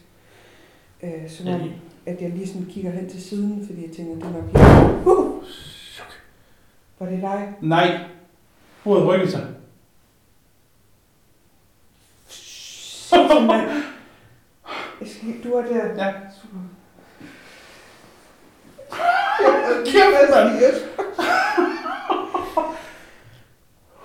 Øh, 1.03 1.29
som 1.29 1.47
om, 1.47 1.61
lige- 1.61 1.81
at 2.05 2.21
jeg 2.21 2.29
lige 2.29 2.47
sådan 2.47 2.65
kigger 2.69 2.91
hen 2.91 3.09
til 3.09 3.23
siden, 3.23 3.65
fordi 3.67 3.87
jeg 3.87 3.95
tænker, 3.95 4.15
det 4.15 4.23
er 4.23 4.31
nok 4.31 4.43
helt... 4.43 5.07
Uh! 5.07 5.43
Var 6.99 7.09
det 7.09 7.21
dig? 7.21 7.53
Nej. 7.61 7.99
Bordet 8.83 9.07
rykker 9.07 9.27
sig. 9.27 9.47
Jeg 15.01 15.07
skal, 15.09 15.43
du 15.43 15.53
er 15.53 15.61
der. 15.61 16.05
Ja. 16.05 16.13
Super. 16.41 16.59
Kæft, 19.85 20.29
mand. 20.31 20.75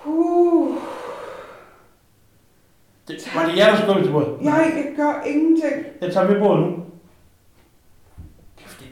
Uh, 0.05 0.77
Det, 3.07 3.21
var 3.37 3.45
det 3.49 3.57
jer, 3.57 3.69
der 3.69 3.81
skubbede 3.81 4.05
til 4.05 4.11
bordet? 4.11 4.37
jeg, 4.43 4.73
jeg 4.75 4.93
gør 4.95 5.23
ingenting. 5.25 5.85
Jeg 6.01 6.13
tager 6.13 6.27
ved 6.27 6.39
bordet 6.39 6.65
nu. 6.65 6.83
Kæft, 8.57 8.83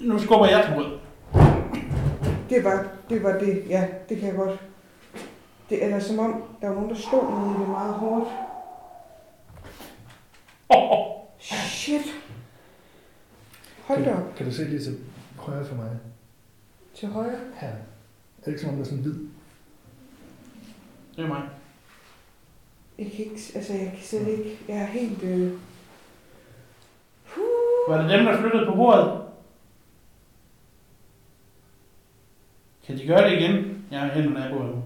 Nu 0.00 0.18
skubber 0.18 0.46
jeg 0.46 0.64
til 0.64 0.74
bordet. 0.74 1.00
Det 2.50 2.64
var, 2.64 2.86
det 3.08 3.22
var 3.22 3.38
det, 3.38 3.64
ja, 3.68 3.86
det 4.08 4.18
kan 4.18 4.28
jeg 4.28 4.36
godt. 4.36 4.60
Det 5.70 5.84
er 5.84 5.90
da 5.90 6.00
som 6.00 6.18
om, 6.18 6.42
der 6.60 6.68
var 6.68 6.74
nogen, 6.74 6.90
der 6.90 6.96
slog 6.96 7.24
ned 7.32 7.56
i 7.56 7.60
det 7.60 7.68
meget 7.68 7.94
hårdt. 7.94 8.28
Shit. 11.38 12.02
Hold 13.86 14.04
da 14.04 14.10
op. 14.10 14.16
Kan, 14.16 14.32
kan 14.36 14.46
du 14.46 14.52
se 14.52 14.64
lige 14.64 14.82
til 14.82 14.98
højre 15.36 15.64
for 15.64 15.74
mig? 15.74 15.90
Til 16.94 17.08
højre. 17.08 17.38
Her. 17.54 17.68
Er 17.68 17.74
det 18.44 18.46
ikke 18.46 18.60
som 18.60 18.70
om, 18.70 18.74
der 18.76 18.82
er 18.82 18.84
sådan 18.84 18.98
en 18.98 19.04
hvid? 19.04 19.14
Det 21.16 21.24
er 21.24 21.28
mig. 21.28 21.42
Jeg 23.02 23.10
kan 23.10 23.24
ikke, 23.24 23.40
altså 23.54 23.72
jeg 23.72 23.92
kan 23.96 24.02
slet 24.02 24.28
ikke, 24.28 24.58
jeg 24.68 24.76
er 24.76 24.86
helt, 24.86 25.22
øh... 25.22 25.52
Var 27.88 28.02
det 28.02 28.10
dem, 28.10 28.24
der 28.24 28.40
flyttede 28.40 28.66
på 28.66 28.74
bordet? 28.74 29.22
Kan 32.86 32.98
de 32.98 33.06
gøre 33.06 33.30
det 33.30 33.38
igen? 33.38 33.84
Jeg 33.90 34.00
har 34.00 34.08
hænderne 34.08 34.44
af 34.44 34.52
bordet 34.52 34.74
nu. 34.74 34.82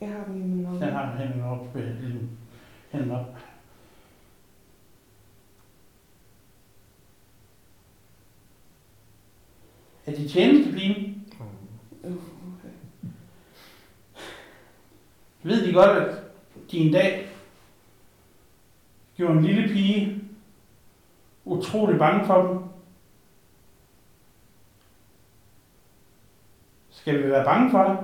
Jeg 0.00 0.08
har 0.08 0.24
dem 0.24 0.36
i 0.36 0.38
min 0.38 0.62
lomme. 0.62 0.84
Jeg 0.84 0.92
har 0.92 1.16
hænderne 1.16 1.44
op. 1.44 1.76
øh, 1.76 2.00
Ligesom 2.00 2.30
hænderne 2.92 3.20
op. 3.20 3.26
Er 10.06 10.12
de 10.12 10.28
tjenestepige? 10.28 11.24
Uh, 12.04 12.10
okay. 12.12 12.74
Ved 15.42 15.66
de 15.66 15.72
godt, 15.72 15.90
at 15.90 16.27
de 16.70 16.78
en 16.78 16.92
dag 16.92 17.28
gjorde 19.16 19.38
en 19.38 19.44
lille 19.44 19.68
pige 19.68 20.24
utrolig 21.44 21.98
bange 21.98 22.26
for 22.26 22.42
dem? 22.42 22.58
Skal 26.90 27.22
vi 27.22 27.30
være 27.30 27.44
bange 27.44 27.70
for 27.70 27.82
det? 27.82 27.98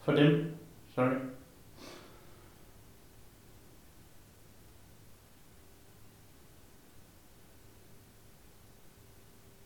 For 0.00 0.12
dem? 0.12 0.56
Sorry. 0.94 1.14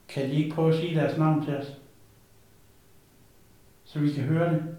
Kan 0.09 0.31
de 0.31 0.35
ikke 0.35 0.55
prøve 0.55 0.75
at 0.75 0.81
sige 0.81 0.95
deres 0.95 1.19
navn 1.19 1.45
til 1.45 1.57
os? 1.57 1.81
Så 3.85 3.99
vi 3.99 4.13
kan 4.13 4.25
høre 4.25 4.55
det? 4.55 4.77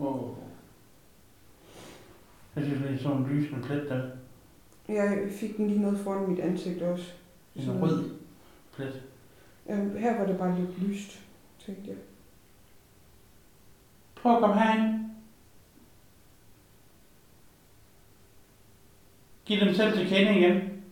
Wow. 0.00 0.36
Jeg 2.56 2.64
synes, 2.64 2.82
det 2.82 2.94
er 2.94 2.98
sådan 2.98 3.16
en 3.16 3.28
lysende 3.28 3.62
plet 3.62 3.88
der. 3.88 4.10
Jeg 4.88 5.28
fik 5.40 5.56
den 5.56 5.66
lige 5.66 5.80
noget 5.80 5.98
foran 5.98 6.28
mit 6.28 6.38
ansigt 6.38 6.82
også. 6.82 7.12
En 7.54 7.82
rød 7.82 8.10
plet. 8.72 9.02
Øhm, 9.70 9.96
her 9.96 10.18
var 10.18 10.26
det 10.26 10.38
bare 10.38 10.60
lidt 10.60 10.82
lyst, 10.82 11.20
tænkte 11.66 11.88
jeg. 11.90 11.96
Prøv 14.16 14.34
at 14.34 14.40
komme 14.40 14.60
herind. 14.60 15.04
Giv 19.44 19.60
dem 19.60 19.74
selv 19.74 19.92
til 19.98 20.08
kende 20.08 20.38
igen. 20.38 20.82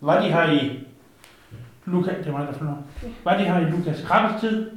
Var 0.00 0.22
de 0.22 0.32
her 0.32 0.50
i 0.52 0.89
Lukas, 1.90 2.16
det 2.16 2.26
er 2.26 2.32
mig, 2.32 2.46
der 2.46 2.52
forlor. 2.52 2.84
Var 3.24 3.36
de 3.38 3.44
her 3.44 3.58
i 3.58 3.70
Lukas 3.70 4.02
Krabbes 4.02 4.40
tid? 4.40 4.70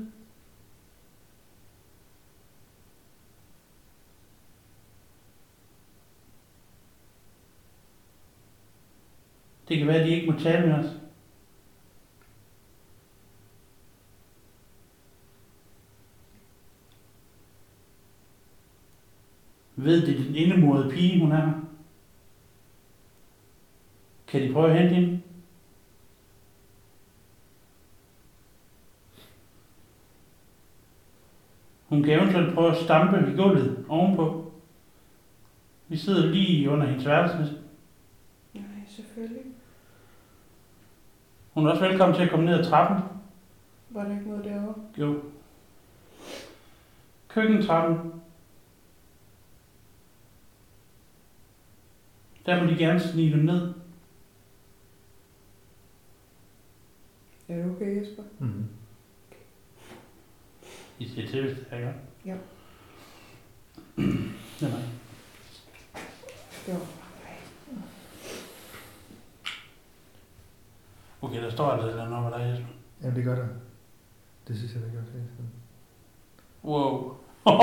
Det 9.67 9.77
kan 9.77 9.87
være, 9.87 9.99
at 9.99 10.07
de 10.07 10.11
ikke 10.11 10.31
må 10.31 10.39
tale 10.39 10.67
med 10.67 10.75
os. 10.75 10.91
Ved 19.75 20.07
det 20.07 20.27
den 20.27 20.35
indemodede 20.35 20.89
pige, 20.89 21.19
hun 21.19 21.31
er? 21.31 21.51
Kan 24.27 24.41
de 24.41 24.53
prøve 24.53 24.71
at 24.71 24.79
hente 24.79 24.95
hende? 24.95 25.21
Hun 31.93 32.03
kan 32.03 32.19
eventuelt 32.19 32.53
prøve 32.53 32.71
at 32.71 32.83
stampe 32.83 33.31
i 33.31 33.35
gulvet 33.35 33.85
ovenpå. 33.89 34.51
Vi 35.87 35.97
sidder 35.97 36.25
lige 36.25 36.69
under 36.69 36.87
hendes 36.87 37.05
værelse. 37.05 37.57
Nej, 38.53 38.63
selvfølgelig. 38.87 39.41
Hun 41.53 41.65
er 41.65 41.71
også 41.71 41.87
velkommen 41.87 42.15
til 42.15 42.23
at 42.23 42.29
komme 42.29 42.45
ned 42.45 42.59
ad 42.59 42.63
trappen. 42.63 43.03
Var 43.89 44.03
der 44.03 44.11
ikke 44.11 44.29
noget 44.29 44.45
derovre? 44.45 44.75
Jo. 44.97 45.21
Køkkentrappen. 47.27 48.13
Der 52.45 52.63
må 52.63 52.69
de 52.69 52.77
gerne 52.77 52.99
snige 52.99 53.31
dem 53.31 53.39
ned. 53.39 53.73
Er 57.49 57.55
det 57.55 57.71
okay, 57.75 58.01
Jesper? 58.01 58.23
Mm. 58.39 58.65
I 60.99 61.07
siger 61.07 61.27
til, 61.27 61.41
hvis 61.41 61.57
det 61.57 61.67
er 61.71 61.85
godt. 61.85 61.95
Ja. 62.25 62.35
Det 64.59 64.67
er 64.67 64.71
mig. 64.71 64.83
Jo. 66.69 66.75
Okay, 71.21 71.43
der 71.43 71.49
står 71.49 71.65
altså 71.65 71.87
et 71.87 71.91
eller 71.91 72.05
andet 72.05 72.19
over 72.19 72.37
dig, 72.37 72.49
Jesper. 72.49 72.67
Jamen, 73.01 73.15
det 73.15 73.23
gør 73.25 73.35
der. 73.35 73.47
Det 74.47 74.57
synes 74.57 74.73
jeg, 74.73 74.81
det 74.83 74.91
gør. 74.91 74.99
Det. 74.99 75.23
Wow. 76.63 77.15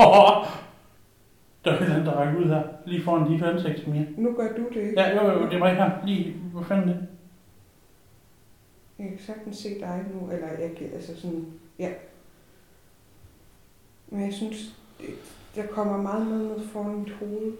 der 1.65 1.71
er 1.71 1.75
et 1.75 1.81
eller 1.81 1.95
andet, 1.95 2.05
der 2.05 2.13
rækker 2.13 2.39
ud 2.39 2.45
her. 2.45 2.63
Lige 2.85 3.03
foran 3.03 3.31
dit 3.31 3.43
ansigt, 3.43 3.87
Mia. 3.87 4.05
Nu 4.17 4.33
gør 4.33 4.55
du 4.55 4.69
det, 4.69 4.81
ikke? 4.81 5.01
Ja, 5.01 5.15
jo, 5.15 5.31
jo, 5.31 5.49
det 5.49 5.59
var 5.59 5.69
ikke 5.69 5.81
her. 5.81 6.05
Lige, 6.05 6.33
hvor 6.33 6.61
fanden 6.61 6.87
det? 6.87 7.07
Jeg 8.99 9.09
kan 9.09 9.19
sagtens 9.19 9.57
se 9.57 9.79
dig 9.79 10.05
nu, 10.13 10.31
eller 10.31 10.47
jeg 10.47 10.71
kan, 10.77 10.89
altså 10.93 11.21
sådan, 11.21 11.45
ja. 11.79 11.91
Men 14.11 14.25
jeg 14.25 14.33
synes, 14.33 14.75
det, 14.99 15.09
der 15.55 15.67
kommer 15.67 15.97
meget 16.01 16.27
noget 16.27 16.57
ned 16.57 16.67
foran 16.67 16.95
mit 16.99 17.11
hoved. 17.13 17.53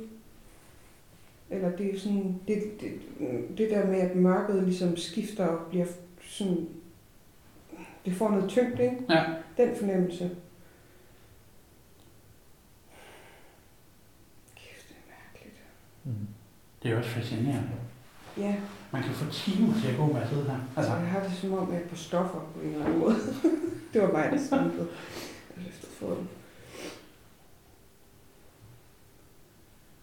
Eller 1.49 1.77
det 1.77 1.95
er 1.95 1.99
sådan, 1.99 2.41
det, 2.47 2.63
det, 2.81 2.91
det 3.57 3.69
der 3.69 3.87
med, 3.87 3.99
at 3.99 4.15
mørket 4.15 4.63
ligesom 4.63 4.97
skifter 4.97 5.45
og 5.45 5.67
bliver 5.69 5.85
sådan, 6.21 6.67
det 8.05 8.13
får 8.13 8.29
noget 8.29 8.49
tyngde, 8.49 8.83
ikke? 8.83 8.97
Ja. 9.09 9.25
Den 9.57 9.75
fornemmelse. 9.75 10.23
Kæft, 14.55 14.87
det 14.89 14.95
er 14.95 15.11
mærkeligt. 15.11 15.63
Mm. 16.03 16.27
Det 16.83 16.91
er 16.91 16.97
også 16.97 17.09
fascinerende. 17.09 17.69
Ja, 18.37 18.55
Man 18.91 19.03
kan 19.03 19.11
få 19.13 19.31
timer 19.31 19.73
til 19.81 19.87
at 19.87 19.97
gå 19.97 20.05
med 20.05 20.21
at 20.21 20.29
sidde 20.29 20.43
her. 20.43 20.57
altså 20.77 20.93
jeg 20.95 21.07
har 21.07 21.23
det 21.23 21.31
som 21.33 21.53
om, 21.53 21.73
jeg 21.73 21.81
er 21.81 21.87
på 21.87 21.95
stoffer 21.95 22.39
på 22.55 22.59
en 22.63 22.69
eller 22.69 22.85
anden 22.85 22.99
måde. 22.99 23.15
det 23.93 24.01
var 24.01 24.11
mig, 24.11 24.29
der 24.31 24.37
snakkede. 24.47 24.87
Jeg 25.57 25.63
løftede 25.65 25.91
foden. 25.91 26.29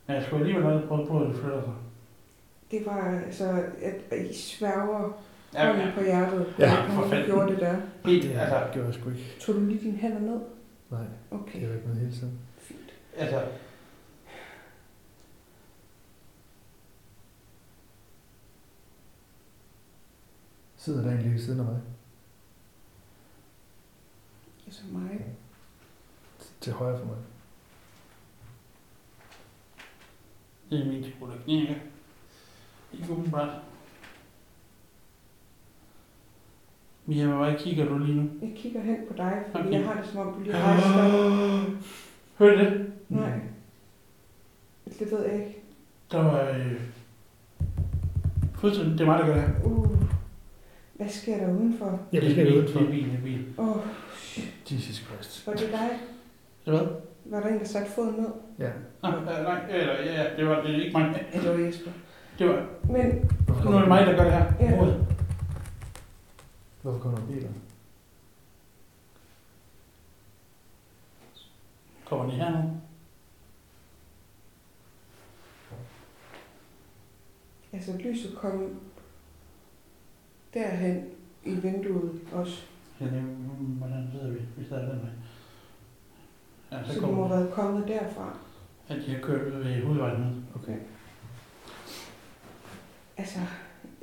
Men 0.09 0.17
jeg 0.17 0.25
skulle 0.25 0.41
alligevel 0.41 0.73
have 0.79 0.89
prøvet 0.89 1.09
på, 1.09 1.21
at 1.23 1.29
det 1.29 1.37
flytter 1.37 1.63
sig. 1.63 1.75
Det 2.71 2.87
var 2.87 3.23
altså, 3.27 3.65
at 4.11 4.19
I 4.31 4.35
sværger 4.35 5.23
Ja, 5.55 5.67
hånden 5.67 5.89
ja. 5.89 5.95
på 5.95 6.01
hjertet, 6.01 6.55
Ja, 6.59 6.89
når 6.95 7.03
du 7.05 7.27
gjorde 7.27 7.53
det 7.53 7.61
der. 7.61 7.77
Helt, 8.05 8.23
Det 8.23 8.31
altså, 8.31 8.55
altså, 8.57 8.73
gjorde 8.73 8.87
jeg 8.89 8.95
sgu 8.95 9.11
ikke. 9.11 9.37
Tog 9.41 9.55
du 9.55 9.61
lige 9.61 9.81
dine 9.81 9.97
hænder 9.99 10.19
ned? 10.21 10.41
Nej, 10.91 11.05
Okay, 11.31 11.61
det 11.61 11.69
har 11.69 11.69
været 11.75 11.87
med 11.87 11.95
hele 11.97 12.13
tiden. 12.13 12.39
fint. 12.59 12.93
altså, 13.17 13.43
Sidder 20.77 21.03
der 21.03 21.11
egentlig 21.11 21.33
ved 21.33 21.41
siden 21.41 21.61
af 21.61 21.67
mig? 21.67 21.81
Altså 24.67 24.83
mig. 24.93 25.27
Til 26.61 26.73
højre 26.73 26.99
for 26.99 27.07
mig. 27.07 27.17
Det 30.71 30.81
er 30.81 30.87
min 30.87 31.05
skole, 31.17 31.33
der 31.33 31.39
knækker. 31.45 31.75
Ikke 32.93 33.13
umiddelbart. 33.13 33.51
Mia, 37.07 37.27
meget 37.27 37.59
kigger 37.59 37.85
du 37.85 37.99
lige 37.99 38.17
nu? 38.17 38.31
Jeg 38.43 38.53
kigger 38.57 38.81
hen 38.81 38.97
på 39.09 39.15
dig, 39.17 39.43
fordi 39.53 39.69
Okay. 39.69 39.79
jeg 39.79 39.87
har 39.89 40.01
det 40.01 40.11
som 40.11 40.27
om, 40.27 40.35
du 40.35 40.41
lige 40.41 40.57
rejser 40.57 40.93
dig. 40.95 41.77
Hør 42.39 42.57
det? 42.57 42.93
Nej. 43.09 43.41
Det 44.99 45.11
ved 45.13 45.25
jeg 45.27 45.35
ikke. 45.35 45.59
Der 46.13 46.19
var... 46.23 46.49
Øh, 46.51 46.81
fuldstændig, 48.55 48.93
det 48.93 49.01
er 49.01 49.07
mig, 49.07 49.19
der 49.19 49.27
gør 49.27 49.35
det. 49.35 49.55
Uh. 49.65 49.89
Hvad 50.95 51.09
sker 51.09 51.37
der 51.37 51.53
udenfor? 51.55 52.01
Ja, 52.13 52.21
det 52.21 52.27
er 52.27 52.31
skal 52.31 52.45
jeg 52.45 52.47
bil, 52.47 52.57
udenfor. 52.59 52.79
Det 52.81 52.89
er 52.89 52.93
bil, 52.93 53.05
det 53.05 53.19
er 53.19 53.23
bil. 53.23 53.45
Åh, 53.59 53.69
oh, 53.69 53.83
Jesus 54.71 54.97
Christ. 54.97 55.47
var 55.47 55.53
det 55.53 55.69
dig? 55.73 55.89
Hvad? 56.65 56.87
Var 57.25 57.41
der 57.41 57.49
en, 57.49 57.59
der 57.59 57.65
satte 57.65 57.91
foden 57.91 58.15
ned? 58.21 58.31
Ja. 58.59 58.71
Nå, 59.03 59.09
øh, 59.09 59.25
nej, 59.25 59.67
eller, 59.71 59.95
ja, 59.95 60.23
ja, 60.23 60.37
det 60.37 60.49
var 60.49 60.63
det 60.63 60.75
er 60.75 60.85
ikke 60.85 60.99
mig. 60.99 61.27
Ja, 61.35 61.41
det 61.41 61.51
var 61.51 61.67
Jesper. 61.67 61.91
Det 62.39 62.49
var, 62.49 62.67
Men 62.85 63.31
Hvorfor 63.47 63.71
nu 63.71 63.77
er 63.77 63.81
det 63.81 63.89
mig, 63.89 64.07
der 64.07 64.17
gør 64.17 64.25
det 64.25 64.33
her. 64.33 64.53
Ja. 64.61 64.81
Råd. 64.81 65.05
Hvorfor 66.83 66.99
kommer 66.99 67.19
der 67.19 67.27
biler? 67.27 67.49
Kommer 72.05 72.31
de 72.31 72.31
her 72.37 72.51
nu? 72.51 72.81
altså, 77.73 77.93
lyset 77.97 78.37
kom 78.37 78.81
derhen 80.55 81.05
i 81.45 81.55
vinduet 81.55 82.21
også. 82.33 82.63
Ja, 83.01 83.05
det, 83.05 83.23
hvordan 83.23 84.09
sidder 84.13 84.31
vi? 84.31 84.41
Vi 84.57 84.65
sidder 84.65 84.89
den 84.89 85.01
vej. 85.01 85.11
Ja, 86.73 86.85
Så 86.85 86.89
så 86.89 86.95
det 86.95 87.03
må 87.03 87.09
kommer 87.09 87.27
have 87.29 87.41
været 87.41 87.55
kommet 87.55 87.89
derfra. 87.89 88.39
At 88.89 88.97
de 89.07 89.15
har 89.15 89.21
kørt 89.23 89.47
ud 89.55 89.63
ved 89.63 89.83
hovedvejen. 89.83 90.45
Okay. 90.55 90.77
Altså, 93.17 93.39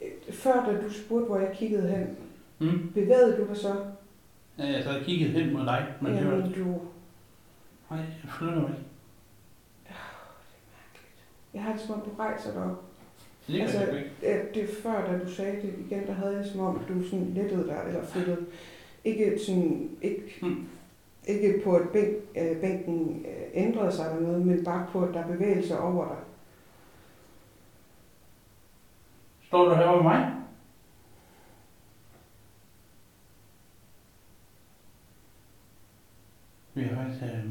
øh, 0.03 0.33
før 0.33 0.65
da 0.65 0.81
du 0.87 0.93
spurgte, 0.93 1.25
hvor 1.27 1.39
jeg 1.39 1.55
kiggede 1.57 1.87
hen, 1.87 2.07
Mm. 2.59 2.91
bevægede 2.93 3.37
du 3.37 3.47
dig 3.47 3.57
så? 3.57 3.75
Ja, 4.57 4.65
jeg 4.65 4.83
så 4.83 5.01
kigget 5.05 5.29
hen 5.31 5.53
mod 5.53 5.65
dig, 5.65 5.93
men 6.01 6.13
det 6.13 6.25
var... 6.25 6.31
Jamen, 6.31 6.51
du... 6.53 6.81
Nej, 7.89 7.99
jeg 7.99 8.29
flytter 8.37 8.55
mig 8.61 8.69
ikke. 8.69 8.81
Jeg 11.53 11.63
har 11.63 11.71
det 11.73 11.81
som 11.81 11.95
om, 11.95 12.01
du 12.01 12.09
rejser 12.19 12.53
dig 12.53 12.63
op. 12.63 12.83
Det 13.47 13.61
Altså, 13.61 13.77
altså, 13.79 14.03
Det 14.53 14.63
er 14.63 14.67
før, 14.83 15.11
da 15.11 15.23
du 15.25 15.31
sagde 15.31 15.61
det 15.61 15.73
igen, 15.89 16.07
der 16.07 16.13
havde 16.13 16.31
jeg 16.35 16.43
det 16.43 16.51
som 16.51 16.59
om, 16.61 16.79
du 16.87 17.03
sådan 17.03 17.31
lettede 17.33 17.67
dig, 17.67 17.83
eller 17.87 18.05
flyttede. 18.05 18.45
Ikke 19.05 19.39
sådan, 19.45 19.89
ikke, 20.01 20.35
Mm. 20.41 20.67
Ikke 21.27 21.61
på, 21.63 21.75
at 21.75 21.89
bænk, 21.89 22.15
øh, 22.35 22.61
bænken 22.61 23.25
øh, 23.25 23.47
ændrede 23.53 23.91
sig 23.91 24.05
eller 24.05 24.27
noget, 24.27 24.45
men 24.45 24.63
bare 24.63 24.87
på, 24.91 25.03
at 25.03 25.13
der 25.13 25.19
er 25.19 25.27
bevægelse 25.27 25.79
over 25.79 26.07
dig. 26.07 26.17
Står 29.47 29.65
du 29.65 29.75
herovre 29.75 30.03
med 30.03 30.11
mig? 30.11 30.31
Vi 36.73 36.83
har 36.83 37.03
faktisk 37.03 37.23
øh, 37.23 37.49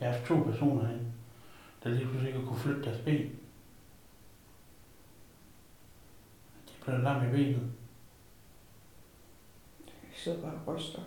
jeg 0.00 0.08
har 0.08 0.18
haft 0.18 0.28
to 0.28 0.34
personer 0.34 0.86
herinde, 0.86 1.12
der 1.84 1.90
lige 1.90 2.04
pludselig 2.04 2.34
ikke 2.34 2.46
kunne 2.46 2.58
flytte 2.58 2.84
deres 2.84 3.00
ben. 3.04 3.38
De 6.68 6.72
blev 6.84 6.98
lam 6.98 7.28
i 7.28 7.30
benet. 7.30 7.72
Jeg 9.86 10.14
sidder 10.14 10.42
bare 10.42 10.60
og 10.66 10.74
ryster. 10.74 11.00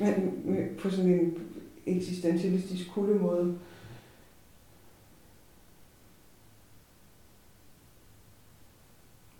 Men 0.00 0.68
på 0.82 0.90
sådan 0.90 1.10
en 1.10 1.38
eksistentialistisk 1.86 2.90
kulde 2.90 3.18
måde. 3.18 3.58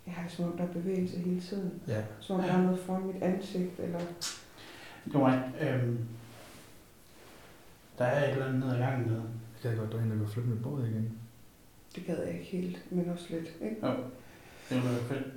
Jeg 0.05 0.13
har 0.13 0.29
som 0.29 0.45
om, 0.45 0.57
der 0.57 0.63
er 0.63 0.73
bevægelse 0.73 1.19
hele 1.19 1.41
tiden. 1.41 1.81
Ja. 1.87 2.03
Som 2.19 2.35
om 2.35 2.41
der 2.41 2.53
er 2.53 2.61
noget 2.61 2.79
foran 2.79 3.07
mit 3.07 3.23
ansigt, 3.23 3.79
eller... 3.79 3.99
Mig. 5.05 5.51
Øhm, 5.61 5.97
der 7.97 8.05
er 8.05 8.27
et 8.27 8.31
eller 8.31 8.45
andet 8.45 8.59
nede 8.59 8.73
ad 8.73 8.79
gangen 8.79 9.07
nede. 9.07 9.23
Jeg 9.63 9.71
kan 9.71 9.79
godt 9.79 9.91
derhen 9.91 10.11
og 10.11 10.19
gå 10.19 10.25
flytte 10.25 10.49
mit 10.49 10.63
båd 10.63 10.85
igen. 10.85 11.19
Det 11.95 12.05
gad 12.05 12.23
jeg 12.23 12.33
ikke 12.33 12.45
helt, 12.45 12.91
men 12.91 13.09
også 13.09 13.25
lidt. 13.29 13.51
Ikke? 13.61 13.75
Det 14.69 14.83
var 14.83 14.99
fedt. 15.09 15.27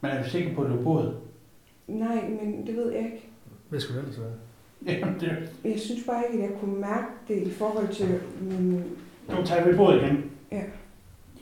Men 0.00 0.10
er 0.10 0.22
du 0.22 0.30
sikker 0.30 0.54
på, 0.54 0.62
at 0.62 0.70
du 0.70 0.82
boede? 0.82 1.20
Nej, 1.86 2.28
men 2.28 2.66
det 2.66 2.76
ved 2.76 2.92
jeg 2.92 3.04
ikke. 3.04 3.30
Hvad 3.68 3.80
skulle 3.80 4.00
det 4.00 4.08
ellers 4.08 4.20
være? 4.20 4.32
Jamen, 5.00 5.20
det 5.20 5.50
Jeg 5.64 5.80
synes 5.80 6.06
bare 6.06 6.22
ikke, 6.32 6.44
at 6.44 6.50
jeg 6.50 6.60
kunne 6.60 6.80
mærke 6.80 7.06
det 7.28 7.42
i 7.42 7.50
forhold 7.50 7.88
til 7.94 8.20
min... 8.40 8.84
Du 9.30 9.44
tager 9.46 9.64
ved 9.64 9.76
båd 9.76 9.94
igen. 9.96 10.30
Ja. 10.52 10.62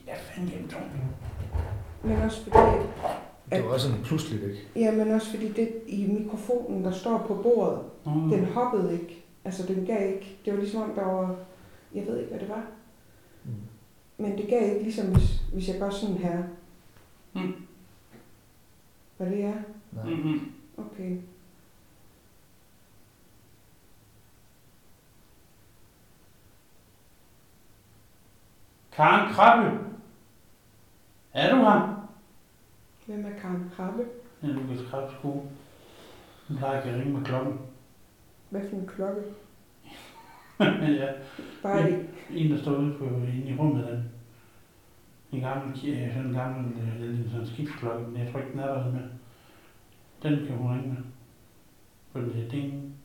Ja, 0.07 0.15
fanden 0.17 0.51
gennem 0.53 0.69
to. 0.69 0.79
Men 2.05 2.17
også 2.23 2.43
fordi, 2.43 2.59
Det 3.51 3.65
var 3.65 3.71
også 3.71 3.89
sådan 3.89 4.05
pludselig 4.05 4.43
væk. 4.43 4.71
ja, 4.77 4.93
men 4.93 5.11
også 5.11 5.31
fordi 5.31 5.53
det 5.53 5.73
i 5.87 6.07
mikrofonen, 6.07 6.85
der 6.85 6.91
står 6.93 7.19
på 7.29 7.35
bordet, 7.43 7.79
Mm. 8.07 8.31
den 8.31 8.45
hoppede 8.45 8.93
ikke. 8.93 9.25
Altså, 9.45 9.67
den 9.67 9.87
gav 9.87 10.13
ikke. 10.15 10.37
Det 10.45 10.53
var 10.53 10.59
ligesom 10.61 10.83
om, 10.83 10.91
der 10.95 11.05
var 11.05 11.37
Jeg 11.95 12.07
ved 12.07 12.19
ikke, 12.19 12.31
hvad 12.31 12.41
det 12.41 12.49
var. 12.49 12.67
Mm. 13.45 13.51
Men 14.19 14.39
det 14.39 14.49
gav 14.49 14.63
ikke 14.73 14.83
ligesom, 14.83 15.07
hvis, 15.07 15.43
hvis 15.53 15.69
jeg 15.69 15.79
gør 15.79 15.91
sådan 15.91 16.17
her. 16.17 16.43
Mm. 17.35 17.53
Hvad 19.17 19.27
det 19.31 19.45
er? 19.45 19.53
Nej. 19.93 20.15
Mm-hmm. 20.15 20.41
Okay. 20.79 21.17
Karen 28.97 29.33
Krabbe. 29.35 29.79
Er 31.33 31.51
du 31.55 31.57
her? 31.57 32.09
Hvem 33.07 33.27
er 33.27 33.39
Karen 33.41 33.71
Krabbe? 33.77 34.05
Ja, 34.43 34.47
Lukas 34.49 34.87
Krabbe 34.91 35.13
skue. 35.19 35.43
Hun 36.49 36.57
plejer 36.57 36.79
ikke 36.83 36.91
at 36.95 37.01
ringe 37.01 37.19
med 37.19 37.25
klokken. 37.25 37.59
Hvad 38.51 38.61
for 38.71 38.77
en 38.77 38.87
klokke? 38.87 39.23
ja, 41.01 41.13
Bare 41.63 41.91
ikke. 41.91 42.09
en 42.31 42.51
der 42.53 42.63
står 42.63 42.73
ude 42.77 42.95
på, 42.99 43.05
inde 43.05 43.49
i 43.51 43.57
rummet, 43.59 43.87
den. 43.89 44.11
En 45.33 45.41
gammel, 45.41 45.75
ki- 45.77 46.13
sådan 46.13 46.27
en 46.27 46.35
gammel, 46.35 46.73
øh, 46.83 47.01
lille 47.01 47.31
sådan 47.31 47.47
skibsklokke, 47.47 48.07
men 48.07 48.23
jeg 48.23 48.33
tror 48.33 48.41
ikke, 48.41 48.53
den 48.53 48.61
er 48.61 48.67
derude 48.67 48.93
med. 48.93 49.03
Den 50.23 50.47
kan 50.47 50.57
hun 50.57 50.73
ringe 50.73 50.89
med. 50.89 51.03
For 52.13 52.21
det 52.21 52.45
er 52.45 52.49
ding. 52.51 52.97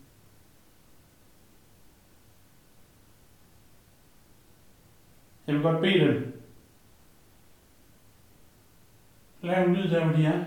Jeg 5.49 5.57
vil 5.57 5.63
godt 5.63 5.81
bede 5.81 5.99
dem. 5.99 6.41
Lav 9.41 9.67
en 9.67 9.75
lyd 9.75 9.89
der, 9.89 10.05
hvor 10.05 10.15
de 10.17 10.25
er. 10.25 10.45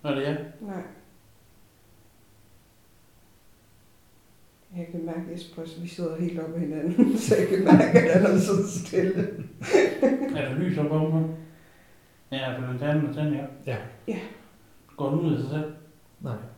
Hvad 0.00 0.10
er 0.10 0.14
det, 0.14 0.22
ja? 0.22 0.36
Nej. 0.60 0.82
Jeg 4.76 4.86
kan 4.90 5.06
mærke 5.06 5.20
at 5.76 5.82
vi 5.82 5.88
sidder 5.88 6.20
helt 6.20 6.40
oppe 6.40 6.54
af 6.54 6.60
hinanden, 6.60 7.18
så 7.18 7.36
jeg 7.36 7.48
kan 7.48 7.64
mærke, 7.64 8.00
at 8.00 8.22
han 8.22 8.36
er 8.36 8.38
så 8.38 8.80
stille. 8.80 9.44
Er 10.36 10.48
der 10.48 10.54
lys 10.54 10.78
op 10.78 10.90
ovenpå? 10.90 11.34
Ja, 12.32 12.58
for 12.58 12.66
den 12.66 12.78
tanden 12.78 13.08
og 13.08 13.14
tænder, 13.14 13.38
ja. 13.38 13.46
Ja. 13.66 13.78
Ja. 14.08 14.20
Går 14.96 15.10
den 15.10 15.20
ud 15.20 15.34
af 15.34 15.40
sig 15.40 15.50
selv? 15.50 15.74
Nej. 16.20 16.53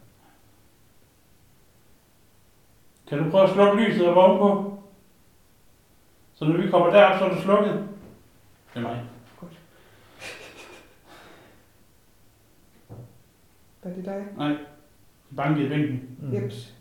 Kan 3.09 3.19
du 3.19 3.31
prøve 3.31 3.45
at 3.45 3.51
slukke 3.51 3.83
lyset 3.83 4.07
op 4.09 4.17
ovenpå? 4.17 4.79
Så 6.35 6.45
når 6.45 6.57
vi 6.57 6.71
kommer 6.71 6.91
derop, 6.91 7.19
så 7.19 7.25
er 7.25 7.29
det 7.35 7.43
slukket. 7.43 7.89
Det 8.75 8.77
er 8.77 8.81
mig. 8.81 9.05
Var 13.85 13.91
det 13.91 14.05
dig? 14.05 14.27
Nej. 14.37 14.57
De 15.31 15.37
bankede 15.37 15.67
i 15.67 15.69
bænken. 15.69 16.17
Mm. 16.23 16.35
Jeps. 16.35 16.75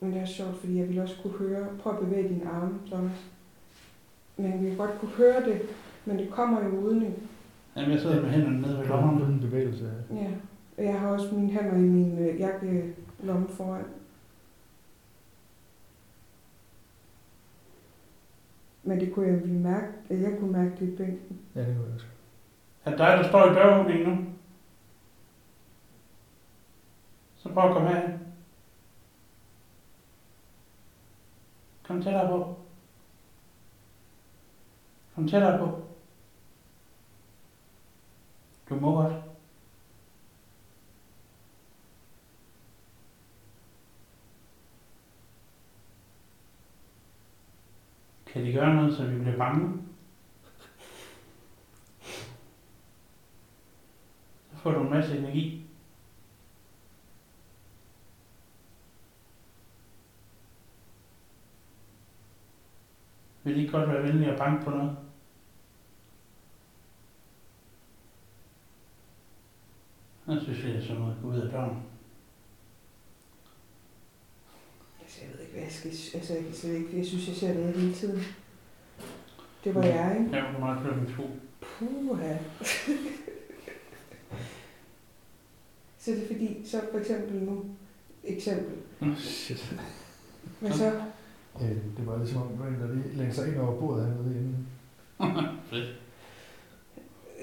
Men 0.00 0.12
det 0.12 0.20
er 0.22 0.26
sjovt, 0.26 0.56
fordi 0.56 0.78
jeg 0.78 0.88
ville 0.88 1.02
også 1.02 1.16
kunne 1.22 1.38
høre, 1.38 1.66
prøv 1.82 1.92
at 1.92 1.98
bevæge 1.98 2.28
dine 2.28 2.50
arme, 2.50 2.78
Thomas. 2.86 3.26
Men 4.36 4.62
vi 4.62 4.68
kan 4.68 4.76
godt 4.76 5.00
kunne 5.00 5.10
høre 5.10 5.44
det, 5.44 5.60
men 6.04 6.18
det 6.18 6.30
kommer 6.30 6.64
jo 6.64 6.70
uden. 6.70 7.14
Jamen, 7.76 7.90
jeg 7.90 8.00
sidder 8.00 8.22
med 8.22 8.30
hænderne 8.30 8.60
nede 8.60 8.78
ved 8.78 8.86
lommerne. 8.86 9.24
Uden 9.24 9.40
bevægelse. 9.40 9.92
Ja. 10.10 10.30
Og 10.78 10.84
jeg 10.84 11.00
har 11.00 11.08
også 11.08 11.34
mine 11.34 11.50
hænder 11.52 11.74
i 11.74 11.80
min 11.80 12.18
øh, 12.18 12.40
jakkelomme 13.18 13.48
foran. 13.48 13.84
Men 18.82 19.00
det 19.00 19.14
kunne 19.14 19.26
jeg 19.26 19.48
mærke, 19.48 19.92
at 20.10 20.20
jeg 20.20 20.38
kunne 20.38 20.52
mærke 20.52 20.76
det 20.80 20.92
i 20.92 20.96
bænken. 20.96 21.40
Ja, 21.54 21.60
det 21.60 21.76
kunne 21.76 21.86
jeg 21.86 21.94
også. 21.94 22.06
Er 22.84 22.90
det 22.90 22.98
dig, 22.98 23.06
der 23.06 23.28
står 23.28 23.50
i 23.50 23.54
døråbningen 23.54 24.08
nu? 24.08 24.24
Så 27.36 27.52
prøv 27.52 27.68
at 27.68 27.74
komme 27.74 27.88
herhen. 27.88 28.20
Kom 31.82 32.02
tættere 32.02 32.28
på. 32.28 32.56
Kom 35.14 35.28
tættere 35.28 35.58
på. 35.58 35.82
Du 38.68 38.74
må 38.74 38.94
godt. 39.02 39.27
Kan 48.38 48.46
de 48.46 48.52
gøre 48.52 48.74
noget, 48.74 48.96
så 48.96 49.06
vi 49.06 49.18
bliver 49.18 49.36
bange? 49.36 49.82
Så 54.50 54.56
får 54.56 54.70
du 54.70 54.80
en 54.80 54.90
masse 54.90 55.18
energi. 55.18 55.66
Vil 63.44 63.56
I 63.56 63.60
ikke 63.60 63.72
godt 63.72 63.88
være 63.88 64.02
venlige 64.02 64.32
at 64.32 64.38
banke 64.38 64.64
på 64.64 64.70
noget? 64.70 64.96
Jeg 70.26 70.40
synes, 70.42 70.58
det 70.62 70.76
er 70.76 70.82
sådan 70.82 71.00
noget. 71.00 71.16
Gå 71.22 71.28
ud 71.28 71.40
af 71.40 71.50
døren. 71.50 71.87
Altså, 75.18 75.26
jeg 75.26 75.34
ved 75.34 75.40
ikke, 75.40 75.52
hvad 75.52 75.62
jeg 75.62 75.72
skal... 75.72 75.90
Altså, 76.18 76.34
jeg, 76.34 76.44
kan 76.44 76.54
slet 76.54 76.74
ikke, 76.74 76.98
jeg 76.98 77.06
synes, 77.06 77.28
jeg 77.28 77.36
ser 77.36 77.54
det 77.54 77.74
hele 77.74 77.94
tiden. 77.94 78.22
Det 79.64 79.74
var 79.74 79.82
jeg, 79.82 80.16
ikke? 80.20 80.36
Jeg 80.36 80.44
må 80.52 80.58
meget 80.58 80.96
min 80.96 81.08
sko. 81.12 81.22
Puha. 81.60 82.32
så 85.98 86.10
det 86.10 86.22
er 86.22 86.26
fordi, 86.26 86.60
så 86.64 86.80
for 86.92 86.98
eksempel 86.98 87.42
nu, 87.42 87.64
eksempel, 88.24 88.76
Shit. 89.16 89.74
hvad 90.60 90.70
så? 90.70 90.92
Øh, 91.62 91.68
det 91.70 92.06
var 92.06 92.18
ligesom 92.18 92.42
om, 92.42 92.48
der 92.80 92.94
lige 92.94 93.16
længte 93.16 93.36
sig 93.36 93.48
ind 93.48 93.58
over 93.58 93.80
bordet 93.80 94.06
hernede 94.06 94.36
inden. 94.36 94.66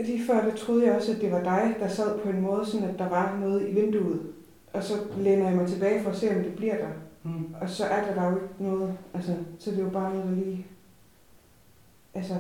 Lige 0.05 0.25
før, 0.25 0.49
der 0.49 0.55
troede 0.55 0.85
jeg 0.85 0.95
også, 0.95 1.11
at 1.11 1.21
det 1.21 1.31
var 1.31 1.43
dig, 1.43 1.75
der 1.79 1.87
sad 1.87 2.19
på 2.19 2.29
en 2.29 2.41
måde, 2.41 2.65
sådan 2.65 2.89
at 2.89 2.99
der 2.99 3.09
var 3.09 3.39
noget 3.39 3.69
i 3.69 3.73
vinduet. 3.73 4.21
Og 4.73 4.83
så 4.83 4.93
læner 5.17 5.47
jeg 5.47 5.57
mig 5.57 5.67
tilbage 5.67 6.03
for 6.03 6.09
at 6.09 6.17
se, 6.17 6.35
om 6.35 6.43
det 6.43 6.55
bliver 6.55 6.77
der. 6.77 6.89
Mm. 7.25 7.55
Og 7.61 7.69
så 7.69 7.85
er 7.85 8.05
der, 8.05 8.13
der 8.13 8.29
jo 8.29 8.35
ikke 8.35 8.47
noget. 8.59 8.97
Altså, 9.13 9.35
så 9.59 9.71
det 9.71 9.79
er 9.79 9.83
jo 9.83 9.89
bare 9.89 10.13
noget, 10.13 10.25
der 10.25 10.35
lige... 10.35 10.65
Altså, 12.13 12.33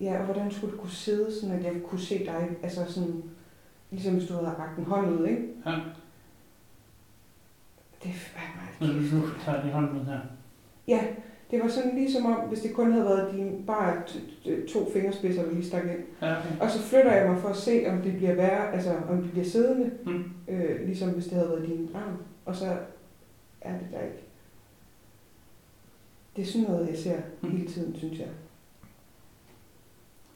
ja, 0.00 0.18
og 0.18 0.24
hvordan 0.24 0.50
skulle 0.50 0.72
du 0.76 0.80
kunne 0.80 0.90
sidde, 0.90 1.40
sådan 1.40 1.56
at 1.56 1.64
jeg 1.64 1.72
kunne 1.88 2.00
se 2.00 2.18
dig? 2.18 2.48
Altså 2.62 2.84
sådan, 2.92 3.22
ligesom 3.90 4.14
hvis 4.14 4.28
du 4.28 4.34
havde 4.34 4.46
rakt 4.58 4.78
en 4.78 4.84
hånd 4.84 5.20
ud, 5.20 5.26
ikke? 5.26 5.42
Ja. 5.66 5.70
Det 8.02 8.10
er 8.10 8.80
Nu, 8.80 8.86
meget 8.86 9.00
kæft. 9.00 9.12
nu 9.14 9.20
tager 9.44 9.62
de 9.62 9.70
hånden 9.72 10.00
ud 10.00 10.04
her. 10.04 10.18
Ja, 10.88 11.00
det 11.50 11.60
var 11.62 11.68
sådan 11.68 11.94
ligesom 11.94 12.26
om, 12.26 12.34
hvis 12.48 12.60
det 12.60 12.74
kun 12.74 12.92
havde 12.92 13.04
været 13.04 13.34
dine 13.34 13.52
bare 13.66 14.02
to 14.72 14.90
fingerspidser, 14.92 15.42
der 15.42 15.50
lige 15.52 15.64
stak 15.66 15.82
ind. 15.84 16.04
Ja, 16.22 16.38
okay. 16.38 16.60
Og 16.60 16.70
så 16.70 16.78
flytter 16.82 17.12
jeg 17.12 17.28
mig 17.30 17.38
for 17.40 17.48
at 17.48 17.56
se, 17.56 17.84
om 17.88 17.98
det 18.02 18.16
bliver 18.16 18.34
værre, 18.34 18.72
altså 18.72 18.94
om 19.10 19.22
det 19.22 19.30
bliver 19.30 19.46
siddende, 19.46 19.90
Mm. 20.06 20.24
øh, 20.48 20.86
ligesom 20.86 21.10
hvis 21.10 21.24
det 21.24 21.32
havde 21.32 21.48
været 21.48 21.68
din 21.68 21.90
arm. 21.94 22.16
Og 22.44 22.56
så 22.56 22.76
er 23.60 23.72
det 23.78 23.86
der 23.92 24.00
ikke. 24.02 24.22
Det 26.36 26.42
er 26.42 26.46
sådan 26.46 26.68
noget, 26.68 26.88
jeg 26.88 26.98
ser 26.98 27.20
Mm. 27.42 27.50
hele 27.50 27.68
tiden, 27.70 27.96
synes 27.96 28.18
jeg. 28.18 28.28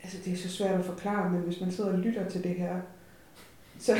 Altså, 0.02 0.18
det 0.24 0.32
er 0.32 0.36
så 0.36 0.48
svært 0.48 0.78
at 0.80 0.84
forklare, 0.84 1.30
men 1.30 1.40
hvis 1.40 1.60
man 1.60 1.72
sidder 1.72 1.92
og 1.92 1.98
lytter 1.98 2.28
til 2.28 2.42
det 2.44 2.54
her, 2.54 2.80
så 3.78 3.92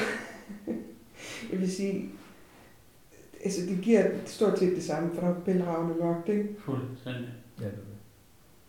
jeg 1.53 1.61
vil 1.61 1.73
sige, 1.73 2.11
altså 3.45 3.67
det 3.67 3.81
giver 3.83 4.11
stort 4.27 4.59
set 4.59 4.77
det 4.77 4.85
samme, 4.85 5.15
for 5.15 5.21
der 5.21 5.29
er 5.35 5.41
bælragende 5.41 5.95
mørkt, 5.95 6.29
ikke? 6.29 6.49
Fuldstændig. 6.59 7.33
Ja, 7.61 7.65
det 7.65 7.73
var 7.73 7.79
det. 7.79 7.85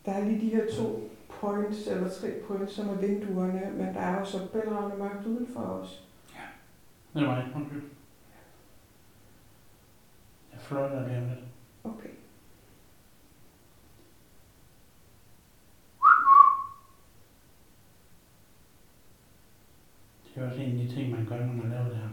Der 0.06 0.12
er 0.12 0.24
lige 0.24 0.40
de 0.40 0.50
her 0.56 0.64
to 0.76 1.10
points, 1.40 1.86
eller 1.86 2.08
tre 2.08 2.30
points, 2.48 2.72
som 2.74 2.88
er 2.88 2.94
vinduerne, 2.94 3.70
men 3.76 3.86
der 3.94 4.00
er 4.00 4.18
jo 4.20 4.24
så 4.24 4.38
bælragende 4.52 4.96
mørkt 4.96 5.26
udenfor 5.26 5.60
os. 5.60 6.02
Det 7.14 7.22
er 7.22 7.26
mig. 7.26 7.44
Fløjter 10.68 11.08
lige 11.08 11.18
om 11.18 11.24
lidt. 11.28 11.40
Okay. 11.84 12.08
Det 20.34 20.42
er 20.42 20.46
også 20.50 20.60
en 20.60 20.80
af 20.80 20.86
de 20.88 20.94
ting, 20.94 21.10
man 21.10 21.26
gør, 21.26 21.46
når 21.46 21.52
man 21.52 21.70
laver 21.70 21.84
det 21.88 21.96
her. 21.96 22.08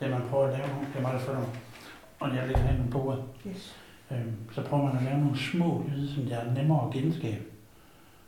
Det 0.00 0.10
man 0.10 0.28
prøver 0.28 0.46
at 0.46 0.58
lave 0.58 0.68
nogle, 0.68 0.86
det 0.88 0.96
er 0.96 1.02
meget 1.02 1.20
for 1.20 1.46
og 2.20 2.34
jeg 2.36 2.46
lægger 2.46 2.62
hen 2.62 2.84
på 2.84 2.98
bordet, 2.98 3.24
Yes. 3.46 3.76
øhm, 4.10 4.36
så 4.52 4.62
prøver 4.62 4.84
man 4.84 4.96
at 4.96 5.02
lave 5.02 5.18
nogle 5.20 5.38
små 5.38 5.84
lyde, 5.88 6.14
som 6.14 6.24
der 6.24 6.36
er 6.36 6.54
nemmere 6.54 6.86
at 6.86 6.92
genskabe. 6.92 7.44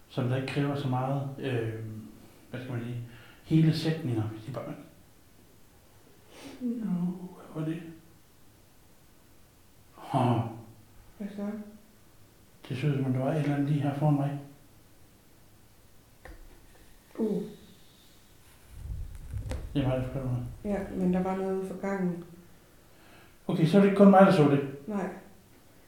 Som 0.09 0.29
der 0.29 0.37
ikke 0.37 0.49
kræver 0.49 0.77
så 0.77 0.89
meget, 0.89 1.29
øhm, 1.39 2.03
hvad 2.51 2.61
skal 2.61 2.73
man 2.73 2.85
sige, 2.85 2.97
hele 3.45 3.77
sætninger. 3.79 4.23
Hvis 4.23 4.45
de 4.45 4.53
bare, 4.53 4.75
no, 6.61 6.95
hvad 6.95 7.63
var 7.63 7.65
det? 7.69 7.83
Oh, 10.15 10.41
Hvad 11.19 11.29
så? 11.37 11.43
det 12.69 12.77
synes 12.77 12.97
som 12.97 13.05
om, 13.07 13.13
der 13.13 13.21
var 13.25 13.33
et 13.33 13.39
eller 13.43 13.55
andet 13.55 13.69
lige 13.71 13.81
her 13.83 13.95
foran 13.95 14.15
mig. 14.15 14.39
Uh. 17.19 17.43
Det 19.75 19.83
er 19.85 19.89
mig, 19.89 19.97
der 19.99 20.09
spørger 20.11 20.29
mig. 20.29 20.43
Ja, 20.65 20.77
men 20.97 21.13
der 21.15 21.23
var 21.23 21.37
noget 21.37 21.57
ude 21.61 21.69
for 21.69 21.81
gangen. 21.81 22.25
Okay, 23.47 23.67
så 23.67 23.77
er 23.77 23.81
det 23.83 23.89
ikke 23.89 23.99
kun 23.99 24.11
mig, 24.11 24.21
der 24.21 24.33
så 24.33 24.43
det. 24.51 24.61
Nej. 24.87 25.09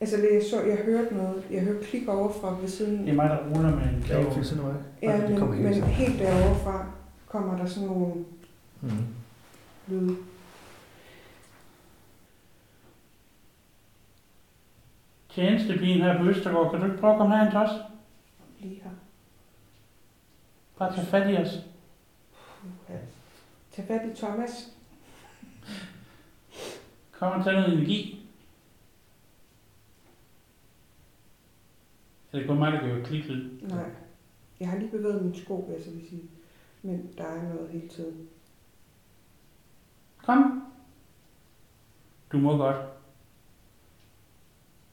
Altså, 0.01 0.17
det, 0.17 0.29
jeg, 0.33 0.43
så, 0.51 0.63
jeg 0.63 0.77
hørte 0.77 1.15
noget. 1.15 1.45
Jeg 1.51 1.63
hørte 1.63 1.85
klik 1.85 2.09
overfra 2.09 2.57
ved 2.61 2.69
siden. 2.69 3.01
Det 3.03 3.09
er 3.09 3.15
mig, 3.15 3.31
der 3.31 3.39
ruller 3.57 3.77
med 3.77 3.83
en 3.83 4.03
Det 4.03 4.47
for 4.47 4.63
mig. 4.63 4.75
Ja, 5.03 5.27
det 5.29 5.39
kommer 5.39 5.55
men, 5.57 5.67
helt 5.67 5.81
men 5.85 5.91
helt 5.91 6.19
derovre 6.19 6.55
fra 6.65 6.87
kommer 7.27 7.57
der 7.57 7.67
sådan 7.67 7.89
nogle 7.89 8.25
Mm. 8.83 8.91
lyde. 9.89 10.17
Tjenestepigen 15.35 16.03
her 16.03 16.19
på 16.19 16.25
Østergaard, 16.25 16.71
kan 16.71 16.81
du 16.81 16.87
ikke 16.87 16.99
prøve 16.99 17.13
at 17.13 17.19
komme 17.19 17.37
herind 17.37 17.51
til 17.51 17.59
os? 17.59 17.71
Lige 18.59 18.75
her. 18.75 18.91
Bare 20.79 20.95
tage 20.95 21.07
fat 21.07 21.31
i 21.31 21.37
os. 21.37 21.67
Ja. 22.89 22.99
Tag 23.73 23.85
fat 23.85 24.11
i 24.11 24.17
Thomas. 24.17 24.73
Kom 27.13 27.39
og 27.39 27.45
tage 27.45 27.57
noget 27.57 27.73
energi. 27.73 28.27
Er 32.33 32.39
det 32.39 32.47
kun 32.47 32.59
mig, 32.59 32.73
der 32.73 32.79
høre 32.79 33.05
kliklyd? 33.05 33.61
Nej. 33.63 33.91
Jeg 34.61 34.69
har 34.69 34.79
lige 34.79 34.91
bevæget 34.91 35.23
min 35.23 35.35
sko, 35.35 35.55
vil 35.55 35.75
jeg 35.75 35.85
så 35.85 35.91
lige 35.91 36.09
sige. 36.09 36.23
Men 36.83 37.13
der 37.19 37.25
er 37.25 37.43
noget 37.43 37.71
hele 37.71 37.89
tiden. 37.89 38.29
Kom. 40.19 40.73
Du 42.33 42.39
må 42.39 42.57
godt. 42.57 43.00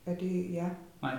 Er 0.08 0.16
det 0.16 0.54
ja? 0.54 0.70
Nej. 1.02 1.16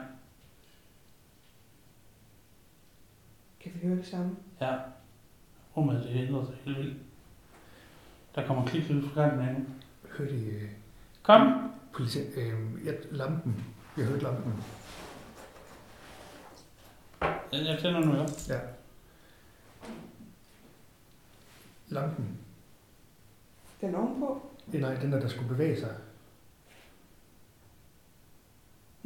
Kan 3.60 3.72
vi 3.74 3.78
høre 3.86 3.96
det 3.96 4.06
samme? 4.06 4.36
Ja. 4.60 4.76
Rummet 5.76 6.02
det 6.04 6.28
ændrer 6.28 6.44
sig 6.46 6.54
helt 6.64 6.78
vildt. 6.78 6.96
Der 8.34 8.46
kommer 8.46 8.66
kliklyd 8.66 9.08
fra 9.08 9.20
gangen 9.22 9.48
af 9.48 9.54
nu. 9.54 9.64
Hørte 10.18 10.34
I 10.36 10.48
øh, 10.50 10.70
Kom. 11.22 11.70
politi- 11.92 12.40
øh, 12.40 12.86
ja, 12.86 12.92
lampen? 13.10 13.64
Jeg 13.96 14.04
hørte 14.06 14.22
lampen. 14.22 14.52
Jeg 17.52 17.64
jeg 17.66 17.78
tænder 17.80 18.00
nu, 18.00 18.14
ja. 18.14 18.26
Ja. 18.54 18.60
Lampen. 21.88 22.38
Den 23.80 23.94
ovenpå? 23.94 24.50
Eh, 24.74 24.80
nej, 24.80 24.94
den 24.94 25.12
der, 25.12 25.20
der 25.20 25.28
skulle 25.28 25.48
bevæge 25.48 25.80
sig. 25.80 25.96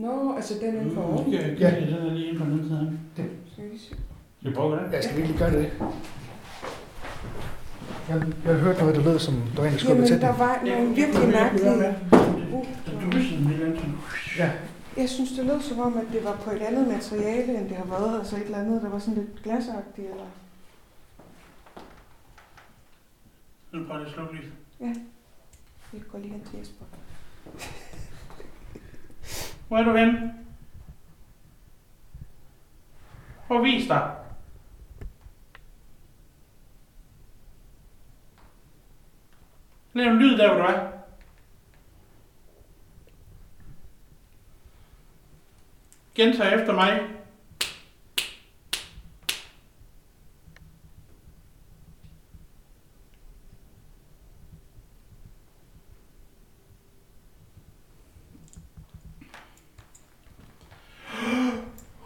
Nå, 0.03 0.35
altså 0.37 0.55
den 0.61 0.75
inden 0.75 0.95
for 0.95 1.03
oven. 1.03 1.33
Ja, 1.33 1.49
ja. 1.49 1.81
Den 1.81 1.95
er 1.95 2.15
lige 2.15 2.27
inde 2.29 2.39
på 2.39 2.45
den 2.45 2.53
anden 2.53 2.69
side. 2.69 2.99
her. 3.17 3.25
Skal 3.53 3.71
vi 3.71 3.79
se? 3.79 3.87
Skal 3.87 4.51
vi 4.51 4.55
prøve 4.55 4.77
det? 4.77 4.93
Jeg 4.93 5.05
skal 5.05 5.17
virkelig 5.17 5.39
gøre 5.39 5.51
det. 5.51 5.73
Jeg, 8.09 8.23
jeg 8.45 8.55
hørte 8.55 8.79
noget, 8.79 8.97
der 8.97 9.03
lød 9.03 9.19
som, 9.19 9.35
der 9.35 9.63
var 9.63 9.69
en, 9.69 9.75
der 9.75 9.89
Jamen, 9.89 10.07
til 10.07 10.21
der 10.21 10.37
var 10.37 10.63
nogle 10.65 10.95
virkelig 10.95 11.29
mærkelige... 11.29 11.95
Ja, 14.39 14.51
Jeg 14.97 15.09
synes, 15.09 15.33
det 15.33 15.47
lød 15.47 15.61
som 15.61 15.79
om, 15.79 15.97
at 15.97 16.05
det 16.13 16.25
var 16.25 16.37
på 16.37 16.51
et 16.51 16.63
andet 16.63 16.89
materiale, 16.89 17.59
end 17.59 17.69
det 17.69 17.77
har 17.77 17.85
været. 17.85 18.19
Altså 18.19 18.37
et 18.37 18.43
eller 18.43 18.59
andet, 18.59 18.83
der 18.83 18.89
var 18.89 18.99
sådan 18.99 19.15
lidt 19.15 19.43
glasagtigt, 19.43 20.09
eller... 20.11 20.27
Nu 23.73 23.85
prøver 23.85 23.99
jeg 23.99 24.07
at 24.07 24.13
slukke 24.13 24.35
lidt. 24.35 24.99
Vi 25.93 25.99
går 26.13 26.19
lige 26.19 26.33
hen 26.33 26.43
til 26.51 26.59
Jesper. 26.59 26.85
Hvor 29.73 29.79
er 29.79 29.85
du 29.85 29.97
henne? 29.97 30.35
Prøv 33.47 33.59
at 33.59 33.65
vise 33.65 33.89
dig. 33.89 34.17
Lav 39.93 40.11
en 40.11 40.19
lyd 40.19 40.39
der, 40.39 40.55
hvor 40.55 40.63
du 40.63 40.73
er. 40.73 40.91
Gentag 46.15 46.61
efter 46.61 46.73
mig. 46.73 47.22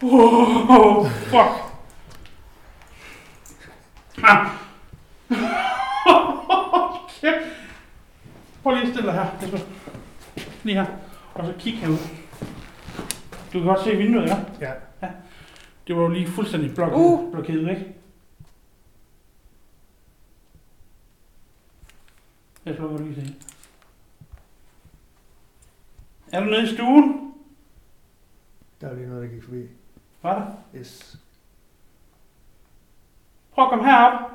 Oh, 0.08 1.06
fuck. 1.10 1.52
Ah. 4.24 4.46
Kæft. 7.20 7.46
Prøv 8.62 8.74
lige 8.74 8.82
at 8.86 8.88
stille 8.88 9.06
dig 9.06 9.14
her. 9.14 9.26
Jesper. 9.42 9.58
Lige 10.64 10.74
her. 10.76 10.86
Og 11.34 11.46
så 11.46 11.54
kig 11.58 11.78
herud. 11.78 11.96
Du 13.52 13.58
kan 13.58 13.62
godt 13.64 13.84
se 13.84 13.96
vinduet, 13.96 14.26
ja? 14.28 14.36
ja. 14.60 14.72
Det 15.86 15.96
var 15.96 16.02
jo 16.02 16.08
lige 16.08 16.26
fuldstændig 16.28 16.74
blokeret, 16.74 17.00
Uh. 17.00 17.32
blokeret 17.32 17.66
væk. 17.66 17.76
Jeg 22.64 22.74
slukker 22.76 22.98
lige 22.98 23.14
se. 23.14 23.34
Er 26.32 26.40
du 26.40 26.46
nede 26.46 26.62
i 26.62 26.74
stuen? 26.74 27.32
Der 28.80 28.86
var 28.88 28.94
lige 28.94 29.08
noget, 29.08 29.22
der 29.28 29.34
gik 29.34 29.44
forbi. 29.44 29.62
Var 30.22 30.38
der? 30.38 30.78
Yes. 30.80 31.18
Prøv 33.52 33.64
at 33.64 33.70
komme 33.70 33.84
herop. 33.84 34.30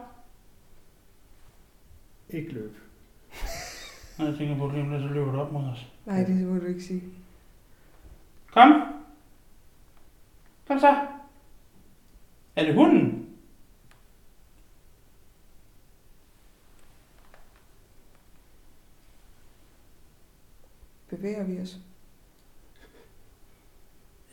Ikke 2.29 2.51
løb. 2.51 2.77
Nå, 4.17 4.25
jeg 4.25 4.35
tænker 4.37 4.57
på, 4.57 4.65
at 4.65 4.71
lige 4.73 4.83
om 4.83 4.91
lidt, 4.91 5.01
så 5.01 5.07
løber 5.07 5.31
du 5.31 5.39
op 5.39 5.51
mod 5.51 5.63
os. 5.63 5.87
Nej, 6.05 6.23
det 6.23 6.47
må 6.47 6.59
du 6.59 6.65
ikke 6.65 6.83
sige. 6.83 7.03
Kom. 8.51 8.71
Kom 10.67 10.79
så. 10.79 11.07
Er 12.55 12.65
det 12.65 12.75
hunden? 12.75 13.37
Bevæger 21.09 21.43
vi 21.43 21.61
os? 21.61 21.77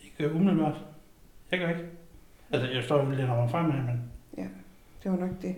Ikke 0.03 0.35
umiddelbart. 0.35 0.85
Jeg 1.51 1.59
gør 1.59 1.69
ikke. 1.69 1.85
Altså, 2.51 2.69
jeg 2.69 2.85
står 2.85 3.05
jo 3.05 3.11
lidt 3.11 3.31
over 3.31 3.49
fremad, 3.49 3.83
men... 3.83 4.11
Det 5.03 5.11
var 5.13 5.19
nok 5.19 5.43
det. 5.43 5.57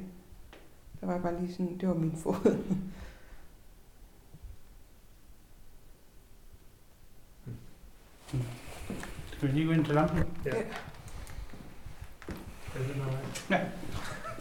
Der 1.01 1.07
var 1.07 1.19
bare 1.19 1.41
lige 1.41 1.53
sådan, 1.53 1.79
det 1.79 1.89
var 1.89 1.95
min 1.95 2.17
fod. 2.17 2.35
Skal 9.33 9.49
vi 9.49 9.55
lige 9.55 9.67
gå 9.67 9.73
ind 9.73 9.85
til 9.85 9.95
lampen? 9.95 10.19
Ja. 10.19 10.57
Ja. 10.57 10.63
Er 12.75 12.79
det 12.79 12.95
her 13.49 13.57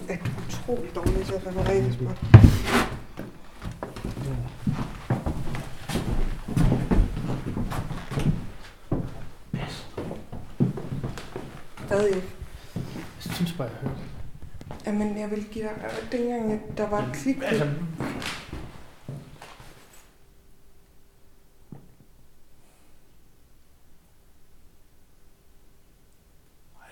er 0.10 0.18
utroligt 0.48 0.96
dårligt 0.96 1.26
til 1.26 1.34
at 1.34 1.48
referere 1.48 1.84
det 1.84 1.98
på. 1.98 2.04
Stadig 12.00 12.16
ikke. 12.16 12.28
Jeg 13.26 13.34
synes 13.34 13.54
bare, 13.54 13.68
jeg 13.68 13.78
hørte. 13.78 13.96
Jamen, 14.86 15.18
jeg 15.18 15.32
vil 15.32 15.46
give 15.52 15.64
dig... 15.64 15.92
Dengang 16.12 16.78
der 16.78 16.90
var 16.90 17.08
et 17.08 17.14
klik... 17.14 17.38
Altså, 17.42 17.66
Nej, 17.66 17.74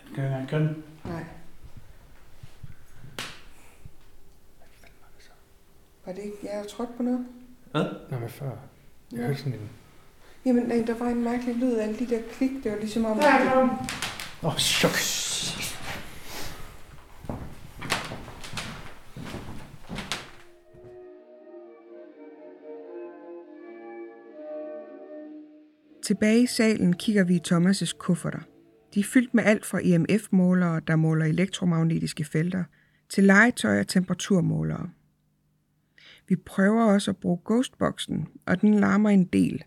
det 0.08 0.16
kan 0.16 0.24
jeg 0.24 0.42
ikke 0.42 0.52
gøre. 0.52 0.76
Nej. 1.06 1.24
Var 6.06 6.14
det 6.14 6.22
ikke... 6.24 6.38
Jeg 6.44 6.58
har 6.58 6.64
trykt 6.64 6.98
på 6.98 7.04
noget? 7.04 7.26
Nå, 7.74 8.18
hvad 8.18 8.30
før? 8.30 8.52
Jeg 9.12 9.26
hørte 9.26 9.40
sådan 9.40 9.54
en... 9.54 9.70
Jamen, 10.46 10.64
nej, 10.64 10.84
der 10.88 10.94
var 10.94 11.08
en 11.08 11.24
mærkelig 11.24 11.56
lyd 11.56 11.74
af 11.74 11.84
alle 11.84 12.00
de 12.00 12.08
der 12.08 12.22
klik. 12.32 12.52
Det 12.64 12.72
var 12.72 12.78
ligesom 12.78 13.06
om... 13.06 13.20
Der 13.20 13.28
er 13.28 13.54
kom. 13.54 13.88
Åh, 14.44 14.50
oh, 14.50 14.58
chok. 14.58 14.92
Tilbage 26.04 26.44
i 26.44 26.48
salen 26.48 26.94
kigger 26.94 27.24
vi 27.24 27.36
i 27.36 27.42
Thomas' 27.48 27.98
kufferter. 27.98 28.40
De 28.94 29.00
er 29.00 29.04
fyldt 29.04 29.34
med 29.34 29.44
alt 29.44 29.66
fra 29.66 29.80
EMF-målere, 29.84 30.82
der 30.88 30.96
måler 30.96 31.26
elektromagnetiske 31.26 32.24
felter, 32.24 32.64
til 33.10 33.24
legetøj 33.24 33.80
og 33.80 33.88
temperaturmålere. 33.88 34.90
Vi 36.28 36.36
prøver 36.36 36.84
også 36.84 37.12
at 37.12 37.18
bruge 37.18 37.40
Ghostboxen, 37.46 38.28
og 38.46 38.62
den 38.62 38.80
larmer 38.80 39.10
en 39.10 39.26
del. 39.26 39.64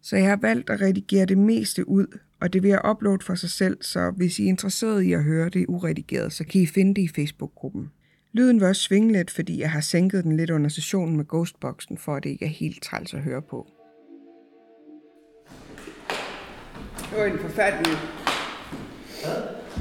Så 0.00 0.16
jeg 0.16 0.28
har 0.28 0.36
valgt 0.36 0.70
at 0.70 0.80
redigere 0.80 1.26
det 1.26 1.38
meste 1.38 1.88
ud, 1.88 2.18
og 2.44 2.52
det 2.52 2.62
vil 2.62 2.68
jeg 2.68 2.80
uploade 2.90 3.24
for 3.24 3.34
sig 3.34 3.50
selv, 3.50 3.76
så 3.80 4.10
hvis 4.10 4.38
I 4.38 4.44
er 4.44 4.48
interesseret 4.48 5.02
i 5.02 5.12
at 5.12 5.24
høre 5.24 5.48
det 5.48 5.66
uredigeret, 5.68 6.32
så 6.32 6.44
kan 6.44 6.60
I 6.60 6.66
finde 6.66 6.94
det 6.94 7.02
i 7.02 7.08
Facebook-gruppen. 7.14 7.90
Lyden 8.32 8.60
vil 8.60 8.68
også 8.68 8.82
svinge 8.82 9.12
lidt, 9.12 9.30
fordi 9.30 9.60
jeg 9.60 9.70
har 9.70 9.80
sænket 9.80 10.24
den 10.24 10.36
lidt 10.36 10.50
under 10.50 10.68
sessionen 10.68 11.16
med 11.16 11.24
Ghostboxen, 11.28 11.98
for 11.98 12.16
at 12.16 12.24
det 12.24 12.30
ikke 12.30 12.44
er 12.44 12.48
helt 12.48 12.82
træls 12.82 13.14
at 13.14 13.20
høre 13.20 13.42
på. 13.42 13.66
Det 16.98 17.18
var 17.18 17.24
en 17.24 17.38
forfærdelig 17.38 17.96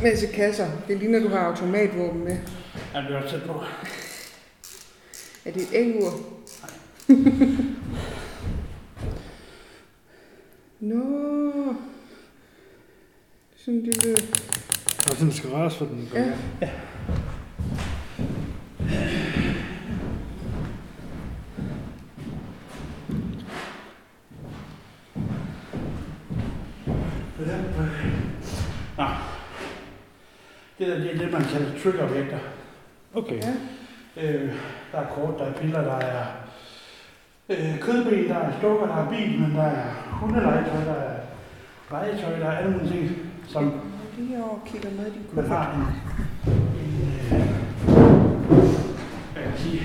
masse 0.03 0.27
kasser. 0.27 0.67
Det 0.87 0.97
ligner, 0.97 1.19
du 1.19 1.27
har 1.27 1.39
automatvåben 1.39 2.23
med. 2.23 2.37
Ja, 2.93 3.01
det 3.01 3.11
er 3.11 3.21
også 3.23 3.37
tæt 3.37 3.47
på. 3.47 3.53
Er 5.45 5.51
det 5.51 5.61
et 5.61 5.81
engur? 5.81 6.11
Nå. 10.89 11.75
Sådan 13.65 13.79
en 13.79 13.83
lille... 13.83 14.17
Og 15.09 15.15
sådan 15.15 15.31
skal 15.31 15.49
røres 15.49 15.77
for 15.77 15.85
den. 15.85 16.09
Ja. 16.13 16.25
Nå. 28.97 29.05
Det 30.79 30.87
der, 30.87 30.97
det 30.97 31.13
er 31.13 31.17
det, 31.17 31.31
man 31.31 31.43
kalder 31.43 31.79
triggervægter. 31.83 32.39
Okay. 33.13 33.41
Ja. 33.41 33.53
Øh, 34.17 34.53
der 34.91 34.97
er 34.97 35.07
kort, 35.07 35.39
der 35.39 35.45
er 35.45 35.53
piller, 35.53 35.81
der 35.81 35.95
er 35.97 36.25
øh, 37.49 37.79
kødben, 37.79 38.29
der 38.29 38.35
er 38.35 38.57
stukker, 38.59 38.87
der 38.87 38.95
er 38.95 39.09
bil, 39.09 39.39
men 39.39 39.55
der 39.55 39.63
er 39.63 39.93
hundelegetøj, 40.11 40.83
der 40.83 40.93
er 40.93 41.19
legetøj, 41.91 42.39
der 42.39 42.45
er 42.45 42.57
alle 42.57 42.71
mulige 42.71 42.91
ting, 42.91 43.22
som 43.47 43.71
Lige 44.17 44.43
over 44.43 44.59
kigger 44.65 44.89
med 44.91 45.07
i 45.07 45.09
din 45.09 45.21
man 45.33 45.43
kuffert. 45.43 45.57
har 45.57 45.73
en, 45.73 45.81
en 46.51 47.43
hvad 49.33 49.43
kan 49.43 49.51
jeg 49.51 49.59
sige, 49.59 49.81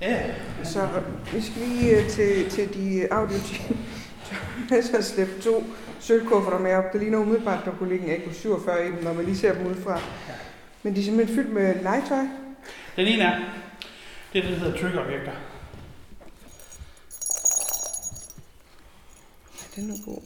ja, 0.00 0.22
Så 0.64 0.88
vi 1.32 1.40
skal 1.40 1.62
lige 1.62 1.96
øh, 2.00 2.08
til, 2.10 2.50
til 2.50 2.74
de 2.74 3.08
audio 3.12 3.38
har 4.70 5.00
slæbt 5.00 5.42
to 5.42 5.64
sølvkufferter 6.00 6.58
med 6.58 6.74
op. 6.74 6.92
Det 6.92 7.00
ligner 7.00 7.18
umiddelbart, 7.18 7.64
der 7.64 7.70
kunne 7.70 7.88
ligge 7.88 8.16
en 8.16 8.22
AK 8.28 8.34
47 8.34 8.88
i 8.88 8.90
dem, 8.90 9.02
når 9.04 9.12
man 9.12 9.24
lige 9.24 9.36
ser 9.36 9.54
dem 9.54 9.66
udefra. 9.66 10.00
Men 10.82 10.94
de 10.94 11.00
er 11.00 11.04
simpelthen 11.04 11.36
fyldt 11.36 11.52
med 11.52 11.82
legetøj. 11.82 12.24
Den 12.96 13.06
ene 13.06 13.22
er, 13.22 13.38
det 14.32 14.38
er 14.38 14.48
det, 14.48 14.50
der 14.50 14.64
hedder 14.64 14.78
triggervægter. 14.80 15.32
Ja, 19.76 19.80
den 19.82 19.90
er 19.90 20.04
god. 20.04 20.22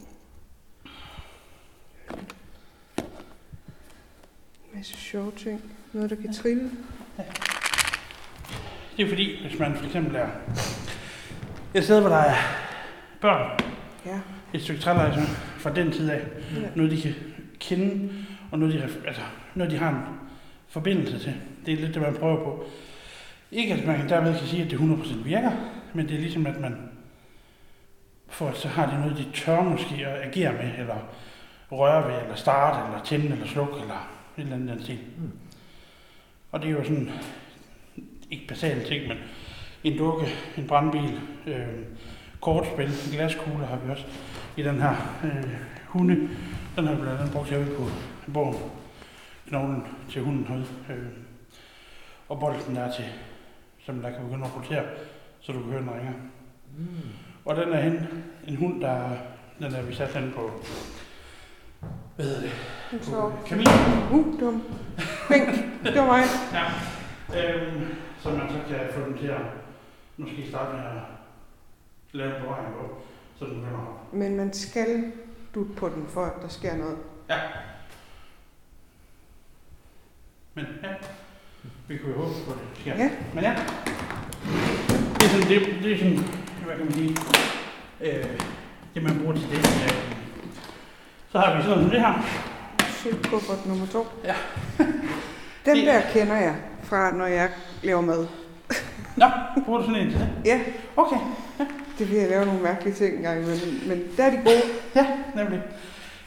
Masse 4.81 4.97
sjove 4.97 5.33
ting. 5.37 5.73
Noget, 5.93 6.11
der 6.11 6.17
kan 6.17 6.33
trille. 6.33 6.71
Det 8.97 9.05
er 9.05 9.09
fordi, 9.09 9.47
hvis 9.49 9.59
man 9.59 9.77
for 9.77 9.85
eksempel 9.87 10.17
er 10.17 10.27
et 11.75 11.85
sted, 11.85 12.01
hvor 12.01 12.09
der 12.09 12.17
er 12.17 12.35
børn, 13.21 13.59
Ja. 14.07 14.21
et 14.55 14.63
stykke 14.63 14.81
trælegetøj 14.81 15.23
fra 15.59 15.75
den 15.75 15.93
tid 15.93 16.11
af, 16.11 16.21
ja. 16.57 16.69
noget 16.75 16.91
de 16.93 17.01
kan 17.03 17.15
kende, 17.59 18.13
og 18.51 18.59
noget 18.59 18.75
de, 18.75 18.83
altså, 19.07 19.23
noget 19.55 19.73
de 19.73 19.77
har 19.79 19.89
en 19.89 20.01
forbindelse 20.69 21.19
til. 21.19 21.35
Det 21.67 21.75
er 21.75 21.79
lidt 21.81 21.95
det, 21.95 22.03
man 22.03 22.15
prøver 22.15 22.45
på. 22.45 22.65
Ikke 23.51 23.75
at 23.75 23.87
man 23.87 24.09
dermed 24.09 24.39
kan 24.39 24.47
sige, 24.47 24.65
at 24.65 24.71
det 24.71 24.77
100% 24.79 25.25
virker, 25.25 25.51
men 25.95 26.09
det 26.09 26.15
er 26.17 26.21
ligesom, 26.21 26.47
at 26.47 26.61
man 26.61 26.77
for 28.29 28.49
at 28.49 28.57
så 28.57 28.69
har 28.69 28.91
de 28.91 29.01
noget, 29.01 29.17
de 29.19 29.27
tør 29.35 29.63
måske 29.63 30.07
at 30.07 30.29
agere 30.29 30.53
med, 30.53 30.71
eller 30.79 30.97
røre 31.73 32.09
ved, 32.13 32.23
eller 32.23 32.35
starte, 32.37 32.87
eller 32.87 33.05
tænde, 33.05 33.27
eller 33.27 33.47
slukke, 33.47 33.81
eller 33.81 34.20
et 34.41 34.53
eller 34.53 34.57
andet 34.57 34.83
stil. 34.83 34.99
Mm. 35.19 35.31
Og 36.53 36.63
det 36.63 36.69
er 36.69 36.73
jo 36.73 36.85
sådan, 36.85 37.11
ikke 38.31 38.47
basale 38.47 38.85
ting, 38.85 39.09
men 39.09 39.17
en 39.85 39.99
dukke, 39.99 40.27
en 40.59 40.67
brandbil, 40.67 41.21
øh, 41.47 41.67
kortspil, 42.41 42.91
glaskugler 43.13 43.67
har 43.67 43.79
vi 43.79 43.91
også 43.91 44.05
i 44.57 44.63
den 44.63 44.81
her 44.81 45.21
øh, 45.25 45.55
hunde. 45.87 46.29
Den 46.77 46.87
har 46.87 46.95
vi 46.95 47.01
blandt 47.01 47.21
andet 47.21 47.33
brugt 47.33 47.51
herude 47.51 47.77
på 47.77 48.33
borgen. 48.33 48.71
Knoglen 49.49 49.83
til 50.11 50.23
hunden 50.23 50.47
herude. 50.47 50.67
Øh, 50.91 51.07
og 52.29 52.41
bolden 52.41 52.77
der 52.77 52.83
er 52.83 52.93
til, 52.93 53.05
som 53.87 54.01
der 54.03 54.11
kan 54.11 54.25
begynde 54.25 54.45
at 54.45 54.57
rotere, 54.57 54.85
så 55.41 55.53
du 55.53 55.59
kan 55.59 55.71
høre 55.71 55.81
den 55.81 55.91
ringer. 55.91 56.13
Mm. 56.79 56.87
Og 57.45 57.57
den 57.57 57.73
er 57.73 57.81
hen, 57.81 58.07
en 58.49 58.57
hund, 58.57 58.81
der 58.81 59.17
den 59.59 59.75
er 59.75 59.83
vi 59.83 59.95
sat 59.95 60.15
hen 60.15 60.33
på, 60.37 60.51
hvad 62.21 62.29
hedder 62.29 62.43
det, 62.91 63.13
på 63.13 63.33
kamin. 63.47 63.67
Uh, 64.13 64.41
dum. 64.41 64.63
Bænk. 65.29 65.49
Det 65.85 65.97
var 65.97 66.07
mig. 66.07 66.25
Ja. 66.53 66.65
Øhm, 67.39 67.87
så 68.19 68.31
man 68.31 68.49
så 68.49 68.59
kan 68.69 68.79
få 68.95 69.01
den 69.01 69.19
til 69.19 69.27
at 69.27 69.41
måske 70.17 70.49
starte 70.49 70.77
med 70.77 70.85
at 70.85 71.03
lave 72.13 72.37
en 72.37 72.43
beregning 72.43 72.75
på, 72.75 72.97
så 73.39 73.45
den 73.45 73.55
begynder 73.55 73.79
at. 73.79 74.19
Men 74.19 74.37
man 74.37 74.53
skal 74.53 75.13
dutte 75.55 75.73
på 75.73 75.89
den, 75.89 76.07
for 76.09 76.25
at 76.25 76.43
der 76.43 76.49
sker 76.49 76.77
noget. 76.77 76.97
Men 80.55 80.67
ja, 80.83 80.89
vi 81.89 81.99
kunne 81.99 82.13
jo 82.13 82.19
håbe 82.19 82.35
på 82.47 82.53
det 82.53 82.81
sker. 82.81 82.97
Ja. 82.97 83.11
Men 83.35 83.45
ja, 83.45 83.57
det 85.15 85.23
er 85.25 85.29
sådan, 85.29 85.49
det, 85.49 85.83
det 85.83 85.93
er 85.93 85.99
sådan 85.99 86.19
hvad 86.65 86.77
kan 86.77 86.85
man 86.85 86.95
sige, 86.95 87.17
øh, 88.01 88.41
det 88.95 89.03
man 89.03 89.19
bruger 89.19 89.35
til 89.35 89.51
det. 89.51 89.59
Øh, 89.59 90.20
så 91.33 91.39
har 91.39 91.57
vi 91.57 91.63
sådan 91.63 91.85
det 91.91 92.01
her. 92.01 92.13
Sølvkuffert 93.03 93.67
nummer 93.67 93.87
to. 93.87 94.07
Ja. 94.25 94.35
Den 95.67 95.77
Det- 95.77 95.87
der 95.87 96.01
kender 96.13 96.37
jeg 96.37 96.55
fra, 96.83 97.17
når 97.17 97.27
jeg 97.27 97.49
laver 97.83 98.01
mad. 98.01 98.27
Nå, 99.17 99.27
bruger 99.65 99.79
du 99.81 99.87
sådan 99.87 100.01
en 100.03 100.11
til 100.11 100.19
det? 100.21 100.29
Ja, 100.45 100.61
Okay, 100.97 101.17
det 101.99 102.11
vil 102.11 102.19
jeg 102.19 102.29
lave 102.29 102.47
nogle 102.47 102.63
mærkelige 102.63 102.95
ting 102.95 103.17
engang, 103.17 103.41
men, 103.41 103.59
men 103.89 104.03
der 104.17 104.25
er 104.25 104.31
de 104.31 104.37
gode. 104.45 104.63
ja, 104.97 105.07
nemlig. 105.37 105.61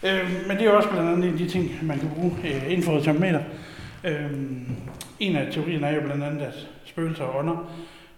Øh, 0.03 0.30
men 0.47 0.57
det 0.57 0.65
er 0.67 0.71
også 0.71 0.89
blandt 0.89 1.09
andet 1.09 1.25
en 1.25 1.31
af 1.34 1.38
de 1.38 1.49
ting, 1.49 1.71
man 1.81 1.99
kan 1.99 2.09
bruge 2.15 2.31
øh, 2.43 2.63
inden 2.71 2.84
for 2.84 2.97
et 2.97 3.03
termometer. 3.03 3.41
Øh, 4.03 4.31
en 5.19 5.35
af 5.35 5.51
teorierne 5.53 5.88
er 5.88 5.95
jo 5.95 6.01
blandt 6.01 6.23
andet, 6.23 6.41
at 6.41 6.53
spøgelser 6.85 7.23
og 7.23 7.39
ånder, 7.39 7.71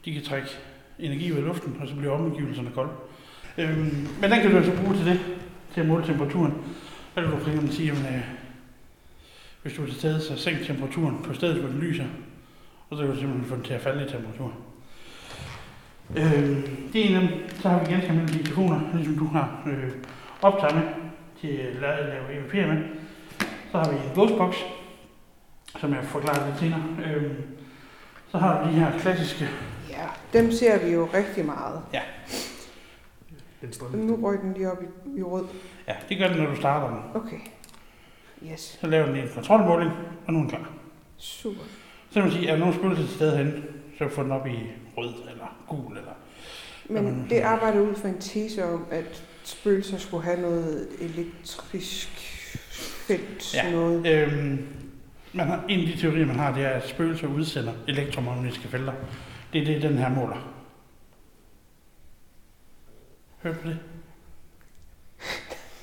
de 0.06 0.14
kan 0.14 0.24
trække 0.24 0.48
energi 1.00 1.32
ud 1.32 1.38
af 1.38 1.44
luften, 1.44 1.78
og 1.82 1.88
så 1.88 1.96
bliver 1.96 2.14
omgivelserne 2.14 2.70
kolde. 2.76 2.92
Øh, 3.58 3.78
men 4.22 4.32
den 4.32 4.42
kan 4.42 4.52
du 4.52 4.58
altså 4.58 4.72
bruge 4.84 4.96
til 4.96 5.06
det, 5.06 5.20
til 5.76 5.82
at 5.82 5.88
måle 5.88 6.06
temperaturen. 6.06 6.54
Så 7.16 7.22
kan 7.22 7.32
du 7.32 7.38
for 7.38 7.48
eksempel 7.48 7.74
sige, 7.74 7.92
at 7.92 7.98
øh, 7.98 8.22
hvis 9.62 9.74
du 9.74 9.82
er 9.82 9.86
til 9.86 9.96
stede, 9.96 10.22
så 10.22 10.38
sænk 10.38 10.66
temperaturen 10.66 11.24
på 11.24 11.34
stedet, 11.34 11.58
hvor 11.58 11.70
den 11.70 11.80
lyser, 11.80 12.06
og 12.90 12.98
så 12.98 13.04
kan 13.04 13.14
du 13.14 13.20
simpelthen 13.20 13.50
få 13.50 13.56
den 13.56 13.64
til 13.64 13.74
at 13.74 13.82
falde 13.82 14.06
i 14.06 14.10
temperatur. 14.10 14.52
Øh, 16.16 16.64
det 16.94 17.02
er 17.02 17.10
en 17.10 17.16
af 17.16 17.22
dem. 17.22 17.30
Så 17.62 17.70
har 17.70 17.80
vi 17.80 17.92
ganske 17.92 18.10
almindelige 18.10 18.44
telefoner, 18.44 18.82
ligesom 18.94 19.18
du 19.18 19.28
har 19.28 19.64
øh, 19.68 19.92
optaget 20.42 20.76
med 20.76 20.84
til 21.42 21.48
at 21.48 21.76
lave, 21.82 22.34
EVP 22.34 22.54
med. 22.54 22.84
Så 23.72 23.78
har 23.78 23.92
vi 23.92 23.96
en 23.96 24.14
Ghostbox, 24.14 24.56
som 25.80 25.94
jeg 25.94 26.04
forklarer 26.04 26.48
lidt 26.48 26.60
senere. 26.60 26.84
Øh, 27.06 27.32
så 28.32 28.38
har 28.38 28.64
du 28.64 28.70
de 28.70 28.74
her 28.74 29.00
klassiske 29.00 29.50
Ja, 29.90 30.40
dem 30.40 30.52
ser 30.52 30.86
vi 30.86 30.92
jo 30.92 31.10
rigtig 31.14 31.46
meget. 31.46 31.82
Den 33.62 33.74
står 33.74 33.90
Nu 33.90 34.16
røg 34.28 34.40
den 34.42 34.54
lige 34.54 34.72
op 34.72 34.78
i, 34.84 35.20
i 35.20 35.24
rød. 35.24 35.46
Ja, 35.88 35.94
det 36.10 36.18
gør 36.18 36.28
den, 36.28 36.38
når 36.38 36.46
du 36.50 36.56
starter 36.56 36.88
den. 36.96 37.22
Okay. 37.22 37.38
Yes, 38.52 38.78
Så 38.82 38.88
laver 38.88 39.06
den 39.06 39.16
en 39.16 39.30
kontrolmåling, 39.34 39.92
og 40.28 40.34
nu 40.34 40.40
er 40.40 40.44
den 40.44 40.50
klar. 40.50 40.70
super. 41.18 41.62
Så 42.12 42.20
man 42.20 42.32
sige, 42.32 42.48
er 42.48 42.52
der 42.52 42.60
nogen 42.60 42.74
spøgelser 42.76 43.06
til 43.06 43.16
stede 43.16 43.38
hen, 43.38 43.64
så 43.98 44.08
får 44.10 44.24
den 44.24 44.32
op 44.32 44.48
i 44.48 44.60
rød 44.98 45.14
eller 45.32 45.58
gul. 45.68 45.98
Eller... 45.98 46.12
Men 46.90 46.96
Jamen, 47.06 47.26
det 47.30 47.40
arbejder 47.40 47.80
ud 47.80 47.96
fra 47.96 48.08
en 48.08 48.20
tese 48.20 48.66
om, 48.66 48.86
at 48.92 49.24
spøgelser 49.44 49.98
skulle 49.98 50.24
have 50.24 50.42
noget 50.42 50.88
elektrisk 51.02 52.10
felt, 53.08 53.54
Ja. 53.56 53.72
noget. 53.72 54.08
Øhm, 54.08 54.68
man 55.34 55.48
har, 55.48 55.64
en 55.70 55.80
af 55.80 55.86
de 55.86 55.98
teorier, 56.02 56.26
man 56.26 56.36
har, 56.36 56.54
det 56.54 56.64
er, 56.64 56.70
at 56.70 56.88
spøgelser 56.88 57.28
udsender 57.28 57.74
elektromagnetiske 57.88 58.68
felter. 58.68 58.94
Det 59.54 59.62
er 59.62 59.66
det, 59.66 59.82
den 59.82 59.98
her 59.98 60.10
måler. 60.10 60.55
Hørte 63.46 63.60
du 63.64 63.70
det? 63.70 63.80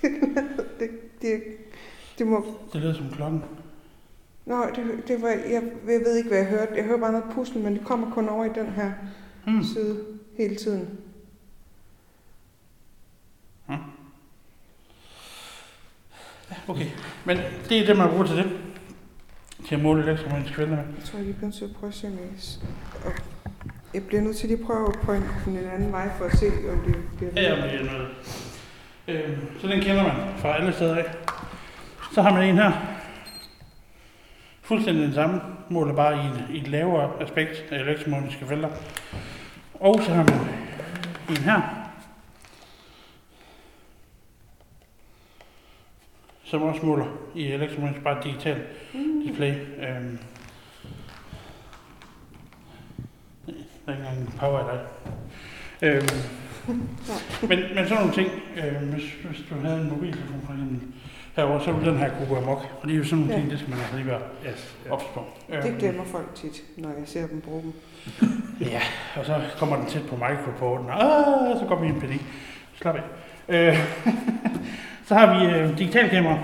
Det, 0.81 0.91
det, 1.23 1.43
det 2.19 2.27
må... 2.27 2.59
Det 2.73 2.81
lyder 2.81 2.95
som 2.95 3.11
klokken. 3.11 3.45
Nå, 4.47 4.67
det, 4.77 5.09
det 5.09 5.23
var, 5.23 5.29
jeg, 5.29 5.63
jeg 5.87 6.01
ved 6.01 6.17
ikke, 6.17 6.29
hvad 6.29 6.39
jeg 6.39 6.47
hørte. 6.47 6.73
Jeg 6.77 6.85
hører 6.85 6.99
bare 7.01 7.13
noget 7.13 7.27
pusle, 7.35 7.61
men 7.61 7.75
det 7.77 7.85
kommer 7.87 8.11
kun 8.11 8.29
over 8.29 8.45
i 8.45 8.49
den 8.55 8.67
her 8.67 8.93
Hmm. 9.45 9.63
side 9.65 10.05
hele 10.37 10.57
tiden. 10.57 10.99
Okay, 16.69 16.87
men 17.25 17.37
det 17.69 17.79
er 17.81 17.87
det, 17.87 17.97
man 17.97 18.09
bruger 18.11 18.25
til 18.27 18.37
det. 18.37 18.59
Til 19.69 19.75
at 19.75 19.83
måle 19.83 20.03
elektromagnetiske 20.03 20.57
felter 20.57 20.77
med. 20.77 20.85
Jeg 20.97 21.05
tror, 21.05 21.19
jeg 21.19 21.27
bliver 21.27 21.41
nødt 21.47 21.55
til 21.55 21.65
at 21.65 21.71
prøve 21.75 21.89
at 21.89 21.95
se, 21.95 22.07
om 22.07 22.13
jeg... 22.13 23.13
Jeg 23.95 24.07
bliver 24.07 24.23
nødt 24.23 24.37
til 24.37 24.49
lige 24.49 24.59
at 24.59 24.67
prøve 24.67 24.89
at 24.89 25.01
pointe 25.03 25.29
den 25.45 25.57
en 25.57 25.65
anden 25.65 25.93
vej, 25.93 26.09
for 26.19 26.25
at 26.25 26.39
se, 26.39 26.47
om 26.47 26.81
det 26.87 26.97
bliver 27.17 27.33
Ja, 27.37 27.51
er 27.51 27.85
noget. 27.93 28.09
Øhm, 29.09 29.59
så 29.61 29.67
den 29.67 29.81
kender 29.81 30.03
man 30.03 30.39
fra 30.39 30.57
alle 30.57 30.73
steder 30.73 30.97
af. 30.97 31.05
Så 32.13 32.23
har 32.23 32.33
man 32.33 32.49
en 32.49 32.57
her. 32.57 32.73
fuldstændig 34.63 35.05
den 35.05 35.15
samme, 35.15 35.41
måler 35.69 35.95
bare 35.95 36.17
i, 36.17 36.27
en, 36.27 36.57
i 36.57 36.61
et 36.61 36.69
lavere 36.69 37.23
aspekt 37.23 37.65
af 37.71 37.79
elektromagnetiske 37.79 38.47
felter. 38.47 38.69
Og 39.75 40.01
så 40.03 40.15
har 40.15 40.25
man 40.25 40.41
en 41.29 41.37
her, 41.37 41.61
som 46.45 46.63
også 46.63 46.87
måler 46.87 47.07
i 47.35 47.53
elektromagnetisk, 47.53 48.05
bare 48.05 48.23
digital 48.25 48.63
display. 49.27 49.55
Øhm, 49.79 50.19
der 53.87 53.93
er 53.93 53.97
ikke 53.97 54.09
engang 54.09 54.19
en 54.29 54.35
power 54.41 54.61
i 54.61 54.65
dig. 54.73 54.81
Øhm, 55.83 56.09
men, 57.49 57.59
men 57.75 57.89
sådan 57.89 57.97
nogle 57.97 58.13
ting, 58.13 58.29
øh, 58.57 58.89
hvis, 58.89 59.05
hvis 59.25 59.41
du 59.51 59.55
havde 59.67 59.81
en 59.81 59.91
mobiltelefon 59.91 60.41
for 60.47 60.53
eksempel 60.53 60.79
herovre, 61.37 61.65
så 61.65 61.73
ville 61.73 61.91
den 61.91 61.99
her 61.99 62.11
kunne 62.11 62.29
gå 62.29 62.37
amok. 62.37 62.67
Og 62.83 62.89
det 62.89 62.95
er 62.95 62.99
jo 62.99 63.05
sådan 63.05 63.19
nogle 63.19 63.33
Ja. 63.35 63.39
ting, 63.39 63.51
det 63.51 63.59
skal 63.59 63.71
man 63.71 63.79
altså 63.79 63.97
lige 63.97 64.07
være 64.07 64.21
Yes, 64.51 64.77
ja. 64.87 64.93
ops 64.93 65.05
på. 65.15 65.25
Øhm, 65.53 65.63
Det 65.63 65.79
glemmer 65.79 66.05
folk 66.05 66.35
tit, 66.35 66.63
når 66.77 66.89
jeg 66.89 67.03
ser 67.09 67.27
dem 67.27 67.41
bruge 67.41 67.63
dem. 67.63 67.73
Ja, 68.61 68.81
og 69.17 69.25
så 69.27 69.41
kommer 69.59 69.77
den 69.77 69.87
tæt 69.87 70.03
på 70.09 70.17
microporten, 70.17 70.87
og 70.91 71.03
ah, 71.05 71.59
så 71.59 71.65
går 71.69 71.81
vi 71.81 71.87
i 71.87 71.91
en 71.91 72.01
panik. 72.01 72.23
Slap 72.81 72.95
af. 72.97 73.03
Øh, 73.49 73.79
så 75.09 75.15
har 75.15 75.39
vi 75.39 75.55
øh, 75.55 75.79
digitalkamera, 75.79 76.39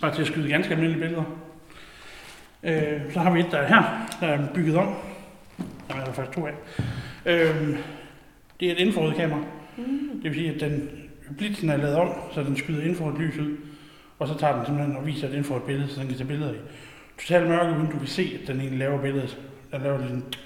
bare 0.00 0.14
til 0.14 0.20
at 0.22 0.26
skyde 0.28 0.48
ganske 0.48 0.72
almindelige 0.74 1.00
billeder. 1.02 1.24
Øh, 2.62 3.12
så 3.12 3.20
har 3.20 3.30
vi 3.30 3.40
et, 3.40 3.46
der 3.50 3.58
er 3.58 3.68
her, 3.68 4.06
der 4.20 4.26
er 4.26 4.46
bygget 4.54 4.76
om. 4.76 4.94
Der 5.88 5.94
er 5.94 6.12
faktisk 6.12 6.36
to 6.36 6.46
af. 6.46 6.54
Øh, 7.26 7.78
det 8.60 8.68
er 8.68 8.72
et 8.72 8.78
infrarødt 8.78 9.16
kamera. 9.16 9.40
Det 10.22 10.24
vil 10.24 10.34
sige, 10.34 10.54
at 10.54 10.60
den, 10.60 10.90
blitzen 11.38 11.70
er 11.70 11.76
lavet 11.76 11.96
om, 11.96 12.08
så 12.34 12.42
den 12.42 12.56
skyder 12.56 12.82
infrarødt 12.82 13.18
lys 13.18 13.38
ud. 13.38 13.56
Og 14.18 14.28
så 14.28 14.38
tager 14.38 14.56
den 14.56 14.66
simpelthen 14.66 14.96
og 14.96 15.06
viser 15.06 15.28
et 15.28 15.34
infrarødt 15.34 15.66
billede, 15.66 15.88
så 15.88 16.00
den 16.00 16.08
kan 16.08 16.16
tage 16.16 16.28
billeder 16.28 16.52
i. 16.52 16.56
Totalt 17.18 17.48
mørke, 17.48 17.78
uden 17.78 17.90
du 17.90 17.98
kan 17.98 18.06
se, 18.06 18.38
at 18.42 18.48
den 18.48 18.60
egentlig 18.60 18.78
laver 18.78 19.02
billedet. 19.02 19.38
Den 19.72 19.82
laver 19.82 19.98
lidt 19.98 20.38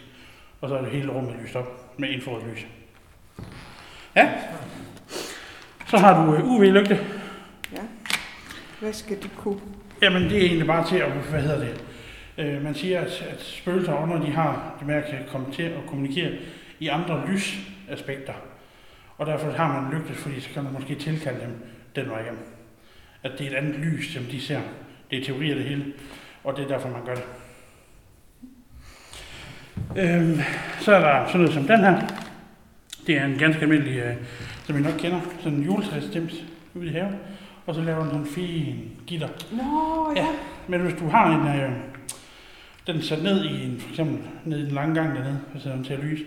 og 0.63 0.69
så 0.69 0.77
er 0.77 0.83
det 0.83 0.91
hele 0.91 1.13
rummet 1.13 1.35
lyst 1.43 1.57
op 1.57 1.99
med 1.99 2.09
infrarødt 2.09 2.45
lys. 2.51 2.67
Ja. 4.17 4.31
Så 5.87 5.99
har 5.99 6.27
du 6.27 6.35
øh, 6.35 6.45
UV-lygte. 6.45 7.01
Ja. 7.73 7.83
Hvad 8.81 8.93
skal 8.93 9.23
de 9.23 9.29
kunne? 9.37 9.61
Jamen, 10.03 10.23
det 10.23 10.37
er 10.37 10.47
egentlig 10.47 10.67
bare 10.67 10.89
til 10.89 10.97
at, 10.97 11.11
hvad 11.13 11.41
hedder 11.41 11.59
det? 11.59 11.85
Øh, 12.39 12.65
man 12.65 12.75
siger, 12.75 13.01
at, 13.01 13.23
at 13.31 13.43
spøgelser 13.43 13.93
og 13.93 14.03
ånder, 14.03 14.27
de 14.27 14.33
har 14.33 14.77
det 14.79 14.87
med 14.87 14.95
at 14.95 15.05
kan 15.11 15.19
komme 15.29 15.47
til 15.53 15.63
at 15.63 15.87
kommunikere 15.87 16.33
i 16.81 16.89
andre 16.89 17.29
lysaspekter. 17.29 18.33
Og 19.19 19.27
derfor 19.27 19.51
har 19.51 19.81
man 19.81 19.93
lygte, 19.93 20.15
fordi 20.15 20.41
så 20.41 20.49
kan 20.55 20.65
man 20.65 20.73
måske 20.73 20.95
tilkalde 20.95 21.41
dem 21.41 21.55
den 21.97 22.11
vej 22.11 22.21
igennem. 22.21 22.47
At 23.23 23.33
det 23.39 23.47
er 23.47 23.51
et 23.51 23.57
andet 23.57 23.75
lys, 23.75 24.13
som 24.15 24.25
de 24.25 24.41
ser. 24.41 24.61
Det 25.11 25.19
er 25.19 25.25
teori 25.25 25.51
af 25.51 25.57
det 25.57 25.65
hele, 25.65 25.85
og 26.45 26.57
det 26.57 26.65
er 26.65 26.69
derfor, 26.69 26.89
man 26.89 27.05
gør 27.05 27.15
det. 27.15 27.25
Øhm, 29.97 30.41
så 30.81 30.95
er 30.95 31.01
der 31.01 31.27
sådan 31.27 31.41
noget 31.41 31.55
som 31.55 31.65
den 31.65 31.81
her. 31.81 32.01
Det 33.07 33.17
er 33.17 33.25
en 33.25 33.39
ganske 33.39 33.63
almindelig, 33.63 33.99
øh, 33.99 34.15
som 34.65 34.79
I 34.79 34.81
nok 34.81 34.95
kender, 34.99 35.21
sådan 35.41 35.59
en 35.59 35.65
juletræsdims 35.65 36.35
ude 36.75 36.87
i 36.87 36.91
haven. 36.91 37.17
Og 37.67 37.75
så 37.75 37.81
laver 37.81 37.99
den 37.99 38.09
sådan 38.09 38.21
en 38.21 38.27
fin 38.27 38.91
gitter. 39.07 39.29
Nå, 39.53 40.13
ja. 40.17 40.23
Ja. 40.23 40.29
Men 40.69 40.81
hvis 40.81 40.95
du 41.01 41.09
har 41.09 41.27
en, 41.27 41.61
øh, 41.61 41.73
den 42.87 43.03
sat 43.03 43.23
ned 43.23 43.45
i 43.45 43.65
en, 43.65 43.81
for 43.81 43.89
eksempel 43.91 44.19
ned 44.45 44.59
i 44.59 44.63
den 44.63 44.71
lange 44.71 44.95
gang 44.95 45.17
dernede, 45.17 45.41
sætter 45.55 45.75
den 45.75 45.85
til 45.85 45.93
at 45.95 46.01
lyse, 46.05 46.25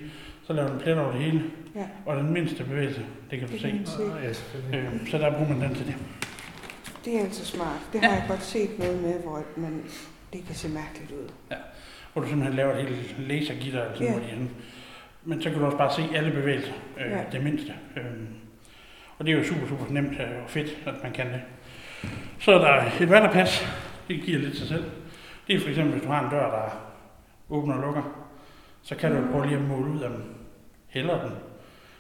så 0.48 0.54
laver 0.54 0.70
den 0.70 0.80
plet 0.80 0.98
over 1.00 1.12
det 1.12 1.22
hele. 1.22 1.44
Ja. 1.76 1.86
Og 2.06 2.16
den 2.18 2.34
mindste 2.34 2.64
bevægelse, 2.64 3.02
det 3.32 3.40
kan 3.40 3.48
du 3.48 3.54
Det 3.54 3.62
se. 3.62 3.70
kan 3.70 3.86
se. 3.86 4.02
Ja. 4.72 4.78
Øh, 4.78 5.08
så 5.10 5.18
der 5.18 5.32
bruger 5.32 5.50
man 5.50 5.62
den 5.62 5.76
til 5.76 5.86
det. 5.86 5.96
Det 7.06 7.16
er 7.16 7.20
altså 7.24 7.46
smart. 7.46 7.80
Det 7.94 8.02
har 8.02 8.10
jeg 8.12 8.24
godt 8.28 8.44
set 8.44 8.80
noget 8.80 9.02
med, 9.02 9.14
hvor 9.24 9.44
man, 9.58 9.82
det 10.34 10.46
kan 10.48 10.56
se 10.56 10.70
mærkeligt 10.70 11.12
ud. 11.12 11.30
Hvor 12.14 12.22
du 12.22 12.28
simpelthen 12.28 12.56
laver 12.58 12.74
et 12.78 12.86
helt 12.88 13.16
lasergitter, 13.28 13.82
eller 13.84 13.96
sådan 13.98 14.14
Ja. 14.14 14.20
henne. 14.20 14.50
Men 15.26 15.42
så 15.42 15.50
kan 15.50 15.60
du 15.60 15.66
også 15.66 15.78
bare 15.78 15.94
se 15.94 16.18
alle 16.18 16.32
bevægelser, 16.32 16.74
øh, 17.06 17.12
Ja. 17.12 17.20
det 17.32 17.44
mindste. 17.44 17.74
Øh, 17.98 18.04
og 19.18 19.26
det 19.26 19.34
er 19.34 19.38
jo 19.38 19.44
super, 19.44 19.68
super 19.68 19.86
nemt 19.90 20.12
øh, 20.12 20.44
og 20.44 20.50
fedt, 20.50 20.78
at 20.88 20.94
man 21.04 21.12
kan 21.12 21.26
det. 21.28 21.42
Så 22.40 22.52
er 22.52 22.58
der 22.58 22.92
et 23.02 23.10
vatterpas. 23.10 23.66
Det 24.08 24.22
giver 24.22 24.40
lidt 24.40 24.58
sig 24.58 24.68
selv. 24.68 24.84
Det 25.48 25.56
er 25.56 25.60
for 25.60 25.70
eksempel, 25.70 25.94
hvis 25.94 26.04
du 26.04 26.12
har 26.12 26.24
en 26.24 26.32
dør, 26.32 26.52
der 26.52 26.70
åbner 27.50 27.76
og 27.76 27.82
lukker, 27.82 28.04
så 28.84 28.96
kan 28.96 29.12
du 29.12 29.18
jo 29.18 29.32
prøve 29.32 29.46
lige 29.46 29.58
at 29.58 29.64
måle 29.64 29.92
ud 29.92 30.02
af 30.02 30.10
den. 30.10 30.24
Hælder 30.88 31.22
den. 31.22 31.32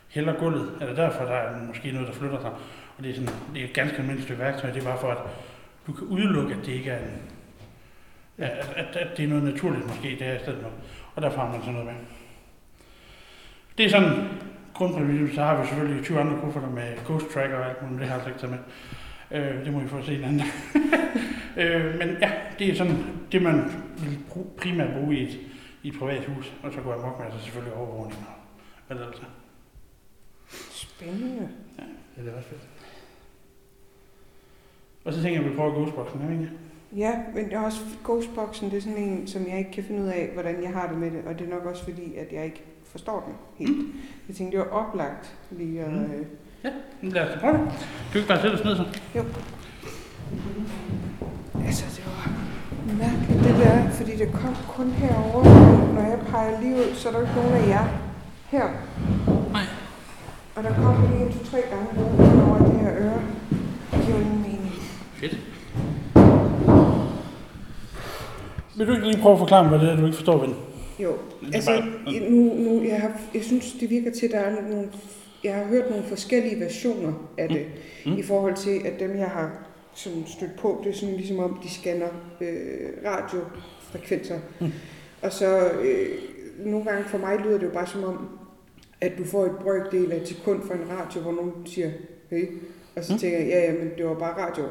Hælder 0.09 0.39
gulvet. 0.39 0.77
Er 0.81 0.85
det 0.85 0.97
derfor, 0.97 1.25
der 1.25 1.33
er 1.33 1.63
måske 1.67 1.91
noget, 1.91 2.07
der 2.07 2.13
flytter 2.13 2.41
sig? 2.41 2.51
Og 2.97 3.03
det 3.03 3.09
er, 3.09 3.13
sådan, 3.15 3.29
det 3.53 3.61
er 3.61 3.65
et 3.65 3.73
ganske 3.73 3.97
almindeligt 3.97 4.23
stykke 4.23 4.43
værktøj. 4.43 4.71
Det 4.71 4.81
er 4.81 4.85
bare 4.85 4.99
for, 4.99 5.11
at 5.11 5.17
du 5.87 5.93
kan 5.93 6.07
udelukke, 6.07 6.53
at 6.53 6.65
det 6.65 6.71
ikke 6.71 6.89
er 6.89 6.99
en, 6.99 7.21
at, 8.37 8.49
at, 8.75 8.95
at 8.95 9.17
det 9.17 9.25
er 9.25 9.29
noget 9.29 9.43
naturligt 9.43 9.87
måske, 9.87 10.09
det 10.09 10.21
her 10.21 10.35
i 10.35 10.39
stedet 10.39 10.61
for. 10.61 10.69
Og 11.15 11.21
derfor 11.21 11.41
har 11.41 11.51
man 11.51 11.59
sådan 11.59 11.73
noget 11.73 11.87
med. 11.87 11.95
Det 13.77 13.85
er 13.85 13.89
sådan 13.89 14.27
grundprincippet, 14.73 15.35
Så 15.35 15.43
har 15.43 15.61
vi 15.61 15.67
selvfølgelig 15.67 16.03
20 16.05 16.19
andre 16.19 16.41
kufferter 16.41 16.69
med 16.69 17.05
ghost 17.05 17.25
tracker 17.33 17.57
og 17.57 17.69
alt 17.69 17.81
muligt, 17.81 17.91
men 17.91 17.99
det 17.99 18.07
har 18.07 18.15
jeg 18.15 18.27
altså 18.27 18.29
ikke 18.29 18.39
taget 18.39 18.51
med. 18.51 18.59
Øh, 19.35 19.65
det 19.65 19.73
må 19.73 19.81
I 19.81 19.87
få 19.87 19.97
at 19.97 20.05
se 20.05 20.15
en 20.15 20.23
anden. 20.23 20.41
øh, 21.61 21.99
men 21.99 22.09
ja, 22.21 22.31
det 22.59 22.69
er 22.69 22.75
sådan 22.75 22.97
det, 23.31 23.41
man 23.41 23.71
vil 23.97 24.19
primært 24.57 24.93
bruge 24.93 25.15
i 25.15 25.23
et, 25.23 25.39
i 25.83 25.87
et 25.87 25.99
privat 25.99 26.25
hus. 26.25 26.53
Og 26.63 26.73
så 26.73 26.81
går 26.81 26.93
jeg 26.93 27.01
mok 27.01 27.17
med, 27.17 27.25
altså 27.25 27.41
selvfølgelig 27.43 27.73
overvågning 27.73 28.25
og 28.87 28.95
hvad 28.95 29.05
er. 29.05 29.11
Spændende. 30.71 31.49
Ja, 31.77 32.21
det 32.21 32.33
er 32.33 32.37
ret 32.37 32.43
fedt. 32.43 32.61
Og 35.05 35.13
så 35.13 35.21
tænker 35.21 35.39
jeg, 35.39 35.45
at 35.45 35.51
vi 35.51 35.57
prøver 35.57 35.73
ghostboxen, 35.73 36.21
er 36.21 36.27
vi 36.27 36.33
ikke? 36.33 36.51
Ja, 36.95 37.23
men 37.35 37.45
det 37.45 37.53
er 37.53 37.59
også 37.59 37.81
Ghostboxen, 38.03 38.69
det 38.69 38.77
er 38.77 38.81
sådan 38.81 38.97
en, 38.97 39.27
som 39.27 39.47
jeg 39.47 39.57
ikke 39.57 39.71
kan 39.71 39.83
finde 39.83 40.01
ud 40.01 40.07
af, 40.07 40.29
hvordan 40.33 40.63
jeg 40.63 40.73
har 40.73 40.87
det 40.87 40.97
med 40.97 41.11
det, 41.11 41.21
og 41.25 41.39
det 41.39 41.47
er 41.47 41.49
nok 41.55 41.65
også 41.65 41.83
fordi, 41.83 42.15
at 42.15 42.33
jeg 42.33 42.45
ikke 42.45 42.63
forstår 42.83 43.23
den 43.27 43.33
helt. 43.55 43.77
Mm. 43.77 43.93
Jeg 44.27 44.35
tænkte, 44.35 44.57
det 44.57 44.65
var 44.65 44.71
oplagt 44.71 45.37
lige 45.51 45.81
at... 45.81 45.91
Mm. 45.91 46.25
Mm. 46.71 47.07
Men 47.07 47.11
Lad 47.11 47.23
os 47.23 47.39
prøve 47.39 47.53
det. 47.53 47.61
Kan 47.61 48.13
du 48.13 48.17
ikke 48.17 48.27
bare 48.27 48.41
sætte 48.41 48.55
os 48.55 48.63
ned 48.63 48.75
så? 48.75 48.83
Altså, 51.65 51.85
det 51.95 52.03
var 52.05 52.31
mærkeligt 53.03 53.43
det 53.43 53.65
der, 53.65 53.89
fordi 53.89 54.11
det 54.15 54.33
kom 54.33 54.55
kun 54.67 54.91
herover. 54.91 55.43
Når 55.93 56.01
jeg 56.01 56.19
peger 56.31 56.61
lige 56.61 56.75
ud, 56.75 56.95
så 56.95 57.07
er 57.07 57.11
der 57.11 57.19
jo 57.19 57.25
ikke 57.25 57.35
nogen 57.35 57.53
af 57.53 57.67
jer 57.67 57.87
her. 58.47 58.65
Nej. 59.51 59.65
Og 60.55 60.63
der 60.63 60.73
kom 60.73 61.11
lige 61.11 61.25
en, 61.25 61.33
to, 61.33 61.45
tre 61.51 61.61
gange 61.69 61.87
nogen 61.95 62.41
over 62.41 62.57
det 62.57 62.79
her 62.79 62.93
øre. 62.97 63.21
Det 63.91 64.05
giver 64.05 64.17
jo 64.17 64.23
ingen 64.23 64.41
mening. 64.41 64.73
Fedt. 65.13 65.37
Vil 68.77 68.87
du 68.87 68.93
ikke 68.93 69.07
lige 69.07 69.21
prøve 69.21 69.33
at 69.33 69.39
forklare 69.39 69.63
mig, 69.63 69.69
hvad 69.69 69.79
det 69.79 69.89
er, 69.89 69.99
du 69.99 70.05
ikke 70.05 70.17
forstår 70.17 70.37
ved 70.37 70.47
den? 70.47 70.55
Jo, 70.99 71.13
altså, 71.53 71.83
nu, 72.29 72.53
nu, 72.53 72.83
jeg, 72.83 73.01
har, 73.01 73.11
jeg 73.33 73.43
synes, 73.43 73.73
det 73.79 73.89
virker 73.89 74.11
til, 74.11 74.25
at 74.25 74.31
der 74.31 74.39
er 74.39 74.51
nogle, 74.51 74.89
jeg 75.43 75.55
har 75.55 75.63
hørt 75.65 75.89
nogle 75.89 76.03
forskellige 76.05 76.59
versioner 76.59 77.13
af 77.37 77.49
det, 77.49 77.65
Mm. 78.05 78.11
mm. 78.11 78.17
i 78.17 78.23
forhold 78.23 78.55
til, 78.55 78.81
at 78.85 78.99
dem, 78.99 79.17
jeg 79.17 79.27
har 79.29 79.67
sådan 79.93 80.23
stødt 80.27 80.55
på, 80.59 80.81
det 80.83 80.89
er 80.89 80.93
sådan 80.93 81.15
ligesom 81.15 81.39
om, 81.39 81.59
de 81.63 81.69
scanner 81.69 82.07
øh, 82.41 82.89
radiofrekvenser. 83.05 84.39
Mm. 84.61 84.71
Og 85.21 85.33
så 85.33 85.71
øh, 85.71 86.07
nogle 86.65 86.85
gange 86.85 87.03
for 87.03 87.17
mig 87.17 87.37
lyder 87.39 87.57
det 87.57 87.65
jo 87.65 87.71
bare 87.71 87.87
som 87.87 88.03
om, 88.03 88.27
at 89.01 89.11
du 89.17 89.23
får 89.23 89.45
et 89.45 89.51
brøkdel 89.61 90.11
af 90.11 90.17
et 90.17 90.27
sekund 90.27 90.61
fra 90.67 90.73
en 90.73 90.89
radio, 90.89 91.21
hvor 91.21 91.31
nogen 91.31 91.51
siger, 91.65 91.91
hey, 92.29 92.47
og 92.95 93.03
så 93.03 93.13
Mm. 93.13 93.15
mm. 93.15 93.19
tænker 93.19 93.37
jeg, 93.37 93.47
ja, 93.47 93.59
ja, 93.65 93.71
men 93.79 93.89
det 93.97 94.05
var 94.05 94.13
bare 94.13 94.47
radio. 94.47 94.63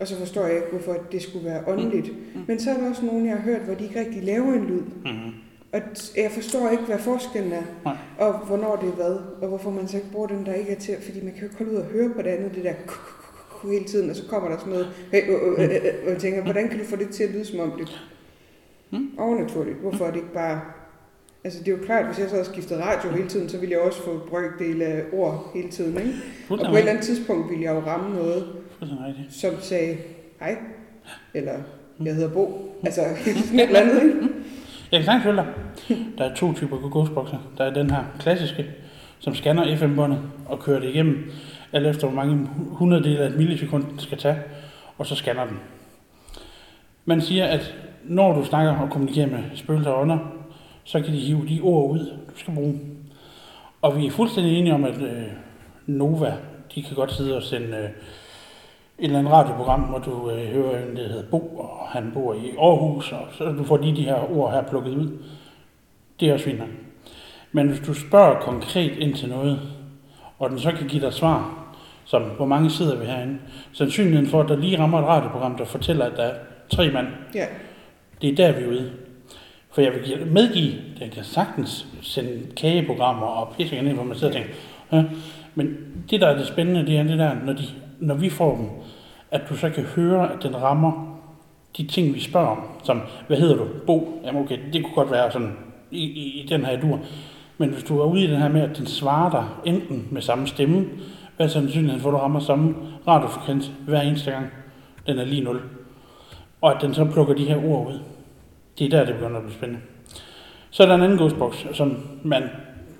Og 0.00 0.08
så 0.08 0.16
forstår 0.18 0.46
jeg 0.46 0.56
ikke, 0.56 0.68
hvorfor 0.70 0.96
det 1.12 1.22
skulle 1.22 1.44
være 1.46 1.62
åndeligt. 1.66 2.06
Mm. 2.34 2.40
Men 2.48 2.60
så 2.60 2.70
er 2.70 2.74
der 2.80 2.88
også 2.90 3.04
nogen, 3.04 3.26
jeg 3.26 3.36
har 3.36 3.42
hørt, 3.42 3.60
hvor 3.60 3.74
de 3.74 3.84
ikke 3.84 4.00
rigtig 4.00 4.22
laver 4.22 4.52
en 4.52 4.64
lyd. 4.66 4.80
Mm-hmm. 4.80 5.32
Og 5.72 5.80
jeg 6.16 6.30
forstår 6.30 6.68
ikke, 6.70 6.82
hvad 6.84 6.98
forskellen 6.98 7.52
er, 7.52 7.62
Nej. 7.84 7.96
og 8.18 8.32
hvornår 8.38 8.76
det 8.76 8.88
er 8.88 8.92
hvad, 8.92 9.16
og 9.42 9.48
hvorfor 9.48 9.70
man 9.70 9.88
så 9.88 9.96
ikke 9.96 10.10
bruger 10.12 10.26
den, 10.26 10.46
der 10.46 10.52
ikke 10.54 10.70
er 10.72 10.78
til, 10.78 10.94
fordi 11.02 11.20
man 11.24 11.32
kan 11.32 11.40
jo 11.42 11.46
ikke 11.46 11.56
holde 11.58 11.72
ud 11.72 11.76
og 11.76 11.84
høre 11.84 12.10
på 12.16 12.22
det 12.22 12.28
andet, 12.30 12.54
det 12.54 12.64
der 12.64 12.72
hele 13.72 13.84
tiden, 13.84 14.10
og 14.10 14.16
så 14.16 14.22
kommer 14.28 14.48
der 14.48 14.58
sådan 14.58 14.72
noget, 14.72 14.88
hey, 15.12 15.22
øh, 15.30 15.34
øh, 15.46 15.64
øh, 15.64 15.70
øh, 15.74 15.80
og 16.04 16.10
jeg 16.10 16.18
tænker, 16.18 16.42
hvordan 16.42 16.68
kan 16.68 16.78
du 16.78 16.84
få 16.84 16.96
det 16.96 17.08
til 17.10 17.24
at 17.24 17.30
lyde 17.30 17.44
som 17.44 17.60
om 17.60 17.72
det 17.78 18.02
Mm. 18.92 19.10
er 19.18 19.22
overnaturligt? 19.22 19.76
Hvorfor 19.76 20.04
er 20.04 20.10
det 20.10 20.16
ikke 20.16 20.32
bare... 20.34 20.60
Altså 21.44 21.58
det 21.64 21.68
er 21.72 21.76
jo 21.76 21.84
klart, 21.84 22.06
hvis 22.06 22.18
jeg 22.18 22.28
så 22.28 22.34
havde 22.34 22.48
skiftet 22.48 22.78
radio 22.78 23.10
hele 23.10 23.28
tiden, 23.28 23.48
så 23.48 23.58
ville 23.58 23.72
jeg 23.72 23.80
også 23.80 24.02
få 24.02 24.20
brøkdel 24.28 24.82
af 24.82 25.02
ord 25.12 25.50
hele 25.54 25.68
tiden, 25.68 25.96
ikke? 25.98 26.12
Og 26.50 26.58
på 26.58 26.72
et 26.74 26.78
eller 26.78 26.90
andet 26.90 27.04
tidspunkt 27.04 27.50
ville 27.50 27.64
jeg 27.64 27.74
jo 27.74 27.80
ramme 27.86 28.14
noget, 28.16 28.46
som 29.30 29.52
sagde, 29.60 29.96
hej, 30.40 30.56
eller 31.34 31.52
jeg 32.04 32.14
hedder 32.14 32.30
Bo, 32.32 32.72
altså 32.84 33.00
sådan 33.24 33.60
et 33.60 33.66
eller 33.66 33.80
andet, 33.80 34.02
ikke? 34.02 34.28
Jeg 34.92 34.98
kan 35.00 35.04
sagtens 35.04 35.24
følge 35.24 35.36
dig. 35.36 35.46
Der 36.18 36.24
er 36.24 36.34
to 36.34 36.52
typer 36.52 36.90
ghostboxer. 36.90 37.38
Der 37.58 37.64
er 37.64 37.74
den 37.74 37.90
her 37.90 38.04
klassiske, 38.18 38.66
som 39.18 39.34
scanner 39.34 39.76
FM-båndet 39.76 40.18
og 40.46 40.58
kører 40.58 40.80
det 40.80 40.88
igennem, 40.88 41.32
alt 41.72 41.86
efter 41.86 42.06
hvor 42.06 42.16
mange 42.16 42.48
hundreddele 42.56 43.18
af 43.18 43.28
et 43.28 43.36
millisekund 43.36 43.84
den 43.84 43.98
skal 43.98 44.18
tage, 44.18 44.38
og 44.98 45.06
så 45.06 45.14
scanner 45.14 45.44
den. 45.44 45.58
Man 47.04 47.20
siger, 47.20 47.46
at 47.46 47.74
når 48.04 48.32
du 48.32 48.44
snakker 48.44 48.76
og 48.76 48.90
kommunikerer 48.90 49.26
med 49.26 49.42
spøgelser 49.54 49.90
og 49.90 50.00
ånder, 50.00 50.18
så 50.84 51.00
kan 51.00 51.12
de 51.12 51.18
hive 51.18 51.48
de 51.48 51.60
ord 51.62 51.90
ud, 51.90 52.16
du 52.34 52.38
skal 52.38 52.54
bruge. 52.54 52.80
Og 53.82 53.96
vi 53.96 54.06
er 54.06 54.10
fuldstændig 54.10 54.58
enige 54.58 54.74
om, 54.74 54.84
at 54.84 55.02
øh, 55.02 55.22
Nova, 55.86 56.34
de 56.74 56.82
kan 56.82 56.96
godt 56.96 57.12
sidde 57.12 57.36
og 57.36 57.42
sende 57.42 57.76
øh, 57.76 57.88
eller 59.04 59.18
andet 59.18 59.32
radioprogram, 59.32 59.80
hvor 59.80 59.98
du 59.98 60.30
øh, 60.30 60.46
hører 60.48 60.86
en, 60.86 60.96
der 60.96 61.08
hedder 61.08 61.30
Bo, 61.30 61.38
og 61.56 61.86
han 61.88 62.10
bor 62.14 62.34
i 62.34 62.50
Aarhus, 62.58 63.12
og 63.12 63.26
så 63.38 63.44
du 63.44 63.64
får 63.64 63.76
lige 63.76 63.96
de 63.96 64.02
her 64.04 64.36
ord 64.36 64.52
her 64.52 64.62
plukket 64.62 64.90
ud. 64.94 65.08
Det 66.20 66.28
er 66.28 66.32
også 66.32 66.44
fint. 66.44 66.60
Men 67.52 67.68
hvis 67.68 67.80
du 67.86 67.94
spørger 67.94 68.40
konkret 68.40 68.92
ind 68.98 69.14
til 69.14 69.28
noget, 69.28 69.60
og 70.38 70.50
den 70.50 70.58
så 70.58 70.72
kan 70.72 70.86
give 70.88 71.02
dig 71.02 71.12
svar, 71.12 71.56
som 72.04 72.22
hvor 72.22 72.46
mange 72.46 72.70
sidder 72.70 72.96
vi 72.98 73.04
herinde, 73.06 73.38
sandsynligheden 73.72 74.26
for, 74.30 74.40
at 74.42 74.48
der 74.48 74.56
lige 74.56 74.78
rammer 74.78 74.98
et 74.98 75.06
radioprogram, 75.06 75.56
der 75.56 75.64
fortæller, 75.64 76.04
at 76.04 76.12
der 76.16 76.22
er 76.22 76.34
tre 76.70 76.90
mand, 76.90 77.06
Ja. 77.34 77.46
det 78.22 78.30
er 78.30 78.34
der, 78.36 78.58
vi 78.58 78.64
er 78.64 78.68
ude. 78.68 78.90
For 79.72 79.80
jeg 79.80 79.92
vil 79.92 80.02
give- 80.02 80.24
medgive, 80.24 80.72
at 80.96 81.00
jeg 81.00 81.10
kan 81.10 81.24
sagtens 81.24 81.86
sende 82.02 82.40
kageprogrammer 82.56 83.26
og 83.26 83.54
pisse 83.56 83.76
ind, 83.76 83.88
hvor 83.92 84.04
man 84.04 84.16
sidder 84.16 84.28
og 84.28 84.36
tænker, 84.40 84.50
ja. 84.92 85.04
men 85.54 85.76
det, 86.10 86.20
der 86.20 86.26
er 86.26 86.36
det 86.38 86.46
spændende, 86.46 86.86
det 86.86 86.98
er 86.98 87.02
det 87.02 87.18
der, 87.18 87.34
når, 87.44 87.52
de, 87.52 87.62
når 88.00 88.14
vi 88.14 88.30
får 88.30 88.56
dem, 88.56 88.68
at 89.30 89.40
du 89.48 89.56
så 89.56 89.70
kan 89.70 89.84
høre, 89.84 90.32
at 90.32 90.42
den 90.42 90.62
rammer 90.62 91.20
de 91.76 91.86
ting, 91.86 92.14
vi 92.14 92.20
spørger 92.20 92.48
om, 92.48 92.58
som, 92.84 93.00
hvad 93.26 93.36
hedder 93.36 93.56
du? 93.56 93.66
Bo? 93.86 94.22
Jamen 94.24 94.42
okay, 94.42 94.58
det 94.72 94.84
kunne 94.84 94.94
godt 94.94 95.10
være 95.10 95.32
sådan 95.32 95.56
i, 95.90 96.04
i, 96.04 96.42
i 96.42 96.46
den 96.46 96.64
her 96.64 96.80
dur. 96.80 96.98
Men 97.58 97.70
hvis 97.70 97.84
du 97.84 98.00
er 98.00 98.04
ude 98.04 98.24
i 98.24 98.26
den 98.26 98.36
her 98.36 98.48
med, 98.48 98.60
at 98.60 98.78
den 98.78 98.86
svarer 98.86 99.30
dig 99.30 99.46
enten 99.64 100.08
med 100.10 100.22
samme 100.22 100.46
stemme, 100.46 100.86
hvad 101.36 101.46
er 101.46 101.50
sandsynligheden 101.50 102.00
for, 102.00 102.08
at 102.08 102.12
du 102.12 102.18
rammer 102.18 102.40
samme 102.40 102.74
radiofrekvens 103.08 103.72
hver 103.86 104.00
eneste 104.00 104.30
gang? 104.30 104.46
Den 105.06 105.18
er 105.18 105.24
lige 105.24 105.44
0. 105.44 105.60
Og 106.60 106.74
at 106.74 106.82
den 106.82 106.94
så 106.94 107.04
plukker 107.04 107.34
de 107.34 107.44
her 107.44 107.64
ord 107.64 107.86
ud. 107.86 107.98
Det 108.78 108.86
er 108.86 108.98
der, 108.98 109.04
det 109.04 109.14
begynder 109.14 109.36
at 109.36 109.42
blive 109.42 109.56
spændende. 109.56 109.82
Så 110.70 110.82
er 110.82 110.86
der 110.86 110.94
en 110.94 111.02
anden 111.02 111.18
ghostbox, 111.18 111.66
som 111.72 111.96
man 112.22 112.42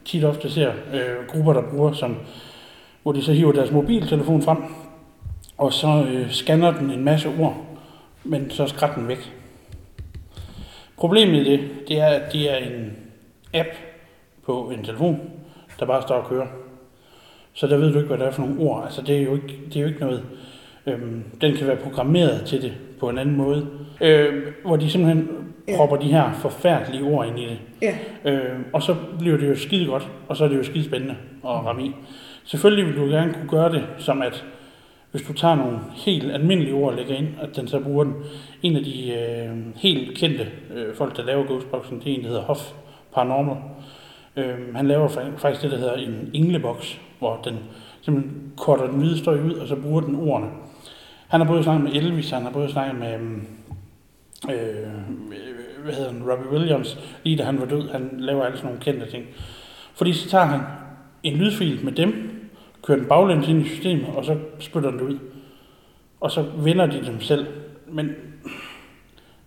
tit 0.05 0.25
ofte 0.25 0.51
ser 0.51 0.73
øh, 0.95 1.27
grupper, 1.29 1.53
der 1.53 1.63
bruger, 1.71 1.93
som, 1.93 2.17
hvor 3.03 3.13
de 3.13 3.23
så 3.23 3.33
hiver 3.33 3.53
deres 3.53 3.73
mobiltelefon 3.73 4.43
frem, 4.43 4.59
og 5.61 5.73
så 5.73 6.07
øh, 6.13 6.31
scanner 6.31 6.73
den 6.79 6.91
en 6.91 7.05
masse 7.05 7.29
ord, 7.41 7.57
men 8.25 8.51
så 8.51 8.67
skræt 8.67 8.91
den 8.97 9.09
væk. 9.09 9.33
Problemet 10.97 11.47
i 11.47 11.51
det, 11.51 11.61
det 11.89 12.01
er, 12.01 12.07
at 12.07 12.33
det 12.33 12.53
er 12.53 12.57
en 12.57 12.97
app 13.55 13.69
på 14.47 14.73
en 14.75 14.85
telefon, 14.85 15.21
der 15.81 15.87
bare 15.87 16.03
står 16.03 16.15
og 16.15 16.29
kører. 16.29 16.47
Så 17.55 17.67
der 17.67 17.77
ved 17.77 17.93
du 17.93 17.99
ikke, 17.99 18.09
hvad 18.09 18.19
det 18.19 18.27
er 18.27 18.31
for 18.31 18.43
nogle 18.43 18.61
ord. 18.61 18.85
Altså, 18.85 19.03
det 19.03 19.17
er 19.17 19.23
jo 19.23 19.35
ikke, 19.35 19.61
det 19.67 19.77
er 19.77 19.81
jo 19.81 19.87
ikke 19.87 20.01
noget... 20.01 20.23
Øhm, 20.87 21.25
den 21.41 21.57
kan 21.57 21.67
være 21.67 21.77
programmeret 21.77 22.47
til 22.47 22.63
det 22.63 22.73
på 23.01 23.09
en 23.09 23.19
anden 23.19 23.37
måde. 23.37 23.67
Øh, 24.01 24.43
hvor 24.65 24.77
de 24.77 24.91
simpelthen 24.91 25.29
Ja. 25.69 25.77
propper 25.77 25.97
de 25.97 26.07
her 26.09 26.33
forfærdelige 26.33 27.05
ord 27.05 27.27
ind 27.27 27.39
i 27.39 27.47
det. 27.47 27.59
Ja. 27.83 27.99
Øh, 28.25 28.59
og 28.73 28.83
så 28.83 28.97
bliver 29.19 29.37
det 29.37 29.49
jo 29.49 29.57
skide 29.57 29.87
godt, 29.87 30.09
og 30.29 30.37
så 30.37 30.45
er 30.45 30.49
det 30.49 30.57
jo 30.57 30.63
skide 30.63 30.85
spændende 30.85 31.17
at 31.45 31.51
ramme 31.51 31.85
i. 31.87 31.93
Selvfølgelig 32.45 32.87
vil 32.87 32.97
du 32.97 33.05
gerne 33.05 33.35
kunne 33.35 33.49
gøre 33.49 33.73
det, 33.73 33.85
som 33.99 34.23
at 34.23 34.45
hvis 35.11 35.23
du 35.23 35.33
tager 35.33 35.55
nogle 35.55 35.79
helt 35.95 36.33
almindelige 36.33 36.75
ord 36.75 36.91
og 36.91 36.97
lægger 36.97 37.15
ind, 37.15 37.29
at 37.41 37.57
den 37.57 37.69
så 37.69 37.81
bruger 37.81 38.05
den. 38.05 38.15
En 38.63 38.77
af 38.77 38.85
de 38.85 39.13
øh, 39.13 39.57
helt 39.77 40.19
kendte 40.19 40.49
øh, 40.75 40.95
folk, 40.95 41.17
der 41.17 41.25
laver 41.25 41.47
Ghostboxen, 41.47 42.01
det 42.05 42.13
er 42.13 42.17
en, 42.17 42.23
der 42.23 42.29
hedder 42.29 42.43
Hoff 42.43 42.73
Paranormal. 43.15 43.57
Øh, 44.37 44.75
han 44.75 44.89
laver 44.89 45.09
faktisk 45.37 45.63
det, 45.63 45.71
der 45.71 45.79
hedder 45.79 45.95
en 45.95 46.31
engleboks, 46.35 47.01
hvor 47.19 47.41
den 47.45 47.59
simpelthen 48.03 48.53
korter 48.57 48.87
den 48.87 48.99
hvide 48.99 49.19
støj 49.19 49.41
ud, 49.41 49.55
og 49.55 49.69
så 49.69 49.77
bruger 49.77 50.01
den 50.01 50.15
ordene. 50.15 50.51
Han 51.29 51.41
har 51.41 51.47
både 51.47 51.63
snakket 51.63 51.85
med 51.85 52.03
Elvis, 52.03 52.31
han 52.31 52.43
har 52.43 52.51
både 52.51 52.71
snakket 52.73 52.99
med, 52.99 53.19
mm, 53.19 53.47
øh, 54.51 54.89
hvad 55.85 55.95
hedder 55.95 56.13
han, 56.13 56.31
Robbie 56.31 56.53
Williams, 56.53 56.99
lige 57.25 57.37
da 57.37 57.43
han 57.45 57.61
var 57.61 57.67
død. 57.67 57.91
Han 57.91 58.11
laver 58.19 58.45
alle 58.45 58.57
sådan 58.57 58.69
nogle 58.69 58.85
kendte 58.85 59.11
ting. 59.11 59.25
Fordi 59.95 60.13
så 60.13 60.29
tager 60.29 60.45
han 60.45 60.61
en 61.23 61.37
lydfil 61.37 61.85
med 61.85 61.93
dem, 61.93 62.30
kører 62.91 62.99
den 62.99 63.09
baglæns 63.09 63.49
ind 63.49 63.67
i 63.67 63.69
systemet, 63.69 64.07
og 64.17 64.25
så 64.25 64.37
spytter 64.59 64.91
den 64.91 64.99
det 64.99 65.05
ud. 65.05 65.19
Og 66.21 66.31
så 66.31 66.45
vender 66.57 66.87
de 66.87 67.07
dem 67.07 67.21
selv. 67.21 67.47
Men 67.89 68.11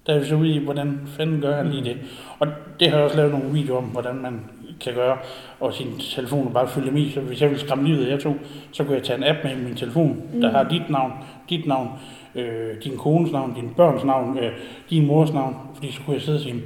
der 0.08 0.14
er 0.14 0.20
vi 0.20 0.26
så 0.26 0.36
ude 0.36 0.56
i, 0.56 0.58
hvordan 0.58 1.00
fanden 1.06 1.42
gør 1.42 1.56
han 1.56 1.68
lige 1.68 1.84
det. 1.84 1.98
Og 2.40 2.48
det 2.80 2.90
har 2.90 2.98
jeg 2.98 3.06
også 3.06 3.18
lavet 3.18 3.32
nogle 3.32 3.54
videoer 3.54 3.78
om, 3.78 3.84
hvordan 3.84 4.16
man 4.16 4.40
kan 4.82 4.94
gøre, 4.94 5.18
og 5.60 5.74
sin 5.74 5.88
telefon 6.00 6.54
bare 6.54 6.68
følge 6.68 6.92
med. 6.92 7.12
Så 7.12 7.22
hvis 7.22 7.42
jeg 7.42 7.50
vil 7.50 7.60
skræmme 7.60 7.88
livet 7.88 8.06
af 8.06 8.12
jer 8.12 8.20
to, 8.20 8.34
så 8.72 8.84
kunne 8.84 8.96
jeg 8.96 9.04
tage 9.04 9.18
en 9.18 9.24
app 9.24 9.40
med 9.44 9.52
i 9.52 9.64
min 9.64 9.76
telefon, 9.76 10.22
der 10.42 10.52
har 10.52 10.64
dit 10.64 10.90
navn, 10.90 11.12
dit 11.50 11.66
navn, 11.68 11.90
øh, 12.36 12.84
din 12.84 12.98
kones 12.98 13.32
navn, 13.32 13.56
din 13.56 13.70
børns 13.78 14.04
navn, 14.04 14.38
øh, 14.38 14.52
din 14.90 15.08
mors 15.08 15.34
navn, 15.34 15.56
fordi 15.76 15.92
så 15.92 16.02
kunne 16.06 16.14
jeg 16.14 16.22
sidde 16.22 16.38
og 16.38 16.42
sige, 16.42 16.62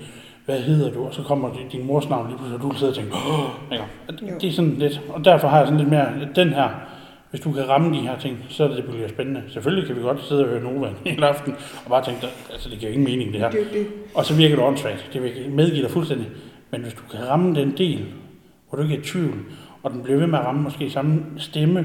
hvad 0.47 0.59
hedder 0.59 0.91
du? 0.93 1.05
Og 1.05 1.13
så 1.13 1.23
kommer 1.23 1.49
din 1.71 1.85
mors 1.87 2.09
navn 2.09 2.27
lige 2.27 2.37
pludselig, 2.37 2.55
og 2.57 2.61
du 2.63 2.69
vil 2.69 2.77
sidde 2.79 2.91
og 2.91 2.95
tænke, 2.95 3.11
Åh! 3.13 3.71
Ikke? 3.71 3.83
Det- 4.09 4.41
det 4.41 4.49
er 4.49 4.53
sådan 4.53 4.71
lidt, 4.73 5.01
og 5.09 5.25
derfor 5.25 5.47
har 5.47 5.57
jeg 5.57 5.67
sådan 5.67 5.79
lidt 5.79 5.89
mere, 5.89 6.07
den 6.35 6.49
her, 6.49 6.69
hvis 7.29 7.41
du 7.41 7.51
kan 7.51 7.69
ramme 7.69 7.97
de 7.97 8.01
her 8.01 8.19
ting, 8.19 8.37
så 8.49 8.63
er 8.63 8.67
det, 8.67 8.77
det 8.77 8.85
bliver 8.85 9.07
spændende. 9.07 9.43
Selvfølgelig 9.49 9.87
kan 9.87 9.95
vi 9.95 10.01
godt 10.01 10.23
sidde 10.25 10.43
og 10.43 10.49
høre 10.49 10.63
Nova 10.63 10.89
hele 11.05 11.27
aften, 11.27 11.53
og 11.85 11.89
bare 11.89 12.05
tænke, 12.05 12.27
altså 12.51 12.69
det 12.69 12.79
giver 12.79 12.91
ingen 12.91 13.05
mening 13.05 13.33
det 13.33 13.39
her. 13.41 13.49
Det 13.49 13.67
det. 13.73 13.87
Og 14.15 14.25
så 14.25 14.33
virker 14.35 14.55
det 14.55 14.65
åndssvagt. 14.65 15.09
Det 15.13 15.23
vil 15.23 15.31
medgive 15.51 15.83
dig 15.83 15.91
fuldstændig. 15.91 16.27
Men 16.71 16.81
hvis 16.81 16.93
du 16.93 17.01
kan 17.11 17.27
ramme 17.29 17.55
den 17.55 17.73
del, 17.77 18.05
hvor 18.69 18.75
du 18.77 18.83
ikke 18.83 18.95
er 18.95 18.99
i 18.99 19.03
tvivl, 19.03 19.35
og 19.83 19.91
den 19.91 20.03
bliver 20.03 20.19
ved 20.19 20.27
med 20.27 20.39
at 20.39 20.45
ramme 20.45 20.61
måske 20.61 20.89
samme 20.89 21.23
stemme, 21.37 21.79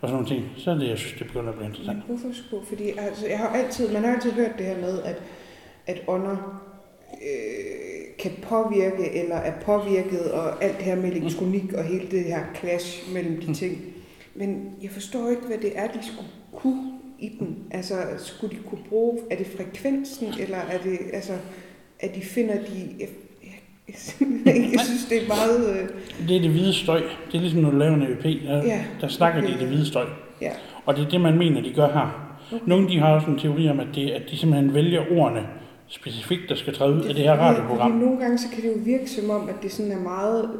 og 0.00 0.08
sådan 0.08 0.22
nogle 0.22 0.28
ting, 0.28 0.44
så 0.56 0.70
er 0.70 0.74
det, 0.74 0.88
jeg 0.88 0.98
synes, 0.98 1.12
det 1.18 1.26
begynder 1.26 1.48
at 1.48 1.54
blive 1.54 1.68
interessant. 1.68 2.08
Men 2.08 2.18
hvorfor 2.18 2.34
skulle? 2.46 2.66
Fordi 2.68 2.88
altså, 2.98 3.26
jeg 3.30 3.38
har 3.38 3.48
altid, 3.48 3.92
man 3.92 4.04
har 4.04 4.12
altid 4.14 4.32
hørt 4.32 4.50
det 4.58 4.66
her 4.66 4.76
med, 4.80 5.02
at, 5.02 5.22
at 5.86 6.00
ånder 6.08 6.36
øh, 7.22 7.97
kan 8.18 8.30
påvirke, 8.42 9.14
eller 9.22 9.36
er 9.36 9.52
påvirket, 9.60 10.30
og 10.32 10.64
alt 10.64 10.76
det 10.76 10.84
her 10.84 10.96
med 10.96 11.12
elektronik, 11.12 11.72
og 11.72 11.84
hele 11.84 12.06
det 12.10 12.24
her 12.24 12.40
clash 12.60 13.12
mellem 13.14 13.40
de 13.40 13.54
ting. 13.54 13.78
Men 14.34 14.70
jeg 14.82 14.90
forstår 14.90 15.30
ikke, 15.30 15.42
hvad 15.46 15.58
det 15.58 15.72
er, 15.74 15.86
de 15.86 15.98
skulle 16.06 16.28
kunne 16.52 16.92
i 17.18 17.30
den. 17.40 17.56
Altså, 17.70 17.94
skulle 18.16 18.56
de 18.56 18.62
kunne 18.62 18.80
bruge, 18.88 19.18
er 19.30 19.36
det 19.36 19.46
frekvensen, 19.56 20.26
eller 20.40 20.56
er 20.56 20.78
det, 20.84 20.98
altså, 21.12 21.32
at 22.00 22.14
de 22.14 22.20
finder 22.20 22.54
de... 22.54 22.88
Jeg, 22.98 23.08
jeg, 23.44 24.68
jeg 24.72 24.80
synes, 24.80 25.04
det 25.10 25.22
er 25.22 25.28
meget... 25.28 25.80
Øh, 25.82 25.88
Det 26.28 26.36
er 26.36 26.40
det 26.40 26.50
hvide 26.50 26.72
støj. 26.74 27.00
Det 27.26 27.34
er 27.36 27.40
ligesom, 27.40 27.60
når 27.62 27.70
du 27.70 27.76
laver 27.76 27.94
en 27.94 28.02
EVP, 28.02 28.22
der, 28.24 28.64
Ja, 28.64 28.84
der 29.00 29.08
snakker 29.08 29.40
de 29.40 29.46
okay. 29.46 29.56
i 29.56 29.60
det 29.60 29.68
hvide 29.68 29.86
støj. 29.86 30.06
ja. 30.40 30.50
Og 30.86 30.96
det 30.96 31.04
er 31.04 31.08
det, 31.08 31.20
man 31.20 31.38
mener, 31.38 31.60
de 31.62 31.72
gør 31.72 31.86
her. 31.92 32.24
Nogle 32.66 32.88
de 32.88 32.98
har 32.98 33.14
også 33.14 33.26
en 33.30 33.38
teori 33.38 33.68
om, 33.68 33.80
at, 33.80 33.86
det, 33.94 34.10
at 34.10 34.22
de 34.30 34.36
simpelthen 34.36 34.74
vælger 34.74 35.02
ordene 35.10 35.46
specifikt, 35.88 36.42
der 36.48 36.54
skal 36.54 36.74
træde 36.74 36.92
ud 36.94 37.02
af 37.02 37.14
det 37.14 37.24
her 37.24 37.32
radioprogram. 37.32 37.92
Fordi 37.92 38.04
nogle 38.04 38.20
gange 38.20 38.38
så 38.38 38.48
kan 38.52 38.62
det 38.62 38.68
jo 38.68 38.78
virke 38.84 39.10
som 39.10 39.30
om, 39.30 39.48
at 39.48 39.54
det 39.62 39.72
sådan 39.72 39.92
er 39.92 40.00
meget 40.00 40.50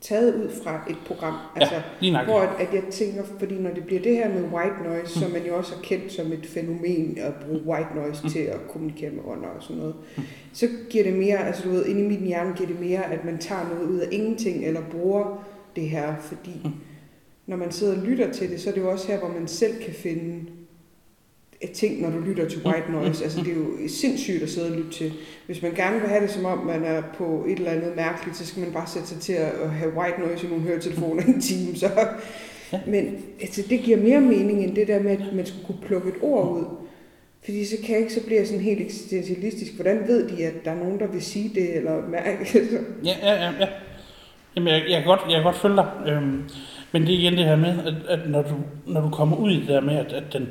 taget 0.00 0.34
ud 0.34 0.50
fra 0.64 0.80
et 0.90 0.96
program. 1.06 1.34
Altså, 1.56 1.74
Ja, 2.02 2.24
hvor 2.24 2.40
at, 2.40 2.68
at 2.68 2.74
jeg 2.74 2.82
tænker, 2.90 3.22
fordi 3.38 3.54
når 3.54 3.70
det 3.70 3.84
bliver 3.84 4.02
det 4.02 4.16
her 4.16 4.28
med 4.28 4.42
white 4.42 4.76
noise, 4.84 5.18
mm. 5.18 5.22
som 5.22 5.30
man 5.30 5.46
jo 5.46 5.56
også 5.56 5.74
har 5.74 5.82
kendt 5.82 6.12
som 6.12 6.32
et 6.32 6.46
fænomen 6.46 7.18
at 7.20 7.34
bruge 7.34 7.62
white 7.66 7.88
noise 7.94 8.20
mm. 8.24 8.30
til 8.30 8.38
at 8.38 8.68
kommunikere 8.68 9.10
med 9.10 9.22
ånder 9.26 9.48
og 9.48 9.62
sådan 9.62 9.76
noget, 9.76 9.94
mm. 10.16 10.22
så 10.52 10.68
giver 10.90 11.04
det 11.04 11.12
mere, 11.12 11.46
altså 11.46 11.62
du 11.62 11.70
ved, 11.70 11.86
inde 11.86 12.00
i 12.04 12.08
min 12.08 12.26
hjerne 12.26 12.54
giver 12.56 12.68
det 12.68 12.80
mere, 12.80 13.12
at 13.12 13.24
man 13.24 13.38
tager 13.38 13.68
noget 13.74 13.88
ud 13.88 13.98
af 13.98 14.08
ingenting, 14.12 14.64
eller 14.66 14.80
bruger 14.90 15.46
det 15.76 15.88
her, 15.88 16.14
fordi 16.22 16.60
Mm. 16.64 16.70
når 17.46 17.56
man 17.56 17.70
sidder 17.72 17.96
og 18.00 18.06
lytter 18.06 18.32
til 18.32 18.50
det, 18.50 18.60
så 18.60 18.70
er 18.70 18.74
det 18.74 18.80
jo 18.80 18.90
også 18.90 19.08
her, 19.08 19.18
hvor 19.18 19.28
man 19.38 19.48
selv 19.48 19.74
kan 19.84 19.94
finde 19.94 20.40
ting, 21.74 22.02
når 22.02 22.10
du 22.10 22.18
lytter 22.18 22.48
til 22.48 22.66
white 22.66 22.92
noise. 22.92 23.24
Altså, 23.24 23.40
det 23.40 23.48
er 23.48 23.56
jo 23.56 23.88
sindssygt 23.88 24.42
at 24.42 24.50
sidde 24.50 24.70
og 24.70 24.76
lytte 24.76 24.90
til. 24.90 25.12
Hvis 25.46 25.62
man 25.62 25.74
gerne 25.74 26.00
vil 26.00 26.08
have 26.08 26.22
det, 26.22 26.30
som 26.30 26.44
om 26.44 26.58
man 26.58 26.84
er 26.84 27.02
på 27.18 27.44
et 27.48 27.58
eller 27.58 27.70
andet 27.70 27.96
mærkeligt, 27.96 28.36
så 28.36 28.46
skal 28.46 28.62
man 28.62 28.72
bare 28.72 28.86
sætte 28.86 29.08
sig 29.08 29.20
til 29.20 29.32
at 29.32 29.70
have 29.70 29.92
white 29.96 30.20
noise 30.20 30.46
i 30.46 30.50
nogle 30.50 30.64
høretelefoner 30.64 31.22
i 31.22 31.30
en 31.30 31.40
time. 31.40 31.76
Så. 31.76 31.90
Men 32.86 33.18
altså, 33.40 33.62
det 33.70 33.80
giver 33.80 33.96
mere 33.96 34.20
mening, 34.20 34.64
end 34.64 34.76
det 34.76 34.88
der 34.88 35.02
med, 35.02 35.10
at 35.10 35.34
man 35.34 35.46
skulle 35.46 35.66
kunne 35.66 35.78
plukke 35.86 36.08
et 36.08 36.16
ord 36.22 36.48
ud. 36.48 36.64
Fordi 37.44 37.64
så 37.64 37.76
kan 37.84 37.94
jeg 37.94 38.00
ikke, 38.00 38.14
så 38.14 38.26
bliver 38.26 38.40
jeg 38.40 38.46
sådan 38.46 38.62
helt 38.62 38.80
eksistentialistisk. 38.80 39.74
Hvordan 39.74 40.02
ved 40.06 40.28
de, 40.28 40.44
at 40.44 40.64
der 40.64 40.70
er 40.70 40.76
nogen, 40.76 40.98
der 40.98 41.06
vil 41.06 41.22
sige 41.22 41.50
det, 41.54 41.76
eller 41.76 42.08
mærke 42.08 42.60
Ja, 43.04 43.14
ja, 43.22 43.34
ja. 43.34 43.50
ja. 43.60 43.68
Jamen, 44.56 44.68
jeg, 44.68 44.82
jeg, 44.88 44.98
kan 44.98 45.04
godt, 45.04 45.20
jeg 45.28 45.34
kan 45.34 45.42
godt 45.42 45.56
følge 45.56 45.76
dig. 45.76 45.86
Øhm, 46.06 46.42
men 46.92 47.02
det 47.02 47.14
er 47.14 47.18
igen 47.18 47.32
det 47.32 47.44
her 47.44 47.56
med, 47.56 47.78
at, 47.86 47.94
at 48.08 48.30
når, 48.30 48.42
du, 48.42 48.54
når 48.86 49.00
du 49.00 49.10
kommer 49.10 49.36
ud 49.36 49.50
i 49.50 49.60
det 49.60 49.68
der 49.68 49.80
med, 49.80 49.96
at, 49.96 50.12
at 50.12 50.32
den 50.32 50.48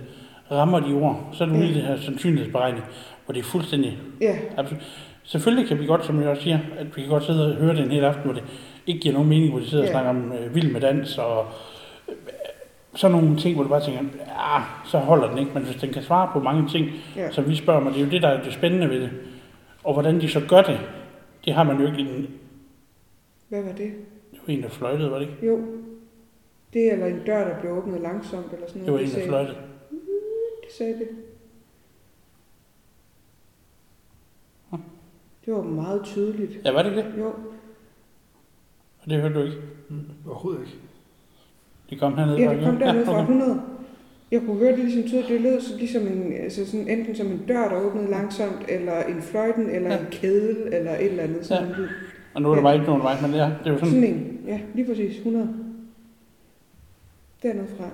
rammer 0.52 0.80
de 0.80 0.94
ord, 0.94 1.30
så 1.34 1.44
er 1.44 1.50
ude 1.50 1.70
i 1.70 1.74
det 1.74 1.82
her 1.82 1.98
sandsynlighedsberegning, 1.98 2.84
hvor 3.26 3.34
det 3.34 3.40
er 3.40 3.44
fuldstændig 3.44 3.98
Ja, 4.22 4.38
absolut. 4.58 4.84
Selvfølgelig 5.24 5.68
kan 5.68 5.80
vi 5.80 5.86
godt, 5.86 6.06
som 6.06 6.22
jeg 6.22 6.30
også 6.30 6.44
siger, 6.44 6.60
at 6.78 6.86
vi 6.98 7.02
kan 7.02 7.10
godt 7.10 7.24
sidde 7.24 7.52
og 7.52 7.56
høre 7.62 7.76
det 7.76 7.84
en 7.84 7.92
hel 7.92 8.04
aften, 8.04 8.24
hvor 8.24 8.34
det 8.34 8.44
ikke 8.88 9.00
giver 9.00 9.14
nogen 9.14 9.30
mening, 9.30 9.50
hvor 9.52 9.60
de 9.60 9.70
sidder 9.70 9.84
og 9.84 9.88
Ja. 9.88 9.92
snakker 9.94 10.10
om 10.10 10.32
øh, 10.34 10.56
vild 10.56 10.72
med 10.72 10.82
dans 10.82 11.18
og 11.18 11.46
øh, 12.10 12.16
sådan 12.96 13.18
nogle 13.18 13.38
ting, 13.38 13.56
hvor 13.56 13.64
du 13.64 13.70
bare 13.70 13.82
tænker, 13.86 14.02
ja, 14.28 14.62
så 14.86 14.98
holder 14.98 15.30
den 15.30 15.38
ikke. 15.38 15.52
Men 15.54 15.64
hvis 15.64 15.76
den 15.76 15.94
kan 15.94 16.04
svare 16.04 16.30
på 16.34 16.40
mange 16.40 16.70
ting, 16.70 16.88
ja. 17.16 17.32
som 17.32 17.50
vi 17.50 17.56
spørger 17.56 17.80
om, 17.82 17.88
og 17.88 17.94
det 17.94 18.02
er 18.02 18.06
jo 18.06 18.12
det, 18.12 18.22
der 18.22 18.28
er 18.28 18.44
det 18.44 18.54
spændende 18.54 18.90
ved 18.90 19.02
det. 19.02 19.10
Og 19.84 19.94
hvordan 19.94 20.22
de 20.22 20.30
så 20.30 20.42
gør 20.50 20.62
det, 20.62 20.80
det 21.46 21.54
har 21.54 21.64
man 21.64 21.80
jo 21.82 21.88
ikke 21.88 22.00
en, 22.00 22.28
Hvad 23.50 23.62
var 23.64 23.70
det? 23.72 23.78
det 24.32 24.40
var 24.48 24.54
en, 24.54 24.64
der 24.64 24.70
fløjtede, 24.70 25.12
var 25.12 25.20
det 25.20 25.28
ikke? 25.32 25.46
Jo. 25.48 25.60
Det 26.74 26.88
er 26.88 26.92
eller 26.94 27.06
en 27.06 27.20
dør, 27.26 27.48
der 27.50 27.60
blev 27.62 27.72
åbnet 27.72 28.02
langsomt, 28.02 28.54
eller 28.54 28.68
sådan 28.68 28.82
Det 28.82 28.92
var 28.94 28.98
noget. 29.00 29.16
en, 29.16 29.22
der 29.22 29.28
fløjtede. 29.28 29.56
Sagde 30.78 30.94
det. 31.00 31.08
Det 35.46 35.54
var 35.54 35.62
meget 35.64 36.02
tydeligt. 36.04 36.52
Ja, 36.66 36.72
var 36.72 36.84
det 36.84 36.92
det? 36.96 37.06
Jo, 37.20 37.26
Og 39.04 39.10
det 39.10 39.22
hørte 39.22 39.36
du 39.36 39.42
ikke. 39.44 39.58
Mm, 39.90 40.00
overhovedet 40.28 40.62
ikke. 40.62 40.78
Det 41.90 42.00
kom 42.00 42.18
hernede 42.18 42.38
ja, 42.42 42.48
fra, 42.50 42.54
det 42.56 42.64
kom 42.66 42.78
dernede 42.78 43.06
fra 43.06 43.14
okay. 43.22 43.22
100. 43.34 43.62
Jeg 44.32 44.42
kunne 44.42 44.58
høre 44.58 44.72
det 44.72 44.80
ligesom 44.80 45.04
tydeligt. 45.04 45.28
Det 45.30 45.42
lød 45.42 45.62
så 45.62 45.78
ligesom 45.78 46.08
en, 46.08 46.34
altså 46.34 46.66
sådan, 46.66 46.88
enten 46.88 47.16
som 47.16 47.28
en 47.28 47.46
dør, 47.48 47.68
der 47.70 47.82
åbnede 47.82 48.10
langsomt, 48.10 48.66
eller 48.70 49.04
en 49.04 49.22
fløjten, 49.22 49.70
eller 49.70 49.94
Ja. 49.94 50.00
en 50.00 50.06
kedel, 50.12 50.74
eller 50.74 50.96
et 50.96 51.06
eller 51.06 51.24
andet. 51.24 51.46
Sådan 51.46 51.68
Ja. 51.70 51.76
lyd. 51.78 51.88
Og 52.34 52.42
nu 52.42 52.52
er 52.52 52.56
der 52.56 52.62
bare 52.62 52.74
ikke 52.74 52.86
nogen 52.86 53.04
vej, 53.04 53.22
men 53.22 53.32
ja, 53.32 53.46
det 53.46 53.68
er 53.68 53.72
jo 53.72 53.78
sådan, 53.78 53.94
Sådan 53.94 54.04
en. 54.04 54.40
Ja, 54.48 54.62
lige 54.74 54.88
præcis. 54.88 55.18
100. 55.18 55.50
Dernede 57.44 57.68
fra. 57.78 57.90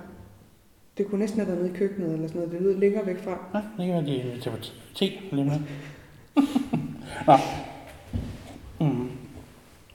Det 0.97 1.07
kunne 1.07 1.19
næsten 1.19 1.39
have 1.39 1.47
været 1.47 1.61
nede 1.63 1.73
i 1.73 1.77
køkkenet, 1.77 2.13
eller 2.13 2.27
sådan 2.27 2.41
noget. 2.41 2.53
Det 2.53 2.61
lød 2.61 2.77
længere 2.77 3.05
væk 3.05 3.23
fra. 3.23 3.31
ja, 3.53 3.57
det 3.77 3.85
kan 3.85 3.93
være, 3.95 4.05
de 4.05 4.15
inviterer 4.15 4.55
på 4.55 4.61
te 4.95 5.11
lige 5.31 5.45
med. 5.45 5.59
Nå. 7.27 7.33
Mm. 8.79 9.09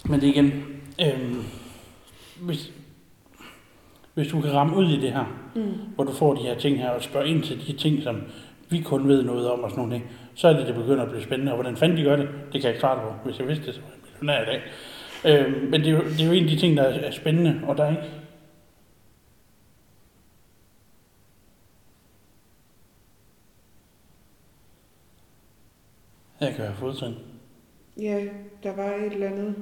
Men 0.09 0.21
det 0.21 0.29
er 0.29 0.33
igen, 0.33 0.53
øhm, 1.01 1.43
hvis, 2.41 2.73
hvis 4.15 4.29
du 4.29 4.41
kan 4.41 4.53
ramme 4.53 4.77
ud 4.77 4.89
i 4.91 5.01
det 5.01 5.13
her, 5.13 5.43
Mm. 5.55 5.63
hvor 5.95 6.05
du 6.05 6.13
får 6.13 6.35
de 6.35 6.43
her 6.43 6.55
ting 6.59 6.79
her, 6.79 6.89
og 6.91 7.03
spørger 7.03 7.27
ind 7.27 7.43
til 7.43 7.67
de 7.67 7.73
ting, 7.73 8.03
som 8.03 8.23
vi 8.71 8.81
kun 8.81 9.09
ved 9.09 9.23
noget 9.23 9.51
om 9.51 9.61
og 9.61 9.71
sådan 9.71 9.79
nogle 9.85 9.95
ting, 9.99 10.11
så 10.35 10.49
er 10.49 10.53
det, 10.57 10.67
det 10.67 10.75
begynder 10.75 11.03
at 11.03 11.09
blive 11.11 11.23
spændende. 11.23 11.53
Og 11.53 11.57
hvordan 11.57 11.77
fanden 11.77 11.99
de 11.99 12.03
gør 12.05 12.17
det, 12.17 12.29
det 12.29 12.53
kan 12.53 12.63
jeg 12.63 12.71
ikke 12.71 12.81
svare 12.81 13.01
på. 13.01 13.29
Hvis 13.29 13.39
jeg 13.39 13.49
vidste 13.49 13.67
det, 13.67 13.75
så 13.75 13.81
var 13.81 13.89
jeg 13.89 13.99
millionær 14.21 14.43
i 14.43 14.47
dag. 14.47 14.61
Øhm, 15.47 15.71
men 15.71 15.81
det 15.81 15.87
er, 15.89 15.93
jo, 15.93 16.01
det 16.05 16.21
er 16.21 16.27
jo 16.27 16.33
en 16.33 16.45
af 16.45 16.51
de 16.51 16.57
ting, 16.57 16.77
der 16.77 16.83
er 16.83 16.99
er 17.01 17.11
spændende, 17.11 17.61
og 17.67 17.77
der 17.77 17.85
er 17.85 17.91
ikke... 17.91 18.03
Jeg 26.41 26.55
kan 26.55 26.65
have 26.65 26.77
fodtrin. 26.77 27.15
Ja, 28.01 28.29
der 28.63 28.77
var 28.77 28.95
et 28.95 29.13
eller 29.13 29.27
andet. 29.31 29.55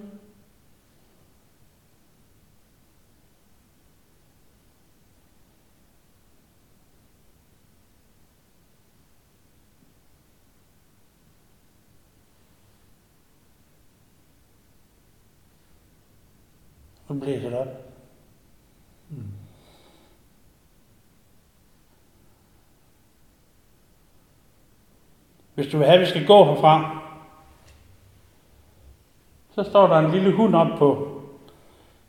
Nu 17.09 17.21
blæser 17.21 17.51
det 17.51 17.59
op. 17.59 17.84
Hvis 25.55 25.67
du 25.67 25.79
vil 25.79 25.87
have, 25.87 25.95
at 25.95 26.01
vi 26.01 26.07
skal 26.07 26.27
gå 26.27 26.45
herfra, 26.45 26.99
så 29.55 29.63
står 29.63 29.87
der 29.87 29.99
en 29.99 30.11
lille 30.11 30.33
hund 30.33 30.55
op 30.55 30.79
på 30.79 31.21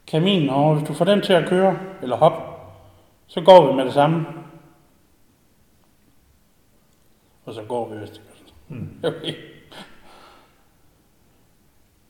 kaminen 0.08 0.50
over. 0.50 0.76
Hvis 0.76 0.88
du 0.88 0.94
får 0.94 1.06
den 1.06 1.22
til 1.22 1.34
at 1.34 1.50
køre, 1.50 1.80
eller 2.02 2.16
hoppe, 2.16 2.38
så 3.28 3.42
går 3.42 3.68
vi 3.68 3.76
med 3.76 3.86
det 3.86 3.94
samme. 3.94 4.26
Og 7.46 7.54
så 7.54 7.64
går 7.64 7.90
vi, 7.90 7.98
hvis 7.98 8.10
det 8.10 8.22
gør 8.28 8.36
Mm. 8.68 8.90
Okay. 9.04 9.36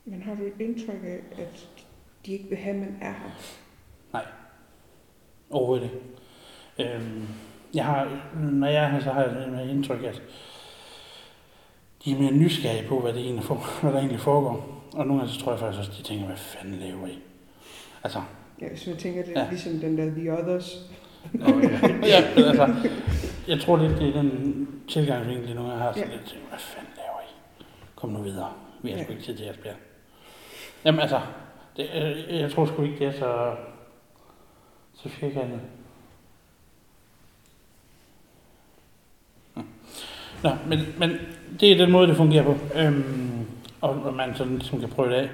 Men 0.04 0.22
har 0.22 0.34
du 0.34 0.42
et 0.42 0.60
indtryk 0.60 1.04
af, 1.04 1.42
at 1.42 1.68
de 2.26 2.32
ikke 2.32 2.48
vil 2.48 2.58
have, 2.58 2.74
at 2.74 2.80
man 2.80 2.98
er 3.00 3.12
her? 3.12 4.20
Overhovedet 5.50 5.84
ikke. 5.84 6.94
Øhm, 6.94 7.28
jeg 7.74 7.84
har, 7.84 8.08
når 8.40 8.66
jeg 8.66 8.84
er 8.84 8.88
her, 8.88 9.00
så 9.00 9.12
har 9.12 9.22
jeg 9.22 9.64
et 9.64 9.70
indtryk, 9.70 10.02
at 10.02 10.22
de 12.06 12.12
er 12.12 12.18
mere 12.18 12.32
nysgerrige 12.32 12.88
på, 12.88 13.00
hvad, 13.00 13.12
det 13.12 13.22
egentlig 13.22 13.44
for, 13.44 13.80
hvad 13.82 13.92
der 13.92 13.98
egentlig 13.98 14.20
foregår. 14.20 14.82
Og 14.92 15.06
nogle 15.06 15.20
gange 15.22 15.34
så 15.34 15.40
tror 15.40 15.52
jeg 15.52 15.58
faktisk 15.60 15.78
også, 15.78 15.90
at 15.92 15.98
de 15.98 16.02
tænker, 16.02 16.26
hvad 16.26 16.36
fanden 16.36 16.74
laver 16.80 17.06
I? 17.06 17.18
Altså, 18.04 18.22
Ja, 18.60 18.68
hvis 18.68 18.86
man 18.86 18.96
tænker, 18.96 19.22
det 19.22 19.36
er 19.36 19.40
Ja. 19.40 19.44
ja. 19.44 19.50
ligesom 19.50 19.72
den 19.72 19.98
der 19.98 20.10
The 20.10 20.32
Others. 20.38 20.76
ja, 22.12 22.22
altså, 22.36 22.74
jeg 23.48 23.60
tror 23.60 23.76
lidt, 23.76 23.98
det 23.98 24.08
er 24.08 24.12
den 24.22 24.68
tilgangsvinkel, 24.88 25.54
nogle 25.54 25.70
gange 25.70 25.84
har. 25.84 25.92
Så 25.92 25.98
Ja. 25.98 26.04
lidt, 26.04 26.24
tænker, 26.26 26.48
hvad 26.48 26.58
fanden 26.58 26.90
laver 26.96 27.20
I? 27.20 27.64
Kom 27.96 28.10
nu 28.10 28.22
videre. 28.22 28.52
Vi 28.82 28.90
har 28.90 28.96
Ja. 28.98 29.04
sgu 29.04 29.12
ikke 29.12 29.24
tid 29.24 29.36
til 29.36 29.44
jeres 29.44 29.58
bjerg. 29.58 29.76
Jamen 30.84 31.00
altså, 31.00 31.20
det, 31.76 31.86
øh, 31.94 32.40
jeg 32.40 32.52
tror 32.52 32.66
sgu 32.66 32.82
ikke, 32.82 32.98
det 32.98 33.06
er 33.06 33.12
så, 33.12 33.54
så 34.94 35.08
firkantet. 35.08 35.60
Nå, 40.42 40.50
men, 40.68 40.78
men 40.98 41.10
det 41.60 41.72
er 41.72 41.76
den 41.76 41.92
måde, 41.92 42.08
det 42.08 42.16
fungerer 42.16 42.44
på. 42.44 42.56
Øhm, 42.74 43.46
og, 43.80 43.90
og 43.90 44.14
man 44.14 44.34
sådan 44.34 44.56
ligesom 44.56 44.80
kan 44.80 44.88
prøve 44.88 45.10
det 45.10 45.14
af, 45.14 45.30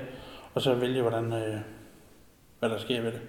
og 0.55 0.63
så 0.63 0.75
vælge, 0.75 1.03
hvordan, 1.03 1.33
øh, 1.33 1.61
hvad 2.59 2.69
der 2.69 2.79
sker 2.79 3.03
ved 3.03 3.13
det. 3.13 3.21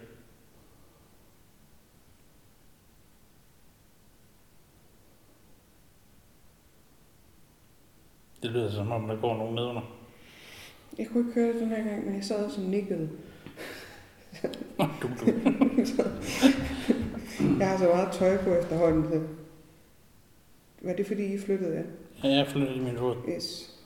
Det 8.44 8.52
lyder 8.52 8.72
som 8.72 8.92
om, 8.92 9.08
der 9.08 9.16
går 9.16 9.38
nogen 9.38 9.56
nedenunder. 9.56 9.82
Jeg 10.98 11.08
kunne 11.08 11.28
ikke 11.28 11.42
høre 11.42 11.54
det 11.54 11.62
den 11.62 11.70
her 11.70 11.84
gang, 11.84 12.06
men 12.06 12.16
jeg 12.16 12.24
sad 12.24 12.50
som 12.50 12.64
nikkede. 12.64 13.10
Du, 15.02 15.08
du. 15.08 15.32
Jeg 17.60 17.70
har 17.70 17.78
så 17.78 17.84
meget 17.84 18.12
tøj 18.12 18.38
på 18.38 18.50
efterhånden, 18.54 19.04
så... 19.04 19.22
Var 20.82 20.94
det 20.94 21.08
fordi, 21.08 21.34
I 21.34 21.40
flyttede 21.40 21.76
jer? 21.76 21.84
Ja, 22.24 22.30
jeg 22.30 22.48
flyttede 22.48 22.76
i 22.76 22.80
min 22.80 22.98
fod. 22.98 23.16
Yes. 23.30 23.80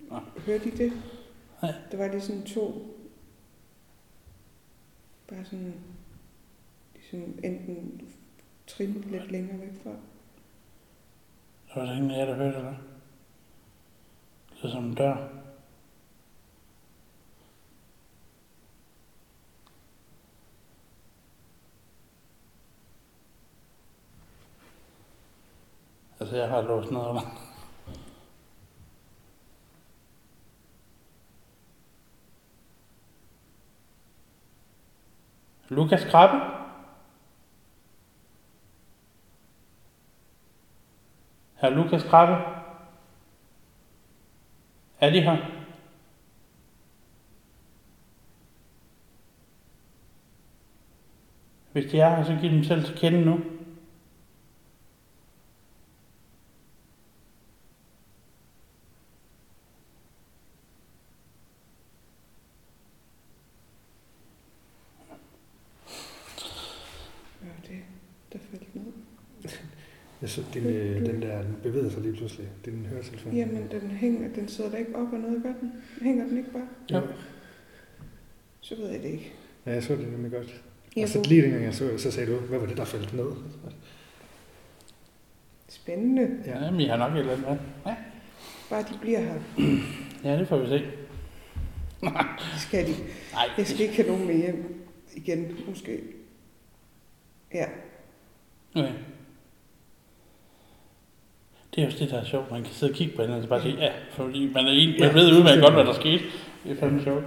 Nå. 0.00 0.20
Hørte 0.46 0.68
I 0.68 0.70
det? 0.70 0.92
Nej. 1.62 1.74
Der 1.90 1.96
var 1.96 2.08
lige 2.08 2.20
sådan 2.20 2.42
to... 2.42 2.86
Bare 5.28 5.44
sådan... 5.44 5.74
Ligesom 6.94 7.20
enten 7.44 8.00
trin 8.66 8.92
lidt 8.92 9.30
længere 9.30 9.60
væk 9.60 9.82
fra. 9.82 9.90
Der 11.68 11.80
var 11.80 11.86
der 11.86 11.96
ingen 11.96 12.10
af 12.10 12.18
jer, 12.18 12.26
der 12.26 12.34
hørte 12.34 12.58
det. 12.58 12.76
Det 14.50 14.62
lød 14.62 14.70
som 14.70 14.84
en 14.84 14.94
dør. 14.94 15.43
Så 26.34 26.38
jeg 26.38 26.48
har 26.48 26.62
låst 26.62 26.90
noget 26.90 27.08
under. 27.08 27.22
Lukas 35.68 36.04
Krabbe? 36.04 36.36
Herr 41.54 41.70
Lukas 41.70 42.02
Krabbe? 42.02 42.44
Er 45.00 45.10
de 45.10 45.20
her? 45.20 45.36
Hvis 51.72 51.90
de 51.90 52.00
er 52.00 52.16
her, 52.16 52.24
så 52.24 52.38
giv 52.40 52.50
dem 52.50 52.64
selv 52.64 52.84
til 52.84 52.98
kende 52.98 53.24
nu. 53.24 53.40
Ja, 67.44 67.48
det 67.68 67.82
der 68.32 68.38
faldt 68.38 68.74
ned. 68.74 68.92
Jeg 70.20 70.30
så, 70.30 70.42
din, 70.54 70.66
øh, 70.66 71.06
den 71.06 71.22
der 71.22 71.42
den 71.42 71.56
bevæger 71.62 71.90
sig 71.90 72.02
lige 72.02 72.12
pludselig. 72.24 72.48
Det 72.64 72.70
er 72.72 72.76
din 72.76 72.86
høretelefon. 72.86 73.32
Jamen, 73.32 73.68
den 73.70 73.90
hænger, 73.90 74.28
den 74.34 74.48
sidder 74.48 74.70
der 74.70 74.76
ikke 74.78 74.96
op 74.96 75.12
og 75.12 75.18
noget, 75.18 75.42
gør 75.42 75.52
den? 75.60 75.72
Hænger 76.02 76.24
den 76.26 76.38
ikke 76.38 76.50
bare? 76.50 76.68
Jo. 76.92 77.00
Så 78.60 78.74
ved 78.76 78.88
jeg 78.90 79.02
det 79.02 79.08
ikke. 79.08 79.32
Ja, 79.66 79.72
jeg 79.72 79.82
så 79.82 79.96
det 79.96 80.08
nemlig 80.12 80.32
godt. 80.32 80.62
Jeg 80.96 81.02
og 81.02 81.08
så 81.08 81.22
lige 81.28 81.42
dengang 81.42 81.64
jeg 81.64 81.74
så 81.74 81.98
så 81.98 82.10
sagde 82.10 82.32
du, 82.32 82.38
hvad 82.38 82.58
var 82.58 82.66
det, 82.66 82.76
der 82.76 82.84
faldt 82.84 83.14
ned? 83.14 83.26
Spændende. 85.68 86.30
Ja. 86.46 86.64
Ja, 86.64 86.70
men 86.70 86.80
I 86.80 86.84
har 86.84 86.96
nok 86.96 87.12
et 87.12 87.18
eller 87.18 87.32
andet. 87.32 87.60
Ja, 87.86 87.96
Bare 88.70 88.82
de 88.82 88.98
bliver 89.00 89.20
her. 89.20 89.34
ja 90.24 90.38
det 90.38 90.48
får 90.48 90.58
vi 90.58 90.66
se. 90.66 90.84
Det 92.52 92.60
skal 92.60 92.86
de. 92.86 92.92
Nej, 93.32 93.48
Jeg 93.58 93.66
skal 93.66 93.80
ikke 93.80 93.94
have 93.96 94.08
nogen 94.08 94.26
med 94.26 94.36
hjem 94.36 94.84
igen, 95.14 95.56
måske. 95.68 96.00
Ja, 97.54 97.64
Okay 98.74 98.92
det 101.74 101.82
er 101.82 101.86
jo 101.86 101.92
det, 101.98 102.10
der 102.10 102.20
er 102.20 102.24
sjovt. 102.24 102.50
Man 102.50 102.62
kan 102.62 102.72
sidde 102.72 102.92
og 102.92 102.96
kigge 102.96 103.16
på 103.16 103.22
hinanden 103.22 103.42
og 103.42 103.48
bare 103.48 103.62
sige, 103.62 103.76
ja, 103.76 103.92
fordi 104.10 104.52
man, 104.52 104.66
er 104.66 104.70
en, 104.70 104.90
man 104.90 104.98
ja, 104.98 105.12
ved 105.12 105.38
udmærket 105.38 105.62
godt, 105.62 105.74
hvad 105.74 105.84
der 105.84 105.92
skete. 105.92 106.24
Det 106.64 106.72
er 106.72 106.80
fandme 106.80 107.02
sjovt. 107.02 107.24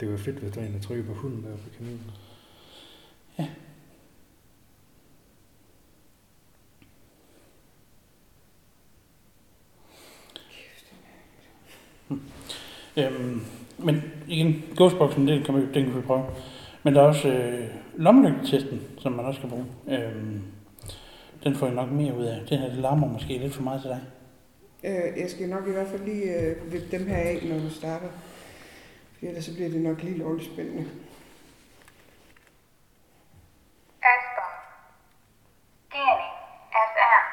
Det 0.00 0.10
var 0.10 0.16
fedt, 0.16 0.36
hvis 0.36 0.52
der 0.52 0.60
var 0.60 0.66
en, 0.66 0.74
der 0.74 0.80
trykkede 0.80 1.06
på 1.06 1.14
hunden 1.14 1.42
der 1.42 1.56
på 1.56 1.68
kaninen. 1.78 2.10
Ja. 3.38 3.46
Øhm, 12.96 13.40
men 13.78 14.02
igen, 14.28 14.64
ghostboxen, 14.76 15.28
den 15.28 15.42
kan, 15.42 15.56
vi, 15.56 15.60
den 15.60 15.84
kan 15.84 15.96
vi 15.96 16.00
prøve. 16.00 16.24
Men 16.82 16.94
der 16.94 17.02
er 17.02 17.06
også 17.06 17.28
øh, 17.28 17.68
lommelygtetesten, 17.96 18.82
som 18.98 19.12
man 19.12 19.24
også 19.24 19.40
kan 19.40 19.50
bruge. 19.50 19.66
Øhm, 19.88 20.42
den 21.44 21.56
får 21.56 21.66
jeg 21.66 21.74
nok 21.74 21.90
mere 21.90 22.16
ud 22.16 22.24
af. 22.24 22.40
Den 22.48 22.58
her, 22.58 22.68
det 22.68 22.78
larmer 22.78 23.06
måske 23.06 23.38
lidt 23.38 23.54
for 23.54 23.62
meget 23.62 23.80
til 23.80 23.90
dig. 23.90 24.00
Øh, 24.84 25.20
jeg 25.20 25.30
skal 25.30 25.48
nok 25.48 25.68
i 25.68 25.72
hvert 25.72 25.88
fald 25.88 26.04
lige 26.04 26.40
øh, 26.40 26.72
vippe 26.72 26.98
dem 26.98 27.06
her 27.06 27.16
af, 27.16 27.40
når 27.42 27.58
du 27.58 27.70
starter. 27.70 28.08
For 29.18 29.26
ellers 29.26 29.44
så 29.44 29.54
bliver 29.54 29.68
det 29.70 29.80
nok 29.80 30.02
lige 30.02 30.18
lovligt 30.18 30.52
spændende. 30.52 30.88
Asper. 34.02 34.48
Scanning. 35.88 36.32
FM. 36.90 37.24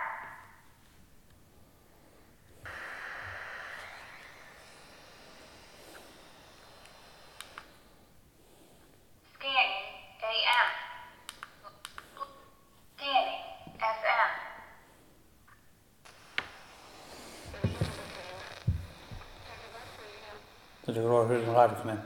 Scanning. 9.36 9.88
AM. 10.24 10.70
Scanning. 12.98 13.42
FM. 13.80 14.32
Så 20.86 20.92
det 20.92 20.96
kan 20.96 21.04
du 21.04 21.18
også 21.18 21.34
høre 21.34 21.42
den 21.42 21.56
radiokanal. 21.56 21.98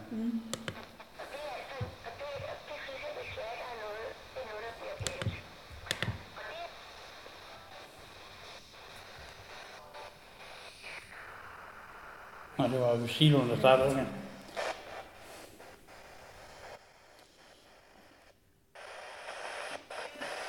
Det 13.01 13.07
jo 13.07 13.13
siloen, 13.13 13.57
startede. 13.57 13.89
Okay. 13.89 14.05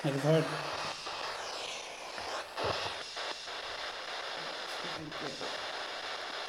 Er 0.05 0.13
det 0.13 0.21
højt? 0.21 0.45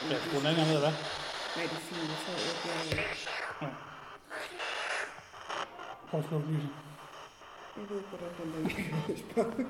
Jeg 0.09 0.19
skrue 0.21 0.35
den 0.35 0.43
længere 0.43 0.67
ned, 0.67 0.80
hvad? 0.80 0.91
Nej, 1.55 1.63
det 1.63 1.71
er 1.71 1.75
fint. 1.75 2.09
Jeg 2.09 2.17
tror, 2.25 2.34
jeg 2.34 2.97
bliver... 3.59 3.69
Prøv 6.09 6.19
at 6.19 6.25
slukke 6.27 6.47
lyset. 6.47 6.69
Jeg 7.77 7.89
ved 7.89 7.97
ikke, 7.97 8.09
hvordan 8.09 8.30
der 8.53 9.15
spørger. 9.15 9.65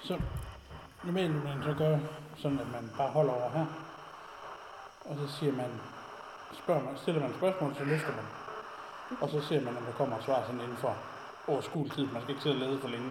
Så 0.00 0.20
normalt 1.04 1.44
man 1.44 1.62
så 1.64 1.74
gør 1.78 1.98
sådan, 2.36 2.58
at 2.60 2.66
man 2.72 2.90
bare 2.98 3.08
holder 3.08 3.32
over 3.32 3.50
her. 3.54 3.66
Og 5.04 5.16
så 5.20 5.36
siger 5.38 5.52
man, 5.52 5.70
spørger 6.62 6.82
man, 6.82 6.92
stiller 6.96 7.20
man 7.20 7.30
et 7.30 7.36
spørgsmål, 7.36 7.74
så 7.78 7.84
løfter 7.84 8.12
man. 8.18 8.24
Og 9.20 9.28
så 9.30 9.40
ser 9.48 9.60
man, 9.60 9.76
om 9.76 9.82
der 9.82 9.92
kommer 9.92 10.16
et 10.18 10.24
svar 10.24 10.42
sådan 10.46 10.60
inden 10.60 10.76
for 10.76 10.94
overskuelig 11.48 11.92
tid. 11.92 12.06
Man 12.12 12.22
skal 12.22 12.30
ikke 12.30 12.42
sidde 12.42 12.56
og 12.56 12.60
lede 12.60 12.78
for 12.80 12.88
længe, 12.88 13.10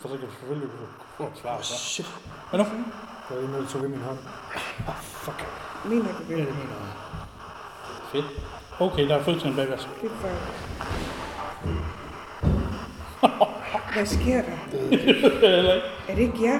for 0.00 0.08
så 0.08 0.16
kan 0.16 0.26
du 0.26 0.32
selvfølgelig 0.32 0.68
få 1.16 1.22
et 1.24 1.38
svar. 1.42 1.60
Så. 1.60 1.74
Shit. 1.78 2.06
Hvad 2.50 2.58
nu? 2.60 2.64
Det 3.28 3.36
var 3.36 3.42
endnu, 3.42 3.58
du 3.60 3.66
tog 3.66 3.84
i 3.84 3.88
min 3.88 4.00
hånd. 4.00 4.18
Ah, 4.88 4.94
fuck. 5.02 5.46
Mener 5.84 6.12
du 6.18 6.22
Ja, 6.30 6.36
det? 6.36 6.46
det 6.46 6.54
mener 6.54 6.74
jeg. 6.80 6.94
Fedt. 8.12 8.26
Okay, 8.80 9.08
der 9.08 9.14
er 9.16 9.22
fødselsdagen 9.22 9.56
bagværs. 9.56 9.88
Det 10.02 10.10
er 10.10 10.14
for... 10.14 10.28
Hvad 13.94 14.06
sker 14.06 14.42
der? 14.42 14.58
Ikke? 14.90 15.82
Er 16.08 16.14
det 16.14 16.18
ikke 16.22 16.44
jer? 16.44 16.58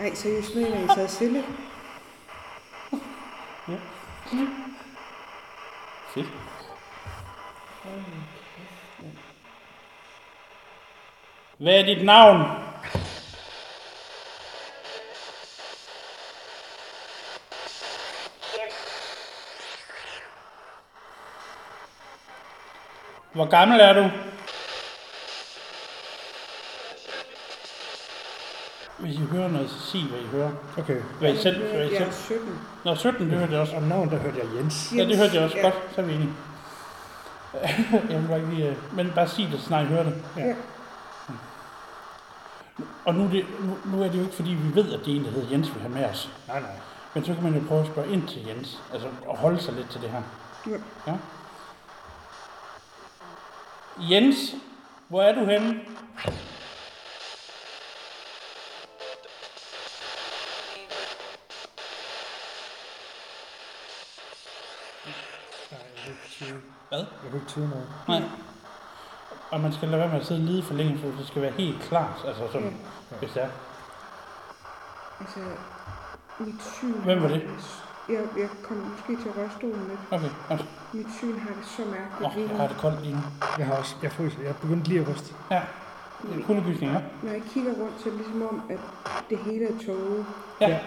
Ej, 0.00 0.14
seriøst 0.14 0.54
mener 0.54 0.84
I 0.84 0.94
taget 0.94 1.10
stille? 1.10 1.44
Fedt. 6.14 6.26
Hvad 11.58 11.74
er 11.74 11.82
dit 11.82 12.04
navn? 12.04 12.38
Hvor 23.32 23.50
gammel 23.50 23.80
er 23.80 23.92
du? 23.92 24.10
Hvis 29.08 29.18
I 29.18 29.22
hører 29.22 29.48
noget, 29.48 29.70
så 29.70 29.80
sig, 29.80 30.04
hvad 30.10 30.18
I 30.20 30.26
hører. 30.26 30.50
Okay. 30.78 31.00
Hvad 31.18 31.32
I 31.32 31.36
selv, 31.36 31.58
hvad 31.62 31.86
I 31.86 31.94
Jeg 31.94 32.02
er 32.02 32.10
selv. 32.10 32.12
17. 32.12 32.58
Nå, 32.84 32.94
17, 32.94 33.30
det 33.30 33.38
hørte 33.38 33.52
jeg 33.52 33.60
også. 33.60 33.76
Og 33.76 33.82
navn, 33.82 34.10
der 34.10 34.16
hørte 34.18 34.38
jeg 34.38 34.46
Jens. 34.56 34.92
Ja, 34.96 35.04
det 35.04 35.16
hørte 35.16 35.34
jeg 35.34 35.44
også 35.44 35.56
Ja. 35.56 35.62
godt. 35.62 35.74
Så 35.94 36.00
er 36.00 36.04
vi 36.04 36.14
enige. 36.14 36.32
jeg 38.10 38.20
vil 38.22 38.28
bare 38.28 38.38
ikke 38.38 38.50
lige... 38.54 38.68
øh, 38.68 38.76
Men 38.96 39.12
bare 39.14 39.28
sig 39.28 39.48
det, 39.52 39.60
så 39.60 39.66
snart 39.66 39.84
I 39.84 39.88
hører 39.88 40.02
det. 40.02 40.22
Ja. 40.36 40.54
Og 43.04 43.14
nu 43.14 43.24
er, 43.24 43.28
det, 43.28 43.44
nu, 43.60 43.76
nu 43.84 44.02
er 44.02 44.08
det 44.08 44.18
jo 44.18 44.22
ikke, 44.22 44.34
fordi 44.36 44.50
vi 44.50 44.74
ved, 44.74 44.92
at 44.92 45.00
det 45.04 45.12
er 45.12 45.16
en, 45.16 45.24
der 45.24 45.30
hedder 45.30 45.50
Jens, 45.50 45.74
vi 45.74 45.80
har 45.80 45.88
med 45.88 46.04
os. 46.04 46.30
Nej, 46.48 46.60
nej. 46.60 46.70
Men 47.14 47.24
så 47.24 47.34
kan 47.34 47.42
man 47.42 47.54
jo 47.54 47.60
prøve 47.68 47.80
at 47.80 47.86
spørge 47.86 48.12
ind 48.12 48.28
til 48.28 48.46
Jens. 48.46 48.78
Altså 48.92 49.08
at 49.30 49.36
holde 49.38 49.60
sig 49.60 49.74
lidt 49.74 49.90
til 49.90 50.00
det 50.00 50.10
her. 50.10 50.22
Ja. 50.66 50.76
ja. 51.12 51.16
Jens, 54.14 54.36
hvor 55.08 55.22
er 55.22 55.34
du 55.34 55.44
henne? 55.44 55.80
Tyde. 66.38 66.60
Hvad? 66.88 66.98
Jeg 66.98 67.30
kan 67.30 67.34
ikke 67.40 67.46
tyde 67.48 67.68
noget. 67.68 67.86
Nej. 68.08 68.22
Og 69.50 69.60
man 69.60 69.72
skal 69.72 69.88
lade 69.88 70.00
være 70.00 70.10
med 70.10 70.20
at 70.20 70.26
sidde 70.26 70.46
lige 70.46 70.62
for 70.62 70.74
længe, 70.74 70.98
for 70.98 71.06
det 71.18 71.26
skal 71.26 71.42
være 71.42 71.52
helt 71.52 71.80
klart. 71.82 72.24
Altså 72.26 72.42
sådan, 72.52 72.76
hvis 73.18 73.30
det 73.30 73.42
er. 73.42 73.48
Altså, 75.20 75.40
mit 76.38 76.62
syn... 76.62 76.92
Hvem 76.92 77.22
var 77.22 77.28
det? 77.28 77.42
Jeg, 78.08 78.22
jeg 78.38 78.48
kom 78.62 78.76
måske 78.76 79.22
til 79.22 79.28
at 79.28 79.36
røre 79.36 79.50
stolen 79.58 79.88
lidt. 79.88 80.00
Okay, 80.10 80.30
altså. 80.50 80.66
Mit 80.92 81.06
syn 81.18 81.38
har 81.38 81.48
det 81.58 81.66
så 81.76 81.82
mærkeligt 81.84 82.26
Åh, 82.30 82.34
lige 82.36 82.48
jeg 82.50 82.56
har 82.60 82.68
det 82.68 82.76
koldt 82.76 83.02
lige 83.02 83.14
nu. 83.14 83.20
Jeg 83.58 83.66
har 83.66 83.74
også, 83.74 83.94
jeg 84.02 84.12
fryser. 84.12 84.40
Jeg 84.42 84.48
er 84.48 84.54
begyndt 84.54 84.88
lige 84.88 85.00
at 85.00 85.08
ryste. 85.08 85.34
Ja, 85.50 85.62
det 86.22 86.40
er 86.42 86.46
kuldegysninger. 86.46 87.00
Når 87.22 87.30
jeg 87.32 87.42
kigger 87.52 87.72
rundt, 87.72 87.94
så 88.00 88.08
er 88.08 88.12
det 88.12 88.20
ligesom 88.20 88.42
om, 88.42 88.62
at 88.70 88.78
det 89.30 89.38
hele 89.38 89.64
er 89.68 89.78
tåget. 89.86 90.26
Ja, 90.60 90.68
Ja. 90.68 90.78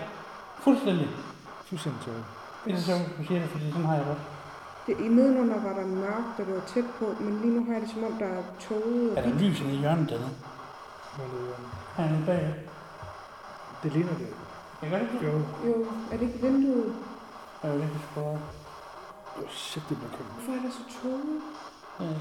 fuldstændig. 0.60 1.08
Fuldstændig 1.66 2.02
tåget. 2.06 2.24
Det 2.66 2.74
er 2.74 2.78
så, 2.78 2.92
du 3.18 3.24
siger 3.28 3.40
det, 3.42 3.50
fordi 3.50 3.72
sådan 3.72 3.86
har 3.86 3.96
jeg 3.96 4.06
det. 4.06 4.16
Det, 4.92 5.00
I 5.00 5.08
nedenunder 5.08 5.60
var 5.62 5.74
der 5.74 5.86
mørkt, 5.86 6.40
og 6.40 6.46
det 6.46 6.54
var 6.56 6.62
tæt 6.74 6.84
på, 7.00 7.06
men 7.20 7.42
lige 7.42 7.54
nu 7.54 7.66
har 7.66 7.74
jeg 7.74 7.82
det 7.82 7.90
som 7.90 8.04
om, 8.04 8.14
der 8.14 8.26
er 8.26 8.44
tåget. 8.60 9.18
Er 9.18 9.22
der 9.22 9.40
lys 9.40 9.60
i 9.60 9.64
hjørnet 9.64 10.10
dernede? 10.10 10.36
Hvor 11.16 11.26
er 11.26 11.30
det, 11.30 11.56
Hernede 11.98 12.26
bag. 12.26 12.56
Det 13.84 13.92
ligner 13.94 14.14
det. 14.14 14.28
Jeg 14.82 14.90
gør 14.90 14.98
det 14.98 15.08
ikke. 15.14 15.26
Jo. 15.26 15.32
Jo, 15.68 15.88
er 16.12 16.18
det 16.18 16.22
ikke 16.28 16.40
vinduet? 16.42 16.96
Jeg 17.64 17.72
vil 17.74 17.82
ikke 17.82 18.00
spørge. 18.12 18.40
Oh, 19.38 19.50
shit, 19.50 19.84
det 19.90 19.98
bliver 19.98 20.12
koldt. 20.18 20.32
Hvorfor 20.34 20.52
er 20.58 20.62
der 20.66 20.72
så 20.80 20.84
tåget? 21.02 21.42
Ja. 22.00 22.14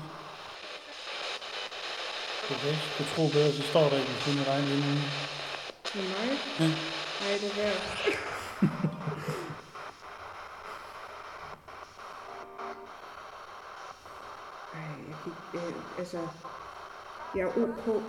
Du 2.49 2.55
kan 2.61 2.69
ikke 2.71 2.89
kunne 2.97 3.11
tro 3.15 3.23
bedre, 3.35 3.53
så 3.53 3.63
står 3.63 3.87
der 3.91 3.97
ikke 4.01 4.13
en 4.17 4.21
time 4.25 4.43
regn 4.51 4.65
lige 4.65 4.85
nu. 4.89 4.95
Med 5.95 6.05
mig? 6.15 6.29
Ja. 6.61 6.69
Nej, 7.23 7.35
det 7.41 7.49
er 7.51 7.57
værd. 7.63 7.81
Ej, 14.75 14.81
jeg 14.81 14.95
kan 14.97 15.07
ikke, 15.07 15.10
øh, 15.55 15.61
altså, 15.99 16.17
jeg 17.37 17.43
er 17.43 17.47
ok, 17.47 18.03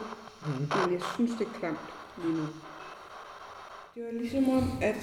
Mhm. 0.45 0.53
men 0.59 0.93
jeg 0.93 1.01
synes, 1.15 1.31
det 1.39 1.47
er 1.47 1.59
klamt 1.59 1.77
lige 2.23 2.33
nu. 2.37 2.43
Det 3.95 4.03
var 4.03 4.19
ligesom 4.21 4.49
om, 4.49 4.71
at 4.81 4.95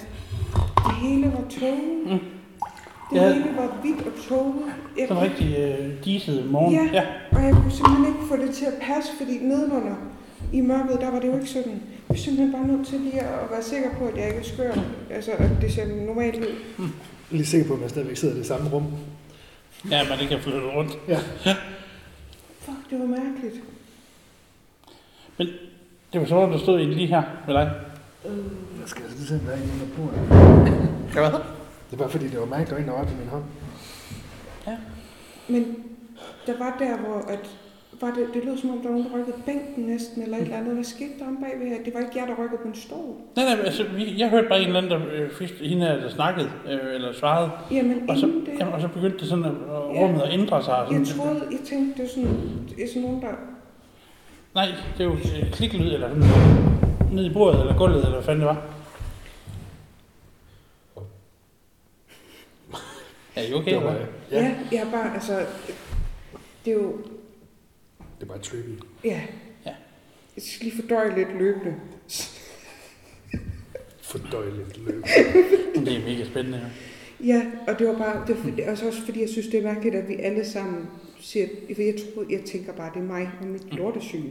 det 0.85 0.95
hele 1.01 1.25
var 1.31 1.43
tåget. 1.59 2.05
Mm. 2.05 2.19
Det 3.11 3.15
Ja. 3.21 3.33
hele 3.33 3.55
var 3.57 3.77
hvidt 3.81 4.07
og 4.07 4.13
tåget. 4.29 4.73
Jeg 4.97 5.07
Sådan 5.07 5.23
en 5.23 5.29
rigtig 5.31 5.57
øh, 5.57 6.03
diset 6.05 6.51
morgen. 6.51 6.73
Ja. 6.75 6.89
ja. 6.93 7.03
Og 7.37 7.43
jeg 7.43 7.53
kunne 7.53 7.71
simpelthen 7.71 8.05
ikke 8.07 8.19
få 8.29 8.35
det 8.37 8.55
til 8.55 8.65
at 8.65 8.73
passe, 8.81 9.11
fordi 9.17 9.37
nedenunder 9.37 9.95
i 10.53 10.61
mørket, 10.61 10.97
der 11.01 11.11
var 11.11 11.19
det 11.19 11.27
jo 11.27 11.33
ikke 11.35 11.47
sådan. 11.47 11.81
Jeg 12.09 12.15
er 12.15 12.19
simpelthen 12.19 12.51
bare 12.51 12.67
nødt 12.67 12.87
til 12.87 12.99
lige 12.99 13.19
at 13.21 13.51
være 13.51 13.63
sikker 13.63 13.89
på, 13.97 14.05
at 14.07 14.17
jeg 14.17 14.27
ikke 14.27 14.39
er 14.39 14.43
skør. 14.43 14.73
Altså, 15.09 15.31
at 15.31 15.49
det 15.61 15.73
ser 15.73 16.05
normalt 16.05 16.35
ud. 16.35 16.45
Er 16.79 16.87
lige 17.31 17.45
sikker 17.45 17.67
på, 17.67 17.73
at 17.73 17.79
man 17.79 17.89
stadigvæk 17.89 18.17
sidder 18.17 18.35
i 18.35 18.37
det 18.37 18.45
samme 18.47 18.69
rum. 18.69 18.85
Ja, 19.91 20.09
man 20.09 20.19
ikke 20.19 20.33
kan 20.35 20.43
flytte 20.43 20.59
rundt. 20.75 20.97
Ja. 21.07 21.19
Fuck, 22.69 22.89
det 22.89 22.99
var 22.99 23.05
mærkeligt. 23.05 23.55
Men 25.37 25.47
det 26.13 26.21
var 26.21 26.27
sådan, 26.27 26.51
der 26.51 26.57
stod 26.57 26.79
en 26.79 26.89
lige 26.89 27.07
her 27.07 27.23
med 27.47 27.53
dig. 27.55 27.71
Jeg 28.79 28.85
skal 28.85 29.03
altså 29.03 29.17
lige 29.17 29.27
se, 29.27 29.33
om 29.33 29.39
der 29.39 29.51
er 29.51 29.55
en 29.55 29.71
under 29.73 29.95
bordet. 29.95 30.19
Ja, 31.15 31.29
hvad? 31.29 31.39
Det 31.89 31.93
er 31.93 31.97
bare 31.97 32.09
fordi, 32.09 32.27
det 32.27 32.39
var 32.39 32.45
mærkeligt, 32.45 32.79
at 32.79 32.85
der 32.87 32.91
var 32.91 32.99
en, 33.01 33.07
der 33.07 33.11
var 33.11 33.17
i 33.17 33.19
min 33.19 33.27
hånd. 33.27 33.43
Men 35.47 35.75
der 36.45 36.57
var 36.57 36.75
der, 36.79 36.97
hvor 36.97 37.19
at 37.29 37.49
var 38.01 38.11
det, 38.13 38.27
det 38.33 38.45
lød 38.45 38.57
som 38.57 38.69
om, 38.69 38.77
der 38.77 38.89
var 38.89 38.95
nogen, 38.97 39.11
der 39.11 39.17
rykkede 39.19 39.37
bænken 39.45 39.83
næsten, 39.83 40.21
eller 40.23 40.37
et 40.37 40.43
eller 40.43 40.57
andet. 40.57 40.73
Hvad 40.73 40.83
skete 40.83 41.09
der 41.19 41.27
om 41.27 41.37
bagved? 41.37 41.85
Det 41.85 41.93
var 41.93 41.99
ikke 41.99 42.11
jer, 42.15 42.25
der 42.25 42.33
rykkede 42.43 42.61
på 42.61 42.67
en 42.67 42.75
stol. 42.75 43.15
Nej, 43.35 43.45
nej, 43.45 43.65
altså, 43.65 43.85
jeg 44.17 44.29
hørte 44.29 44.47
bare 44.47 44.59
en 44.61 44.67
eller 44.67 44.81
anden, 44.81 44.91
der 44.91 44.99
øh, 45.13 45.49
hende 45.61 45.85
her, 45.85 45.95
der 45.95 46.09
snakkede, 46.09 46.49
øh, 46.69 46.95
eller 46.95 47.13
svarede, 47.13 47.51
Jamen, 47.71 48.09
og 48.09 48.17
så, 48.17 48.25
det, 48.25 48.49
jamen, 48.59 48.73
og 48.73 48.81
så 48.81 48.87
begyndte 48.87 49.17
det 49.19 49.27
sådan, 49.27 49.45
at 49.45 49.51
Ja. 49.51 50.01
rummet 50.03 50.21
at 50.21 50.33
ændre 50.33 50.63
sig. 50.63 50.75
Og 50.75 50.87
sådan, 50.87 50.99
jeg 50.99 51.07
troede, 51.07 51.41
jeg 51.51 51.59
tænkte, 51.65 52.01
det 52.03 52.09
er 52.09 52.13
sådan, 52.13 52.37
det 52.69 52.83
er 52.83 52.87
sådan 52.87 53.01
nogen, 53.01 53.21
der... 53.21 53.27
Nej, 54.55 54.65
det 54.97 55.03
er 55.03 55.07
jo 55.09 55.13
øh, 55.13 55.51
kliklyd, 55.51 55.93
eller 55.93 56.09
sådan, 56.09 56.23
ned 57.11 57.25
i 57.25 57.33
bordet, 57.33 57.59
eller 57.61 57.77
gulvet, 57.77 57.97
eller 57.99 58.11
hvad 58.11 58.23
fanden 58.23 58.39
det 58.39 58.47
var. 58.47 58.61
Er 63.35 63.41
I 63.41 63.53
okay, 63.53 63.73
Det 63.75 63.83
var. 63.83 63.93
Ja, 63.93 64.05
Ja, 64.31 64.55
jeg 64.71 64.79
er 64.87 64.91
bare, 64.91 65.13
altså... 65.13 65.45
Det 66.65 66.71
er 66.71 66.77
jo... 66.77 66.93
det 68.19 68.23
er 68.23 68.27
bare 68.27 68.39
trippy. 68.39 68.69
Ja. 69.03 69.21
Ja. 69.65 69.71
Jeg 70.35 70.43
skal 70.43 70.65
lige 70.67 70.81
fordøje 70.81 71.15
lidt 71.15 71.37
løbende. 71.39 71.75
Fordøjeligt 74.01 74.77
løb. 74.87 75.03
Det 75.85 75.93
er 75.97 76.05
mega 76.05 76.25
spændende, 76.25 76.57
ja. 76.57 76.65
Ja, 77.27 77.41
og 77.67 77.79
det 77.79 77.87
var 77.87 77.97
bare, 77.97 78.23
det 78.27 78.35
var, 78.45 78.63
altså 78.69 78.87
også 78.87 79.01
fordi 79.05 79.21
jeg 79.21 79.29
synes, 79.29 79.47
det 79.47 79.59
er 79.59 79.63
mærkeligt, 79.63 79.95
at 79.95 80.09
vi 80.09 80.15
alle 80.15 80.45
sammen 80.45 80.87
siger, 81.19 81.47
for 81.75 81.81
jeg, 81.81 81.93
tror, 82.13 82.25
jeg 82.29 82.41
tænker 82.41 82.73
bare, 82.73 82.91
det 82.93 82.99
er 82.99 83.03
mig 83.05 83.29
og 83.41 83.47
mit 83.47 83.73
lortesyn. 83.73 84.29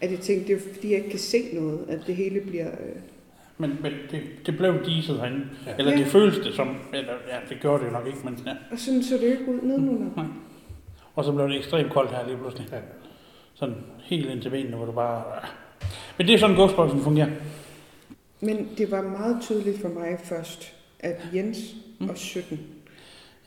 At 0.00 0.10
jeg 0.10 0.18
tænkte, 0.18 0.48
det 0.48 0.56
er 0.66 0.74
fordi, 0.74 0.88
jeg 0.90 0.96
ikke 0.98 1.10
kan 1.10 1.18
se 1.18 1.42
noget, 1.52 1.84
at 1.88 2.00
det 2.06 2.16
hele 2.16 2.40
bliver... 2.40 2.66
Øh, 2.68 2.96
Men, 3.58 3.78
men 3.82 3.92
det, 4.10 4.20
det 4.46 4.56
blev 4.56 4.84
diset 4.84 5.18
herinde. 5.20 5.46
Ja. 5.66 5.72
Eller 5.78 5.92
Ja. 5.92 5.98
det 5.98 6.06
føles 6.06 6.38
det 6.38 6.54
som, 6.54 6.68
eller 6.94 7.12
ja, 7.12 7.36
det 7.54 7.60
gjorde 7.60 7.80
det 7.84 7.86
jo 7.90 7.92
nok 7.92 8.06
ikke, 8.06 8.18
men 8.24 8.38
ja. 8.46 8.52
og 8.70 8.78
sådan 8.78 9.02
så 9.02 9.14
det 9.14 9.22
jo 9.22 9.30
ikke 9.30 9.46
ud 9.48 9.60
nedenunder. 9.62 10.24
Og 11.14 11.24
så 11.24 11.32
blev 11.32 11.48
det 11.48 11.56
ekstremt 11.58 11.92
koldt 11.92 12.10
her 12.10 12.26
lige 12.26 12.36
pludselig. 12.38 12.68
Ja. 12.72 12.78
Sådan 13.54 13.76
helt 13.98 14.30
ind 14.30 14.42
til 14.42 14.50
benene, 14.50 14.76
hvor 14.76 14.86
du 14.86 14.92
bare... 14.92 15.22
Men 16.18 16.26
det 16.26 16.34
er 16.34 16.38
sådan, 16.38 16.56
ghostboxen 16.56 17.00
fungerer. 17.00 17.28
Men 18.40 18.68
det 18.78 18.90
var 18.90 19.02
meget 19.02 19.38
tydeligt 19.42 19.80
for 19.82 19.88
mig 19.88 20.18
først, 20.24 20.72
at 21.00 21.16
Jens 21.34 21.58
Mm. 21.98 22.08
og 22.08 22.16
17. 22.16 22.60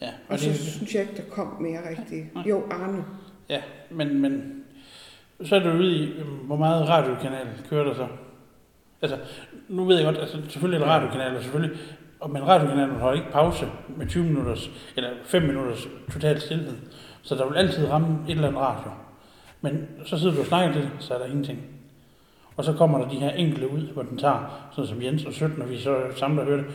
Ja, 0.02 0.10
Og 0.30 0.40
så 0.40 0.50
det, 0.50 0.58
synes 0.60 0.94
jeg 0.94 1.02
ikke, 1.02 1.16
der 1.18 1.24
kom 1.32 1.48
mere 1.62 1.90
rigtigt. 1.90 2.26
Jo, 2.50 2.64
Arne. 2.72 3.04
ja 3.50 3.62
men, 3.90 4.22
men 4.22 4.64
så 5.46 5.56
er 5.56 5.60
du 5.60 5.70
ude 5.72 5.96
i, 5.96 6.12
øhm, 6.12 6.28
hvor 6.30 6.56
meget 6.56 6.90
radiokanal 6.90 7.48
kører 7.70 7.84
der 7.84 7.94
så? 7.96 8.08
Altså, 9.02 9.18
nu 9.70 9.86
ved 9.86 9.96
jeg 9.96 10.06
godt, 10.06 10.18
altså 10.18 10.38
selvfølgelig 10.50 10.82
er 10.82 10.86
der 10.86 10.94
radiokanaler, 10.94 11.42
selvfølgelig, 11.42 11.78
og 12.20 12.30
men 12.30 12.48
radiokanalen 12.48 12.96
har 12.96 13.14
ikke 13.14 13.32
pause 13.32 13.66
med 13.98 14.08
20 14.08 14.24
minutters, 14.24 14.70
eller 14.96 15.10
5 15.24 15.42
minutters 15.44 15.88
total 16.14 16.42
stillhed. 16.42 16.74
Så 17.22 17.36
der 17.36 17.50
vil 17.50 17.58
altid 17.58 17.90
ramme 17.90 18.18
et 18.28 18.32
eller 18.32 18.48
andet 18.48 18.62
radio. 18.62 18.92
Men 19.62 19.88
så 20.06 20.20
sidder 20.20 20.36
du 20.36 20.40
og 20.42 20.46
snakker 20.46 20.74
til 20.74 20.82
det, 20.82 20.92
så 21.00 21.14
er 21.14 21.18
der 21.18 21.26
ingenting. 21.26 21.60
Og 22.58 22.64
så 22.64 22.74
kommer 22.74 22.98
der 22.98 23.10
de 23.10 23.16
her 23.16 23.30
enkelte 23.30 23.72
ud, 23.72 23.82
hvor 23.82 24.04
den 24.04 24.18
tager, 24.18 24.70
sådan 24.76 24.88
som 24.88 25.02
Jens 25.02 25.26
og 25.26 25.34
17, 25.34 25.62
og 25.62 25.70
vi 25.70 25.80
så 25.80 25.98
samler 26.16 26.42
og 26.42 26.48
hører 26.48 26.58
det. 26.58 26.66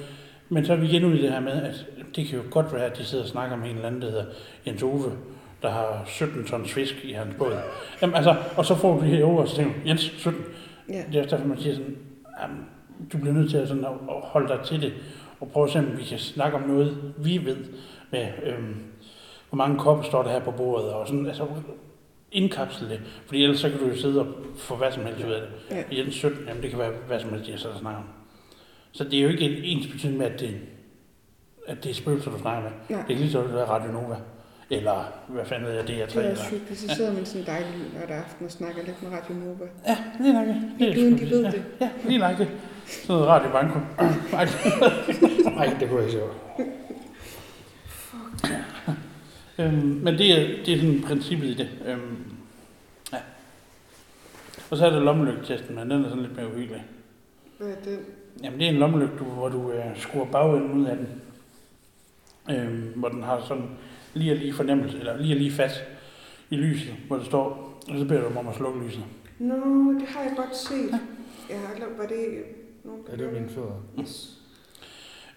Men 0.48 0.66
så 0.66 0.72
er 0.72 0.76
vi 0.76 0.86
igen 0.86 1.04
ude 1.04 1.18
i 1.18 1.22
det 1.22 1.32
her 1.32 1.40
med, 1.40 1.52
at 1.52 1.86
det 2.16 2.28
kan 2.28 2.38
jo 2.38 2.44
godt 2.50 2.72
være, 2.72 2.84
at 2.84 2.98
de 2.98 3.04
sidder 3.04 3.24
og 3.24 3.30
snakker 3.30 3.56
med 3.56 3.70
en 3.70 3.74
eller 3.74 3.86
anden, 3.86 4.02
der 4.02 4.10
hedder 4.10 4.24
Jens 4.66 4.82
Ove, 4.82 5.12
der 5.62 5.70
har 5.70 6.02
17 6.06 6.44
tons 6.44 6.72
fisk 6.72 6.94
i 7.04 7.12
hans 7.12 7.34
båd. 7.38 7.52
Jamen 8.02 8.16
altså, 8.16 8.36
og 8.56 8.64
så 8.64 8.74
får 8.74 8.96
du 8.96 9.04
de 9.04 9.06
her 9.06 9.24
over, 9.24 9.42
og 9.42 9.48
så 9.48 9.56
tænker 9.56 9.72
du, 9.72 9.88
Jens, 9.88 10.00
17. 10.00 10.44
Ja. 10.88 11.02
Det 11.12 11.20
er 11.20 11.26
derfor, 11.26 11.46
man 11.46 11.60
siger 11.60 11.74
sådan, 11.74 11.96
jamen, 12.42 12.66
du 13.12 13.18
bliver 13.18 13.34
nødt 13.34 13.50
til 13.50 13.56
at, 13.56 13.68
sådan, 13.68 13.84
at 13.84 13.90
holde 14.08 14.48
dig 14.48 14.60
til 14.64 14.82
det, 14.82 14.92
og 15.40 15.48
prøve 15.48 15.66
at 15.66 15.72
se, 15.72 15.78
om 15.78 15.98
vi 15.98 16.04
kan 16.04 16.18
snakke 16.18 16.56
om 16.56 16.62
noget, 16.62 17.14
vi 17.18 17.44
ved, 17.44 17.56
med 18.10 18.26
øhm, 18.42 18.76
hvor 19.48 19.56
mange 19.56 19.78
kopper 19.78 20.04
står 20.04 20.22
der 20.22 20.30
her 20.30 20.40
på 20.40 20.50
bordet, 20.50 20.92
og 20.92 21.08
sådan, 21.08 21.26
altså 21.26 21.46
indkapsle 22.32 22.88
det, 22.88 23.00
fordi 23.26 23.42
ellers 23.42 23.60
så 23.60 23.70
kan 23.70 23.78
du 23.78 23.86
jo 23.86 23.96
sidde 23.96 24.20
og 24.20 24.26
få 24.56 24.76
hvad 24.76 24.92
som 24.92 25.04
helst 25.04 25.24
ud 25.24 25.32
af 25.32 25.40
det. 25.40 25.76
Ja. 25.76 25.98
Jens 25.98 26.14
17, 26.14 26.38
jamen 26.48 26.62
det 26.62 26.70
kan 26.70 26.78
være 26.78 26.92
hvad 27.06 27.20
som 27.20 27.30
helst, 27.30 27.48
jeg 27.48 27.72
og 27.72 27.78
snakker 27.78 28.00
om. 28.00 28.08
Så 28.92 29.04
det 29.04 29.18
er 29.18 29.22
jo 29.22 29.28
ikke 29.28 29.44
en 29.44 29.64
ens 29.64 29.86
betydning 29.86 30.18
med, 30.18 30.26
at 30.26 30.40
det, 30.40 30.60
at 31.66 31.84
det 31.84 31.90
er 31.90 31.94
spøgelser, 31.94 32.30
du 32.30 32.38
snakker 32.38 32.62
med. 32.62 32.70
Nej. 32.88 32.98
Det 32.98 33.06
kan 33.08 33.16
lige 33.16 33.30
så 33.32 33.42
være 33.42 33.64
Radio 33.68 33.92
Nova, 33.92 34.16
eller 34.70 35.12
hvad 35.28 35.44
fanden 35.44 35.66
ved 35.66 35.74
jeg, 35.74 35.88
det 35.88 35.96
er 36.02 36.04
Det 36.04 36.14
tre 36.14 36.20
er 36.20 36.24
eller... 36.24 36.40
også 36.40 36.50
hyggeligt. 36.50 36.80
Så 36.80 36.94
sidder 36.96 37.12
man 37.12 37.26
sådan 37.26 37.46
dejlig 37.46 37.70
lørdag 38.00 38.16
aften 38.16 38.46
og 38.46 38.52
snakker 38.52 38.82
lidt 38.84 39.02
med 39.02 39.10
Radio 39.12 39.34
Nova. 39.34 39.64
Ja, 39.86 39.96
lige 40.20 40.32
nok 40.32 40.46
det. 40.46 40.72
Det 40.78 40.88
er 40.88 41.02
Uden 41.02 41.18
de 41.18 41.30
ved 41.30 41.42
ja, 41.44 41.50
det. 41.50 41.64
Ja, 41.80 41.90
lige 42.04 42.18
nok 42.18 42.38
det. 42.38 42.48
Sådan 42.86 43.16
noget 43.16 43.26
Radio 43.28 43.50
Banco. 43.52 43.78
Nej, 45.56 45.76
det 45.80 45.88
kunne 45.88 46.00
jeg 46.00 46.08
ikke 46.08 46.18
sjovt. 46.18 46.34
Øhm, 49.58 50.00
men 50.02 50.18
det 50.18 50.32
er, 50.32 50.64
det 50.64 50.74
er 50.74 50.78
sådan 50.78 51.02
princippet 51.06 51.46
i 51.46 51.54
det. 51.54 51.68
Øhm, 51.86 52.16
ja. 53.12 53.18
Og 54.70 54.76
så 54.76 54.86
er 54.86 54.90
der 54.90 55.00
lommelygtesten, 55.00 55.74
men 55.74 55.90
den 55.90 56.04
er 56.04 56.08
sådan 56.08 56.22
lidt 56.22 56.36
mere 56.36 56.46
uhyggelig. 56.54 56.84
Hvad 57.58 57.68
er 57.68 57.74
det? 57.84 57.98
Jamen 58.42 58.58
det 58.58 58.66
er 58.66 58.70
en 58.70 58.76
lommelygte, 58.78 59.24
hvor 59.24 59.48
du 59.48 59.72
øh, 59.72 59.84
skruer 60.00 60.24
bagenden 60.26 60.80
ud 60.80 60.86
af 60.86 60.96
den. 60.96 61.08
Øhm, 62.56 62.92
hvor 62.96 63.08
den 63.08 63.22
har 63.22 63.44
sådan 63.48 63.64
lige 64.14 64.32
og 64.32 64.38
lige 64.38 64.52
fornemmelse, 64.52 64.98
eller 64.98 65.16
lige 65.16 65.34
og 65.34 65.38
lige 65.38 65.50
fast 65.52 65.80
i 66.50 66.56
lyset, 66.56 66.94
hvor 67.06 67.16
det 67.16 67.26
står, 67.26 67.48
og 67.90 67.98
så 67.98 68.04
beder 68.04 68.28
du 68.28 68.38
om 68.38 68.48
at 68.48 68.54
slukke 68.56 68.86
lyset. 68.86 69.02
Nå, 69.38 69.54
det 70.00 70.08
har 70.08 70.20
jeg 70.22 70.32
godt 70.36 70.56
set. 70.56 70.90
Jeg 71.50 71.58
har 71.66 71.74
glemt, 71.76 71.98
var 71.98 72.06
det 72.06 72.42
nogen, 72.84 73.00
Ja, 73.12 73.16
det 73.16 73.26
var 73.26 73.32
mine 73.32 73.48
fødder. 73.48 73.82
Yes. 74.00 74.38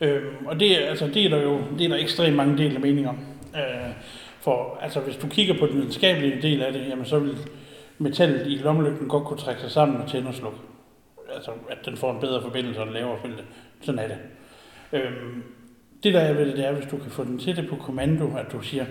Øhm, 0.01 0.45
og 0.45 0.59
det, 0.59 0.83
er- 0.83 0.89
altså, 0.89 1.07
det 1.07 1.25
er 1.25 1.29
der 1.29 1.41
jo 1.41 1.59
det 1.77 1.85
er 1.85 1.89
der 1.89 1.95
ekstremt 1.97 2.35
mange 2.35 2.57
delte 2.57 2.79
meninger 2.79 3.09
om. 3.09 3.17
Øh, 3.55 3.91
for 4.39 4.77
altså, 4.81 4.99
hvis 4.99 5.15
du 5.15 5.27
kigger 5.27 5.59
på 5.59 5.67
den 5.67 5.75
videnskabelige 5.75 6.41
del 6.41 6.61
af 6.61 6.73
det, 6.73 6.89
jamen, 6.89 7.05
så 7.05 7.19
vil 7.19 7.37
metallet 7.97 8.47
i 8.47 8.55
lommelygten 8.55 9.07
godt 9.07 9.23
kunne 9.23 9.39
trække 9.39 9.61
sig 9.61 9.71
sammen 9.71 10.01
og 10.01 10.07
tænde 10.07 10.27
og 10.27 10.33
slukke. 10.33 10.57
Altså, 11.35 11.51
at 11.69 11.77
den 11.85 11.97
får 11.97 12.11
en 12.11 12.19
bedre 12.19 12.41
forbindelse 12.41 12.81
og 12.81 12.87
en 12.87 12.93
lavere 12.93 13.17
forbindelse. 13.17 13.45
Sådan 13.81 13.99
er 13.99 14.07
det. 14.07 14.17
Øh, 14.93 15.11
det 16.03 16.13
der 16.13 16.19
er 16.19 16.33
ved 16.33 16.45
det, 16.45 16.57
det 16.57 16.65
er, 16.65 16.71
hvis 16.71 16.91
du 16.91 16.97
kan 16.97 17.11
få 17.11 17.23
den 17.23 17.39
til 17.39 17.55
det 17.55 17.69
på 17.69 17.75
kommando, 17.75 18.37
at 18.37 18.51
du 18.51 18.61
siger, 18.61 18.85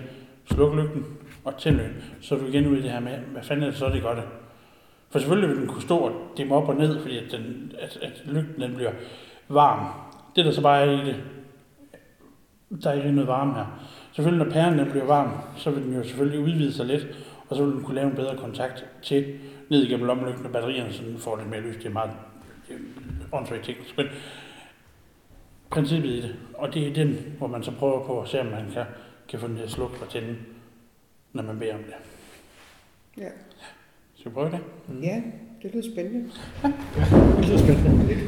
sluk 0.51 0.75
lygten 0.75 1.05
og 1.45 1.57
tænd 1.57 1.75
lygten, 1.75 2.03
så 2.21 2.35
er 2.35 2.39
du 2.39 2.45
igen 2.45 2.67
ude 2.67 2.79
i 2.79 2.81
det 2.81 2.91
her 2.91 2.99
med, 2.99 3.17
hvad 3.17 3.43
fanden 3.43 3.63
er 3.63 3.69
det 3.69 3.79
så, 3.79 3.89
det 3.89 4.01
gør 4.01 4.15
det. 4.15 4.23
For 5.09 5.19
selvfølgelig 5.19 5.49
vil 5.49 5.57
den 5.57 5.67
kunne 5.67 5.81
stå 5.81 5.97
og 5.97 6.11
dimme 6.37 6.55
op 6.55 6.69
og 6.69 6.75
ned, 6.75 7.01
fordi 7.01 7.17
at, 7.17 7.31
den, 7.31 7.71
at, 7.79 7.97
at 8.01 8.21
lygten 8.25 8.61
den 8.61 8.75
bliver 8.75 8.91
varm. 9.47 9.87
Det 10.35 10.45
der 10.45 10.51
så 10.51 10.61
bare 10.61 10.81
er 10.81 10.91
i 10.91 11.05
det, 11.05 11.15
der 12.83 12.89
er 12.89 12.93
ikke 12.93 13.11
noget 13.11 13.27
varme 13.27 13.53
her. 13.53 13.65
Selvfølgelig 14.15 14.45
når 14.45 14.53
pæren 14.53 14.79
den 14.79 14.91
bliver 14.91 15.05
varm, 15.05 15.31
så 15.57 15.71
vil 15.71 15.83
den 15.83 15.93
jo 15.93 16.03
selvfølgelig 16.03 16.39
udvide 16.39 16.73
sig 16.73 16.85
lidt, 16.85 17.07
og 17.49 17.55
så 17.55 17.65
vil 17.65 17.73
den 17.73 17.83
kunne 17.83 17.95
lave 17.95 18.09
en 18.09 18.15
bedre 18.15 18.37
kontakt 18.37 18.85
til 19.01 19.39
ned 19.69 19.83
igennem 19.83 20.05
lommelygten 20.05 20.45
og 20.45 20.51
batterierne, 20.51 20.93
så 20.93 21.03
den 21.03 21.17
får 21.17 21.37
lidt 21.37 21.49
mere 21.49 21.61
lys. 21.61 21.75
Det 21.75 21.85
er 21.85 21.89
meget 21.89 22.11
det 22.67 22.77
åndssvagt 23.31 23.65
teknisk, 23.65 23.97
men 23.97 24.05
princippet 25.69 26.09
i 26.09 26.21
det. 26.21 26.35
Og 26.53 26.73
det 26.73 26.87
er 26.87 26.93
den, 26.93 27.35
hvor 27.37 27.47
man 27.47 27.63
så 27.63 27.71
prøver 27.71 28.05
på 28.05 28.21
at 28.21 28.29
se, 28.29 28.39
om 28.39 28.45
man 28.45 28.71
kan, 28.73 28.85
kan 29.29 29.39
få 29.39 29.47
den 29.47 29.55
til 29.55 29.63
at 29.63 29.71
slukke 29.71 29.95
og 30.01 30.09
tænde, 30.09 30.35
når 31.33 31.43
man 31.43 31.59
beder 31.59 31.73
om 31.73 31.83
det. 31.83 31.93
Ja. 33.17 33.29
Skal 34.15 34.31
vi 34.31 34.33
prøve 34.33 34.51
det? 34.51 34.59
ja, 35.03 35.21
det 35.61 35.73
lyder 35.73 35.91
spændende. 35.93 36.31
Det 37.37 37.45
lyder 37.45 37.57
spændende. 37.57 38.07
Lidt. 38.07 38.19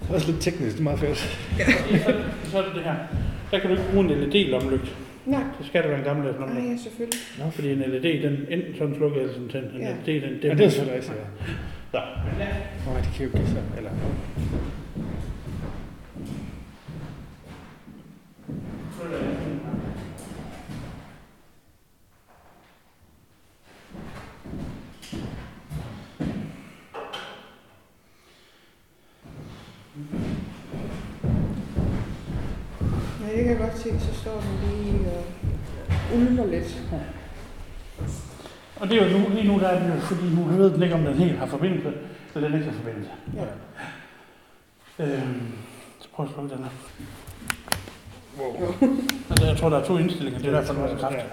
Det 0.00 0.10
er 0.10 0.14
også 0.14 0.30
lidt 0.30 0.42
teknisk, 0.42 0.72
det 0.72 0.80
er 0.80 0.84
meget 0.84 0.98
fedt. 0.98 1.18
Så 2.50 2.58
er 2.58 2.62
det 2.62 2.74
det 2.74 2.82
her. 2.82 2.96
Der 3.50 3.58
kan 3.58 3.70
du 3.70 3.76
ikke 3.76 3.88
bruge 3.92 4.04
en 4.04 4.10
LED-lommelygte. 4.10 4.90
Nej, 5.26 5.42
Så 5.60 5.66
skal 5.66 5.82
det 5.82 5.90
være 5.90 5.98
en 5.98 6.04
gammel 6.04 6.24
nej, 6.26 6.38
lommelygte. 6.40 6.70
ja, 6.70 6.76
selvfølgelig. 6.76 7.18
Nå, 7.38 7.50
fordi 7.50 7.72
en 7.72 7.78
LED, 7.78 8.22
den 8.22 8.46
enten 8.50 8.74
sådan 8.78 8.94
slukker 8.96 9.20
eller 9.20 9.32
sådan 9.32 9.48
tænder. 9.48 9.70
En 9.74 9.80
Ja. 9.80 9.94
LED, 10.06 10.20
den 10.22 10.40
Ja, 10.42 10.54
det 10.54 10.60
er 10.66 10.68
selvfølgelig 10.68 10.94
rigtigt, 10.96 11.16
ja. 11.92 12.00
Nå, 12.86 12.96
det 12.96 13.10
kan 13.16 13.26
jo 13.26 13.30
give 13.36 13.46
sig, 13.46 13.62
eller... 13.76 13.90
Ja, 19.10 19.39
det 33.36 33.44
kan 33.44 33.50
jeg 33.50 33.58
godt 33.58 33.78
se, 33.78 34.00
så 34.00 34.14
står 34.14 34.40
den 34.40 34.58
lige 34.68 35.10
og 35.10 35.24
ulmer 36.16 36.46
lidt. 36.46 36.82
Og 38.76 38.88
det 38.88 39.02
er 39.02 39.10
jo 39.10 39.18
nu, 39.18 39.28
lige 39.28 39.48
nu, 39.48 39.60
der 39.60 39.68
er 39.68 39.82
det 39.82 39.94
jo, 39.94 40.00
fordi 40.00 40.34
nu 40.34 40.42
ved 40.42 40.70
den 40.70 40.82
ikke, 40.82 40.94
om 40.94 41.04
den 41.04 41.14
helt 41.14 41.38
har 41.38 41.46
forbindelse, 41.46 41.92
eller 42.34 42.48
den 42.48 42.58
ikke 42.58 42.70
har 42.70 42.78
forbindelse. 42.78 43.10
Ja. 43.34 43.44
Øhm, 45.04 45.52
så 46.00 46.08
prøv 46.12 46.26
at 46.26 46.32
slukke 46.32 46.54
den 46.54 46.64
her. 46.64 46.70
Wow. 48.38 48.74
Altså, 49.30 49.46
jeg 49.46 49.56
tror, 49.56 49.68
der 49.68 49.78
er 49.78 49.84
to 49.84 49.96
indstillinger, 49.96 50.40
det 50.40 50.48
er 50.48 50.60
derfor, 50.60 50.74
den 50.74 50.82
er 50.82 50.88
så 50.88 50.96
kraftig. 50.96 51.24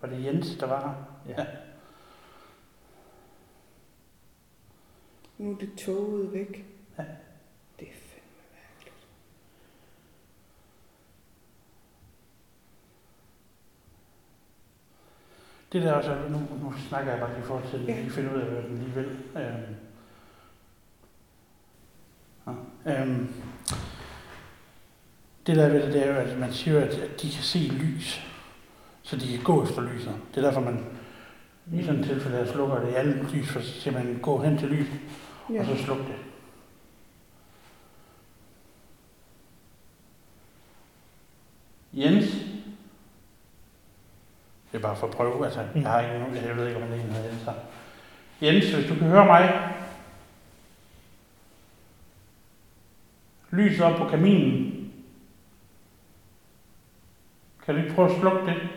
Var 0.00 0.08
det 0.08 0.24
Jens, 0.24 0.56
der 0.60 0.66
var 0.66 0.80
her? 0.80 1.34
Ja. 1.38 1.44
Nu 5.38 5.52
er 5.52 5.56
det 5.58 5.74
toget 5.74 6.32
væk. 6.32 6.64
Ja. 6.98 7.04
Det 7.80 7.88
er 7.88 7.92
fandme 7.92 8.42
mærkeligt. 8.52 8.96
Det 15.72 15.82
der 15.82 15.92
også, 15.92 16.28
nu, 16.30 16.38
nu 16.62 16.72
snakker 16.88 17.12
jeg 17.12 17.20
bare 17.20 17.34
lige 17.34 17.46
for 17.46 17.62
til, 17.70 17.76
at 17.76 17.88
ja. 17.88 18.08
finde 18.08 18.34
ud 18.34 18.40
af, 18.40 18.46
hvad 18.46 18.62
den 18.62 18.78
lige 18.78 18.94
vil. 18.94 19.18
Øhm. 19.36 19.74
Ja. 22.86 23.02
Øhm. 23.02 23.34
Det 25.46 25.56
der 25.56 25.68
ved 25.68 25.82
det, 25.82 25.92
det 25.92 26.06
er 26.06 26.12
jo, 26.12 26.30
at 26.30 26.38
man 26.38 26.52
siger, 26.52 26.80
at, 26.80 26.94
at 26.94 27.22
de 27.22 27.30
kan 27.30 27.42
se 27.42 27.58
lys, 27.58 28.26
så 29.02 29.16
de 29.16 29.28
kan 29.28 29.44
gå 29.44 29.64
efter 29.64 29.82
lyset. 29.82 30.14
Det 30.34 30.44
er 30.44 30.46
derfor, 30.46 30.60
man 30.60 30.86
i 31.72 31.82
sådan 31.82 32.00
et 32.00 32.06
tilfælde, 32.06 32.36
der 32.36 32.52
slukker 32.52 32.80
det 32.80 32.94
alle 32.96 33.28
lys, 33.32 33.48
for 33.48 33.60
så 33.60 33.72
siger 33.80 33.94
man, 33.94 34.18
gå 34.22 34.38
hen 34.42 34.58
til 34.58 34.68
lyset 34.68 35.00
Ja. 35.50 35.60
og 35.60 35.66
så 35.66 35.84
sluk 35.84 35.98
det. 35.98 36.16
Jens? 41.92 42.24
Det 44.72 44.78
er 44.78 44.88
bare 44.88 44.96
for 44.96 45.06
at 45.06 45.12
prøve, 45.12 45.44
altså, 45.44 45.60
jeg 45.74 45.90
har 45.90 46.00
ikke 46.00 46.18
nogen, 46.18 46.34
jeg 46.36 46.56
ved 46.56 46.66
ikke, 46.66 46.82
om 46.82 46.88
det 46.88 47.00
er 47.00 47.04
en, 47.04 47.24
Jens 47.24 47.42
her. 47.42 47.52
Jens, 48.42 48.72
hvis 48.72 48.88
du 48.88 48.94
kan 48.94 49.06
høre 49.06 49.26
mig. 49.26 49.72
Lyset 53.50 53.80
op 53.80 53.96
på 53.96 54.08
kaminen. 54.08 54.92
Kan 57.64 57.74
du 57.74 57.80
ikke 57.80 57.94
prøve 57.94 58.10
at 58.10 58.20
slukke 58.20 58.46
det? 58.46 58.68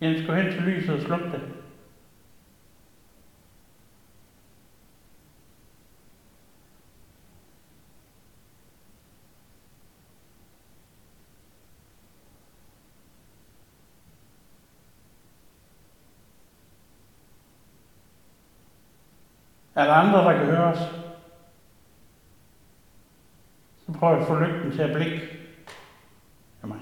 Jeg 0.00 0.24
gå 0.26 0.32
hen 0.32 0.52
til 0.52 0.62
lyset 0.62 0.94
og 0.94 1.00
slukke 1.00 1.24
det. 1.24 1.40
Er 19.74 19.84
der 19.84 19.92
andre, 19.92 20.18
der 20.18 20.32
kan 20.32 20.46
høre 20.46 20.64
os? 20.64 20.78
Så 23.86 23.92
prøv 23.98 24.20
at 24.20 24.26
få 24.26 24.38
lygten 24.38 24.72
til 24.72 24.82
at 24.82 24.96
blikke. 24.96 25.20
af 26.62 26.68
mig. 26.68 26.80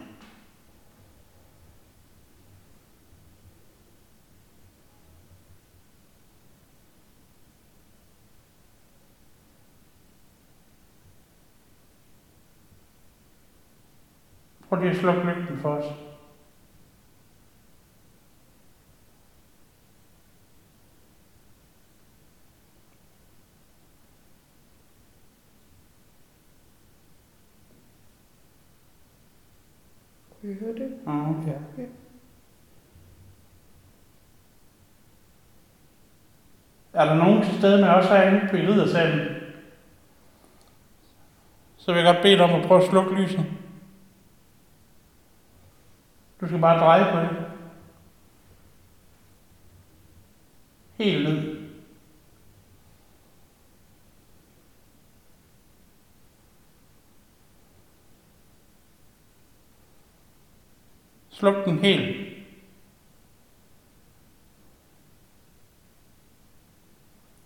Prøv 14.79 14.85
lige 14.85 14.95
at 14.97 15.01
slukke 15.01 15.25
lygten 15.25 15.59
for 15.59 15.69
os. 15.69 15.85
Kunne 30.41 30.53
I 30.53 30.55
høre 30.55 30.75
det? 30.75 30.99
Mhm. 31.07 31.47
Ja. 31.47 31.83
Er 36.93 37.05
der 37.05 37.15
nogen 37.15 37.43
til 37.43 37.59
stede 37.59 37.81
med 37.81 37.89
os 37.89 38.09
herinde 38.09 38.49
på 38.51 38.57
i 38.57 38.67
riddersalen? 38.67 39.27
Så 41.77 41.93
vil 41.93 42.03
jeg 42.03 42.15
godt 42.15 42.23
bede 42.23 42.37
dig 42.37 42.45
om 42.45 42.61
at 42.61 42.67
prøve 42.67 42.83
at 42.83 42.89
slukke 42.89 43.15
lyset. 43.15 43.47
Du 46.41 46.47
skal 46.47 46.59
bare 46.59 46.79
dreje 46.81 47.13
på 47.13 47.21
det. 47.21 47.45
Helt 50.97 51.29
ned. 51.29 51.59
Sluk 61.31 61.65
den 61.65 61.79
helt. 61.79 62.29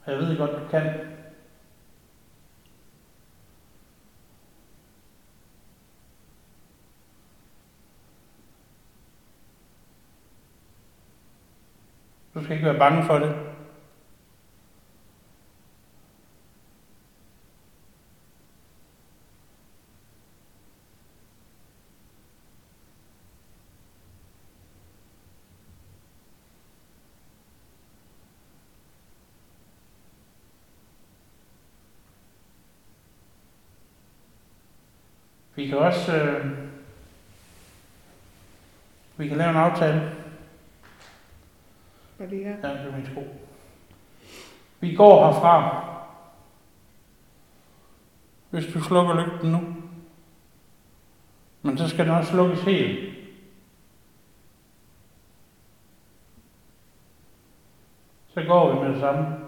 Og 0.05 0.13
Jeg 0.13 0.19
ved 0.19 0.39
godt, 0.39 0.51
du 0.51 0.69
kan. 0.71 1.12
Du 12.35 12.45
skal 12.45 12.57
ikke 12.57 12.67
være 12.67 12.79
bange 12.79 13.05
for 13.05 13.19
det. 13.19 13.35
Vi 35.55 35.67
kan 35.67 35.79
også 35.79 36.17
øh, 36.17 36.47
vi 39.17 39.29
kan 39.29 39.37
lave 39.37 39.51
en 39.51 39.57
aftale 39.57 40.22
for 42.23 42.31
det 42.31 42.45
her? 42.45 42.57
Ja, 42.69 42.75
det 42.75 42.89
er 42.89 42.97
min 42.97 43.07
sko. 43.07 43.23
Vi 44.81 44.95
går 44.95 45.27
herfra. 45.27 45.85
Hvis 48.51 48.73
du 48.75 48.81
slukker 48.81 49.15
lygten 49.15 49.53
nu. 49.53 49.61
Men 51.63 51.79
så 51.79 51.89
skal 51.89 52.07
den 52.07 52.15
også 52.15 52.31
slukkes 52.31 52.63
helt. 52.63 53.15
Så 58.35 58.43
går 58.43 58.75
vi 58.75 58.81
med 58.81 58.93
det 58.93 59.01
samme. 59.01 59.42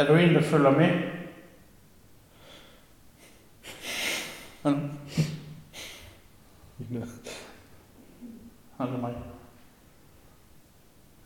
Er 0.00 0.06
du 0.06 0.14
en, 0.14 0.34
der 0.34 0.42
følger 0.42 0.70
med? 0.70 0.88
Hvad 4.62 4.72
nu? 4.72 4.78
Mig. 9.00 9.14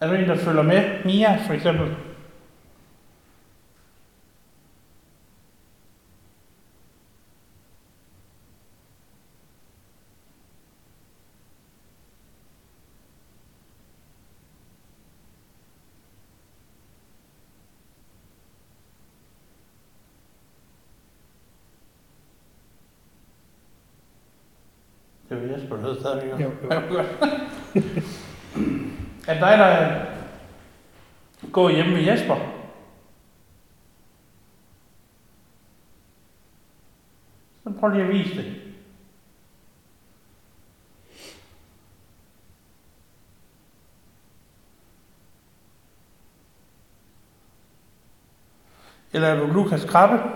Er 0.00 0.08
du 0.08 0.14
en, 0.14 0.28
der 0.28 0.36
følger 0.36 0.62
med? 0.62 1.04
Mia, 1.04 1.46
for 1.46 1.52
eksempel. 1.52 1.96
Det 25.84 25.92
hed 25.92 26.00
stadigvæk. 26.00 26.40
Jo, 26.40 26.52
jo. 26.70 27.04
Er 29.28 29.40
dig, 29.40 29.58
der 29.58 30.04
går 31.52 31.70
hjemme 31.70 31.92
med 31.92 32.02
Jesper? 32.02 32.36
Så 37.62 37.72
prøv 37.80 37.90
lige 37.90 38.02
at 38.02 38.08
vise 38.08 38.36
det. 38.36 38.60
Eller 49.12 49.28
er 49.28 49.40
du 49.40 49.46
Lukas 49.46 49.84
Krabbe? 49.84 50.30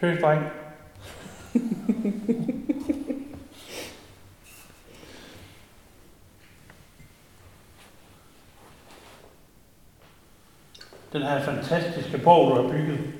Tøsdreng. 0.00 0.44
Den 11.12 11.22
her 11.22 11.42
fantastiske 11.42 12.18
borg, 12.18 12.56
du 12.56 12.62
har 12.62 12.72
bygget. 12.72 13.14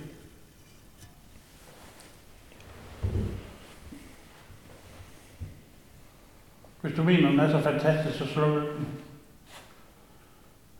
Hvis 6.81 6.97
du 6.97 7.03
mener, 7.03 7.31
den 7.31 7.41
er 7.41 7.51
så 7.51 7.61
fantastisk, 7.61 8.19
så 8.19 8.27
slå 8.27 8.61
den. 8.61 8.89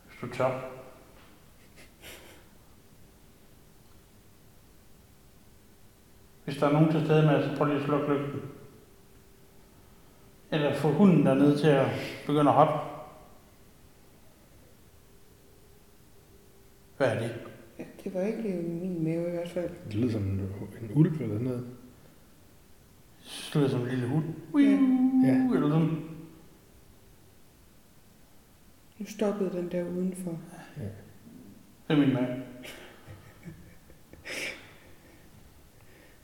Hvis 0.07 0.17
du 0.21 0.37
tør. 0.37 0.61
Hvis 6.45 6.57
der 6.57 6.67
er 6.67 6.71
nogen 6.71 6.91
til 6.91 7.05
stede 7.05 7.25
med, 7.25 7.49
så 7.49 7.57
prøv 7.57 7.67
lige 7.67 7.79
at 7.79 7.85
slukke 7.85 8.13
lygten. 8.13 8.41
Eller 10.51 10.75
få 10.75 10.91
hunden 10.91 11.25
dernede 11.25 11.57
til 11.57 11.67
at 11.67 11.87
begynde 12.25 12.49
at 12.51 12.55
hoppe. 12.55 12.90
Hvad 17.01 17.15
er 17.15 17.19
det? 17.19 17.31
Ja, 17.79 17.83
det 18.03 18.13
var 18.13 18.21
ikke 18.21 18.41
min 18.41 19.03
mave 19.03 19.27
i 19.27 19.31
hvert 19.31 19.49
fald. 19.49 19.69
Det 19.85 19.95
lyder 19.95 20.11
som 20.11 20.21
en, 20.23 20.39
en 20.81 20.91
ulv 20.93 21.21
eller 21.21 21.27
sådan 21.27 21.41
noget. 21.41 21.67
Det 23.23 23.55
lyder 23.55 23.69
som 23.69 23.81
en 23.81 23.87
lille 23.87 24.07
hund. 24.07 24.25
Ja. 25.25 25.55
Eller 25.55 25.69
sådan. 25.69 26.03
Nu 28.99 29.05
stoppede 29.05 29.51
den 29.51 29.71
der 29.71 29.83
udenfor. 29.83 30.39
Det 31.87 31.95
er 31.95 31.97
min 31.97 32.13
mand. 32.13 32.27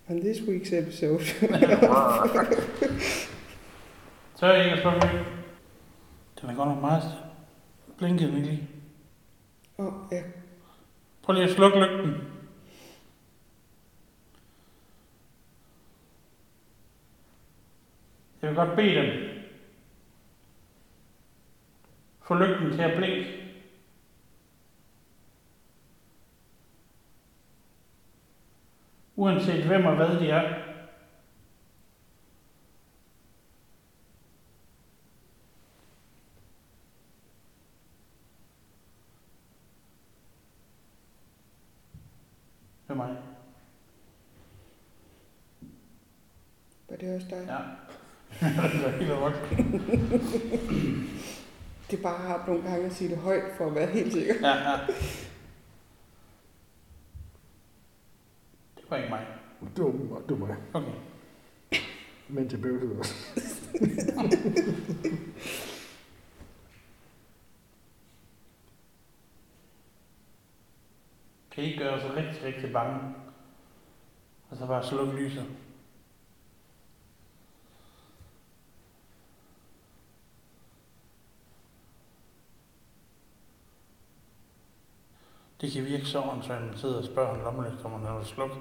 On 0.09 0.21
this 0.21 0.37
week's 0.37 0.75
episode. 0.75 1.23
Så 4.35 4.45
er 4.45 4.53
jeg 4.53 4.65
ikke 4.65 4.75
at 4.75 4.81
slukke 4.81 5.07
lygten. 5.07 5.33
Den 6.41 6.49
er 6.49 6.55
godt 6.55 6.69
nok 6.69 6.81
meget 6.81 7.03
blinket 7.97 8.27
ikke 8.27 8.41
lige. 8.41 8.69
Åh, 9.77 9.85
oh, 9.85 9.93
ja. 10.11 10.23
Prøv 11.27 11.33
lige 11.33 11.45
at 11.45 11.55
slukke 11.55 11.79
lygten. 11.79 12.13
Jeg 18.41 18.49
vil 18.49 18.55
godt 18.55 18.75
bede 18.75 18.95
dem. 18.95 19.29
Få 22.27 22.35
lygten 22.35 22.71
til 22.71 22.81
at 22.81 22.97
blinke. 22.97 23.53
Uanset 29.15 29.63
hvem 29.63 29.85
og 29.85 29.95
hvad 29.95 30.19
de 30.19 30.29
er 30.29 30.67
mig. 42.97 43.17
Var 46.89 46.95
det 46.97 47.15
også 47.15 47.16
dig? 47.29 47.45
Ja. 47.47 47.57
det 48.41 48.85
er 48.85 48.97
helt 48.97 49.11
voksen. 49.11 49.81
Det 51.91 51.99
er 51.99 52.03
bare 52.03 52.17
har 52.17 52.43
nogle 52.47 52.63
gange 52.63 52.85
at 52.85 52.93
sige 52.93 53.09
det 53.09 53.17
højt, 53.17 53.43
for 53.57 53.67
at 53.67 53.75
være 53.75 53.87
helt 53.87 54.13
sikker. 54.13 54.33
Ja, 54.41 54.71
ja. 54.71 54.77
Det 58.75 58.85
var 58.89 58.97
ikke 58.97 59.09
mig. 59.09 59.25
Det 59.75 59.83
var, 59.83 59.91
det 60.29 60.39
var 60.39 60.47
mig. 60.47 60.55
Okay. 60.73 60.91
Men 62.27 62.49
til 62.49 62.57
bøvlet 62.57 62.99
også. 62.99 63.13
Kan 71.51 71.63
I 71.63 71.67
ikke 71.67 71.83
gøre 71.83 72.01
sig 72.01 72.15
rigtig, 72.15 72.43
rigtig 72.43 72.73
bange? 72.73 72.99
Og 74.49 74.57
så 74.57 74.65
bare 74.65 74.83
slukke 74.83 75.13
lyset. 75.13 75.45
Det 85.61 85.71
kan 85.71 85.85
virke 85.85 86.05
så 86.05 86.21
åndssvagt, 86.21 86.61
at 86.61 86.67
man 86.67 86.77
sidder 86.77 86.97
og 86.97 87.03
spørger 87.05 87.35
en 87.35 87.41
lommelygte, 87.41 87.85
om 87.85 87.91
man 87.91 88.11
er 88.11 88.23
slukket. 88.23 88.57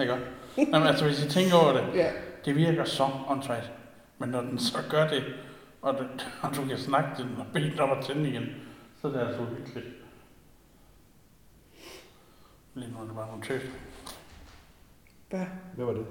Ikke 0.00 0.12
godt? 0.12 0.22
Jamen, 0.56 0.88
altså, 0.88 1.04
hvis 1.04 1.24
I 1.24 1.28
tænker 1.28 1.56
over 1.56 1.72
det, 1.72 1.94
Ja, 1.94 2.12
det 2.44 2.56
virker 2.56 2.84
så 2.84 3.08
åndssvagt. 3.28 3.72
Men 4.18 4.28
når 4.28 4.40
den 4.40 4.58
så 4.58 4.78
gør 4.90 5.08
det, 5.08 5.24
og, 5.82 5.94
det, 5.94 6.32
og 6.42 6.56
du 6.56 6.64
kan 6.66 6.78
snakke 6.78 7.16
til 7.16 7.24
den 7.24 7.36
og 7.36 7.46
bede 7.52 7.70
den 7.70 7.80
om 7.80 7.90
at 7.98 8.04
tænde 8.04 8.28
igen, 8.30 8.44
så 9.00 9.08
er 9.08 9.12
det 9.12 9.20
altså 9.20 9.40
uhyggeligt. 9.42 9.86
Lige 12.74 12.92
nu 12.92 12.98
er 13.00 13.04
det 13.04 13.14
bare 13.14 13.26
nogle 13.26 13.42
tøs. 13.44 13.62
hvad 15.30 15.46
Hvad 15.74 15.84
var 15.84 15.92
det? 15.92 16.06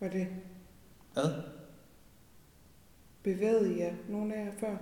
var 0.00 0.08
det? 0.08 0.28
Hvad? 1.12 1.24
Bevægede 3.22 3.74
I 3.76 3.80
jer, 3.80 3.92
nogle 4.08 4.34
af 4.34 4.44
jer 4.44 4.52
før? 4.60 4.76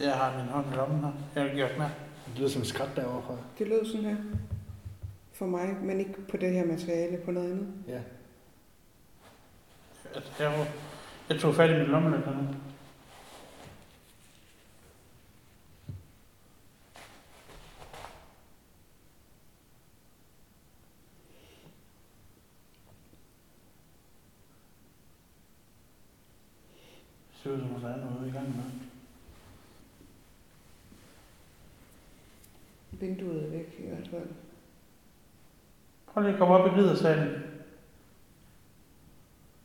Jeg 0.00 0.12
har 0.16 0.38
min 0.38 0.46
hånd 0.46 0.66
i 0.72 0.76
lommen 0.76 1.00
her. 1.04 1.12
Jeg 1.34 1.42
har 1.50 1.56
gjort 1.56 1.78
med. 1.78 1.86
Det 2.30 2.38
lyder 2.38 2.48
som 2.48 2.62
en 2.62 2.66
skrat 2.66 2.96
derovre 2.96 3.22
fra. 3.22 3.36
Det 3.58 3.68
lød 3.68 3.86
sådan 3.86 4.04
her. 4.04 4.16
For 5.32 5.46
mig, 5.46 5.76
men 5.82 6.00
ikke 6.00 6.26
på 6.28 6.36
det 6.36 6.52
her 6.52 6.66
materiale, 6.66 7.18
på 7.24 7.30
noget 7.30 7.50
andet. 7.50 7.68
Ja. 7.88 8.00
Jeg, 10.14 10.22
jeg, 10.38 10.66
jeg 11.28 11.40
tog 11.40 11.54
fat 11.54 11.70
i 11.70 11.78
min 11.78 11.86
lommelygte 11.86 12.30
nu. 12.30 12.36
Det 12.36 12.56
ser 27.42 27.50
ud 27.50 27.60
som, 27.60 27.74
om 27.74 27.80
der 27.80 27.88
er 27.88 27.96
noget 27.96 28.28
i 28.28 28.30
gang 28.30 28.56
med. 28.56 28.64
Vinduet 33.00 33.44
er 33.44 33.50
væk 33.50 33.76
i 33.78 33.86
hvert 33.86 34.08
fald. 34.08 34.28
Prøv 36.06 36.22
lige 36.22 36.32
at 36.32 36.38
komme 36.38 36.54
op 36.54 36.66
i 36.66 36.80
riddersalen. 36.80 37.42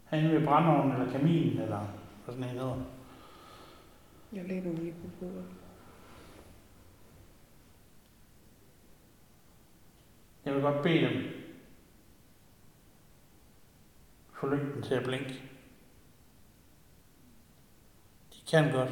Herinde 0.06 0.36
ved 0.36 0.48
brændeovnen 0.48 0.92
eller 0.92 1.12
kaminen, 1.12 1.62
eller 1.62 1.80
hvad 2.26 2.36
sådan 2.36 2.44
en 2.44 2.50
hedder. 2.50 2.84
Jeg 4.34 4.44
lægger 4.44 4.72
mig 4.72 4.80
lige 4.80 4.92
på 4.92 5.08
bordet. 5.20 5.46
Jeg 10.46 10.54
vil 10.54 10.62
godt 10.62 10.84
bede 10.84 11.02
dem. 11.02 11.24
Få 14.34 14.48
lygten 14.48 14.82
til 14.84 14.94
at 14.94 15.04
blinke. 15.04 15.34
De 18.34 18.38
kan 18.52 18.72
godt. 18.72 18.90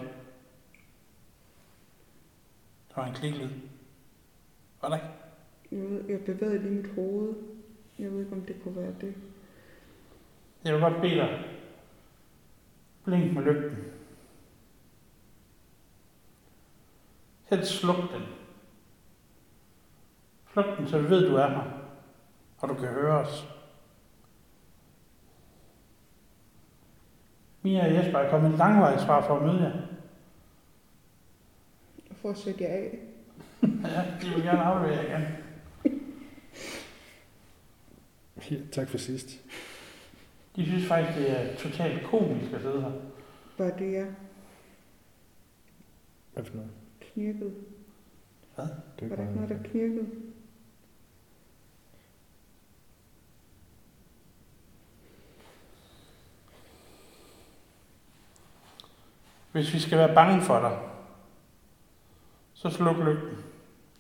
Der 2.90 3.02
var 3.02 3.06
en 3.06 3.14
kliklyd. 3.14 3.50
Var 4.84 4.90
der 4.90 4.96
ikke? 4.96 5.10
Jeg, 5.72 5.90
ved, 5.90 6.10
jeg 6.10 6.26
bevægede 6.26 6.60
lige 6.60 6.76
mit 6.76 6.96
hoved. 6.96 7.34
Jeg 8.00 8.12
ved 8.12 8.20
ikke, 8.20 8.32
om 8.32 8.42
det 8.42 8.56
kunne 8.64 8.76
være 8.76 8.94
det. 9.02 9.16
Jeg 10.64 10.74
vil 10.74 10.82
godt 10.82 11.02
bede 11.02 11.16
dig. 11.16 11.46
Blink 13.06 13.34
med 13.34 13.44
lygten. 13.44 13.78
Helst 17.44 17.72
sluk 17.72 17.96
den. 17.96 18.22
Sluk 20.54 20.78
den, 20.78 20.88
så 20.88 21.00
vi 21.02 21.10
ved, 21.10 21.30
du 21.30 21.36
er 21.36 21.48
her. 21.48 21.72
Og 22.58 22.70
du 22.70 22.74
kan 22.74 22.88
høre 22.88 23.20
os. 23.20 23.48
Mia 27.62 27.88
og 27.88 27.94
Jesper 27.94 28.20
er 28.20 28.30
kommet 28.30 28.58
langvejs 28.58 29.06
fra 29.06 29.28
for 29.28 29.36
at 29.36 29.42
møde 29.42 29.62
jer. 29.62 29.82
For 32.16 32.30
at 32.30 32.38
sætte 32.38 32.64
jer 32.64 32.70
af. 32.70 33.13
Ja, 33.64 34.04
de 34.22 34.30
vil 34.36 34.44
gerne 34.44 34.62
aflevere 34.62 35.06
igen. 35.06 35.22
ja. 38.52 38.58
Tak 38.72 38.90
for 38.90 38.98
sidst. 38.98 39.28
De 40.56 40.66
synes 40.66 40.88
faktisk, 40.88 41.18
det 41.18 41.32
er 41.42 41.56
totalt 41.56 42.04
komisk 42.08 42.54
at 42.54 42.62
sidde 42.62 42.82
her. 42.82 42.92
Var 43.58 43.78
det 43.78 43.94
jeg 43.94 44.08
Hvad 46.34 46.44
for 46.46 46.56
noget? 46.56 46.72
knirkede? 47.02 47.54
Det 48.58 48.66
er 49.02 49.08
Var 49.10 49.16
der 49.16 49.24
ikke 49.24 49.36
noget, 49.36 49.50
der 49.50 49.70
knirkede? 49.70 50.08
Hvis 59.52 59.74
vi 59.74 59.80
skal 59.80 59.98
være 59.98 60.16
bange 60.16 60.42
for 60.42 60.60
dig, 60.60 60.80
så 62.54 62.70
sluk 62.70 62.98
lygten. 62.98 63.53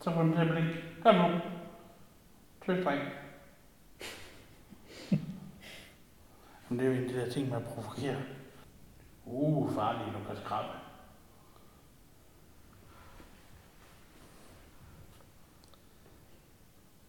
Så 0.04 0.12
får 0.12 0.22
den 0.22 0.34
til 0.34 0.40
at 0.40 0.48
blinke. 0.48 0.84
Kom 1.04 1.16
nu. 1.16 1.40
Tøsdreng. 2.66 3.02
Men 6.70 6.80
det 6.80 6.86
er 6.86 6.92
jo 6.92 6.98
en 6.98 7.04
af 7.04 7.10
de 7.10 7.20
der 7.20 7.30
ting 7.30 7.50
med 7.50 7.58
at 7.58 7.64
provokere. 7.64 8.22
Uh, 9.26 9.74
farlig, 9.74 10.14
du 10.14 10.28
kan 10.28 10.38
skrabe. 10.46 10.68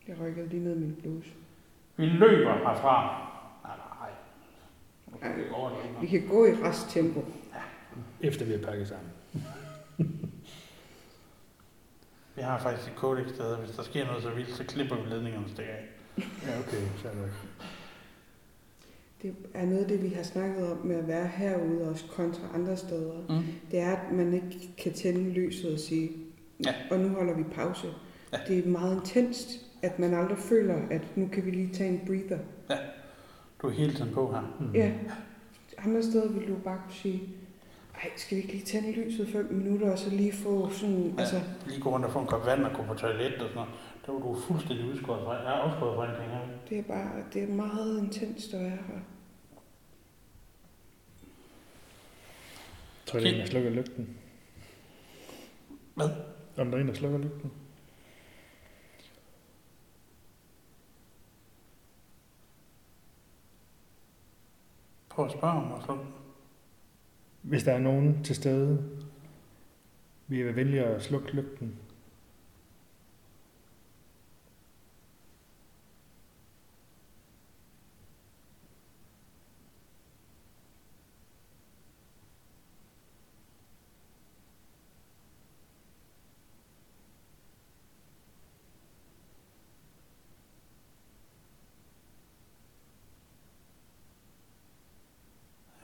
Jeg 0.08 0.20
rykkede 0.20 0.48
lige 0.48 0.64
ned 0.64 0.74
min 0.74 0.96
bluse. 0.96 1.30
Vi 1.96 2.06
løber 2.06 2.52
herfra. 2.52 3.20
Nej, 3.64 3.76
nej. 3.76 4.10
Kan 5.22 5.36
vi. 5.36 5.42
Vi 6.00 6.06
kan 6.06 6.28
gå 6.28 6.46
i 6.46 6.52
resttempo. 6.52 7.24
Efter 8.20 8.46
vi 8.46 8.52
har 8.52 8.58
pakket 8.58 8.88
sammen. 8.88 9.10
Vi 12.44 12.48
har 12.48 12.58
faktisk 12.58 12.88
et 12.90 12.96
kodex 12.96 13.28
sted. 13.28 13.56
Hvis 13.56 13.70
der 13.70 13.82
sker 13.82 14.06
noget 14.06 14.22
så 14.22 14.30
vildt, 14.30 14.54
så 14.56 14.64
klipper 14.64 14.96
vi 14.96 15.08
ledningerne 15.10 15.48
stikker 15.48 15.72
af. 15.72 15.84
Ja, 16.18 16.58
okay. 16.58 16.76
Så 17.02 17.08
er 17.08 17.12
det. 17.12 17.32
Det 19.22 19.34
er 19.54 19.66
noget 19.66 19.82
af 19.82 19.88
det, 19.88 20.02
vi 20.02 20.08
har 20.08 20.22
snakket 20.22 20.70
om 20.72 20.76
med 20.86 20.96
at 20.96 21.08
være 21.08 21.26
herude, 21.26 21.88
også 21.90 22.04
kontra 22.10 22.42
andre 22.54 22.76
steder. 22.76 23.14
Mm. 23.28 23.44
Det 23.70 23.80
er, 23.80 23.96
at 23.96 24.12
man 24.12 24.34
ikke 24.34 24.70
kan 24.78 24.92
tænde 24.92 25.30
lyset 25.30 25.72
og 25.72 25.78
sige, 25.78 26.10
Ja. 26.66 26.74
og 26.90 26.98
nu 26.98 27.08
holder 27.08 27.34
vi 27.34 27.42
pause. 27.42 27.86
Ja. 28.32 28.38
Det 28.48 28.58
er 28.64 28.68
meget 28.68 28.96
intenst, 28.96 29.48
at 29.82 29.98
man 29.98 30.14
aldrig 30.14 30.38
føler, 30.38 30.76
at 30.90 31.16
nu 31.16 31.28
kan 31.32 31.46
vi 31.46 31.50
lige 31.50 31.74
tage 31.74 31.90
en 31.90 32.00
breather. 32.06 32.38
Du 33.62 33.66
er 33.66 33.72
hele 33.72 33.92
tiden 33.94 34.14
på 34.14 34.32
her. 34.32 34.56
Mm. 34.60 34.72
Ja. 34.74 34.92
Andre 35.78 36.02
steder 36.02 36.28
vil 36.32 36.48
du 36.48 36.54
bare 36.54 36.80
kunne 36.84 36.94
sige, 36.94 37.22
ej, 38.02 38.10
skal 38.16 38.36
vi 38.36 38.42
ikke 38.42 38.52
lige 38.54 38.64
tænde 38.64 38.92
lyset 38.92 39.28
fem 39.28 39.52
minutter, 39.52 39.92
og 39.92 39.98
så 39.98 40.10
lige 40.10 40.32
få 40.32 40.70
sådan, 40.70 41.14
Ja. 41.16 41.20
altså, 41.20 41.40
Lige 41.66 41.80
gå 41.80 41.90
rundt 41.90 42.06
og 42.06 42.12
få 42.12 42.18
en 42.20 42.26
kop 42.26 42.46
vand 42.46 42.64
og 42.64 42.72
gå 42.76 42.82
på 42.82 42.94
toilet 42.94 43.32
og 43.34 43.40
sådan 43.40 43.54
noget. 43.54 43.70
Der 44.06 44.12
var 44.12 44.18
du 44.20 44.40
fuldstændig 44.40 44.86
udskåret 44.90 45.24
fra. 45.24 45.32
Jeg 45.32 45.44
er 45.46 45.50
afskåret 45.50 45.94
fra 45.96 46.06
alting 46.10 46.30
her. 46.30 46.40
det 46.68 46.78
er 46.78 46.82
bare, 46.82 47.10
det 47.32 47.42
er 47.42 47.48
meget 47.48 47.98
intenst 47.98 48.54
at 48.54 48.60
være 48.60 48.70
her. 48.70 49.00
Tror 53.06 53.18
jeg, 53.18 53.24
der 53.24 53.30
er 53.30 53.34
en, 53.34 53.40
der 53.40 53.46
slukker 53.46 53.70
lygten. 53.70 54.16
Hvad? 55.94 56.08
Om 56.56 56.70
der 56.70 56.76
er 56.78 56.80
en, 56.82 56.88
der 56.88 56.94
slukker 56.94 57.18
lygten. 57.18 57.52
Prøv 65.08 65.24
at 65.24 65.32
spørge 65.32 65.52
om 65.54 65.82
slå 65.84 65.94
den. 65.94 66.06
Hvis 67.44 67.64
der 67.64 67.72
er 67.72 67.78
nogen 67.78 68.24
til 68.24 68.36
stede, 68.36 68.84
vi 70.28 70.40
er 70.40 70.52
venlige 70.52 70.84
at 70.84 71.02
slukke 71.02 71.32
lygten. 71.32 71.78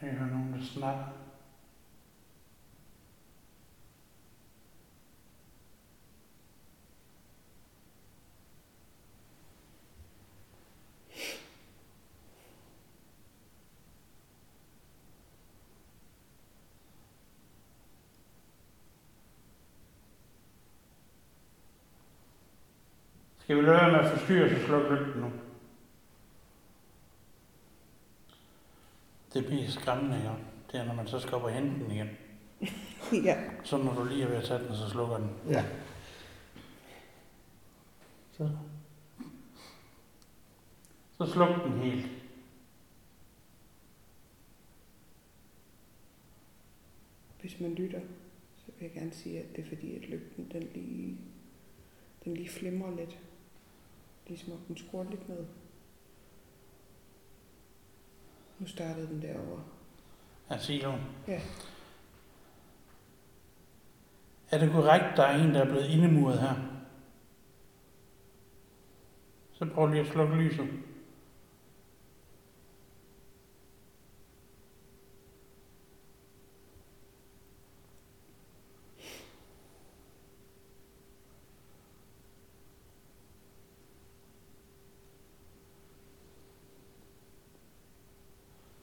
Er 0.00 0.12
hører 0.12 0.30
nogen, 0.30 0.52
der 0.52 0.60
snakker. 0.62 1.19
Skal 24.06 24.28
vi 24.28 24.40
lade 24.40 24.50
være 24.50 24.50
med 24.50 24.50
at 24.50 24.50
forstyrre 24.50 24.56
os 24.56 24.60
og 24.60 24.66
slukke 24.66 24.94
lygten 24.94 25.22
nu? 25.22 25.32
Det 29.34 29.50
mest 29.50 29.72
skræmmende, 29.72 30.16
ikke? 30.16 30.30
det 30.72 30.80
er, 30.80 30.84
når 30.84 30.94
man 30.94 31.06
så 31.06 31.18
skal 31.20 31.34
op 31.34 31.42
og 31.42 31.50
hente 31.50 31.84
den 31.84 31.90
igen. 31.90 32.08
ja, 33.28 33.36
Så 33.64 33.76
når 33.76 33.94
du 33.94 34.04
lige 34.04 34.22
er 34.22 34.28
ved 34.28 34.36
at 34.36 34.44
tage 34.44 34.64
den, 34.64 34.76
så 34.76 34.88
slukker 34.90 35.16
den. 35.16 35.30
Ja. 35.48 35.64
Så, 38.32 38.50
så 41.18 41.32
sluk 41.32 41.64
den 41.64 41.72
helt. 41.72 42.06
hvis 47.40 47.60
man 47.60 47.74
lytter, 47.74 48.00
så 48.56 48.72
vil 48.78 48.84
jeg 48.86 48.92
gerne 48.94 49.12
sige, 49.12 49.40
at 49.40 49.56
det 49.56 49.64
er 49.64 49.68
fordi, 49.68 49.96
at 49.96 50.02
lygten 50.02 50.50
den 50.52 50.62
lige, 50.74 51.18
den 52.24 52.34
lige 52.34 52.48
flimrer 52.48 52.96
lidt. 52.96 53.18
Ligesom 54.30 54.52
om 54.52 54.58
den 54.68 54.76
skruer 54.76 55.04
lidt 55.10 55.28
ned. 55.28 55.44
Nu 58.58 58.66
startede 58.66 59.06
den 59.06 59.22
derovre. 59.22 59.62
af 60.48 60.60
siloen. 60.60 61.00
Ja. 61.28 61.40
Er 64.50 64.58
det 64.58 64.72
korrekt, 64.72 65.16
der 65.16 65.22
er 65.22 65.44
en, 65.44 65.54
der 65.54 65.60
er 65.60 65.64
blevet 65.64 65.88
indemuret 65.88 66.40
her? 66.40 66.54
Så 69.52 69.66
prøv 69.74 69.86
lige 69.86 70.00
at 70.00 70.06
slukke 70.06 70.34
lyset. 70.34 70.68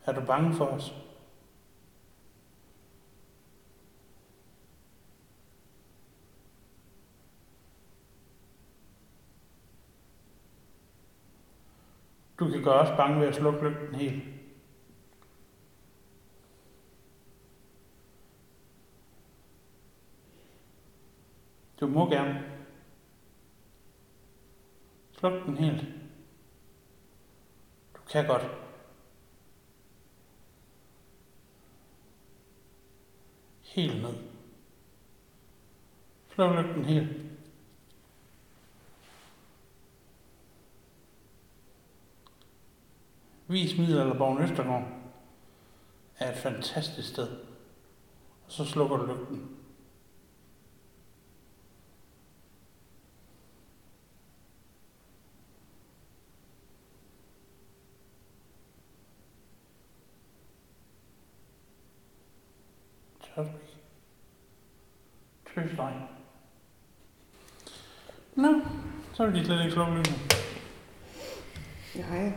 Er 0.08 0.14
du 0.14 0.26
bange 0.26 0.54
for 0.54 0.66
os? 0.66 0.94
Du 12.40 12.50
kan 12.50 12.64
gøre 12.64 12.80
os 12.80 12.98
bange 12.98 13.20
ved 13.20 13.28
at 13.28 13.36
slukke 13.36 13.70
lygten 13.70 13.96
helt. 13.96 14.24
Du 21.80 21.88
må 21.88 22.10
gerne. 22.10 22.44
Sluk 25.12 25.46
den 25.46 25.58
helt. 25.58 25.82
Du 27.96 28.02
kan 28.12 28.28
godt. 28.28 28.67
Helt 33.78 34.02
ned. 34.02 34.14
Sluk 36.34 36.56
lygten 36.56 36.86
helt. 36.86 37.10
Vis 43.48 43.78
Middelalderborgen 43.78 44.44
Østergaard 44.44 44.88
er 46.20 46.32
et 46.32 46.38
fantastisk 46.38 47.10
sted. 47.10 47.28
Og 48.46 48.52
så 48.52 48.66
slukker 48.66 48.98
du 48.98 49.06
lygten. 49.06 49.57
Ikke? 63.40 63.52
Tøs 65.56 65.78
dig. 65.78 65.94
Nå, 68.36 68.62
så 69.14 69.26
vil 69.26 69.40
de 69.40 69.46
slet 69.46 69.60
ikke 69.62 69.72
slukke 69.72 69.94
lygten. 69.94 70.16
Nej. 71.96 72.32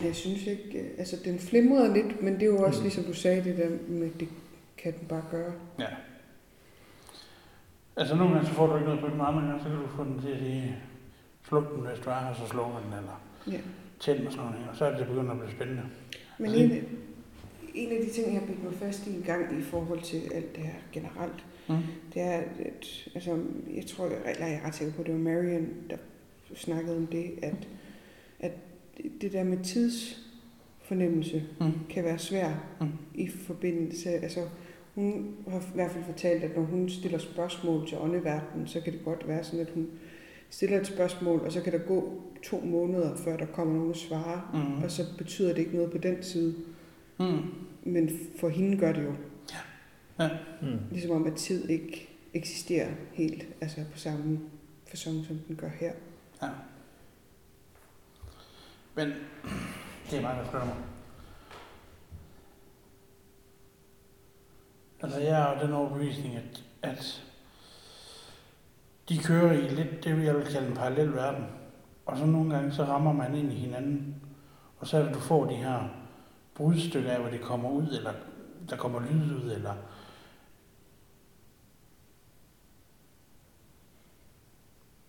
Jeg 0.00 0.16
synes 0.16 0.42
ikke, 0.46 0.78
øh, 0.80 0.90
altså 0.98 1.16
den 1.24 1.38
flimrede 1.38 1.92
lidt, 1.94 2.22
men 2.22 2.34
det 2.34 2.42
er 2.42 2.46
jo 2.46 2.62
også, 2.62 2.78
Mm. 2.78 2.82
ligesom 2.82 3.04
du 3.04 3.12
sagde, 3.14 3.44
det 3.44 3.56
der 3.58 3.70
med, 3.88 4.10
det 4.20 4.28
kan 4.78 4.98
den 4.98 5.08
bare 5.08 5.22
gøre. 5.30 5.52
Ja. 5.78 5.86
Altså 7.96 8.14
nogle 8.16 8.34
gange 8.34 8.48
så 8.48 8.54
får 8.54 8.66
du 8.66 8.74
ikke 8.74 8.84
noget 8.86 9.00
på 9.00 9.08
den 9.08 9.20
andre 9.20 9.40
gange, 9.46 9.62
så 9.62 9.68
kan 9.68 9.78
du 9.78 9.86
få 9.88 10.04
den 10.04 10.20
til 10.20 10.28
at 10.28 10.38
sige, 10.38 10.76
sluk 11.48 11.74
den, 11.76 11.86
hvis 11.86 11.98
du 12.04 12.10
er 12.10 12.14
her, 12.14 12.34
så 12.34 12.46
slukker 12.46 12.78
den, 12.80 12.92
eller 12.92 13.20
Ja. 13.52 13.60
tænd 14.00 14.26
og 14.26 14.32
sådan 14.32 14.50
noget, 14.50 14.68
og 14.70 14.76
så 14.76 14.84
er 14.84 14.96
det, 14.98 15.06
begynder 15.06 15.32
at 15.32 15.38
blive 15.38 15.52
spændende. 15.52 15.82
Men 16.38 16.46
Altså, 16.50 16.62
en, 16.64 16.98
en 17.76 17.92
af 17.92 18.04
de 18.04 18.10
ting, 18.10 18.34
jeg 18.34 18.42
bidt 18.46 18.64
mig 18.64 18.72
fast 18.74 19.06
i 19.06 19.10
en 19.16 19.22
gang 19.26 19.58
i 19.58 19.62
forhold 19.62 20.02
til 20.02 20.20
alt 20.34 20.56
det 20.56 20.62
her 20.64 20.72
generelt, 20.92 21.44
Mm. 21.68 21.76
det 22.14 22.22
er, 22.22 22.30
at 22.58 23.08
altså, 23.14 23.38
jeg 23.76 23.86
tror, 23.86 24.04
eller 24.06 24.46
jeg 24.46 24.54
er 24.62 24.66
ret 24.66 24.74
sikker 24.74 24.94
på, 24.94 25.00
at 25.02 25.06
det 25.06 25.14
var 25.14 25.20
Marion, 25.20 25.66
der 25.90 25.96
snakkede 26.54 26.96
om 26.96 27.06
det, 27.06 27.30
at, 27.42 27.68
at 28.40 28.52
det 29.20 29.32
der 29.32 29.44
med 29.44 29.58
tidsfornemmelse 29.64 31.42
Mm. 31.60 31.72
kan 31.90 32.04
være 32.04 32.18
svært 32.18 32.54
Mm. 32.80 32.86
i 33.14 33.28
forbindelse, 33.28 34.10
altså 34.10 34.40
hun 34.94 35.34
har 35.48 35.58
i 35.58 35.62
hvert 35.74 35.90
fald 35.90 36.04
fortalt, 36.04 36.44
at 36.44 36.56
når 36.56 36.62
hun 36.62 36.88
stiller 36.88 37.18
spørgsmål 37.18 37.88
til 37.88 37.98
åndeverdenen, 37.98 38.66
så 38.66 38.80
kan 38.80 38.92
det 38.92 39.04
godt 39.04 39.28
være 39.28 39.44
sådan, 39.44 39.60
at 39.60 39.70
hun 39.74 39.88
stiller 40.50 40.80
et 40.80 40.86
spørgsmål, 40.86 41.40
og 41.40 41.52
så 41.52 41.60
kan 41.60 41.72
der 41.72 41.78
gå 41.78 42.22
to 42.42 42.60
måneder, 42.64 43.16
før 43.16 43.36
der 43.36 43.46
kommer 43.46 43.74
nogen 43.74 43.90
og 43.90 43.96
svarer, 43.96 44.50
Mm. 44.78 44.82
og 44.84 44.90
så 44.90 45.02
betyder 45.18 45.48
det 45.48 45.58
ikke 45.58 45.76
noget 45.76 45.90
på 45.92 45.98
den 45.98 46.22
side. 46.22 46.54
Mm. 47.20 47.38
Men 47.86 48.10
for 48.40 48.48
hende 48.48 48.78
gør 48.78 48.92
det 48.92 49.04
jo. 49.04 49.14
Mm. 50.62 50.78
Ligesom 50.90 51.10
om, 51.10 51.26
at 51.26 51.34
tid 51.34 51.68
ikke 51.68 52.08
eksisterer 52.34 52.90
helt, 53.12 53.46
altså 53.60 53.84
på 53.92 53.98
samme 53.98 54.40
fasong, 54.86 55.24
som 55.26 55.38
den 55.48 55.56
gør 55.56 55.68
her. 55.68 55.92
Ja. 56.42 56.48
Men 58.94 59.08
det 60.10 60.18
er 60.18 60.22
mig, 60.22 60.36
der 60.36 60.44
flytter 60.44 60.66
mig. 60.66 60.76
Altså, 65.00 65.20
jeg 65.20 65.42
er 65.42 65.54
jo 65.54 65.66
den 65.66 65.74
overbevisning, 65.74 66.36
at, 66.36 66.64
at 66.82 67.24
de 69.08 69.18
kører 69.18 69.52
i 69.52 69.68
lidt 69.68 70.04
det, 70.04 70.24
jeg 70.24 70.34
vil 70.34 70.46
kalde 70.46 70.68
en 70.68 70.74
parallel 70.74 71.12
verden. 71.12 71.44
Og 72.06 72.18
så 72.18 72.26
nogle 72.26 72.54
gange, 72.54 72.72
så 72.72 72.84
rammer 72.84 73.12
man 73.12 73.34
ind 73.34 73.52
i 73.52 73.56
hinanden. 73.56 74.22
Og 74.78 74.86
så 74.86 74.96
er 74.96 75.04
det, 75.04 75.14
du 75.14 75.20
får 75.20 75.44
de 75.44 75.54
her 75.54 76.05
brudstykker 76.56 77.12
af, 77.12 77.20
hvor 77.20 77.30
det 77.30 77.40
kommer 77.40 77.70
ud, 77.70 77.86
eller 77.86 78.14
der 78.70 78.76
kommer 78.76 79.00
lyd 79.00 79.44
ud, 79.44 79.52
eller 79.52 79.74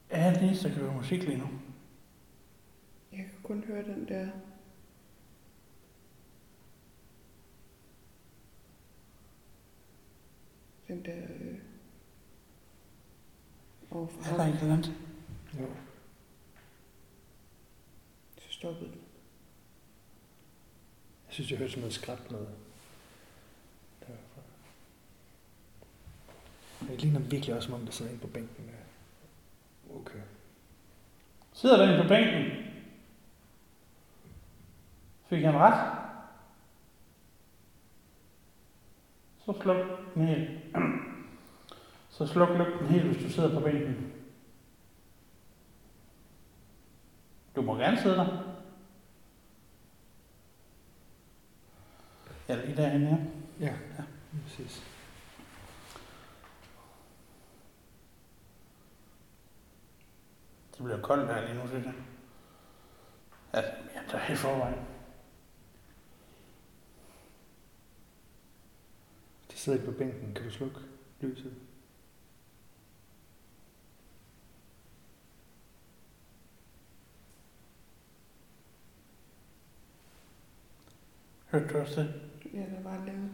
Er 0.10 0.34
den 0.34 0.44
eneste, 0.44 0.68
der 0.68 0.74
kan 0.74 0.84
høre 0.84 0.94
musik 0.94 1.24
lige 1.24 1.38
nu? 1.38 1.48
Jeg 3.12 3.20
kan 3.20 3.42
kun 3.44 3.64
høre 3.64 3.84
den 3.84 4.08
der... 4.08 4.28
Den 10.88 11.06
der... 11.06 11.24
Øh, 11.40 11.58
overfor 13.92 14.34
Er 14.34 14.38
der 14.38 14.48
ikke 14.48 14.60
andet? 14.60 14.94
Jo. 15.60 15.68
Så 18.38 18.52
stoppede 18.52 18.92
den. 18.92 19.07
Synes, 21.38 21.52
jeg 21.52 21.58
hørte 21.58 21.72
sådan 21.72 21.82
noget 21.82 21.94
skræt 21.94 22.32
noget. 22.32 22.50
Derfra. 24.00 24.42
Det 26.88 27.02
ligner 27.02 27.20
virkelig 27.20 27.56
også, 27.56 27.66
som 27.66 27.76
om 27.76 27.86
der 27.86 27.92
sidder 27.92 28.12
en 28.12 28.20
på 28.20 28.28
bænken. 28.28 28.68
Der. 28.68 29.96
Okay. 29.96 30.20
Sidder 31.54 31.78
der 31.78 31.94
en 31.94 32.02
på 32.02 32.08
bænken? 32.08 32.52
Fik 35.30 35.44
han 35.44 35.56
ret? 35.56 35.98
Så 39.46 39.54
sluk 39.62 40.14
den 40.14 40.28
helt. 40.28 40.50
Så 42.18 42.28
sluk 42.28 42.50
lygten 42.50 42.88
helt, 42.88 43.06
hvis 43.06 43.24
du 43.24 43.30
sidder 43.30 43.60
på 43.60 43.66
bænken. 43.66 44.14
Du 47.56 47.62
må 47.62 47.76
gerne 47.76 48.02
sidde 48.02 48.16
der. 48.16 48.57
Ja, 52.50 52.66
lige 52.66 52.78
derhen, 52.78 53.02
ja. 53.04 53.18
Ja, 53.60 53.74
ja. 53.98 54.04
præcis. 54.44 54.84
Det 60.78 60.84
bliver 60.86 61.02
koldt 61.02 61.34
her 61.34 61.42
lige 61.42 61.62
nu, 61.62 61.68
synes 61.68 61.86
jeg. 61.86 61.94
Altså, 63.54 63.72
ja, 63.96 64.02
der 64.12 64.18
er 64.18 64.34
i 64.34 64.36
forvejen. 64.36 64.80
De 69.52 69.58
sidder 69.58 69.80
ikke 69.80 69.92
på 69.92 69.98
bænken. 69.98 70.34
Kan 70.34 70.46
du 70.46 70.52
slukke 70.52 70.80
lyset? 71.22 71.54
Hørte 81.52 81.74
du 81.74 81.78
også 81.78 82.02
det? 82.02 82.27
Ja, 82.54 82.60
der 82.60 82.84
var 82.84 83.06
lavet 83.06 83.32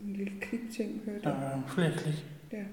en 0.00 0.12
lille 0.12 0.40
klik-ting, 0.40 1.00
hørte 1.04 1.22
Der 1.22 1.40
jeg. 1.40 1.62
var 1.62 1.68
flere 1.68 1.92
klik. 1.96 2.26
Ja. 2.52 2.64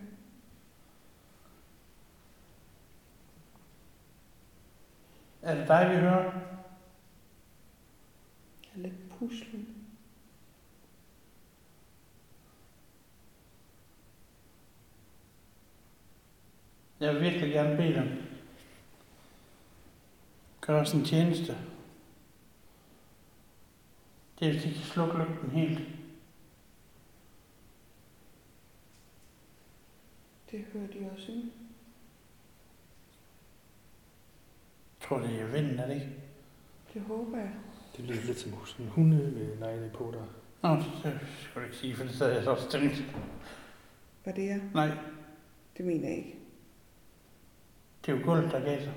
Er 5.42 5.56
det 5.56 5.68
dig, 5.68 5.90
vi 5.92 5.96
hører? 5.96 6.24
Jeg 8.64 8.72
er 8.76 8.80
lidt 8.80 9.10
puslen. 9.10 9.68
Jeg 17.00 17.14
vil 17.16 17.22
virkelig 17.22 17.52
gerne 17.54 17.78
bede 17.78 17.94
dem. 17.96 18.08
Gør 20.62 20.82
os 20.82 20.94
en 20.94 21.06
tjeneste. 21.06 21.58
Det 24.42 24.48
er, 24.48 24.52
hvis 24.52 24.64
de 24.64 24.70
kan 24.74 24.82
slukke 24.82 25.18
lygten 25.18 25.52
helt. 25.52 25.80
Det 30.52 30.66
hørte 30.74 31.00
de 31.00 31.12
også? 31.12 31.32
Jeg 31.32 31.42
tror, 35.10 35.20
det 35.20 35.42
er 35.42 35.46
vinden, 35.48 35.80
er 35.80 35.88
det 35.88 35.94
ikke? 35.96 36.10
Det 36.94 37.02
håber 37.02 37.38
jeg. 37.38 37.52
Det 37.98 38.06
lyder 38.06 38.24
lidt 38.24 38.40
som 38.40 38.66
sådan 38.66 38.86
en 38.86 38.92
hunde 38.92 39.32
med 39.32 39.58
negle 39.60 39.92
på 39.94 40.14
der. 40.14 40.26
Nå, 40.70 40.76
det 40.76 40.86
skulle 40.94 41.20
du 41.56 41.60
ikke 41.66 41.78
sige, 41.78 41.96
for 41.96 42.04
det 42.04 42.16
sad 42.16 42.34
jeg 42.34 42.44
så 42.44 42.52
også 42.52 42.70
tænkt. 42.70 43.04
Var 44.26 44.32
det 44.32 44.46
jeg? 44.46 44.62
Nej, 44.74 44.98
Det 45.78 45.86
mener 45.86 46.08
jeg 46.10 46.18
ikke. 46.18 46.36
det 48.06 48.12
er 48.14 48.18
jo 48.18 48.24
gulvet, 48.26 48.52
der 48.52 48.60
gav 48.60 48.82
sig. 48.82 48.94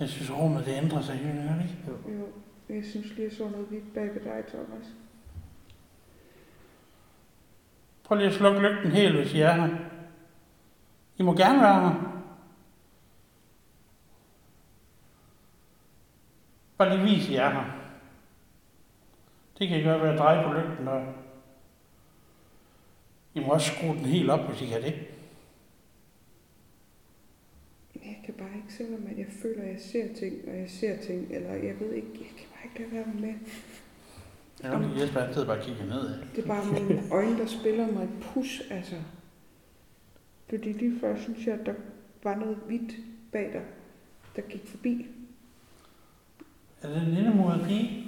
Jeg 0.00 0.08
synes, 0.08 0.32
rummet 0.32 0.66
det 0.66 0.76
ændrer 0.76 1.00
sig, 1.00 1.20
gør 1.22 1.32
det 1.32 1.62
ikke? 1.62 1.78
Jo. 1.88 2.12
Jo, 2.12 2.28
jeg 2.68 2.84
synes 2.84 3.06
lige, 3.06 3.24
jeg 3.24 3.32
så 3.32 3.48
noget 3.48 3.66
hvidt 3.66 3.94
bag 3.94 4.14
ved 4.14 4.20
dig, 4.20 4.44
Thomas. 4.48 4.86
Prøv 8.04 8.18
lige 8.18 8.28
at 8.28 8.34
slukke 8.34 8.60
lygten 8.60 8.90
helt, 8.90 9.16
hvis 9.16 9.34
I 9.34 9.40
er 9.40 9.52
her. 9.52 9.76
I 11.16 11.22
må 11.22 11.34
gerne 11.34 11.60
være 11.60 11.80
her. 11.80 12.22
Bare 16.78 16.96
lige 16.96 17.02
vis, 17.02 17.28
I 17.28 17.34
er 17.34 17.50
her. 17.50 17.64
Det 19.58 19.68
kan 19.68 19.80
I 19.80 19.82
gøre 19.82 20.00
ved 20.00 20.08
at 20.08 20.18
dreje 20.18 20.44
på 20.44 20.52
lygten, 20.52 20.88
og 20.88 21.04
I 23.34 23.40
må 23.40 23.46
også 23.46 23.74
skrue 23.74 23.94
den 23.94 24.04
helt 24.04 24.30
op, 24.30 24.48
hvis 24.48 24.62
I 24.62 24.66
kan 24.66 24.82
det. 24.82 25.05
Jeg 28.06 28.20
kan 28.24 28.34
bare 28.34 28.56
ikke, 28.56 28.74
selvom 28.74 29.06
at 29.10 29.18
jeg 29.18 29.26
føler, 29.42 29.62
at 29.62 29.68
jeg 29.68 29.80
ser 29.80 30.14
ting, 30.14 30.34
og 30.48 30.58
jeg 30.58 30.70
ser 30.70 30.96
ting, 30.96 31.26
eller 31.30 31.50
jeg 31.50 31.80
ved 31.80 31.92
ikke, 31.92 32.08
jeg 32.12 32.32
kan 32.36 32.46
bare 32.54 32.64
ikke 32.64 32.78
lade 32.78 32.92
være 32.92 33.14
med. 33.14 33.34
Godt 34.62 34.88
lide, 34.88 35.02
Jesper, 35.02 35.20
han 35.20 35.32
sidder 35.32 35.46
bare 35.46 35.58
og 35.58 35.64
kigger 35.64 35.84
ned. 35.84 36.08
Det 36.36 36.44
er 36.44 36.48
bare 36.48 36.72
mine 36.72 37.02
øjne, 37.12 37.38
der 37.38 37.46
spiller 37.46 37.92
mig 37.92 38.04
et 38.04 38.10
pus, 38.20 38.62
altså. 38.70 38.96
Fordi 40.48 40.72
lige 40.72 41.00
før 41.00 41.16
synes 41.16 41.46
jeg, 41.46 41.54
at 41.60 41.66
der 41.66 41.74
var 42.22 42.34
noget 42.34 42.56
hvidt 42.56 42.96
bag 43.32 43.52
dig, 43.52 43.62
der 44.36 44.42
gik 44.42 44.66
forbi. 44.66 45.06
Er 46.82 46.88
det 46.88 47.02
en 47.02 47.16
indemodet 47.16 47.64
pige? 47.66 48.06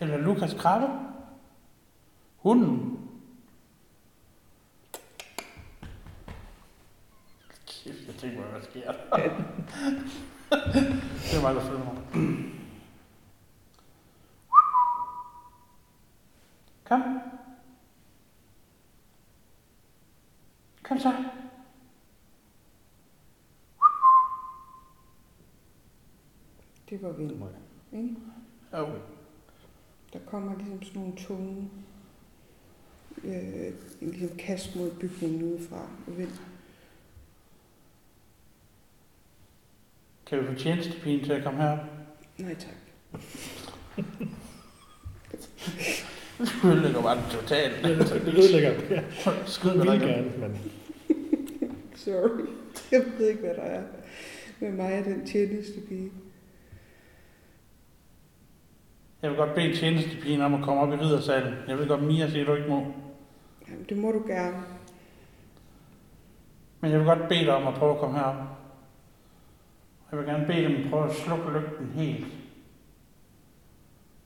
Eller 0.00 0.16
Lukas 0.16 0.54
Krabbe? 0.54 0.86
Hunden? 2.36 3.07
Jeg 7.88 8.14
tænker 8.14 8.40
mig, 8.40 8.50
hvad 8.50 8.62
sker 8.62 8.92
der? 8.92 9.18
det 11.30 11.38
er 11.38 11.42
mig, 11.42 11.54
der 11.54 11.60
følger 11.60 11.84
mig. 11.84 12.02
Kom. 16.84 17.20
Kom 20.82 20.98
så. 20.98 21.12
Det 26.90 27.02
var 27.02 27.12
vind, 27.12 27.30
ikke? 27.92 28.16
Jo. 28.72 28.86
Der 30.12 30.18
kommer 30.26 30.56
ligesom 30.56 30.82
sådan 30.82 31.02
nogle 31.02 31.16
tunge, 31.16 31.70
øh, 33.24 33.72
ligesom 34.00 34.36
kast 34.36 34.76
mod 34.76 34.90
bygningen 34.90 35.42
udefra. 35.42 35.86
Vind. 36.06 36.30
Kan 40.28 40.40
vi 40.40 40.46
få 40.46 40.54
tjenestepigen 40.54 41.24
til 41.24 41.32
at 41.32 41.44
komme 41.44 41.62
herop? 41.62 41.78
Nej 42.38 42.54
tak. 42.54 42.74
Det 46.38 46.64
ødelægger 46.64 47.02
bare 47.02 47.16
den 47.16 47.24
totalt. 47.30 47.84
Det 47.84 48.34
ødelægger 48.38 48.72
ja. 48.90 49.02
Skrid 49.46 49.74
med 49.74 49.86
dig. 49.86 50.00
gerne, 50.00 50.32
men 50.38 50.60
Sorry. 51.94 52.46
Jeg 52.92 53.04
ved 53.18 53.28
ikke, 53.28 53.40
hvad 53.40 53.54
der 53.54 53.62
er 53.62 53.82
med 54.60 54.72
mig 54.72 54.98
og 54.98 55.04
den 55.04 55.26
tjenestepige. 55.26 56.10
Jeg 59.22 59.30
vil 59.30 59.36
godt 59.38 59.54
bede 59.54 59.76
tjenestepigen 59.76 60.40
om 60.40 60.54
at 60.54 60.62
komme 60.62 60.80
op 60.80 60.92
i 60.92 60.96
riddersalen. 60.96 61.54
Jeg 61.68 61.78
ved 61.78 61.88
godt, 61.88 62.02
Mia 62.02 62.30
siger, 62.30 62.44
du 62.44 62.54
ikke 62.54 62.68
må. 62.68 62.86
Jamen, 63.68 63.86
det 63.88 63.96
må 63.96 64.12
du 64.12 64.22
gerne. 64.26 64.56
Men 66.80 66.90
jeg 66.90 66.98
vil 66.98 67.06
godt 67.06 67.28
bede 67.28 67.40
dig 67.44 67.54
om 67.54 67.66
at 67.66 67.74
prøve 67.74 67.92
at 67.92 67.98
komme 67.98 68.18
herop. 68.18 68.57
Jeg 70.10 70.18
vil 70.18 70.26
gerne 70.26 70.46
bede 70.46 70.64
dem 70.64 70.90
prøve 70.90 71.10
at 71.10 71.16
slukke 71.16 71.50
lygten 71.50 71.86
helt. 71.86 72.26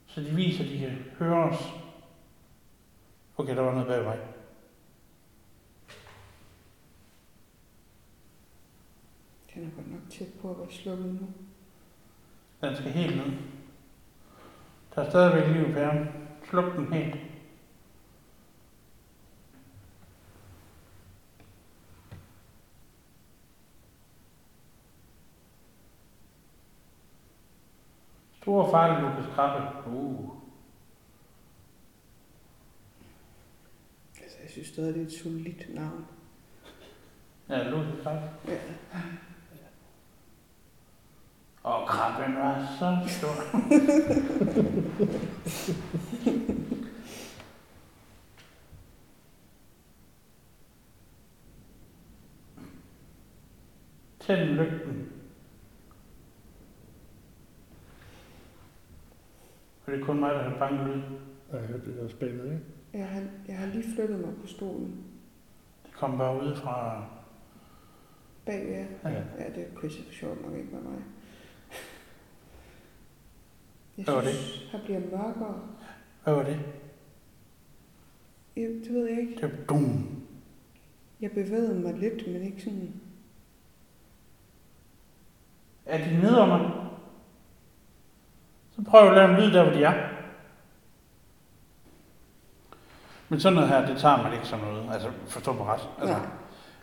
Så 0.07 0.21
de 0.21 0.31
viser, 0.31 0.65
at 0.65 0.71
de 0.71 0.79
kan 0.79 1.05
høre 1.19 1.51
os. 1.51 1.73
Okay, 3.37 3.57
der 3.57 3.63
var 3.63 3.73
noget 3.73 3.87
bag 3.87 4.05
mig. 4.05 4.19
Den 9.55 9.65
er 9.65 9.71
godt 9.77 9.91
nok 9.93 10.01
tæt 10.11 10.29
på 10.43 10.51
at 10.51 10.59
være 10.59 10.71
slukket 10.71 11.07
nu. 11.07 11.29
Den 12.61 12.77
skal 12.77 12.91
helt 12.91 13.17
ned. 13.17 13.39
Der 14.95 15.03
er 15.03 15.11
stadigvæk 15.11 15.57
liv 15.57 15.75
pæren. 15.75 16.09
Sluk 16.51 16.77
den 16.77 16.93
helt. 16.93 17.32
Store 28.43 28.71
farlige 28.71 29.01
Lukas 29.01 29.35
Krabbe. 29.35 29.91
Uh. 29.91 30.31
Altså, 34.23 34.37
jeg 34.43 34.51
synes 34.51 34.69
stadig, 34.69 34.95
det 34.95 35.03
er 35.03 35.07
et 35.07 35.13
solidt 35.13 35.75
navn. 35.75 36.07
Ja, 37.49 37.71
Lukas 37.71 38.03
Krabbe. 38.03 38.31
Ja. 38.49 38.59
Og 41.63 41.89
krabben 41.89 42.35
var 42.37 42.67
så 42.79 42.99
stor. 43.09 43.35
Tænd 54.21 54.41
lygten. 54.41 55.02
Og 59.93 59.97
det 59.99 60.03
er 60.03 60.07
kun 60.07 60.21
mig, 60.21 60.35
der 60.35 60.43
har 60.43 60.59
banket 60.59 60.95
ud. 60.95 61.03
jeg 61.53 61.61
har 61.61 61.67
hørt 61.67 61.85
det 61.85 61.99
også 62.01 62.17
bagved, 62.17 62.45
ikke? 62.45 62.61
Jeg 62.93 63.09
har, 63.09 63.23
jeg 63.49 63.59
har 63.59 63.67
lige 63.67 63.95
flyttet 63.95 64.21
mig 64.21 64.35
på 64.41 64.47
stolen 64.47 65.05
Det 65.85 65.93
kom 65.93 66.19
bare 66.19 66.43
ud 66.43 66.57
fra... 66.57 67.05
bagved 68.47 68.73
jer. 68.73 68.87
Ja. 69.05 69.23
Ja, 69.39 69.51
det 69.55 69.67
kunne 69.75 69.91
så 69.91 70.03
sjovt 70.11 70.43
nok 70.43 70.59
ikke 70.59 70.73
være 70.73 70.83
mig. 70.83 71.03
Jeg 73.97 74.05
Hvad 74.05 74.15
var 74.15 74.23
synes, 74.23 74.69
her 74.73 74.85
bliver 74.85 75.01
mørkere. 75.01 75.61
Hvad 76.25 76.35
var 76.35 76.43
det? 76.43 76.59
Ja, 78.57 78.63
det 78.63 78.95
ved 78.95 79.09
jeg 79.09 79.21
ikke. 79.21 79.35
Det 79.35 79.43
var 79.43 79.65
dum. 79.69 80.23
Jeg 81.21 81.31
bevægede 81.31 81.81
mig 81.81 81.95
lidt, 81.95 82.27
men 82.33 82.43
ikke 82.43 82.63
sådan... 82.63 82.95
Er 85.87 85.99
de 86.09 86.21
nede 86.21 86.41
under? 86.43 86.79
Så 86.89 86.92
prøv 88.91 89.09
at 89.09 89.15
lave 89.15 89.31
en 89.31 89.37
lyd 89.37 89.53
der, 89.53 89.63
hvor 89.63 89.73
de 89.73 89.85
er. 89.85 90.09
Men 93.29 93.41
sådan 93.41 93.55
noget 93.55 93.69
her, 93.69 93.87
det 93.87 93.99
tager 93.99 94.23
man 94.23 94.33
ikke 94.33 94.47
som 94.47 94.61
noget. 94.61 94.93
Altså, 94.93 95.11
forstå 95.29 95.53
mig 95.53 95.67
ret. 95.67 95.89
Altså, 96.01 96.17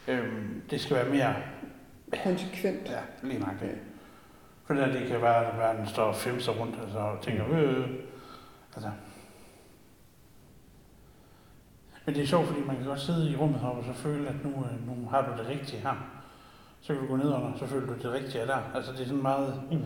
Nej, 0.08 0.16
øhm, 0.18 0.62
det 0.70 0.82
skal 0.82 0.96
være 0.96 1.10
mere... 1.10 1.36
konsekvent. 2.24 2.90
Ja, 2.90 3.00
lige 3.24 3.40
nok 3.40 3.60
det. 3.60 3.78
For 4.66 4.74
det, 4.74 4.84
der, 4.88 5.00
det 5.00 5.08
kan 5.08 5.22
være, 5.22 5.46
at 5.46 5.58
verden 5.58 5.88
står 5.88 6.04
og 6.04 6.16
femser 6.16 6.52
rundt, 6.52 6.76
altså, 6.84 6.98
og 7.00 7.22
tænker, 7.22 7.46
øh, 7.52 7.80
øh. 7.80 7.90
altså. 8.76 8.90
Men 12.06 12.16
det 12.16 12.24
er 12.24 12.28
sjovt, 12.28 12.48
fordi 12.48 12.62
man 12.62 12.76
kan 12.76 12.86
godt 12.86 13.00
sidde 13.00 13.32
i 13.32 13.36
rummet 13.36 13.60
heroppe 13.60 13.82
og 13.82 13.96
så 13.96 14.02
føle, 14.02 14.28
at 14.30 14.36
nu, 14.44 14.50
øh, 14.50 14.88
nu 14.88 15.10
har 15.10 15.22
du 15.22 15.42
det 15.42 15.50
rigtige 15.50 15.82
her. 15.82 15.96
Så 16.82 16.94
kan 16.94 17.02
du 17.02 17.08
gå 17.08 17.16
ned 17.16 17.28
under, 17.34 17.52
så 17.58 17.68
føler 17.68 17.88
du 17.88 17.94
det 17.94 18.12
rigtige 18.14 18.42
er 18.42 18.46
der. 18.46 18.58
Altså 18.76 18.92
det 18.92 19.02
er 19.02 19.06
sådan 19.06 19.22
meget, 19.22 19.62
Mm. 19.72 19.82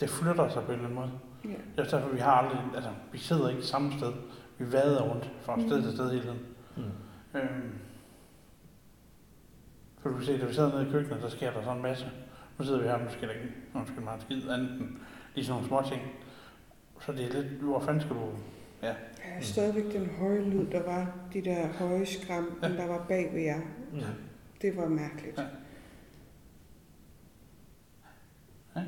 Det 0.00 0.10
flytter 0.10 0.48
sig 0.48 0.62
på 0.62 0.72
en 0.72 0.78
eller 0.78 0.84
anden 0.84 0.94
måde. 1.00 1.10
Ja. 1.44 1.48
Det 1.82 1.86
er 1.92 1.98
derfor, 1.98 2.08
vi 2.12 2.18
har 2.18 2.32
aldrig, 2.32 2.60
altså 2.74 2.90
vi 3.12 3.18
sidder 3.18 3.48
ikke 3.48 3.62
samme 3.62 3.92
sted. 3.92 4.12
Vi 4.58 4.72
vader 4.72 5.02
rundt 5.02 5.30
fra 5.42 5.60
sted 5.60 5.82
til 5.82 5.92
sted 5.92 6.10
hele 6.10 6.22
tiden. 6.22 6.40
Mm. 6.76 7.38
Øhm. 7.40 7.72
For 9.98 10.08
du 10.08 10.16
kan 10.16 10.24
se, 10.24 10.38
da 10.40 10.46
vi 10.46 10.54
sidder 10.54 10.72
nede 10.72 10.88
i 10.88 10.90
køkkenet, 10.90 11.22
der 11.22 11.28
sker 11.28 11.52
der 11.52 11.62
sådan 11.62 11.76
en 11.76 11.82
masse. 11.82 12.10
Nu 12.58 12.64
sidder 12.64 12.80
vi 12.80 12.88
her, 12.88 12.98
nu 12.98 13.10
skal 13.10 13.28
der 13.28 13.34
ikke, 13.34 13.48
nu 13.74 13.80
skal 13.86 14.02
meget 14.02 14.22
skid 14.22 14.48
andet 14.48 14.70
end 14.80 14.88
lige 15.34 15.44
sådan 15.46 15.62
nogle 15.62 15.68
små 15.68 15.82
ting. 15.96 16.02
Så 17.00 17.12
det 17.12 17.24
er 17.24 17.42
lidt, 17.42 17.46
hvor 17.62 17.80
fanden 17.80 18.00
skal 18.02 18.16
du, 18.16 18.28
ja. 18.82 18.86
Jeg 18.88 18.96
har 19.34 19.40
stadigvæk 19.42 19.92
den 19.92 20.10
høje 20.18 20.44
lyd, 20.44 20.66
der 20.66 20.82
var 20.82 21.12
de 21.32 21.44
der 21.44 21.68
høje 21.78 22.06
skram, 22.06 22.58
Ja. 22.62 22.68
der 22.68 22.86
var 22.86 23.04
bag 23.08 23.30
ved 23.34 23.42
jer. 23.42 23.60
Mm. 23.92 24.00
Det 24.62 24.76
var 24.76 24.88
mærkeligt. 24.88 25.38
Ja. 25.38 25.44
Ja. 28.76 28.82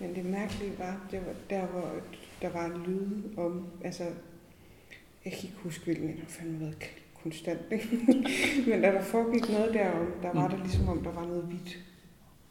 Men 0.00 0.14
det 0.14 0.24
mærkelige 0.24 0.78
var, 0.78 1.00
det 1.10 1.26
var 1.26 1.32
der, 1.50 1.66
hvor 1.66 1.90
der 2.42 2.48
var 2.48 2.64
en 2.64 2.82
lyd 2.82 3.38
om, 3.38 3.66
altså, 3.84 4.04
jeg 5.24 5.32
kan 5.32 5.42
ikke 5.42 5.56
huske, 5.62 5.84
hvilken, 5.84 6.08
det 6.08 6.18
har 6.18 6.26
fandme 6.26 6.60
været 6.60 6.76
konstant, 7.22 7.60
ikke? 7.70 7.88
Men 8.70 8.82
da 8.82 8.92
der 8.92 9.02
foregik 9.02 9.48
noget 9.48 9.74
derom, 9.74 10.06
der 10.22 10.32
var 10.32 10.48
det 10.48 10.58
ligesom 10.58 10.88
om, 10.88 11.02
der 11.02 11.12
var 11.12 11.26
noget 11.26 11.42
hvidt 11.44 11.78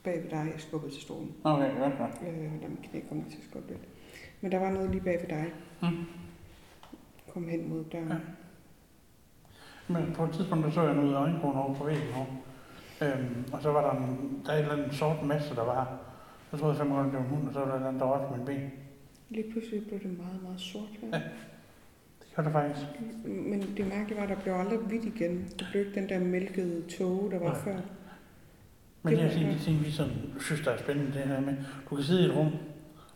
bag 0.03 0.24
ved 0.24 0.30
dig, 0.30 0.51
jeg 0.53 0.61
skubbede 0.61 0.93
til 0.93 1.01
stolen. 1.01 1.33
Okay, 1.43 1.80
godt, 1.80 1.98
godt. 1.98 2.11
Øh, 2.22 2.61
lad 2.61 2.69
mig 2.69 2.77
knække 2.90 3.07
om 3.11 3.24
til 3.24 3.38
at 3.38 3.43
skubbe 3.49 3.67
lidt. 3.67 3.82
Men 4.41 4.51
der 4.51 4.59
var 4.59 4.72
noget 4.72 4.90
lige 4.90 5.01
bag 5.01 5.19
ved 5.22 5.30
dig. 5.30 5.53
Mm. 5.82 6.06
Kom 7.33 7.48
hen 7.48 7.69
mod 7.69 7.83
døren. 7.83 8.07
Ja. 8.07 8.15
Men 9.88 10.14
på 10.14 10.24
et 10.24 10.32
tidspunkt, 10.32 10.65
der 10.65 10.72
så 10.72 10.82
jeg 10.82 10.95
noget 10.95 11.11
i 11.11 11.14
øjenkrogen 11.14 11.57
over 11.57 11.74
på 11.74 11.83
væggen 11.83 12.07
over. 12.15 12.25
Øhm, 13.01 13.45
og 13.53 13.61
så 13.61 13.72
var 13.72 13.82
der 13.82 14.01
en, 14.01 14.41
der 14.45 14.51
er 14.51 14.57
en 14.57 14.64
eller 14.64 14.77
anden 14.77 14.93
sort 14.93 15.24
masse, 15.25 15.56
der 15.56 15.64
var. 15.64 15.98
Så 16.56 16.59
troede 16.61 16.75
jeg 16.77 16.85
fem 16.85 16.93
gange, 16.95 17.06
det 17.11 17.14
var 17.19 17.24
en 17.25 17.30
hund, 17.30 17.48
og 17.48 17.53
så 17.53 17.59
var 17.59 17.66
der 17.66 17.74
en 17.74 17.77
eller 17.77 17.88
anden, 17.88 18.00
der 18.01 18.08
rørte 18.08 18.38
min 18.38 18.45
ben. 18.45 18.72
Lige 19.30 19.51
pludselig 19.51 19.88
blev 19.88 20.00
det 20.00 20.17
meget, 20.17 20.43
meget 20.43 20.59
sort 20.59 20.90
her. 21.01 21.08
Ja. 21.14 21.22
Det 22.19 22.27
gør 22.35 22.43
det 22.43 22.51
faktisk. 22.51 22.85
Men 23.25 23.61
det 23.77 23.88
mærkelige 23.88 24.17
var, 24.17 24.24
at 24.24 24.30
der 24.30 24.35
blev 24.43 24.53
aldrig 24.53 24.80
hvidt 24.80 25.06
igen. 25.06 25.45
Det 25.59 25.67
blev 25.72 25.85
ikke 25.85 26.00
den 26.01 26.09
der 26.09 26.19
mælkede 26.19 26.82
tåge, 26.98 27.32
der 27.32 27.40
var 27.40 27.48
Nej. 27.51 27.59
før. 27.59 27.77
Men 29.03 29.14
Det 29.14 29.19
det 29.22 29.27
er 29.27 29.32
sådan 29.32 29.48
de 29.53 29.59
ting, 29.59 29.85
vi 29.85 29.92
sådan, 29.92 30.14
synes, 30.40 30.61
der 30.61 30.72
er 30.72 30.77
spændende, 30.77 31.14
det 31.14 31.22
her 31.22 31.42
med, 31.42 31.53
du 31.90 31.95
kan 31.95 32.03
sidde 32.03 32.22
i 32.22 32.25
et 32.25 32.35
rum, 32.35 32.48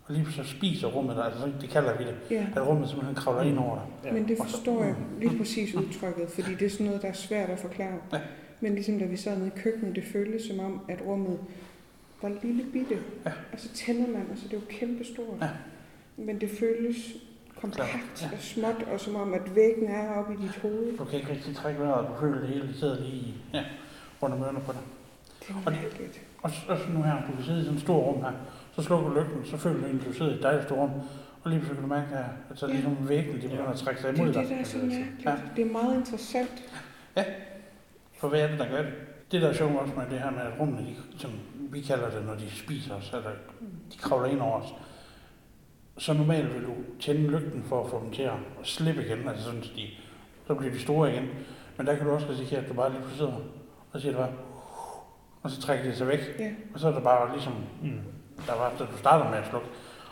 og 0.06 0.14
lige 0.16 0.26
så 0.32 0.44
spiser 0.44 0.88
rummet 0.88 1.16
dig, 1.16 1.26
altså 1.26 1.52
det 1.62 1.70
kalder 1.70 1.98
vi 1.98 2.04
det, 2.04 2.16
Ja, 2.32 2.48
at 2.56 2.68
rummet 2.68 2.90
simpelthen 2.90 3.16
kravler 3.16 3.42
ind 3.42 3.58
over 3.60 3.76
dig. 3.76 3.86
Ja. 4.10 4.14
men 4.14 4.28
det 4.28 4.40
Og 4.40 4.46
så- 4.48 4.52
forstår 4.56 4.84
jeg 4.84 4.96
lige 5.20 5.38
præcis 5.38 5.76
udtrykket, 5.76 6.30
fordi 6.30 6.52
det 6.56 6.66
er 6.66 6.70
sådan 6.70 6.86
noget, 6.86 7.02
der 7.02 7.08
er 7.08 7.14
svært 7.14 7.50
at 7.50 7.60
forklare. 7.60 8.00
Ja. 8.14 8.20
Men 8.62 8.74
ligesom 8.76 9.00
da 9.00 9.06
vi 9.06 9.18
sad 9.18 9.38
nede 9.38 9.48
i 9.56 9.60
køkkenet, 9.60 9.96
det 9.96 10.04
føltes 10.04 10.42
som 10.42 10.60
om, 10.60 10.82
at 10.90 11.02
rummet 11.06 11.40
var 12.22 12.32
lille 12.44 12.64
bitte. 12.74 12.98
Ja. 13.26 13.32
Og 13.54 13.60
så 13.60 13.70
tænder 13.74 14.08
man, 14.08 14.28
og 14.32 14.38
så 14.38 14.44
det 14.48 14.54
er 14.54 14.58
jo 14.58 14.64
kæmpestort. 14.70 15.38
Ja. 15.42 15.50
Men 16.18 16.42
det 16.42 16.50
føles 16.60 16.98
kompakt 17.62 18.22
Ja. 18.22 18.28
og 18.34 18.40
småt, 18.40 18.84
og 18.94 19.00
som 19.00 19.16
om, 19.16 19.34
at 19.34 19.56
væggen 19.56 19.88
er 19.88 20.10
oppe 20.14 20.34
i 20.34 20.38
dit 20.38 20.56
hoved. 20.62 20.98
Du 20.98 21.04
kan 21.06 21.20
ikke 21.20 21.32
rigtig 21.32 21.56
trække 21.56 21.80
vejret, 21.82 22.08
du 22.10 22.14
føler 22.20 22.40
det 22.40 22.50
hele, 22.50 22.68
det 22.68 22.76
sidder 22.76 23.00
lige 23.00 23.14
i- 23.16 23.36
ja, 23.54 23.64
rundt 24.24 24.36
om 24.36 24.42
ørerne 24.44 24.60
på 24.60 24.72
dig. 24.72 24.82
Det 25.40 25.50
er 25.50 25.54
Og- 25.66 25.72
mærkeligt. 25.72 26.22
Og 26.44 26.52
så, 26.52 26.58
og 26.68 26.78
så 26.78 26.84
nu 26.90 27.02
her, 27.02 27.16
du 27.28 27.36
kan 27.36 27.44
sidde 27.46 27.60
i 27.60 27.64
sådan 27.64 27.76
et 27.78 27.82
stort 27.84 28.04
rum 28.06 28.24
her, 28.24 28.32
så 28.76 28.82
slukker 28.82 29.10
du 29.10 29.20
lygten, 29.20 29.46
så 29.46 29.58
føler 29.58 29.78
du 29.78 29.84
egentlig, 29.86 30.08
at 30.08 30.14
du 30.14 30.18
sidder 30.18 30.32
i 30.32 30.36
et 30.36 30.44
dejligt 30.44 30.66
stort 30.66 30.80
rum, 30.80 30.90
og 31.44 31.50
lige 31.52 31.60
pludselig 31.60 31.76
kan 31.80 31.90
du 31.90 31.96
mærke, 31.96 32.16
at 32.50 32.58
så 32.60 32.68
Ja. 32.68 32.74
ligesom 32.74 33.10
væggen, 33.10 33.36
de 33.36 33.42
begynder 33.42 33.66
at 33.66 33.78
trække 33.78 34.02
sig 34.02 34.12
Det 34.12 34.20
er 34.20 34.24
imod 34.24 34.34
det, 34.34 34.42
dig. 34.48 34.50
der 34.56 34.62
er 34.62 34.66
så 34.66 34.78
Ja. 34.78 34.84
mærkeligt. 34.86 35.56
Det 35.56 35.66
er 35.68 35.72
meget 35.72 35.96
interessant. 35.98 36.64
For 38.18 38.28
hvad 38.28 38.42
er 38.42 38.48
det, 38.48 38.60
der 38.60 38.70
gør 38.70 38.82
det? 38.82 38.94
Det, 39.32 39.42
der 39.42 39.48
er 39.50 39.54
sjovt 39.54 39.76
også 39.80 39.94
med 39.98 40.04
det 40.12 40.20
her 40.20 40.32
med, 40.32 40.40
at 40.42 40.60
rummene, 40.60 40.82
de, 40.88 40.96
som 41.20 41.32
vi 41.72 41.82
kalder 41.82 42.10
det, 42.10 42.26
når 42.26 42.36
de 42.36 42.52
spiser 42.52 42.96
os, 42.96 43.10
eller 43.14 43.32
de 43.94 43.98
kravler 43.98 44.26
ind 44.30 44.40
over 44.42 44.62
os, 44.62 44.74
så 45.98 46.14
normalt 46.14 46.54
vil 46.54 46.64
du 46.64 46.74
tænde 47.00 47.28
lygten 47.32 47.64
for 47.64 47.84
at 47.84 47.90
få 47.90 48.02
dem 48.04 48.12
til 48.12 48.22
at 48.24 48.34
slippe 48.64 49.06
igen, 49.06 49.28
altså 49.30 49.44
sådan, 49.46 49.64
så, 49.64 49.70
de, 49.76 49.88
så 50.48 50.56
bliver 50.56 50.74
de 50.74 50.80
store 50.80 51.12
igen. 51.14 51.30
Men 51.78 51.88
der 51.88 51.96
kan 51.96 52.06
du 52.06 52.12
også 52.12 52.28
risikere, 52.30 52.60
at 52.62 52.70
du 52.70 52.74
bare 52.74 52.90
lige 52.90 53.00
pludselig 53.02 53.18
sidder, 53.20 53.34
og 53.34 53.42
så 53.94 54.00
siger 54.00 54.18
bare, 54.18 54.32
og 55.44 55.52
så 55.52 55.62
trækker 55.62 55.86
de 55.92 55.96
sig 55.96 56.08
væk, 56.08 56.20
Ja. 56.40 56.52
og 56.74 56.80
så 56.80 56.88
er 56.88 56.92
der 56.92 57.00
bare 57.02 57.32
ligesom 57.34 57.54
Mm. 57.84 58.00
der 58.48 58.56
var, 58.56 58.74
da 58.80 58.86
du 58.86 58.98
startede 58.98 59.30
med 59.30 59.38
at 59.38 59.48
slukke. 59.50 59.68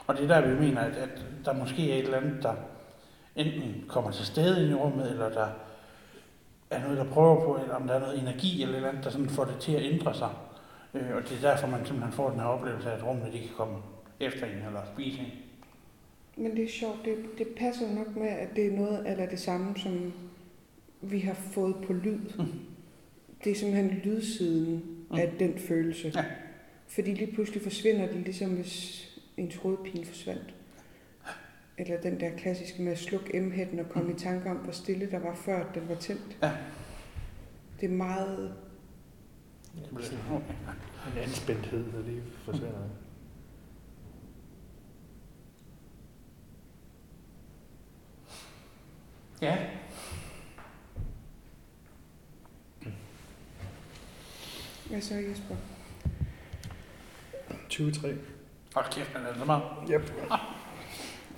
Og 0.08 0.18
det 0.18 0.24
er 0.24 0.27
der, 0.42 0.48
vi 0.48 0.60
mener, 0.68 0.82
at, 0.82 0.95
at 0.95 1.10
der 1.45 1.53
måske 1.53 1.92
er 1.92 1.95
et 1.98 2.03
eller 2.03 2.18
andet, 2.18 2.44
der 2.44 2.53
enten 3.36 3.84
kommer 3.88 4.11
til 4.11 4.26
stede 4.26 4.61
ind 4.64 4.72
i 4.72 4.74
rummet, 4.74 5.11
eller 5.11 5.30
der 5.30 5.48
er 6.69 6.82
noget, 6.84 6.98
der 6.98 7.03
prøver 7.03 7.45
på, 7.45 7.60
eller 7.61 7.76
om 7.76 7.88
der 7.88 7.94
er 7.94 8.00
noget 8.00 8.19
energi 8.22 8.61
eller 8.61 8.74
et 8.74 8.77
eller 8.77 8.90
andet, 8.90 9.03
der 9.03 9.10
sådan 9.10 9.30
får 9.30 9.45
det 9.45 9.58
til 9.60 9.72
at 9.72 9.84
ændre 9.94 10.14
sig. 10.14 10.30
Øh, 10.94 11.16
og 11.16 11.22
det 11.24 11.32
er 11.38 11.42
derfor, 11.52 11.68
man 11.68 11.86
simpelthen 11.86 12.14
får 12.14 12.30
den 12.30 12.40
her 12.40 12.46
oplevelse 12.48 12.92
af, 12.92 12.96
at 12.98 13.04
rummene 13.06 13.32
de 13.32 13.40
kan 13.40 13.50
komme 13.58 13.78
efter 14.20 14.46
en 14.46 14.52
eller 14.66 14.82
spise 14.94 15.20
en. 15.20 15.28
Men 16.44 16.56
det 16.56 16.64
er 16.64 16.70
sjovt, 16.70 17.06
det, 17.06 17.16
det 17.38 17.48
passer 17.58 17.94
nok 17.94 18.16
med, 18.16 18.28
at 18.28 18.50
det 18.56 18.66
er 18.66 18.72
noget 18.72 19.10
eller 19.12 19.26
det 19.30 19.40
samme, 19.40 19.78
som 19.78 20.14
vi 21.02 21.20
har 21.20 21.34
fået 21.34 21.76
på 21.88 21.94
lyd. 21.94 22.20
Mm. 22.38 22.46
Det 23.44 23.52
er 23.52 23.56
simpelthen 23.56 24.02
lydsiden 24.04 24.84
Mm. 25.10 25.16
af 25.18 25.34
den 25.40 25.60
følelse. 25.60 26.12
Ja. 26.16 26.26
Fordi 26.88 27.14
lige 27.14 27.32
pludselig 27.34 27.62
forsvinder 27.62 28.08
det, 28.08 28.16
ligesom 28.16 28.50
hvis 28.56 29.04
ens 29.38 29.56
hovedpine 29.56 30.06
forsvandt. 30.06 30.54
Eller 31.78 32.02
den 32.02 32.20
der 32.20 32.30
klassiske 32.38 32.82
med 32.82 32.92
at 32.92 32.98
slukke 32.98 33.36
emhætten 33.36 33.80
og 33.80 33.90
komme 33.90 34.12
i 34.12 34.16
tanke 34.16 34.50
om, 34.50 34.56
hvor 34.58 34.72
stille 34.72 35.12
der 35.12 35.20
var 35.20 35.36
før, 35.36 35.60
at 35.64 35.76
den 35.76 35.90
var 35.90 35.96
tændt. 35.96 36.38
Ja. 36.44 36.52
Det 37.82 37.90
er 37.90 37.94
meget... 37.94 38.54
Det 39.84 39.90
bliver 39.96 40.04
sådan. 40.04 40.42
En 41.14 41.18
anspændthed, 41.24 41.92
der 41.92 42.02
lige 42.04 42.24
forsvinder. 42.46 42.90
Ja, 49.42 49.58
'Hvad 54.90 55.02
så, 55.02 55.14
Jesper? 55.16 55.56
23. 57.70 58.18
hold 58.76 58.86
kæft, 58.92 59.14
men 59.14 59.24
er 59.24 59.28
det 59.30 59.38
så 59.40 59.46
meget? 59.46 59.64
Yep. 59.92 60.12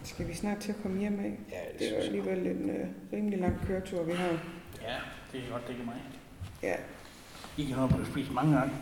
Skal 0.03 0.27
vi 0.27 0.34
snart 0.34 0.58
til 0.58 0.72
at 0.72 0.77
komme 0.82 1.00
hjem 1.00 1.19
af? 1.19 1.40
Ja, 1.51 1.80
Det 1.80 1.88
er 1.88 1.98
jo 1.98 2.03
alligevel 2.03 2.48
en 2.48 2.69
øh, 2.69 2.88
rimelig 3.14 3.40
lang 3.40 3.68
køretur, 3.68 4.03
vi 4.03 4.11
har. 4.14 4.27
Ja, 4.82 4.98
det 5.32 5.43
er 5.43 5.51
godt, 5.51 5.68
det 5.68 5.76
kan 5.76 5.85
mig. 5.85 5.95
Ja. 6.64 6.76
I 7.59 7.65
kan 7.65 7.75
nå 7.77 7.83
at 7.85 8.07
spise 8.11 8.31
mange 8.31 8.57
gange. 8.57 8.73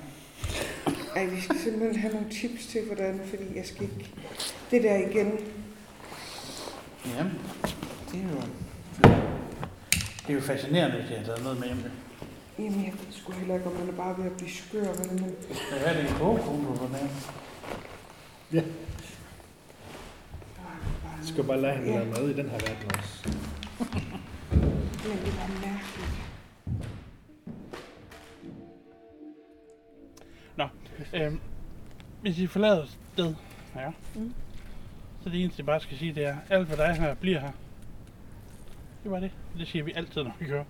Ej, 1.16 1.26
vi 1.26 1.42
skal 1.42 1.56
simpelthen 1.60 2.00
have 2.02 2.14
nogle 2.14 2.30
tips 2.30 2.66
til, 2.66 2.82
hvordan, 2.86 3.22
fordi 3.30 3.44
jeg 3.56 3.66
skal 3.66 3.82
ikke... 3.84 4.10
Det 4.72 4.84
der 4.84 4.96
igen, 4.96 5.32
Jamen, 7.18 7.34
det 8.12 8.20
er 8.20 8.30
jo... 8.32 8.42
Det 10.28 10.30
er 10.30 10.34
jo 10.34 10.42
fascinerende, 10.42 10.98
at 10.98 11.10
jeg 11.10 11.18
har 11.18 11.26
taget 11.26 11.44
noget 11.44 11.60
med 11.60 11.68
hjem. 11.68 11.78
jamen 12.60 12.84
jeg 12.86 12.94
ved 12.94 13.14
sgu 13.14 13.32
heller 13.32 13.56
ikke, 13.56 13.68
om 13.68 13.74
man 13.76 13.90
er 13.90 13.94
bare 13.94 14.18
ved 14.18 14.26
at 14.26 14.32
blive 14.38 14.52
skør, 14.52 14.84
vel, 14.94 15.12
men 15.14 15.36
Hvad 15.70 15.80
er 15.86 15.94
det 15.94 16.10
en 16.10 16.16
kogekone, 16.16 16.68
du 16.68 16.74
har 16.76 16.88
med? 16.88 17.10
Ja, 18.54 18.60
er 18.60 18.64
du 21.22 21.28
skal 21.28 21.44
bare 21.44 21.62
lade 21.62 21.74
hende 21.74 21.90
Ja. 21.92 22.00
lave 22.00 22.10
mad 22.12 22.30
i 22.30 22.34
den 22.34 22.50
her 22.50 22.58
verden 22.58 22.92
også. 22.98 23.30
Men 25.04 25.18
det 25.26 25.34
var 25.38 25.48
mærkeligt. 25.48 25.77
Øhm, 31.14 31.40
hvis 32.22 32.40
I 32.40 32.48
forlader 32.48 32.84
et 32.84 32.98
sted, 33.14 33.36
ja, 33.76 33.90
Mm. 34.16 34.34
så 35.24 35.30
det 35.30 35.42
eneste, 35.44 35.60
jeg 35.60 35.66
bare 35.66 35.80
skal 35.80 35.98
sige, 35.98 36.14
det 36.14 36.26
er, 36.26 36.38
alt 36.50 36.68
hvad 36.68 36.78
der 36.78 36.84
er 36.84 36.94
her, 36.94 37.14
bliver 37.16 37.40
her. 37.40 37.52
Det 39.04 39.12
var 39.12 39.20
det. 39.20 39.32
Det 39.58 39.68
siger 39.68 39.84
vi 39.84 39.92
altid, 39.96 40.24
når 40.24 40.36
vi 40.40 40.46
kører. 40.46 40.64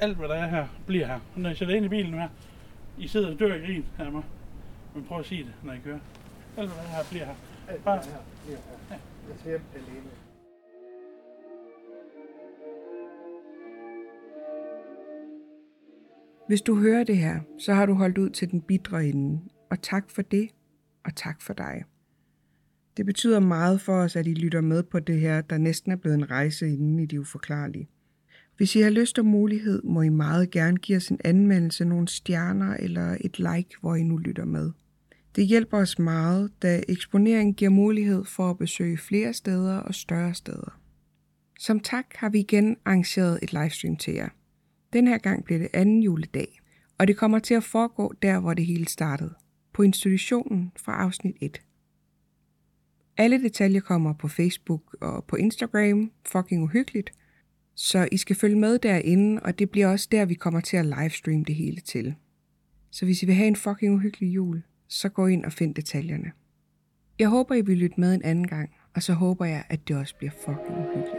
Alt 0.00 0.16
hvad 0.16 0.28
der 0.28 0.34
er 0.34 0.46
her, 0.46 0.66
bliver 0.86 1.06
her. 1.06 1.20
Og 1.34 1.40
når 1.40 1.50
I 1.50 1.54
sætter 1.54 1.74
ind 1.74 1.86
i 1.86 1.88
bilen 1.88 2.10
nu 2.12 2.18
her, 2.18 2.28
I 2.98 3.08
sidder 3.08 3.32
og 3.32 3.38
dør 3.38 3.54
i 3.54 3.58
grin 3.58 3.84
af 3.98 4.12
mig. 4.12 4.22
Men 4.94 5.04
prøv 5.04 5.18
at 5.20 5.26
sige 5.26 5.44
det, 5.44 5.52
når 5.62 5.72
I 5.72 5.78
kører. 5.84 5.98
Alt 6.56 6.68
hvad 6.68 6.76
der 6.76 6.82
er 6.90 6.96
her, 6.96 7.04
bliver 7.10 7.24
her. 7.26 7.34
Bare, 7.84 8.00
Jeg 8.90 9.38
tager 9.44 9.50
hjem 9.50 9.60
alene. 9.74 10.10
Hvis 16.48 16.62
du 16.62 16.76
hører 16.80 17.04
det 17.04 17.16
her, 17.18 17.40
så 17.58 17.74
har 17.74 17.86
du 17.86 17.94
holdt 17.94 18.18
ud 18.18 18.30
til 18.30 18.50
den 18.50 18.60
bidre 18.60 19.04
ende, 19.06 19.40
og 19.74 19.82
tak 19.82 20.10
for 20.10 20.22
det, 20.22 20.48
og 21.04 21.16
tak 21.16 21.42
for 21.42 21.54
dig. 21.54 21.84
Det 22.96 23.06
betyder 23.06 23.40
meget 23.40 23.80
for 23.80 23.92
os, 23.92 24.16
at 24.16 24.26
I 24.26 24.34
lytter 24.34 24.60
med 24.60 24.82
på 24.82 25.00
det 25.00 25.20
her, 25.20 25.40
der 25.40 25.58
næsten 25.58 25.92
er 25.92 25.96
blevet 25.96 26.14
en 26.14 26.30
rejse 26.30 26.68
inden 26.68 26.98
i 26.98 27.06
det 27.06 27.18
uforklarlige. 27.18 27.88
Hvis 28.56 28.76
I 28.76 28.80
har 28.80 28.90
lyst 28.90 29.18
og 29.18 29.26
mulighed, 29.26 29.82
må 29.82 30.02
I 30.02 30.08
meget 30.08 30.50
gerne 30.50 30.76
give 30.76 30.96
os 30.96 31.08
en 31.08 31.20
anmeldelse, 31.24 31.84
nogle 31.84 32.08
stjerner 32.08 32.76
eller 32.76 33.16
et 33.20 33.38
like, 33.38 33.70
hvor 33.80 33.94
I 33.94 34.02
nu 34.02 34.16
lytter 34.16 34.44
med. 34.44 34.70
Det 35.36 35.46
hjælper 35.46 35.78
os 35.78 35.98
meget, 35.98 36.50
da 36.62 36.82
eksponering 36.88 37.56
giver 37.56 37.70
mulighed 37.70 38.24
for 38.24 38.50
at 38.50 38.58
besøge 38.58 38.98
flere 38.98 39.32
steder 39.32 39.76
og 39.76 39.94
større 39.94 40.34
steder. 40.34 40.80
Som 41.58 41.80
tak 41.80 42.06
har 42.14 42.28
vi 42.28 42.38
igen 42.38 42.76
arrangeret 42.84 43.38
et 43.42 43.52
livestream 43.52 43.96
til 43.96 44.14
jer. 44.14 44.28
Den 44.92 45.06
her 45.06 45.18
gang 45.18 45.44
bliver 45.44 45.58
det 45.58 45.68
anden 45.72 46.02
juledag, 46.02 46.60
og 46.98 47.08
det 47.08 47.16
kommer 47.16 47.38
til 47.38 47.54
at 47.54 47.64
foregå 47.64 48.14
der, 48.22 48.40
hvor 48.40 48.54
det 48.54 48.66
hele 48.66 48.88
startede. 48.88 49.34
På 49.74 49.82
institutionen 49.82 50.72
fra 50.76 50.92
afsnit 50.92 51.36
1. 51.40 51.62
Alle 53.16 53.42
detaljer 53.42 53.80
kommer 53.80 54.12
på 54.12 54.28
Facebook 54.28 54.96
og 55.00 55.24
på 55.24 55.36
Instagram, 55.36 56.10
fucking 56.26 56.62
uhyggeligt, 56.62 57.10
så 57.74 58.08
I 58.12 58.16
skal 58.16 58.36
følge 58.36 58.58
med 58.58 58.78
derinde, 58.78 59.42
og 59.42 59.58
det 59.58 59.70
bliver 59.70 59.86
også 59.88 60.08
der, 60.12 60.24
vi 60.24 60.34
kommer 60.34 60.60
til 60.60 60.76
at 60.76 60.86
livestream 60.86 61.44
det 61.44 61.54
hele 61.54 61.80
til. 61.80 62.14
Så 62.90 63.04
hvis 63.04 63.22
I 63.22 63.26
vil 63.26 63.34
have 63.34 63.48
en 63.48 63.56
fucking 63.56 63.94
uhyggelig 63.94 64.34
jul, 64.34 64.62
så 64.88 65.08
gå 65.08 65.26
ind 65.26 65.44
og 65.44 65.52
find 65.52 65.74
detaljerne. 65.74 66.32
Jeg 67.18 67.28
håber, 67.28 67.54
I 67.54 67.60
vil 67.60 67.78
lytte 67.78 68.00
med 68.00 68.14
en 68.14 68.22
anden 68.22 68.46
gang, 68.46 68.70
og 68.94 69.02
så 69.02 69.12
håber 69.12 69.44
jeg, 69.44 69.64
at 69.68 69.88
det 69.88 69.96
også 69.96 70.16
bliver 70.16 70.32
fucking 70.44 70.78
uhyggeligt. 70.78 71.13